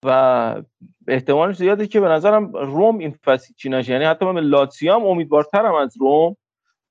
[0.04, 0.62] و
[1.08, 6.36] احتمالش زیاده که به نظرم روم این فصل یعنی حتی من لاتزیوام امیدوارترم از روم.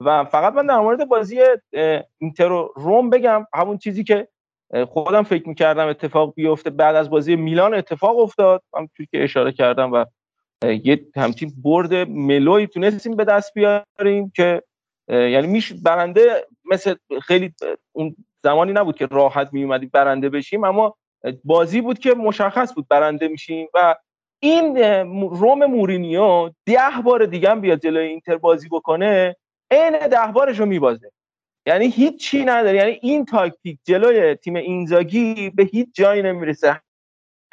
[0.05, 1.39] و فقط من در مورد بازی
[2.17, 4.27] اینتر و روم بگم همون چیزی که
[4.87, 8.63] خودم فکر می‌کردم اتفاق بیفته بعد از بازی میلان اتفاق افتاد.
[8.75, 10.05] همونطور که اشاره کردم و
[10.63, 14.63] یه همچین برد ملوی تونستیم به دست بیاریم که
[15.09, 17.53] یعنی میش برنده مثل خیلی
[17.91, 20.95] اون زمانی نبود که راحت می برنده بشیم اما
[21.43, 23.95] بازی بود که مشخص بود برنده میشیم و
[24.39, 24.77] این
[25.11, 29.35] روم مورینیو ده بار دیگه هم بیاد جلوی اینتر بازی بکنه.
[29.71, 31.11] عین ده بارش رو میبازه.
[31.65, 32.77] یعنی هیچ چی نداره.
[32.77, 36.81] یعنی این تاکتیک جلوی تیم اینزاگی به هیچ جایی نمی‌رسه.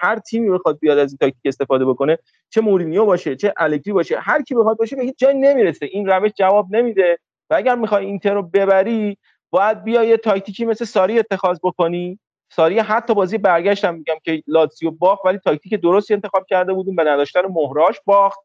[0.00, 2.18] هر تیمی بخواد بیاد از این تاکتیک استفاده بکنه
[2.50, 5.86] چه مورینیو باشه چه الگری باشه هر کی بخواد باشه به هیچ جایی نمی‌رسه.
[5.86, 7.18] این روش جواب نمیده.
[7.50, 9.18] و اگر می‌خوای اینتر رو ببری
[9.50, 12.18] باید بیا یه تاکتیکی مثل ساری اتخاذ بکنی.
[12.52, 17.05] ساری حتی بازی برگشتم میگم که لاتزیو باخت ولی تاکتیک درستی انتخاب کرده بودیم به
[17.05, 18.38] نداشتن مهراش باخت.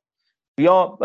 [0.58, 0.98] یا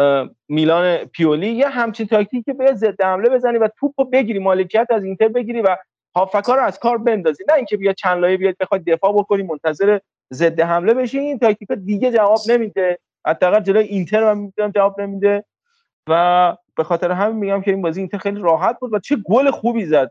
[0.48, 5.28] میلان پیولی یه همچین تاکتیکی به ضد حمله بزنی و توپو بگیری مالکیت از اینتر
[5.28, 5.76] بگیری و
[6.16, 7.44] هافبکا رو از کار بندازی.
[7.48, 9.98] نه اینکه بیا چند لایه بیاد بخواد دفاع بکنی منتظر
[10.32, 11.18] ضد حمله بشی.
[11.18, 12.98] این تاکتیک دیگه جواب نمیده.
[13.26, 15.44] حداقل جلوی اینتر هم می‌دونم جواب نمیده.
[16.08, 19.50] و به خاطر همین میگم که این بازی اینتر خیلی راحت بود و چه گل
[19.50, 20.10] خوبی زد.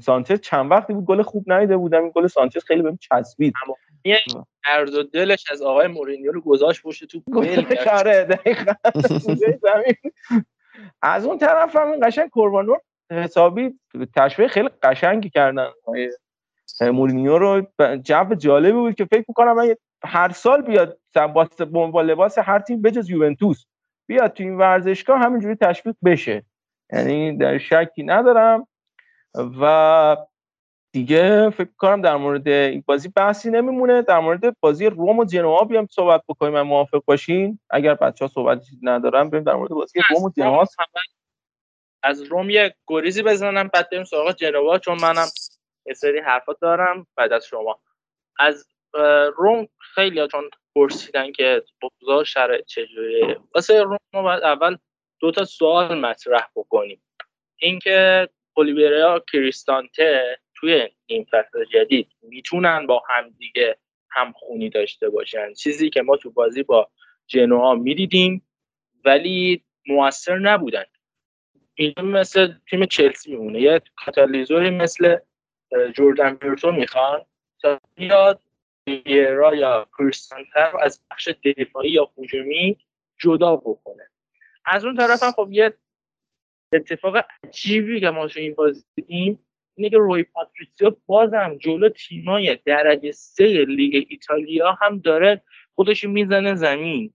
[0.00, 2.02] سانچز چند وقتی بود گل خوب ندیده بودم.
[2.02, 3.54] این گل سانچز خیلی بهم چسبید.
[4.66, 7.22] ارد و دلش از آقای مورینیو رو گذاشت پشت تو
[7.92, 8.38] آره
[11.02, 12.76] از اون طرف هم این قشنگ قربانو
[13.10, 13.78] حسابی
[14.16, 15.68] تشبیه خیلی قشنگی کردن.
[16.80, 17.66] مورینیو رو
[18.02, 20.98] جو جالبی بود که فکر می‌کنم من هر سال بیاد
[21.92, 23.64] با لباس هر تیم بجز یوونتوس
[24.06, 26.42] بیاد تو این ورزشگاه همینجوری تشویق بشه.
[26.92, 28.68] یعنی در شکی ندارم.
[29.60, 30.16] و
[30.92, 34.02] دیگه فکر کنم در مورد این بازی بحثی نمیمونه.
[34.02, 37.60] در مورد بازی روم و جنوا بیام صحبت بکنیم من موافق باشین.
[37.70, 40.64] اگر بچه ها صحبت ندارم بریم در مورد بازی روم و جنوا.
[42.02, 45.26] از روم یه گریزی بزنم بعد بریم سراغ جنوا چون منم
[45.86, 47.80] یه سری حرفات دارم بعد از شما.
[48.38, 48.66] از
[49.36, 51.62] روم خیلی چون پرسیدن که
[52.00, 53.40] اوضاع شرایط چجوریه.
[53.54, 54.76] واسه روم ما باید اول
[55.20, 57.02] دو تا سوال مطرح بکنیم.
[57.56, 63.78] اینکه اولیوریا کریستانته توی این فصل جدید می‌تونن با همدیگه
[64.10, 65.52] همخونی داشته باشن.
[65.52, 66.90] چیزی که ما تو بازی با
[67.26, 68.48] جنوا می‌دیدیم
[69.04, 70.84] ولی موثر نبودن.
[71.74, 73.60] اینجا مثل تیم چلسی میمونه.
[73.60, 75.16] یه کاتالیزوری مثل
[75.94, 77.24] جوردن پیرتو می‌خوان.
[77.62, 78.40] تا بیاد
[79.16, 82.78] را یا کریستانتر از بخش دفاعی یا هجومی
[83.18, 84.08] جدا بکنه.
[84.64, 85.74] از اون طرف هم خب یه
[86.72, 89.47] اتفاق عجیبی که ما تو این بازی دیدیم
[89.78, 95.42] اینه که روی پاتریسیو بازم جلو تیمای درجه سه لیگ ایتالیا هم داره
[95.74, 97.14] خودش می‌زنه زمین.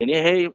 [0.00, 0.50] یعنی هی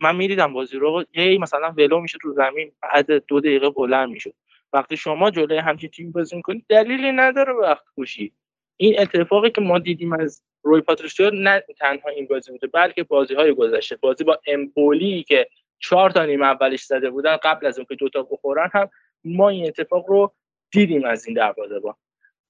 [0.00, 4.32] من می‌دیدم بازی رو هی مثلا ولو میشه تو زمین بعد دو دقیقه بلند میشه.
[4.72, 8.32] وقتی شما جلوی همچین تیم بازی می‌کنید دلیلی نداره وقت کشی
[8.76, 13.34] این اتفاقی که ما دیدیم از روی پاتریسیو نه تنها این بازی بوده بلکه بازی
[13.34, 13.96] های گذشته.
[13.96, 18.70] بازی با امپولی که چهار تا نیم اولیش زده بودن قبل از اینکه دوتا بخورن
[18.72, 18.90] هم
[19.24, 20.34] ما این اتفاق رو
[20.70, 21.96] دیدیم از این با.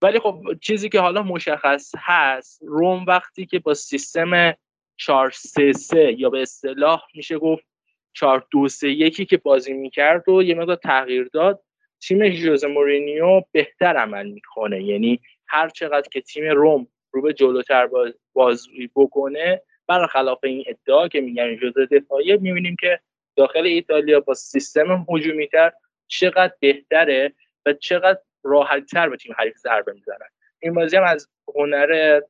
[0.03, 4.55] ولی خب چیزی که حالا مشخص هست روم وقتی که با سیستم
[4.97, 7.65] 4 3 3 یا به اصطلاح میشه گفت
[8.13, 11.63] 4 2 3 1 که بازی می‌کرد و یه مقدار تغییر داد
[12.01, 14.83] تیم ژوز مورینیو بهتر عمل می‌کنه.
[14.85, 17.89] یعنی هر چقدر که تیم روم رو به جلوتر
[18.33, 23.01] بازی بکنه برخلاف این ادعا که میگن ژوز دفاعی می‌بینیم که
[23.37, 25.73] داخل ایتالیا با سیستم هجومی تر
[26.09, 27.33] چقدر بهتره.
[27.67, 30.29] و چقدر راحت تر به تیم حریف ضربه می‌زنن.
[30.59, 32.21] این بازی هم از هنر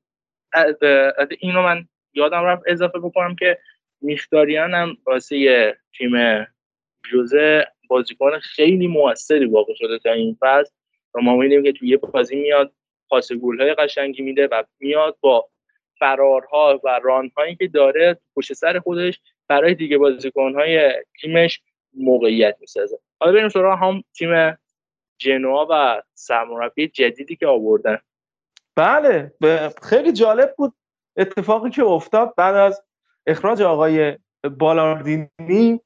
[1.41, 3.59] اینو من یادم رفت اضافه بکنم که
[4.01, 6.47] میختاریان هم واسه تیم
[7.11, 10.73] جوزه بازیکن خیلی موثری واقع شده تا این فصل.
[11.15, 12.73] و ما میدیم که توی یه بازی میاد
[13.09, 15.49] پاس های قشنگی میده و میاد با
[15.99, 21.61] فرارها و رانهایی که داره پشت سر خودش برای دیگه بازیکنهای تیمش
[21.95, 22.99] موقعیت می‌سازه.
[23.21, 24.59] حالا بریم سراغ هم تیم
[25.19, 27.99] جنوا و سرمربی جدیدی که آوردن.
[28.77, 29.33] بله
[29.83, 30.75] خیلی جالب بود
[31.17, 32.83] اتفاقی که افتاد بعد از
[33.27, 34.19] اخراج آقای
[34.59, 35.81] بالاردینی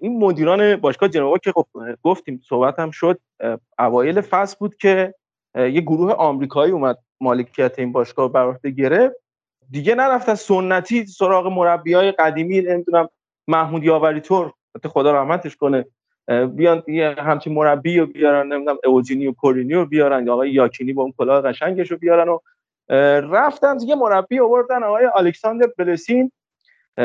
[0.00, 1.66] این مدیران باشگاه جنوا که خب
[2.02, 3.20] گفتیم صحبت هم شد
[3.78, 5.14] اوایل فصل بود که
[5.54, 9.16] یه گروه آمریکایی اومد مالکیت این باشگاه بر عهده گرفت.
[9.70, 13.08] دیگه نرفتن سنتی سراغ مربی های قدیمی نمی‌دونم
[13.48, 14.52] محمود یاوری طور
[14.84, 15.86] خدا رحمتش کنه
[16.28, 21.02] بیان یه همچین مربی رو بیارن نمی‌دونم اوجینی و کورینی رو بیارن آقای یاکینی با
[21.02, 22.38] اون کلاه قشنگش رو بیارن و
[23.20, 26.32] رفتن یه مربی آوردن آقای الکساندر بلسین.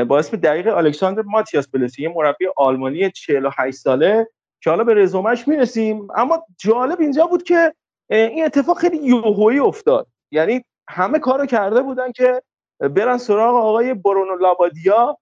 [0.07, 4.27] با اسم دقیق الکساندر ماتیاس بلسین یه مربی آلمانی 48 ساله
[4.61, 6.07] که حالا به رزومش می‌رسیم.
[6.15, 7.73] اما جالب اینجا بود که
[8.09, 10.07] این اتفاق خیلی یوهویی افتاد.
[10.31, 12.41] یعنی همه کارو کرده بودن که
[12.79, 15.17] برن سراغ آقای برونو لابادیا.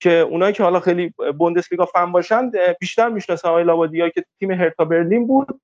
[0.00, 4.84] که اونایی که حالا خیلی بوندسلیگا فن باشند بیشتر می‌شناسن آقای لابادیا که تیم هرتا
[4.84, 5.60] برلین بود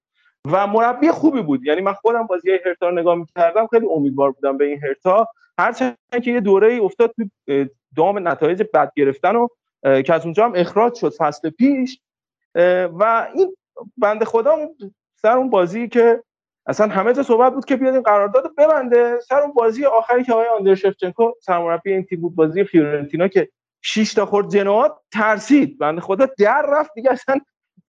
[0.53, 1.67] و مربی خوبی بود.
[1.67, 5.29] یعنی من خودم بازی هرتا رو نگاه می‌کردم خیلی امیدوار بودم به این هرتا.
[5.59, 7.25] هرچند که یه دوره ای افتاد تو
[7.97, 9.49] دام نتایج بد گرفتن و
[10.03, 12.01] که از اونجا هم اخراج شد فصل پیش.
[12.99, 13.57] و این
[13.97, 14.59] بنده خدا
[15.23, 16.23] سر اون بازی که
[16.67, 19.21] اصلا همه جا صحبت بود که بیاد این قرارداد ببنده.
[19.21, 23.49] سر اون بازی آخری که آقای آندر شفچنکو سرمربی این تیم بود بازی فیورنتینا که
[23.83, 25.79] 6 تا خورد جنوا ترسید.
[25.79, 27.41] بنده خدا در رفت دیگه اصلا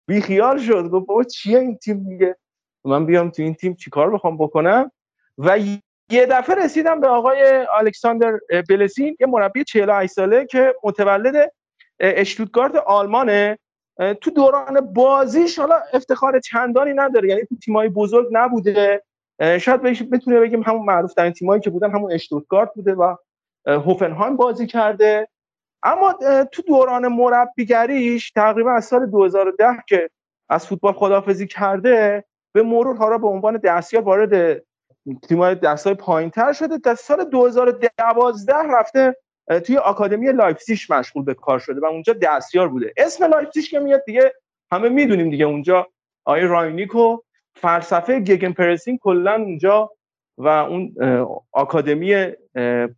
[0.08, 0.90] بیخیال شد.
[0.90, 2.38] گفت بابا چیه این تیم دیگه؟
[2.86, 4.92] من بیام تو این تیم چیکار بخوام بکنم؟
[5.38, 5.60] و
[6.10, 11.52] یه دفعه رسیدم به آقای الکساندر بلسین یه مربی 48 ساله که متولد
[12.00, 13.60] اشتوتگارت آلمانه.
[14.22, 17.30] تو دوران بازیش حالا افتخار چندانی نداره.
[17.30, 19.04] یعنی تو تیمای بزرگ نبوده.
[19.60, 23.16] شاید بهش بتونه بگیم همون معروف ترین تیمایی که بودن همون اشتوتگارت بوده و
[23.66, 25.28] هوفنهایم بازی کرده.
[25.84, 26.14] اما
[26.52, 30.10] تو دوران مربیگریش تقریبا از سال 2010 که
[30.50, 32.24] از فوتبال خدافظی کرده
[32.54, 34.64] به مرور حالا به عنوان دستیار وارد
[35.30, 39.16] تیمای دستای پایینتر شده تا سال 2012 رفته
[39.66, 42.94] توی آکادمی لایپزیگ مشغول به کار شده و اونجا دستیار بوده.
[42.98, 44.34] اسم لایپزیگ که میاد دیگه
[44.72, 45.88] همه می‌دونیم دیگه اونجا.
[46.26, 47.18] آقای رانگنیک و
[47.56, 49.92] فلسفه gegenpressing کلا اونجا
[50.38, 50.96] و اون
[51.52, 52.32] آکادمی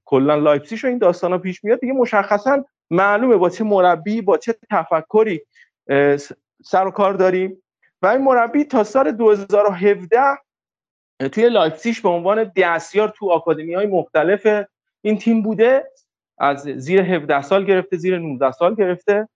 [0.06, 1.80] کلا لایپزیگ و این داستانا پیش میاد.
[1.80, 5.42] دیگه مشخصا معلومه با چه مربی با چه تفکری
[6.64, 7.62] سر و کار داریم.
[8.02, 10.20] و این مربی تا سال 2017
[11.32, 14.66] توی لایپزیگ به عنوان دستیار تو آکادمی های مختلف
[15.02, 15.92] این تیم بوده.
[16.38, 19.28] از زیر 17 سال گرفته زیر 19 سال گرفته.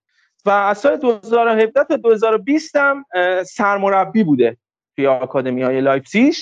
[0.46, 3.06] و از سال 2017 تا 2020 هم
[3.46, 4.58] سرمربی بوده
[4.96, 6.34] توی آکادمی های لایپزیگ.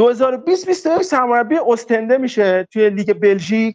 [0.00, 3.74] 2020 21 سرمربی استاندارد میشه توی لیگ بلژیک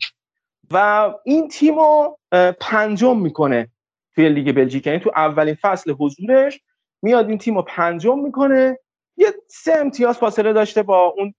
[0.71, 2.17] و این تیم رو
[2.59, 3.67] پنجم می‌کنه
[4.15, 4.87] توی لیگ بلژیک.
[4.87, 6.61] یعنی تو اولین فصل حضورش
[7.01, 8.79] میاد این تیم رو پنجم می‌کنه.
[9.17, 11.33] یه سه امتیاز فاصله داشته با اون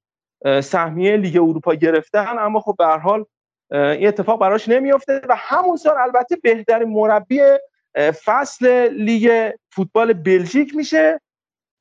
[0.61, 3.25] سهمیه لیگ اروپا گرفتن اما خب به حال
[3.71, 7.41] این اتفاق براش نمیافته و همون سال البته بهترین مربی
[8.25, 11.21] فصل لیگ فوتبال بلژیک میشه.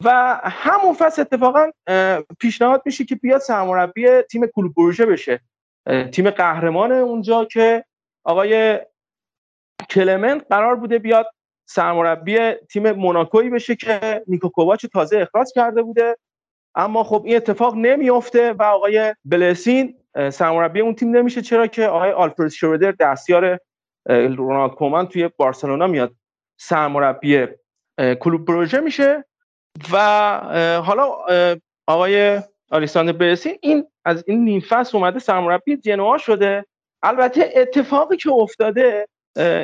[0.03, 1.71] و همون فصل اتفاقا
[2.39, 5.39] پیشنهاد میشه که بیاد سرمربی تیم کلوب بروژه بشه.
[6.11, 7.85] تیم قهرمان اونجا که
[8.23, 8.79] آقای
[9.89, 11.27] کلمنت قرار بوده بیاد
[11.69, 16.17] سرمربی تیم موناکویی بشه که نیکو کوواچ تازه اخراج کرده بوده.
[16.75, 19.97] اما خب این اتفاق نمیافته و آقای بلسین
[20.31, 21.41] سرمربی اون تیم نمیشه.
[21.41, 23.59] چرا که آقای آلفرد شرودر دستیار
[24.09, 26.15] رونالد کومان توی بارسلونا میاد
[26.59, 27.47] سرمربی
[28.19, 29.25] کلوب پروژه میشه.
[29.91, 29.97] و
[30.85, 31.11] حالا
[31.87, 36.65] آقای آلیساندر برسی این از این نیم فصل اومده سرمربی جنوا شده.
[37.03, 39.07] البته اتفاقی که افتاده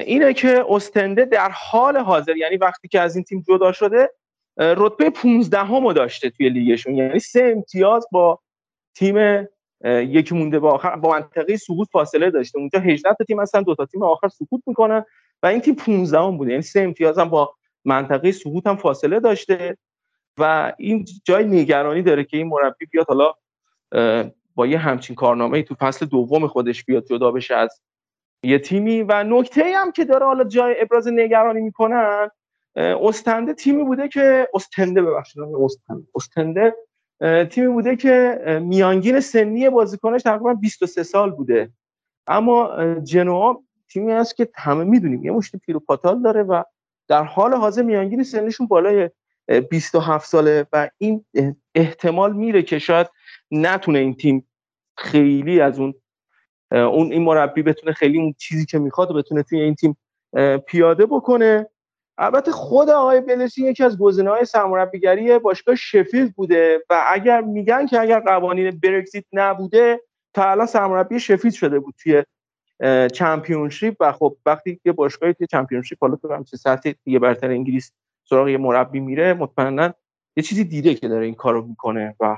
[0.06, 4.10] اینه که استنده در حال حاضر یعنی وقتی که از این تیم جدا شده
[4.58, 6.96] رتبه 15 همو داشته توی لیگشون.
[6.96, 8.40] یعنی سه امتیاز با
[8.96, 9.48] تیم
[9.86, 12.60] یکی مونده با آخر با منطقه سقوط فاصله داشته.
[12.60, 15.06] اونجا 18 تا تیم هستن دو تا تیم آخر سقوط می‌کنن
[15.44, 16.52] و این تیم 15 هم بوده.
[16.52, 17.54] یعنی سه امتیاز هم با
[17.86, 19.78] منطقه سقوط هم فاصله داشته.
[20.38, 23.34] و این جای نگرانی داره که این مربی بیاد حالا
[24.56, 27.82] با یه همچین کارنامه تو فصل دوم خودش بیاد جدا بشه از
[28.44, 29.02] یه تیمی.
[29.04, 32.30] و نکته هم که داره حالا جای ابراز نگرانی می‌کنن
[32.76, 36.08] استنده تیمی بوده که استنده ببخشید استنده.
[36.16, 36.76] استنده
[37.46, 41.72] تیمی بوده که میانگین سنی بازیکنش تقریبا 23 سال بوده.
[42.28, 46.64] اما جنوا تیمی است که همه می‌دونیم یه مشت پیروپاتال داره و
[47.08, 49.10] در حال حاضر میانگین سنشون بالای
[49.60, 51.26] 27 ساله و این
[51.76, 53.08] احتمال میره که شاید
[53.52, 54.48] نتونه این تیم
[54.98, 55.94] خیلی از اون
[56.72, 59.98] اون این مربی بتونه خیلی اون چیزی که می‌خواد و بتونه توی این تیم
[60.68, 61.68] پیاده بکنه.
[62.18, 63.98] البته خود آقای بلسی یکی از
[64.28, 70.02] های سرمربیگری باشگاه شفیلد بوده و اگر میگن که اگر قوانین برگزیت نبوده
[70.34, 72.24] تا الان سرمربی شفیلد شده بود توی
[73.14, 77.92] چمپیونشیپ و خب وقتی یه باشگاهی توی چمپیونشیپ حالا تو همچین سطح یه برتر انگلیس
[78.32, 79.94] سراغ یه مربی میره مطمئنا
[80.38, 82.38] یه چیزی دیده که داره این کارو می‌کنه و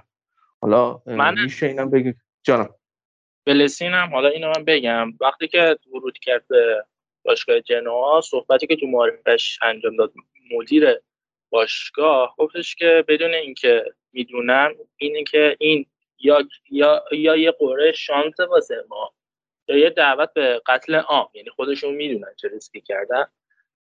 [0.61, 2.13] حالا من میشه اینم بگم
[2.43, 2.69] جانم.
[3.45, 5.13] بلسین هم حالا اینو من بگم.
[5.21, 6.85] وقتی که ورود کرد به
[7.25, 10.13] باشگاه جنوا صحبتی که تو معرفش انجام داد
[10.51, 10.87] مدیر
[11.49, 15.85] باشگاه گفتش که بدون اینکه می‌دونم اینه که این
[16.19, 19.13] یا یا یا یه قره شانس واسه ما
[19.67, 23.25] یا یه دعوت به قتل عام یعنی خودشون می‌دونن چه ریسکی کردن.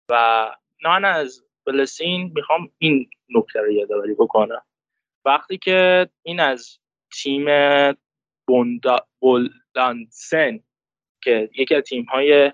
[0.09, 0.51] و
[0.83, 4.63] نان از بلسین می‌خوام این نکته رو یادآوری بکنم.
[5.25, 6.79] وقتی که این از
[7.23, 7.47] تیم
[9.21, 10.61] بولانسن
[11.23, 12.53] که یکی از تیم های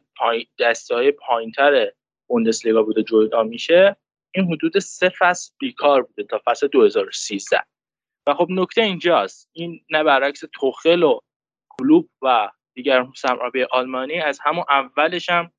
[0.59, 1.93] دسته های پایین تر
[2.29, 3.97] بوندسلیگا بوده جدا میشه
[4.35, 7.63] این حدود سه فصل بیکار بوده تا فصل 2013
[8.27, 11.21] و خب نکته اینجاست این نه برعکس توخل و
[11.69, 15.53] کلوب و دیگر سرمربی آلمانی از همون اولش هم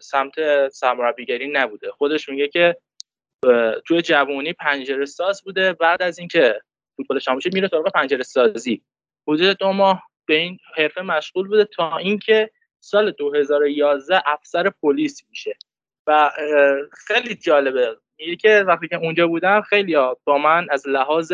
[0.00, 1.90] سمت سرمربیگری نبوده.
[1.90, 2.76] خودش میگه که
[3.86, 5.72] توی جوانی پنجره ساز بوده.
[5.72, 6.60] بعد از اینکه
[6.96, 8.82] فوتبال شامل میره سراغ پنجره سازی.
[9.28, 15.56] حدود دو ماه به این حرفه مشغول بوده تا اینکه سال 2011 افسر پلیس میشه.
[16.06, 16.30] و
[17.06, 17.96] خیلی جالبه.
[18.18, 21.32] میگه که وقتی که اونجا بودم خیلی ها با من از لحاظ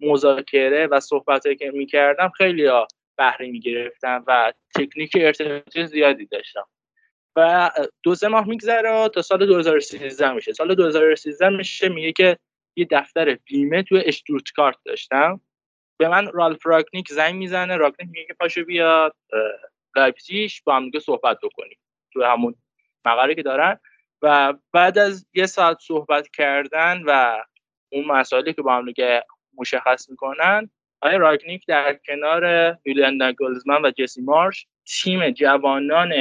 [0.00, 2.88] مذاکره و صحبت که می‌کردم خیلی ها
[3.18, 6.66] بهره می‌گرفتم و تکنیک ارتباطی زیادی داشتم.
[7.36, 7.70] و
[8.02, 10.52] دو سه ماه میگذره تا سال 2013 میشه.
[10.52, 12.38] سال 2013 میشه میگه که
[12.76, 15.40] یه دفتر بیمه توی اشتوتگارت داشتم.
[15.96, 19.16] به من رالف راکنیک زنگ می‌زنه راکنیک میگه که پاشو بیاد
[19.96, 21.78] لایپزیگ با هم صحبت بکنیم
[22.12, 22.54] تو همون
[23.04, 23.80] مقاله که دارن.
[24.22, 27.42] و بعد از یه ساعت صحبت کردن و
[27.92, 28.94] اون مسائلی که با هم
[29.58, 36.12] مشخص می‌کنن آقای رانگنیک در کنار یولیان ناگلزمن و جسی مارش تیم جوانان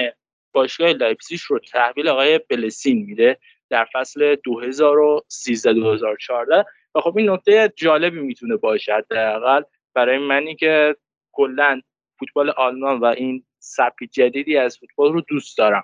[0.53, 3.37] باشگاه لایپزیگ رو تحویل آقای بلسین میده
[3.69, 6.65] در فصل 2013 2014
[6.95, 10.95] و خب این نکته جالبی می‌تونه باشه حداقل برای منی که
[11.31, 11.81] کلا
[12.19, 15.83] فوتبال آلمان و این سبک جدیدی از فوتبال رو دوست دارم.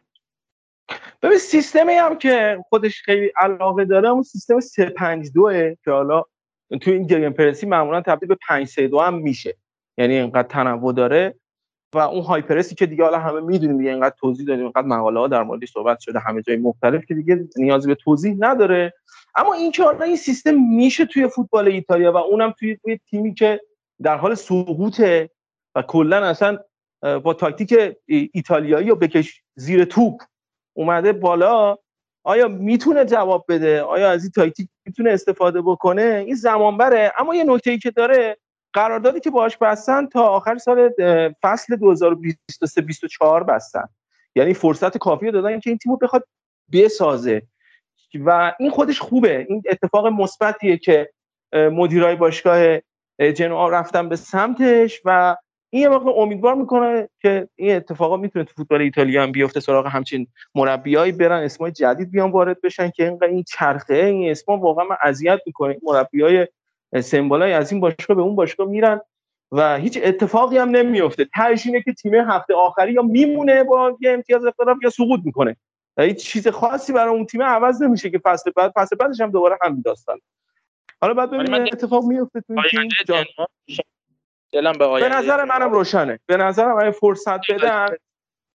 [1.22, 6.24] ببین سیستمی هم که خودش خیلی علاقه داره اون سیستم 352 که حالا
[6.82, 9.58] تو این گیم پرسی معمولا تبدیل به 532 هم میشه.
[9.98, 11.36] یعنی اینقدر تنوع داره.
[11.94, 15.28] و اون هایپرسی که دیگه حالا همه می‌دونیم دیگه اینقدر توضیح دادیم اینقدر مقاله ها
[15.28, 18.94] در موردش صحبت شده همه جای مختلف که دیگه نیازی به توضیح نداره.
[19.36, 23.34] اما این که حالا این سیستم میشه توی فوتبال ایتالیا و اونم توی, توی تیمی
[23.34, 23.62] که
[24.02, 25.30] در حال سقوطه
[25.76, 26.58] و کلا اصلا
[27.24, 30.22] با تاکتیک ایتالیایی یا بکش زیر توپ
[30.74, 31.78] اومده بالا
[32.24, 37.36] آیا می‌تونه جواب بده؟ آیا از این تاکتیک می‌تونه استفاده بکنه؟ این زمان بره اما
[37.36, 38.38] یه نکته ای که داره
[38.74, 40.90] قراردادی که باهاش بستن تا آخر سال
[41.42, 43.86] فصل 2023 24 بستن.
[44.36, 46.28] یعنی فرصت کافی دادن که این تیمو بخواد
[46.74, 47.42] بسازه.
[48.26, 49.46] و این خودش خوبه.
[49.50, 51.10] این اتفاق مثبتیه که
[51.54, 52.78] مدیرای باشگاه
[53.36, 55.38] جنوا رفتن به سمتش و
[55.70, 60.28] این موقع امیدوار می‌کنه که این اتفاقا می‌تونه تو فوتبال ایتالیا هم بیفته سراغ همچین
[60.56, 65.40] مربیایی برن اسمای جدید بیان وارد بشن که این چرخه این اسما واقعا من اذیت
[65.46, 65.78] می‌کنه.
[65.84, 66.48] مربیای
[66.96, 69.02] سمبولای از این باشگاه به اون باشگاه میرن
[69.52, 71.26] و هیچ اتفاقی هم نمیفته.
[71.36, 75.58] ترجیحه که تیم هفته آخری یا میمونه با یه امتیاز اختلاف یا سقوط می‌کنه.
[76.00, 79.58] هیچ چیز خاصی برای اون تیم عوض نمیشه که فصل بعد فصل بعدش هم دوباره
[79.62, 80.20] همین داستان.
[81.02, 83.26] حالا بعد ببینیم اتفاق میفته تو این تیم.
[84.52, 86.20] دلم به آینده به نظر منم روشنه.
[86.26, 87.88] به نظرم اگه فرصت بدن.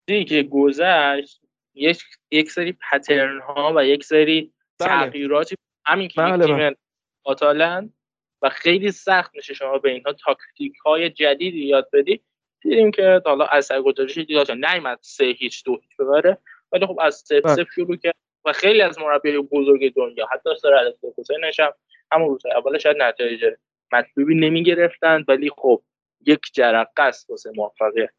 [0.08, 1.42] که گذشت
[1.74, 4.90] یک یک سری پترن ها و یک سری بله.
[4.90, 6.76] تغییراتی همین که بله تیم بله.
[7.24, 7.94] آتالند
[8.42, 12.22] و خیلی سخت میشه شما به اینها تاکتیک های جدیدی یاد بدی.
[12.62, 16.38] دیدیم که حالا اثرگذاریش دیداشون نیومد سه هیچ دو هیچ ببره.
[16.72, 20.74] ولی خب از سف سف شروع کرد و خیلی از مربی بزرگ دنیا حتی سر
[20.74, 21.74] الکس حسینش هم
[22.12, 23.46] همون روز اول شاید نتایج
[23.94, 25.82] مطلوبی نمی گرفتن ولی خب
[26.26, 28.14] یک جرقه است واسه موفقیت.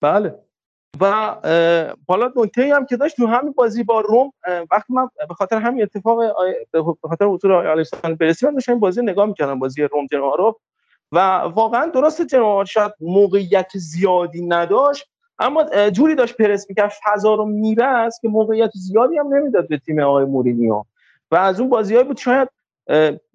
[0.00, 0.34] بله.
[1.00, 1.36] و
[2.08, 4.32] حالا نکته هم که داشت تو همین بازی با روم
[4.70, 6.18] وقتی من به خاطر همین اتفاق
[6.72, 10.60] به خاطر حضور آلیسان برسی من داشتم بازی نگاه می‌کردم بازی روم جنوا رو
[11.12, 11.18] و
[11.54, 18.20] واقعا درست جنوا شاید موقعیت زیادی نداشت اما جوری داشت پرس می‌کرد فضا رو میبست
[18.20, 20.84] که موقعیت زیادی هم نمی‌داد به تیم آقای مورینیو.
[21.30, 22.48] و از اون بازیهایی بود شاید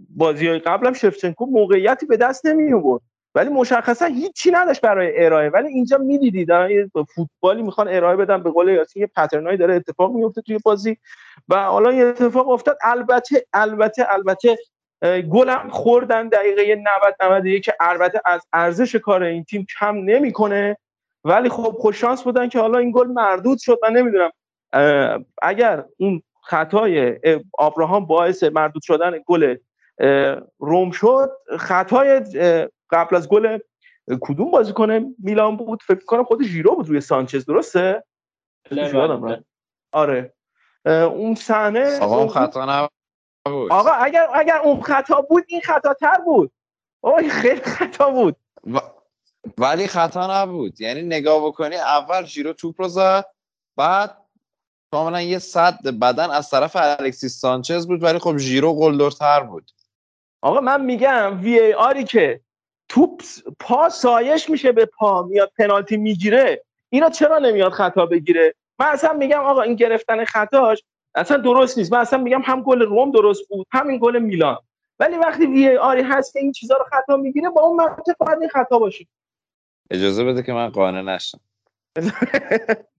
[0.10, 3.02] بازی های قبلم شفچنکو موقعیتی به دست نمی آورد
[3.38, 5.50] ولی مشخصا هیچی نداشت برای ارائه.
[5.50, 9.74] ولی اینجا می‌دیدی دارن یه فوتبالی می‌خوان ارائه بدن به قول یاسین یه پترنایی داره
[9.74, 10.98] اتفاق میفته توی بازی.
[11.50, 12.78] و حالا یه اتفاق افتاد.
[12.84, 14.58] البته البته البته
[15.32, 20.78] گلم خوردن دقیقه 90 91 که البته از ارزش کار این تیم کم نمی‌کنه.
[21.24, 23.80] ولی خب خوش شانس بودن که حالا این گل مردود شد.
[23.84, 24.32] من نمی‌دونم
[25.42, 27.20] اگر اون خطای
[27.58, 29.56] آبراهام باعث مردود شدن گل
[30.60, 32.22] روم شد خطای
[32.90, 33.58] قبل از گل
[34.22, 38.04] کدوم بازیکن میلان بود؟ فکر کنم خود ژیرو بود روی سانچز درسته؟
[39.92, 40.34] آره.
[40.86, 43.72] اون صحنه آقا خطا نبود.
[43.72, 46.52] آقا اگر اگر اون خطا بود این خطا تر بود.
[47.02, 48.36] آقا خیلی خطا بود.
[49.58, 50.82] ولی خطا نبود.
[50.82, 53.26] یعنی نگاه بکنی اول ژیرو توپ رو زد
[53.78, 54.18] بعد
[54.92, 59.72] کاملا یه سد بدن از طرف الکسیس سانچز بود ولی خب ژیرو قلدرتر بود.
[60.42, 62.42] آقا من میگم وی ای آری که
[62.90, 63.22] توپ
[63.60, 66.64] پا سایش میشه به پا میاد پنالتی می‌گیره.
[66.90, 70.84] اینا چرا نمیاد خطا بگیره؟ من اصلا میگم آقا این گرفتن خطاش
[71.16, 71.94] اصلا درست نیست.
[71.94, 74.58] من اصلا میگم هم گل روم درست بود همین گل میلان.
[75.00, 78.16] ولی وقتی وی ای آری هست که این چیزها رو خطا می‌گیره با اون منطق
[78.20, 79.08] باید این خطا باشه.
[79.92, 81.40] اجازه بده که من قانع نشم.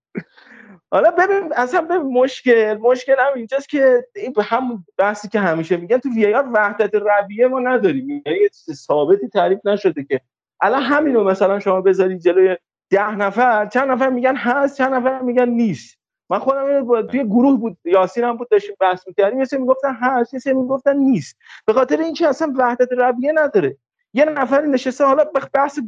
[0.90, 5.76] حالا ببین اصلا ببین مشکل مشکل هم اینجاست که این به هم بحثی که همیشه
[5.76, 8.08] میگن تو وی آر وحدت رویه ما نداریم.
[8.26, 8.38] یعنی
[8.72, 10.20] ثابتی تعریف نشده که
[10.60, 12.56] الان همین رو مثلا شما بذاری جلوی
[12.90, 15.98] ده نفر چند نفر میگن هست چند نفر میگن نیست.
[16.30, 20.52] من خودم توی گروه بود یاسین هم بود داشتیم بحث می‌کردیم یه می‌گفتن هست یه
[20.52, 21.36] می‌گفتن نیست.
[21.66, 23.76] به خاطر اینکه اصلا وحدت رویه نداره.
[24.12, 25.78] یه نفر نشسته حالا بحث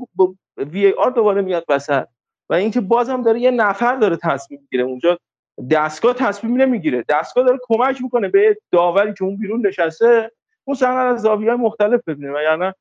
[0.56, 2.06] وی آر دوباره میاد وسط.
[2.50, 4.84] و اینکه بازم داره یه نفر داره تصمیم می‌گیره.
[4.84, 5.18] اونجا
[5.70, 7.04] دستگاه تصمیم نمی‌گیره.
[7.08, 10.30] دستگاه داره کمک می‌کنه به داوری که اون بیرون نشسته
[10.64, 12.32] اون صحنه از زاویه‌های مختلف ببینه.
[12.42, 12.72] یعنی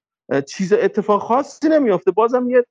[0.41, 2.11] چیز اتفاق خاصی نمیافته.
[2.11, 2.65] بازم یه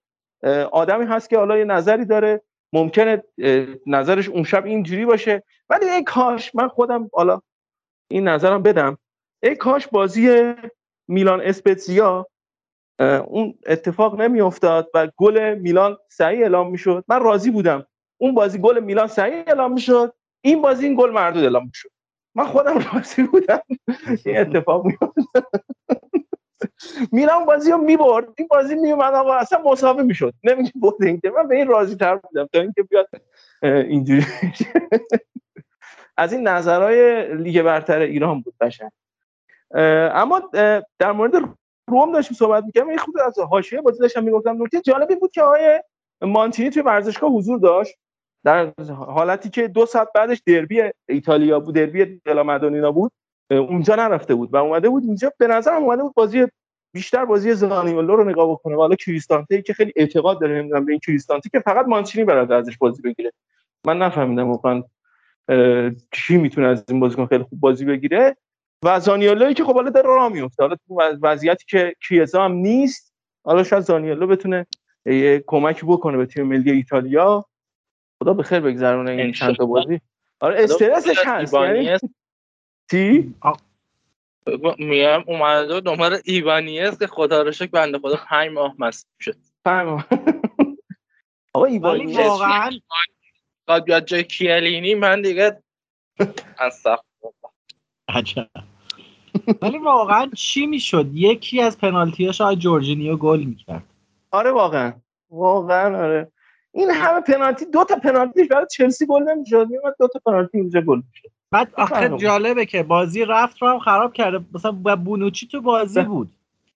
[0.72, 2.42] آدمی هست که حالا یه نظری داره.
[2.72, 3.22] ممکنه
[3.86, 5.42] نظرش اون شب اینجوری باشه.
[5.70, 7.40] ولی ای کاش من خودم حالا
[8.10, 8.98] این نظرم بدم.
[9.42, 10.54] ای کاش بازی
[11.08, 12.26] میلان اسپتزیا
[13.00, 17.04] اون اتفاق نمیافتاد و گل میلان صحیح اعلام می‌شد.
[17.08, 17.86] من راضی بودم
[18.18, 20.14] اون بازی گل میلان صحیح اعلام می‌شد.
[20.40, 21.90] این بازی این گل مردود اعلام می‌شد.
[22.34, 23.60] من خودم راضی بودم.
[24.24, 25.46] این اتفاق میافتاد.
[27.12, 28.28] میلان بازی رو می‌برد.
[28.38, 30.34] این بازی میومد آقا اصلا مساوی می‌شد.
[30.44, 33.08] نمیگه بود اینکه من به این راضی تر بودم تا اینکه بیاد
[33.62, 34.26] اینجوری.
[36.16, 38.92] از این نظرهای لیگ برتر ایران بود بشه
[40.14, 40.50] اما
[40.98, 41.32] در مورد
[41.88, 42.90] روم داشتیم صحبت می‌کردیم.
[42.90, 44.62] یه خود از حاشیه بازی داشتم می‌گفتم.
[44.62, 45.82] نکته جالبی بود که آقای
[46.22, 47.94] مانتینی توی ورزشگاه حضور داشت.
[48.44, 53.12] در حالتی که دو ساعت بعدش دربی ایتالیا بود دربی دلا مدونینا بود
[53.50, 55.32] اونجا نرفته بود و اومده بود اینجا.
[55.38, 56.46] به نظر اومده بود بازی
[56.92, 58.76] بیشتر بازی زانیولو رو نگاه بکنه.
[58.76, 62.78] حالا کریستانته که خیلی اعتقاد داره نمی‌دونم به این کریستانته که فقط مانچینی برات ازش
[62.78, 63.32] بازی بگیره.
[63.86, 64.82] من نفهمیدم واقعا
[66.12, 68.36] کی می‌تونه از این بازیکن خیلی خوب بازی بگیره.
[68.84, 70.62] و زانیولوی که خب حالا داره راه میفته.
[70.62, 74.66] حالا تو وضعیتی که کیزا هم نیست حالا شاید زانیولو بتونه
[75.06, 77.44] یه کمکی بکنه به تیم ملی ایتالیا.
[78.22, 80.00] خدا به خیر بگذرونه این چند تا بازی.
[80.40, 81.98] آره استرسش هست یعنی
[82.90, 83.34] تی
[84.78, 89.86] میگم اومده دنبال ایوانیز که خدا رو شکر بنده خدا 5 ماه مست شد 5
[89.86, 90.06] ماه.
[91.54, 92.70] آقا ایوانیز واقعا
[93.68, 95.62] قد بیاد جای کیلینی من دیگه
[96.58, 96.96] اصلا
[98.08, 98.48] عجب.
[99.62, 103.82] ولی واقعا چی می‌شد؟ یکی از پنالتی ها شاید جورجینیو گل می‌کرد.
[104.30, 104.92] آره واقعا.
[105.30, 106.32] واقعا آره.
[106.72, 109.66] این همه پنالتی دو تا پنالتی برای چلسی گل نمی‌شد.
[109.70, 111.28] میومد دو تا پنالتی اینجا گل می‌شد.
[111.50, 114.44] بعد آخه جالبه که بازی رفت رو هم خراب کرده.
[114.54, 116.30] مثلا بونوچی تو بازی بود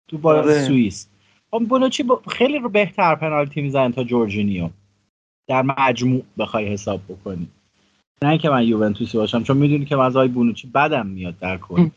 [0.08, 0.64] تو بازی آره.
[0.64, 1.08] سوئیس.
[1.50, 4.68] خب بونوچی خیلی رو بهتر پنالتی می‌زنه تا جورجینیو.
[5.48, 7.48] در مجموع بخوای حساب بکنی.
[8.22, 11.88] نه که من یوونتوسی باشم چون می‌دونی که من از بونوچی بدم میاد در کل.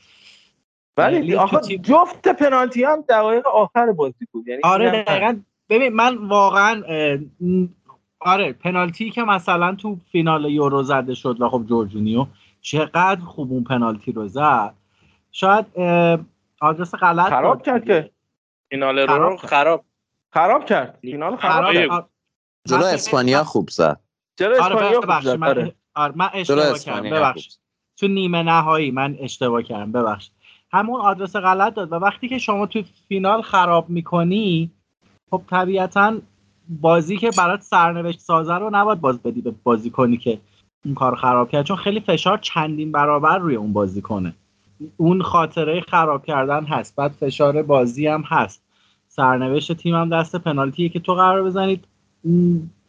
[0.98, 4.48] ولی آخه جفت پنالتی هم دقایق آخر بازی بود.
[4.48, 5.40] یعنی آره دقیقا.
[5.70, 6.84] ببین من واقعا
[8.20, 12.26] آره پنالتی که مثلا تو فینال یورو زده شد و خب جورجینیو
[12.62, 14.74] چقدر خوب اون پنالتی رو زد.
[15.32, 15.66] شاید
[16.62, 18.12] آدرس غلط خراب کرد که.
[18.70, 19.86] فینال رو خراب
[20.32, 20.66] خراب.
[20.66, 20.98] کرد.
[21.02, 22.10] فینال خراب, کرد.
[22.68, 24.00] جلو اسپانیا خوب زد.
[24.38, 25.36] جلو اسپانیا خوب زد.
[25.36, 26.14] من, آره.
[26.16, 27.10] من اشتباه کردم.
[27.10, 27.60] ببخشید.
[27.98, 29.92] تو نیمه نهایی من اشتباه کردم.
[29.92, 30.35] ببخشید.
[30.76, 31.92] همون آدرس غلط داد.
[31.92, 34.72] و وقتی که شما تو فینال خراب می‌کنی
[35.32, 36.18] خب طبیعتا
[36.82, 40.40] بازی که برات سرنوشت سازه رو نباید باز بدی به بازی کنی که
[40.86, 41.66] اون کار خراب کرد.
[41.66, 44.34] چون خیلی فشار چندین برابر روی اون بازی کنه.
[44.98, 46.96] اون خاطره خراب کردن هست.
[46.96, 48.62] بعد فشار بازی هم هست.
[49.08, 51.84] سرنوشت تیم هم دست پنالتیه که تو قرار بزنید.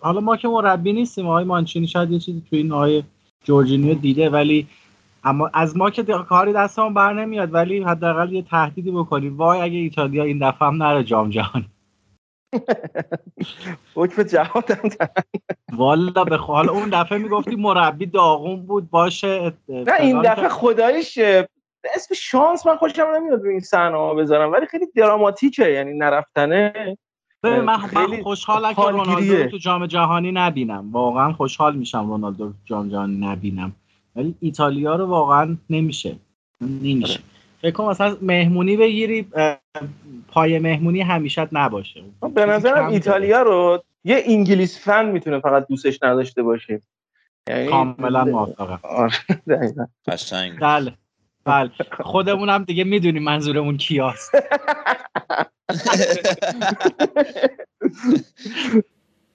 [0.00, 1.26] حالا ما که مربی نیستیم.
[1.26, 3.02] آقای مانچینی شاید یه چیزی تو این آقای
[3.44, 4.66] جورجینیو دیده ولی
[5.26, 9.36] اما از ما که کاری دستمون بر نمیاد ولی حداقل یه تهدیدی بکنیم.
[9.36, 11.68] وای اگه ایتالیا این دفعه هم نره جام جهانی.
[13.94, 14.90] حکم جهادم
[15.72, 19.52] والا به حال اون دفعه می‌گفتی مربی داغون بود باشه.
[19.68, 21.18] نه این دفعه خدایش
[21.94, 26.96] اسم شانس من خوشم نمیاد رو این صحنه بذارم ولی خیلی دراماتیکه یعنی نرفتنه.
[27.44, 27.60] من,
[27.94, 30.92] من خوشحالم که رونالدو تو جام جهانی نبینم.
[30.92, 33.72] واقعا خوشحال میشم رونالدو تو جام جهانی نبینم.
[34.16, 36.16] ولی ایتالیا رو واقعا نمیشه.
[36.60, 37.20] نمیشه.
[37.62, 39.26] فکر کنم مثلا مهمونی بگیری
[40.28, 42.04] پای مهمونی همیشه نباشه.
[42.20, 46.80] خب، به نظرم ایتالیا رو یه انگلیس فن می‌تونه فقط دوستش نداشته باشه.
[47.48, 48.80] یعنی کاملا موافقم.
[48.82, 49.12] آره،
[50.60, 50.92] بله
[51.44, 51.70] بله.
[52.00, 54.32] خودمون هم دیگه می‌دونیم منظورمون کیاست.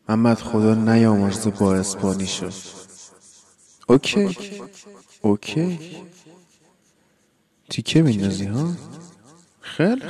[0.09, 2.80] محمد خدا نیامرزه با اسپانی شد
[3.91, 4.35] اوکی.
[5.21, 5.79] اوکی.
[7.69, 8.67] تیکه میندازی ها؟
[9.61, 10.01] خیلی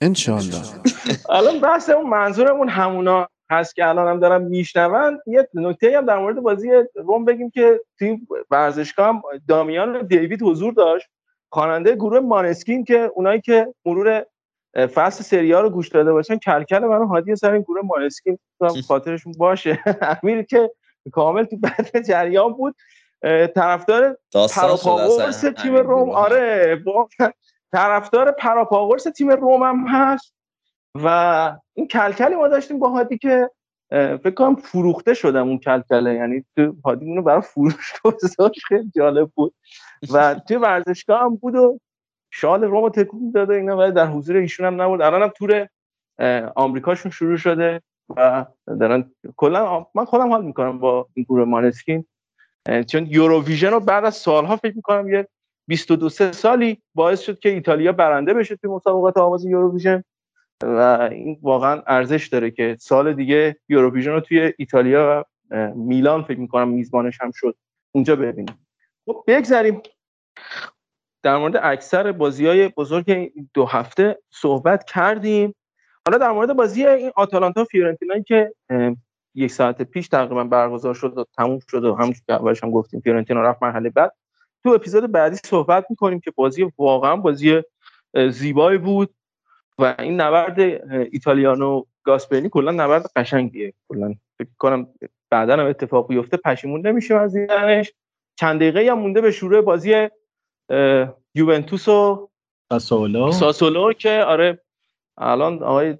[0.00, 0.62] انشالله
[1.30, 5.20] الان بحث اون منظورمون همونا هست که الان هم دارم میشنون.
[5.26, 8.18] یه نکته هم در مورد بازی روم بگیم که توی
[8.50, 11.06] ورزشگاه هم دامیان و دیوید حضور داشت.
[11.48, 14.26] خواننده گروه مانسکین که اونایی که مرور
[14.94, 18.38] فصل سریا رو گوش داده باشن کلکل منو هادی سر این گروه مانسکین
[18.88, 19.78] خاطرشون باشه.
[20.22, 20.70] امیر که
[21.10, 22.76] کامل تو بعد جریان بود.
[23.54, 24.18] طرفدار
[24.54, 26.10] پراپاگورس تیم روم.
[26.10, 26.82] آره
[27.72, 30.34] طرفدار پراپاگورس تیم روم هم هست.
[30.94, 33.50] و این کلکلی ما داشتیم با هادی که
[33.90, 36.14] فکر کنم فروخته شدم اون کلکله.
[36.14, 38.60] یعنی تو هادی اونو برای فروش گذاشت.
[38.68, 39.54] خیلی جالب بود.
[40.12, 41.80] و توی ورزشگاه هم بود و
[42.30, 45.02] شال رومو تکون داده اینا ولی در حضور ایشون هم نبود.
[45.02, 45.68] الان هم تور
[46.56, 47.82] آمریکاشون شروع شده.
[48.08, 52.04] و دارن کلا من خودم حال می‌کنم با این گروه مانسکین
[52.88, 55.28] چون یوروویژن رو بعد از سالها فکر می‌کنم یه
[55.68, 60.02] 22 سالی باعث شد که ایتالیا برنده بشه توی مسابقات آواز یوروویژن.
[60.62, 66.40] و این واقعا ارزش داره که سال دیگه یوروویژن رو توی ایتالیا و میلان فکر
[66.40, 67.56] می‌کنم میزبانش هم شد.
[67.92, 68.66] اونجا ببینیم.
[69.06, 69.82] خب بگذاریم
[71.22, 75.54] در مورد اکثر بازی های بزرگ دو هفته صحبت کردیم.
[76.06, 78.54] حالا در مورد بازی این آتالانتا فیورنتینایی که
[79.34, 83.00] یک ساعت پیش تقریبا برگزار شد و تموم شد و همونش که اولش هم گفتیم
[83.00, 84.12] فیورنتینا رفت مرحله بعد.
[84.62, 87.62] تو اپیزود بعدی صحبت می‌کنیم که بازی واقعا بازی
[88.30, 89.14] زیبایی بود
[89.78, 90.60] و این نبرد
[91.12, 93.72] ایتالیانو گاسپرینی کلا نبرد قشنگیه.
[93.88, 94.86] کلا فکر کنم
[95.30, 97.92] بعدا هم اتفاق بیفته پشیمون نمیشیم از دیدنش.
[98.36, 100.08] چند دقیقه هم مونده به شروع بازی
[101.34, 102.28] یوونتوس و
[102.72, 103.32] ساسولو.
[103.32, 104.60] ساسولو که آره
[105.18, 105.98] الان آقای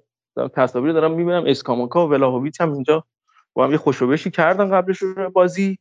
[0.53, 3.03] تصاویر دارم می‌بینم اسکاماکا و ولاهویچ هم اینجا
[3.53, 5.77] با هم یه خوشوبشی کردن قبلش رو بازی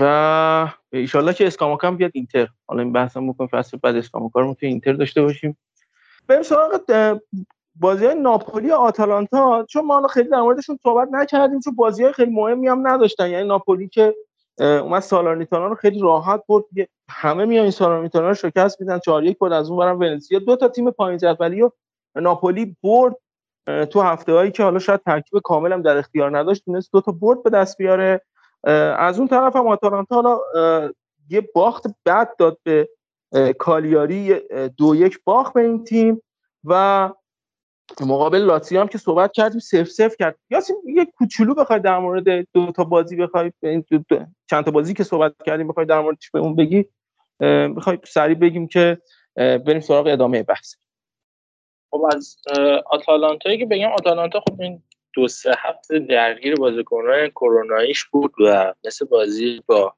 [0.00, 2.48] و ایشالله که اسکاماکا هم بیاد اینتر.
[2.66, 5.58] حالا این بحثم بکنیم فصل بعد اسکاماکا رو اینتر داشته باشیم.
[6.28, 6.80] بریم سراغ
[7.80, 9.66] بازی های ناپولی آتالانتا.
[9.68, 13.30] چون ما خیلی در موردشون صحبت نکردیم چون بازی های خیلی مهمی هم نداشتن.
[13.30, 14.14] یعنی ناپولی که
[14.60, 16.64] اومد سالارنیتانا رو خیلی راحت برد.
[17.10, 20.56] همه میان این سالارنیتانا رو شکست میدن 4 1 بود از اون برم ونزیا دو
[20.56, 21.70] تا تیم پایین جدولی و
[22.20, 23.16] ناپولی برد
[23.90, 27.42] تو هفته هایی که حالا شاید ترکیب کامل در اختیار نداشت تونست دو تا برد
[27.42, 28.20] به دست بیاره.
[28.98, 30.40] از اون طرف هم آتالانتا حالا
[31.30, 32.88] یه باخت بد داد به
[33.58, 34.40] کالیاری
[34.76, 36.22] دو یک باخت به این تیم
[36.64, 37.10] و
[38.00, 40.38] مقابل لاتزیو هم که صحبت کردیم سف سف کرد.
[40.50, 43.52] یاسین یه کوچولو بخوای در مورد دو تا بازی بخوای
[44.50, 46.84] چند تا بازی که صحبت کردیم بخوای در موردش به اون بگی؟
[47.76, 48.98] بخوای سریع بگیم که
[49.36, 50.74] بریم سراغ ادامه بحث.
[51.90, 52.36] خب از
[52.86, 54.82] آتالانتایی که بگم آتالانتا خب این
[55.14, 59.94] دو سه هفته درگیر بازیکنان کروناییش بود و مثل بازی با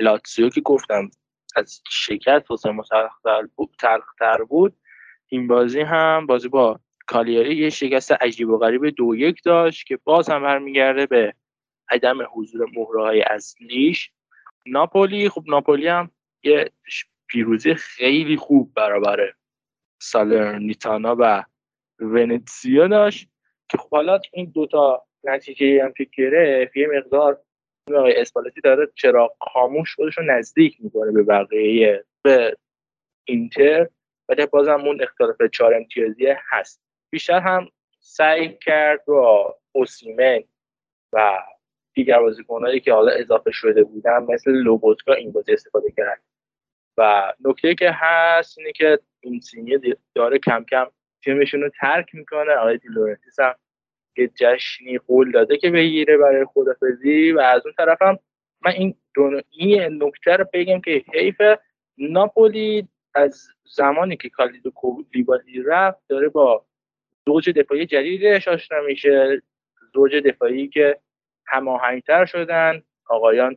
[0.00, 1.10] لاتزیو که گفتم
[1.56, 2.84] از شکست واسه ما
[3.78, 4.76] تلختر بود
[5.28, 9.98] این بازی هم بازی با کالیاری یه شکست عجیب و غریب دو یک داشت که
[10.04, 11.34] باز هم برمیگرده به
[11.88, 14.10] عدم حضور مهره های اصلیش.
[14.66, 16.10] ناپولی خب ناپولی هم
[16.42, 16.70] یه
[17.26, 19.32] پیروزی خیلی خوب برابر
[20.04, 21.44] سالرنیتانا و
[21.98, 23.28] ونتسیا داشت
[23.68, 27.40] که خب حالا این دوتا نتیجه هم که گرفت یه مقدار
[27.96, 32.56] آقای اسپالتی داره چرا خاموش خودش رو نزدیک می‌کنه به بقیه به
[33.24, 33.88] اینتر
[34.28, 36.82] ولی بازم اون اختلاف چهار امتیازی هست.
[37.10, 37.68] بیشتر هم
[38.00, 40.40] سعی کرد با اوسیمن
[41.12, 41.38] و
[41.94, 46.22] دیگر بازیکنهایی که حالا اضافه شده بودن مثل لوبوتکا این بازی استفاده کرد.
[46.98, 49.80] و نکته که هست اینه که اینسینیه
[50.14, 50.86] داره کم کم
[51.24, 52.52] تیمشون رو ترک می‌کنه.
[52.52, 53.54] آقای دی‌لورنتیس هم
[54.16, 58.18] یه جشنی قول داده که بگیره برای خداحافظی و از اون طرف هم
[58.60, 58.94] من این
[59.50, 61.42] این نکته رو بگم که حیف
[61.98, 64.72] ناپولی از زمانی که کالیدو
[65.14, 66.66] کولیبالی رفت داره با
[67.26, 69.42] زوج دفاعی جدیدش آشنا میشه.
[69.94, 71.00] زوج دفاعی که
[71.46, 72.82] هماهنگتر شدن.
[73.06, 73.56] آقایان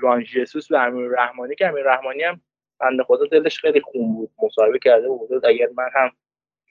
[0.00, 2.40] جوان جسوس و امیر رحمانی که امیر رحمانی هم
[2.80, 4.30] بنده خدا دلش خیلی خون بود.
[4.42, 6.10] مصاحبه کرده بود اگر من هم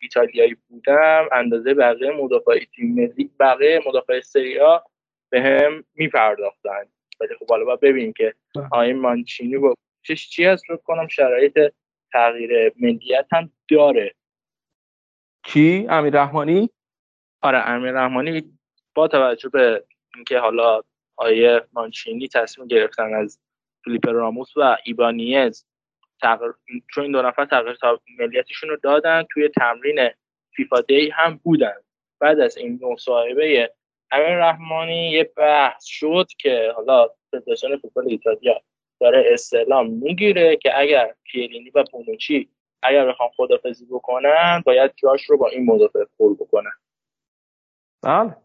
[0.01, 4.83] ایتالیایی بودم اندازه بقیه مدافع تیم ملی بقیه مدافع سریا
[5.29, 6.85] به هم میپرداختن.
[7.19, 8.65] ولی خب حالا ببینیم که بله.
[8.65, 11.59] آقای مانچینی با چش چی هست؟ رو کنم شرایط
[12.13, 14.15] تغییر ملیت هم داره.
[15.43, 16.69] کی؟ امیر رحمانی
[17.41, 18.57] آره امیر رحمانی
[18.95, 19.83] با توجه به
[20.15, 20.81] اینکه حالا
[21.15, 23.39] آیه مانچینی تصمیم گرفتن از
[23.83, 25.65] فیلیپ راموس و ایبانیز
[26.21, 26.53] تغیر...
[26.93, 27.77] چون این دو نفر تغییر
[28.19, 30.09] ملیتشون رو دادن توی تمرین
[30.55, 31.75] فیفا دی هم بودن.
[32.19, 33.71] بعد از این مصاحبه
[34.11, 38.61] امیر رحمانی یه بحث شد که حالا فدراسیون فوتبال ایتالیا
[38.99, 42.49] داره استعلام می‌گیره که اگر پیرینی و پونوچی
[42.83, 46.73] اگر بخوام خدافزی بکنن باید جاش رو با این مدافع پر بکنن.
[48.01, 48.35] بله.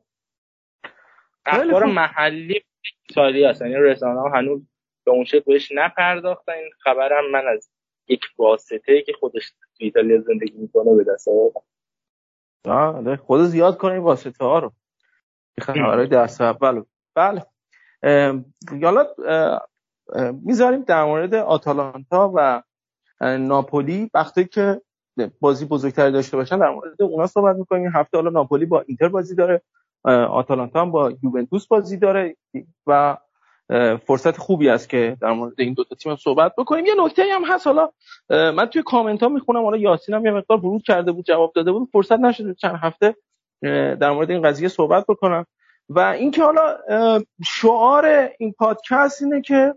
[1.46, 2.64] اخبار محلی
[3.08, 4.62] ایتالیا هست یعنی رسانه هنوز
[5.10, 6.52] به اون شکل بهش نپرداختن.
[6.52, 7.70] این خبرم من از
[8.08, 13.16] یک واسطه که خودش تو ایتالیا زندگی می‌کنه به دست آوردم.
[13.16, 14.72] خود زیاد کنه این واسطه ها رو
[15.60, 16.82] خبرهای دست اول
[17.14, 17.42] بله.
[18.82, 19.06] حالا
[20.44, 22.62] می‌ذاریم در مورد آتالانتا و
[23.20, 24.10] ناپولی.
[24.14, 24.80] وقتی که
[25.40, 27.90] بازی بزرگتری داشته باشن در مورد اونا صحبت می‌کنیم.
[27.94, 29.62] هفته حالا ناپولی با اینتر بازی داره.
[30.30, 32.36] آتالانتا هم با یوونتوس بازی داره
[32.86, 33.16] و
[34.06, 36.86] فرصت خوبی است که در مورد این دو تا تیم صحبت بکنیم.
[36.86, 37.66] یه نکته هم هست.
[37.66, 37.90] حالا
[38.30, 39.64] من توی کامنت ها می‌خونم.
[39.64, 41.88] حالا یاسین هم یه مقدار ورود کرده بود جواب داده بود.
[41.92, 43.14] فرصت نشد چند هفته
[44.00, 45.46] در مورد این قضیه صحبت بکنم.
[45.88, 46.76] و اینکه حالا
[47.46, 49.74] شعار این پادکست اینه که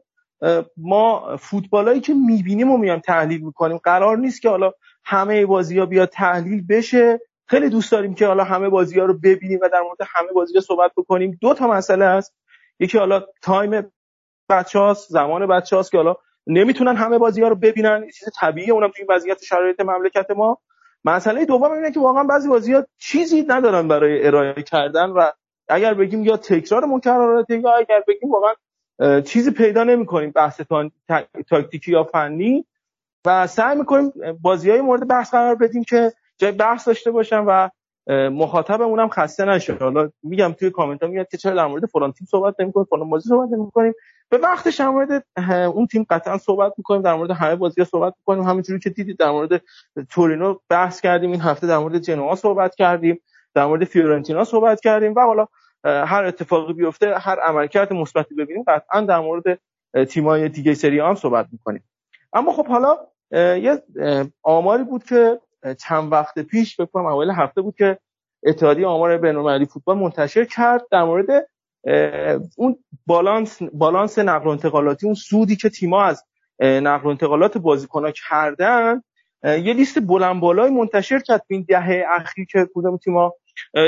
[0.77, 4.71] ما فوتبالایی که می‌بینیم و میایم تحلیل می‌کنیم قرار نیست که حالا
[5.05, 7.19] همه بازی ها بیاد تحلیل بشه.
[7.47, 10.53] خیلی دوست داریم که حالا همه بازی ها رو ببینیم و در مورد همه بازی
[10.53, 11.37] ها صحبت بکنیم.
[11.41, 12.33] دو تا مسئله هست.
[12.79, 13.91] یکی حالا تایم
[14.49, 16.15] بچه هاست زمان بچه هاست که حالا
[16.47, 18.07] نمی‌تونن همه بازی ها رو ببینن.
[18.19, 20.57] چیز طبیعیه اونم توی وضعیت شرایط مملکت ما.
[21.05, 25.31] مسئله دوم اینه که واقعا بعضی بازی ها چیزی ندارن برای ارائه کردن و
[25.67, 28.53] اگر بگیم یا تکرار مکررات یا اگر بگیم واقعا
[29.21, 30.61] چیزی پیدا نمی کنیم بحث
[31.49, 32.65] تاکتیکی یا فنی.
[33.25, 34.11] و سعی می‌کنیم
[34.41, 37.69] بازی های مورد بحث قرار بدیم که جای بحث داشته باشن و
[38.07, 42.11] مخاطبمون هم خسته نشه حالا میگم توی کامنت ها میاد که چرا در مورد فلان
[42.11, 43.93] تیم صحبت نمی‌کنیم فلان بازی صحبت نمی‌کنیم.
[44.29, 48.43] به وقتش مورد اون تیم قطعا صحبت می‌کنیم در مورد همه بازی صحبت می‌کنیم.
[48.43, 49.61] همینجوری که دیدید در مورد
[50.09, 53.19] تورینو بحث کردیم این هفته در مورد جنوا صحبت کردیم
[53.53, 55.47] در مورد فیورنتینا صحبت کردیم و حالا
[55.85, 59.59] هر اتفاقی بیفته هر عملکرد مثبتی ببینیم قطعا در مورد
[60.09, 61.83] تیمای دیگه سری هم صحبت می‌کنیم.
[62.33, 62.97] اما خب حالا
[63.31, 63.83] یه
[64.43, 65.39] آماری بود که
[65.79, 67.97] چند وقت پیش فکر کنم اول هفته بود که
[68.45, 71.47] اتحادیه آمار بین‌المللی فوتبال منتشر کرد در مورد
[72.57, 76.23] اون بالانس بالانس نقل و انتقالاتی اون سودی که تیم‌ها از
[76.59, 79.03] نقل و انتقالات بازیکن‌ها کردن.
[79.43, 83.35] یه لیست بلند بالای منتشر کرد این دهه اخیر که کدوم تیم‌ها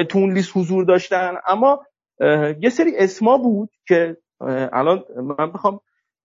[0.09, 1.33] تو اون لیست حضور داشتن.
[1.47, 1.85] اما
[2.59, 4.17] یه سری اسما بود که
[4.73, 5.03] الان
[5.37, 5.79] من بخوام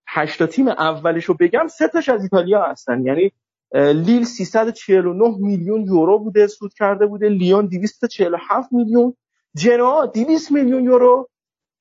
[0.07, 3.05] هشتا تیم اولش رو بگم سه تاش از ایتالیا هستن.
[3.05, 3.31] یعنی
[3.73, 9.15] لیل 349 میلیون یورو بوده سود کرده بوده لیون 247 میلیون
[9.55, 11.29] جنوا 200 میلیون یورو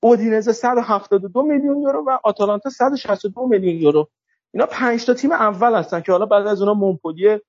[0.02, 4.08] اودینزه 172 میلیون یورو و آتالانتا 162 میلیون یورو.
[4.54, 7.42] اینا پنج تا تیم اول هستن که حالا بعد از اونها مونپلیه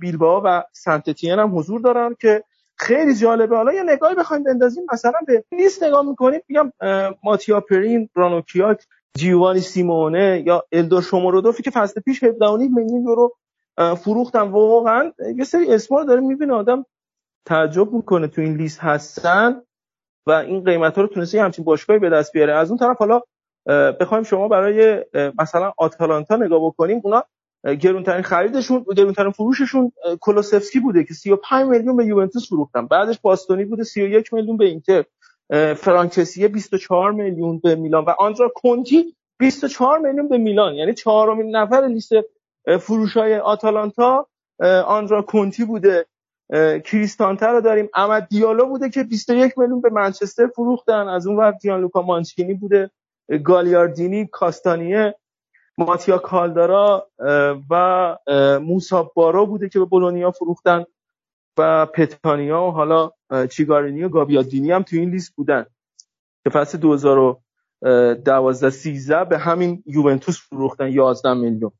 [0.00, 2.44] بیلبائو و سنتتین هم حضور دارن که
[2.76, 3.56] خیلی جالبه.
[3.56, 6.72] حالا یه نگاهی بخوایم بندازیم مثلا به لیست نگاه می‌کنیم میگم
[7.24, 8.86] ماتیا پرین برانوکیاک
[9.18, 12.30] جیوانی سیمونه یا الدور شومورودوفی که فصل پیش 17.5
[12.76, 13.36] میلیون یورو
[13.76, 16.86] فروختن واقعا یه سری اسما داره می‌بینه آدم
[17.46, 19.62] تعجب می‌کنه تو این لیست هستن
[20.26, 22.52] و این قیمت ها رو تونسته همچین باشگاهی به دست بیاره.
[22.52, 23.20] از اون طرف حالا
[24.00, 25.04] بخوایم شما برای
[25.38, 27.24] مثلا آتالانتا نگاه بکنیم اونا
[27.80, 33.84] گرونترین خریدشون گرونترین فروششون کلوسفسکی بوده که 35 میلیون به یوونتوس فروختن بعدش باستونی بوده
[33.84, 35.04] 31 میلیون به اینتر.
[35.74, 40.74] فرانکسیه 24 میلیون به میلان و آندرا کنتی 24 میلیون به میلان.
[40.74, 42.12] یعنی چهارمین نفر لیست
[42.80, 44.26] فروش های آتالانتا
[44.86, 46.06] آندرا کنتی بوده
[46.84, 47.88] کریستانته رو داریم.
[47.94, 51.08] امد دیالو بوده که 21 میلیون به منچستر فروختن.
[51.08, 52.90] از اون وقت دیان لوکا مانچینی بوده
[53.44, 55.14] گالیاردینی کاستانیه
[55.78, 57.08] ماتیا کالدارا
[57.70, 58.16] و
[58.62, 60.84] موسا بارو بوده که به بولونیا فروختن
[61.58, 63.10] و پتانیا و حالا
[63.50, 65.66] چیگارینی و گابیادینی هم تو این لیست بودن.
[66.44, 71.72] که فصل 2012 13 به همین یوونتوس فروختن 11 میلیون.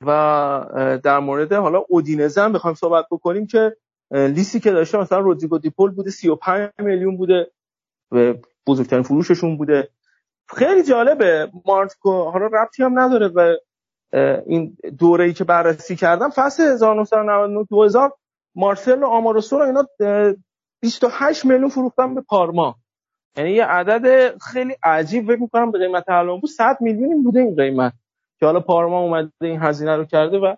[0.00, 3.76] و در مورد حالا اودینزه هم بخوایم صحبت بکنیم که
[4.10, 7.50] لیستی که داشته مثلا رودریگو دیپول بوده 35 میلیون بوده
[8.66, 9.88] بزرگترین فروششون بوده.
[10.48, 13.56] خیلی جالبه مارکو حالا ربطی هم نداره و
[14.46, 16.30] این دوره ای که بررسی کردم.
[16.30, 18.12] فصل 1999 2000
[18.54, 19.86] مارسل و آماروسو رو اینا
[20.82, 22.76] 28 میلیون فروختن به پارما.
[23.36, 27.56] یعنی یه عدد خیلی عجیب فکر می‌کنم به قیمت الان بود 100 میلیون بوده این
[27.56, 27.92] قیمت.
[28.40, 30.54] که حالا پارما اومده این هزینه رو کرده و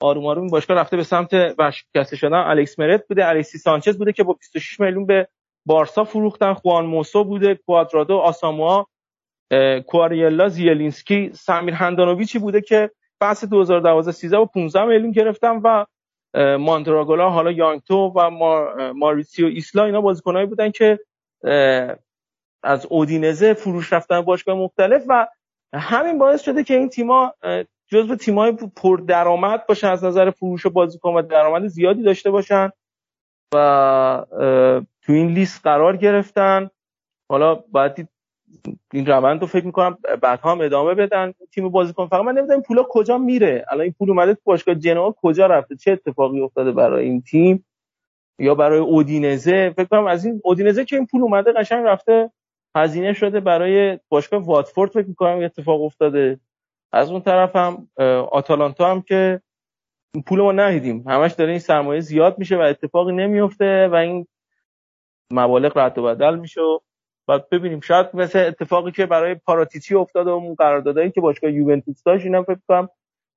[0.00, 2.32] آروم آروم باشگاه رفته به سمت ورشکسته شدن.
[2.32, 5.28] الکس مرت بوده الکسی سانچز بوده که با 26 میلیون به
[5.66, 6.54] بارسا فروختن.
[6.54, 8.86] خوان موسو بوده کوادرادو آساموا
[9.86, 12.90] کواریلا زیلینسکی سمیر هندانویچی بوده که
[13.20, 15.84] بحث 2012 13 و 15 میلیون گرفتن و
[16.58, 18.30] ماندراگولا حالا یانگتو و
[18.92, 20.98] ماریسیو ایسلا اینا بازیکنایی بودن که
[22.62, 25.26] از اودینزه فروش رفتن باشگاه مختلف و
[25.74, 27.34] همین باعث شده که این تیما
[27.86, 32.70] جزو تیمای پر درآمد باشن از نظر فروش بازیکن و درآمد زیادی داشته باشن
[33.54, 34.26] و
[35.02, 36.70] تو این لیست قرار گرفتن.
[37.30, 38.08] حالا باید
[38.92, 42.06] این روند رو فکر می‌کنم بعد هم ادامه بدن تیم بازیکن.
[42.06, 43.64] فقط من نمی‌دونم پولا کجا میره.
[43.70, 47.66] الان این پول اومده تو باشگاه جنوا کجا رفته؟ چه اتفاقی افتاده برای این تیم؟
[48.38, 52.30] یا برای اودینزه؟ فکر کنم از این اودینزه که این پول اومده قشنگ رفته
[52.76, 56.40] هزینه شده برای باشگاه واتفورد فکر می‌کنم اتفاق افتاده.
[56.92, 57.88] از اون طرف هم
[58.32, 59.40] آتالانتا هم که
[60.26, 61.04] پول ما ندیدیم.
[61.08, 64.26] همش داره این سرمایه زیاد میشه و اتفاقی نمیفته و این
[65.32, 66.60] مبالغ رد و بدل میشه
[67.28, 67.80] و ببینیم.
[67.80, 72.42] شاید مثل اتفاقی که برای پاراتیچی افتاده و اون قراردادایی که باشگاه یوونتوس داشت اینم
[72.42, 72.88] فکر کنم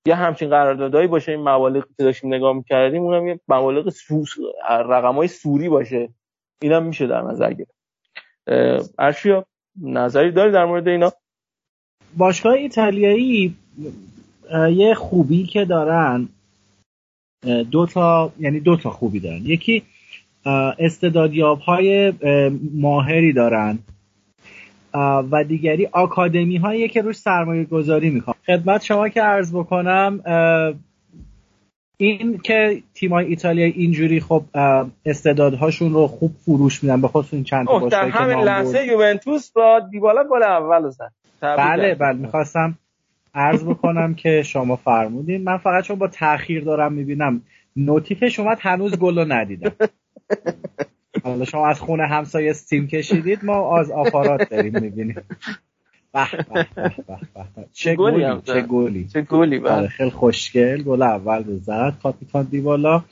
[0.05, 1.31] یه همچین قراردادایی باشه.
[1.31, 4.29] این مبالغی که داشتیم نگاه می‌کردیم اونم یه مبالغ سوس
[4.69, 6.09] رقمای سوری باشه.
[6.61, 7.78] اینم میشه در نظر گرفت.
[8.99, 9.45] ارشیا
[9.81, 11.11] نظری داری در مورد اینا؟
[12.17, 13.55] باشگاه ایتالیایی
[14.71, 16.29] یه خوبی که دارن
[17.71, 19.45] دو تا یعنی دو تا خوبی دارن.
[19.45, 19.83] یکی
[20.79, 22.13] استعدادیاب های
[22.73, 23.79] ماهری دارن
[25.31, 30.21] و دیگری آکادمی هایی که روش سرمایه گذاری می‌خوان خدمت شما که عرض بکنم
[32.01, 34.43] این که تیمای ایتالیا اینجوری خب
[35.05, 39.79] استعدادهاشون رو خوب فروش میدن به خصوص این چند تا در همین لحظه یوونتوس با
[39.91, 41.11] دیبالا گل اول زد.
[41.41, 42.77] بله بله می‌خواستم
[43.35, 45.43] عرض بکنم که شما فرمودین.
[45.43, 47.41] من فقط چون با تاخیر دارم می‌بینم
[47.75, 49.71] نوتیف شما هنوز گل رو ندیدم.
[51.23, 55.21] حالا شما از خونه همسایه سیم کشیدید ما از آپارات داریم می‌بینیم.
[57.73, 59.07] چه گلی چه گلی.
[59.07, 60.83] چه گلی آره خیلی خوشگل.
[60.83, 61.93] گل اول رو زد.
[62.03, 63.03] کاپیتان دیبالا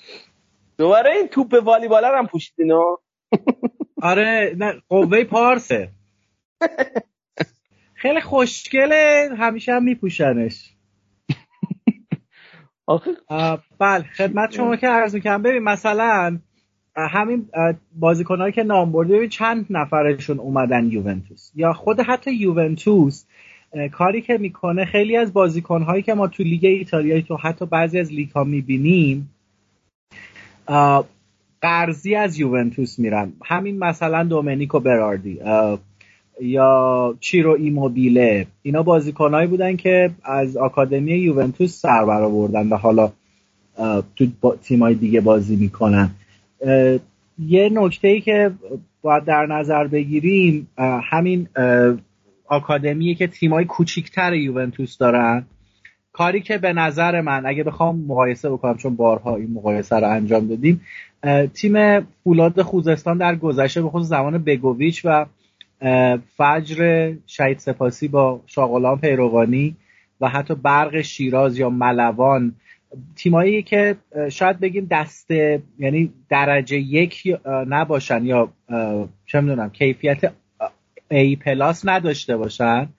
[0.78, 2.98] دوباره این توپ والیبال هم پوشیدینو
[4.02, 5.90] آره نه قوه پارسه.
[8.02, 9.30] خیلی خوشگله.
[9.38, 10.74] همیشه هم میپوشنش.
[13.80, 15.42] بله خدمت شما که عرض می‌کنم.
[15.42, 16.40] ببین مثلا
[16.98, 17.46] همین
[18.00, 21.52] بازیکنهایی که نام برده چند نفرشون اومدن یوونتوس.
[21.56, 23.24] یا خود حتی یوونتوس
[23.92, 28.12] کاری که می‌کنه خیلی از بازیکنهایی که ما تو لیگ ایتالیایی تو حتی بعضی از
[28.12, 29.30] لیگ ها می‌بینیم
[31.62, 33.34] قرضی از یوونتوس میرن.
[33.46, 35.40] همین مثلا دومنیکو براردی
[36.42, 38.48] یا چیرو ایموبیله.
[38.62, 43.12] اینا بازیکنهایی بودن که از آکادمی یوونتوس سر برآوردن و حالا
[44.16, 46.10] تو تیمای دیگه بازی می‌کنن.
[47.40, 48.52] یه نکته ای که
[49.02, 50.68] باید در نظر بگیریم
[51.12, 51.48] همین
[52.46, 55.46] آکادمیه که تیمای کوچیکتر یوونتوس دارن.
[56.14, 60.48] کاری که به نظر من اگه بخوام مقایسه بکنم چون بارها این مقایسه رو انجام
[60.48, 60.82] دادیم
[61.54, 65.26] تیم فولاد خوزستان در گذشته به زمان بگوویچ و
[66.38, 69.76] فجر شهید سپاسی با شاغلان پیروانی
[70.22, 72.56] و حتی برق شیراز یا ملوان
[73.16, 73.96] تیمایی که
[74.32, 75.32] شاید بگیم دست
[75.80, 78.50] یعنی درجه یک نباشن یا
[79.26, 80.32] چه می‌دونم کیفیت
[81.14, 82.90] A پلاس نداشته باشن.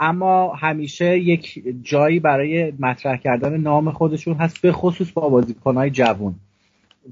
[0.00, 6.34] اما همیشه یک جایی برای مطرح کردن نام خودشون هست به خصوص با بازیکنهای جوون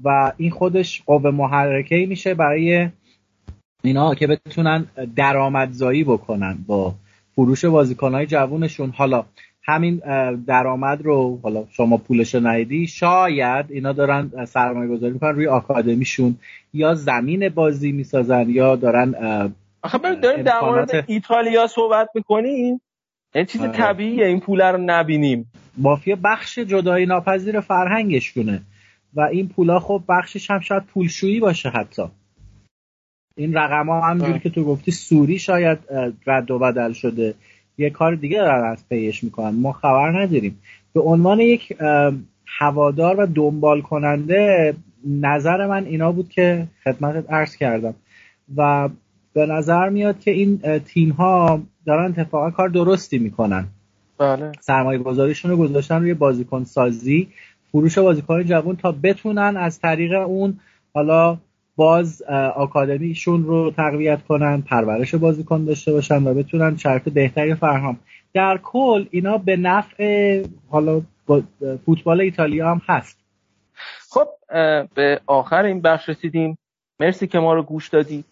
[0.03, 2.89] و این خودش قوه محرکه میشه برای
[3.83, 4.85] اینا که بتونن
[5.15, 6.95] درآمدزایی بکنن با
[7.35, 8.89] فروش بازیکنهای جوونشون.
[8.89, 9.25] حالا
[9.63, 10.01] همین
[10.47, 16.35] درآمد رو حالا شما پولش ندیدی شاید اینا دارن سرمایه گذاری می‌کنن روی آکادمیشون
[16.73, 19.15] یا زمین بازی می‌سازن یا دارن
[19.81, 22.81] آخه داریم در مورد ایتالیا صحبت می‌کنیم.
[23.35, 23.71] این چیز آره.
[23.71, 25.51] طبیعیه این پول رو نبینیم.
[25.77, 28.61] مافیا بخش جدایی ناپذیر فرهنگشونه
[29.13, 32.03] و این پولا خب بخشش هم شاید پولشویی باشه حتی.
[33.37, 35.79] این رقم ها همجوری که تو گفتی سوری شاید
[36.27, 37.33] رد و بدل شده.
[37.77, 39.55] یه کار دیگه دارن از پیش می‌کنن.
[39.55, 40.59] ما خبر نداریم.
[40.93, 41.77] به عنوان یک
[42.59, 44.73] هوادار و دنبال کننده
[45.05, 47.93] نظر من اینا بود که خدمتت عرض کردم.
[48.57, 48.89] و
[49.33, 53.65] به نظر میاد که این تیم ها دارن اتفاقا کار درستی می‌کنن.
[54.17, 54.51] بله.
[54.59, 57.27] سرمایه گذاریشون رو گذاشتن روی بازیکن سازی.
[57.71, 60.59] فروش بازیکن جوان تا بتونن از طریق اون
[60.93, 61.37] حالا
[61.75, 62.21] باز
[62.55, 67.99] آکادمیشون رو تقویت کنن پرورش بازیکن داشته باشن و بتونن شرط بهتری فرهام.
[68.33, 71.01] در کل اینا به نفع حالا
[71.85, 73.17] فوتبال ایتالیا هم هست.
[74.09, 74.27] خب
[74.95, 76.57] به آخر این بخش رسیدیم.
[76.99, 78.25] مرسی که ما رو گوش دادید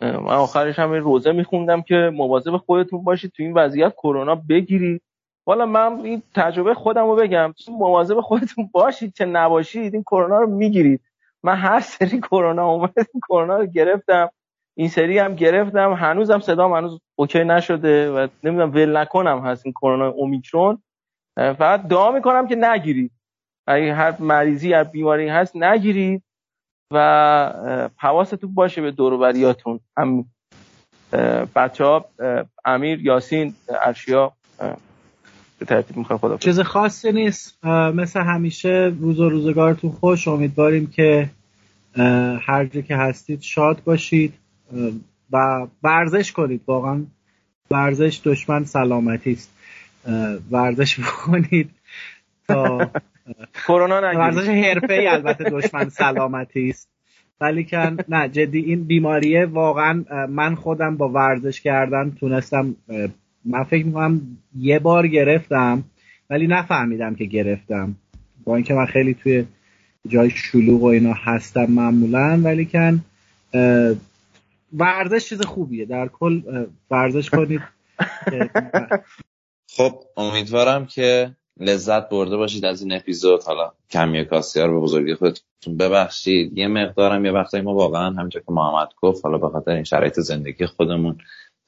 [0.00, 5.02] من آخرش هم روزه میخوندم که مواظب خودتون باشید تو این وضعیت کرونا بگیرید
[5.46, 7.54] حالا من این تجربه خودم رو بگم.
[7.68, 11.00] مواظب خودتون باشید که نباشید این کرونا رو می‌گیرید.
[11.42, 12.94] من هر سری کرونا اومد
[13.28, 14.30] کرونا رو گرفتم
[14.76, 19.72] این سری هم گرفتم هنوزم صدام هنوز اوکی نشده و نمی‌دونم ول نکنم هست این
[19.72, 20.82] کرونا اومیکرون.
[21.36, 23.12] فقط دعا می‌کنم که نگیرید.
[23.66, 26.22] اگه هر مریضی هر بیماری هست نگیرید
[26.92, 30.24] و حواستون باشه به دوروبریاتون هم
[31.54, 32.04] بچه ها
[32.64, 34.32] امیر یاسین ارشیا
[35.60, 37.64] به ترتیب می‌خوام خدا چیز خاصی نیست.
[37.66, 40.28] مثل همیشه روز و روزگارتون خوش.
[40.28, 41.30] امیدواریم که
[42.40, 44.34] هر جا که هستید شاد باشید
[45.32, 46.60] و ورزش کنید.
[46.66, 47.02] واقعا
[47.70, 49.50] ورزش دشمن سلامتی است.
[50.50, 51.70] ورزش بکنید
[52.48, 52.90] تا
[53.66, 56.88] کرونا ورزش حرفه ای البته دشمن سلامتی است.
[57.40, 62.76] ولی کن نه جدی این بیماریه واقعا من خودم با ورزش کردن تونستم
[63.44, 64.20] من فکر می‌کنم
[64.58, 65.84] یه بار گرفتم
[66.30, 67.94] ولی نفهمیدم که گرفتم.
[68.44, 69.44] با اینکه من خیلی توی
[70.08, 73.04] جای شلوغ و اینا هستم معمولا ولی کن
[74.72, 75.84] ورزش چیز خوبیه.
[75.84, 77.60] در کل ورزش کنید
[79.76, 83.42] خب امیدوارم که لذت برده باشید از این اپیزود.
[83.42, 86.58] حالا کمی کاسیار به بزرگی خودتون ببخشید.
[86.58, 90.20] یه مقدارم یه وقتایی ما واقعا همینطور که محمد گفت حالا به خاطر این شرایط
[90.20, 91.18] زندگی خودمون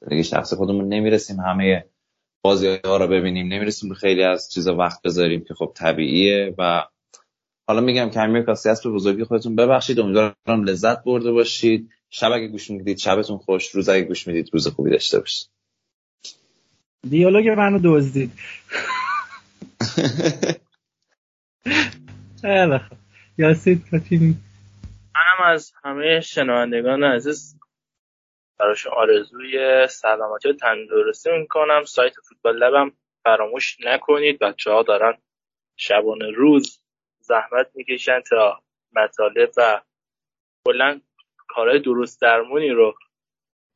[0.03, 1.39] زندگی شخص خودمون نمی‌رسیم.
[1.39, 1.85] همه
[2.41, 3.53] بازی ها رو ببینیم.
[3.53, 6.83] نمی‌رسیم به خیلی از چیزا وقت بذاریم که خب طبیعیه و
[7.67, 9.99] حالا میگم کمی کاسی هست به بزرگی خودتون ببخشید.
[9.99, 11.89] امیدوارم لذت برده باشید.
[12.09, 13.69] شب اگه گوش می‌دید شبتون خوش.
[13.69, 15.49] روز اگه گوش می‌دید روز خوبی داشته باشید.
[17.09, 18.31] دیالوگ منو دزدید.
[23.37, 23.83] یاسید
[25.15, 27.55] منم از همه شنوندگان عزیز
[28.63, 31.83] براشون آرزوی سلامتی و تندرستی می‌کنم.
[31.85, 32.91] سایت فوتبال لبم
[33.23, 34.39] فراموش نکنید.
[34.39, 35.17] بچه ها دارن
[35.77, 36.83] شبانه روز
[37.19, 38.61] زحمت می‌کشن تا
[38.95, 39.81] مطالب و
[40.67, 41.01] کلا
[41.47, 42.95] کارهای درست درمونی رو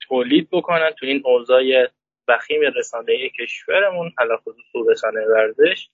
[0.01, 0.91] تولید بکنن.
[0.99, 1.87] تو این اوضاع
[2.27, 5.89] وخیم رسانه کشورمون حالا خصوص رسانه ورزش.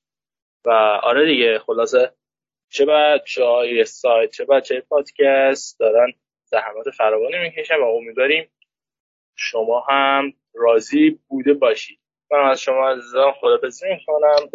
[0.66, 0.70] و
[1.04, 2.14] آره دیگه خلاصه
[2.70, 6.14] چه بچه های سایت چه بچه پادکست دارن
[6.46, 8.50] زحمت فراوانی می‌کشن و امیدواریم
[9.36, 12.00] شما هم راضی بوده باشید.
[12.32, 14.50] من از شما عزیزان خدافزی می‌کنم.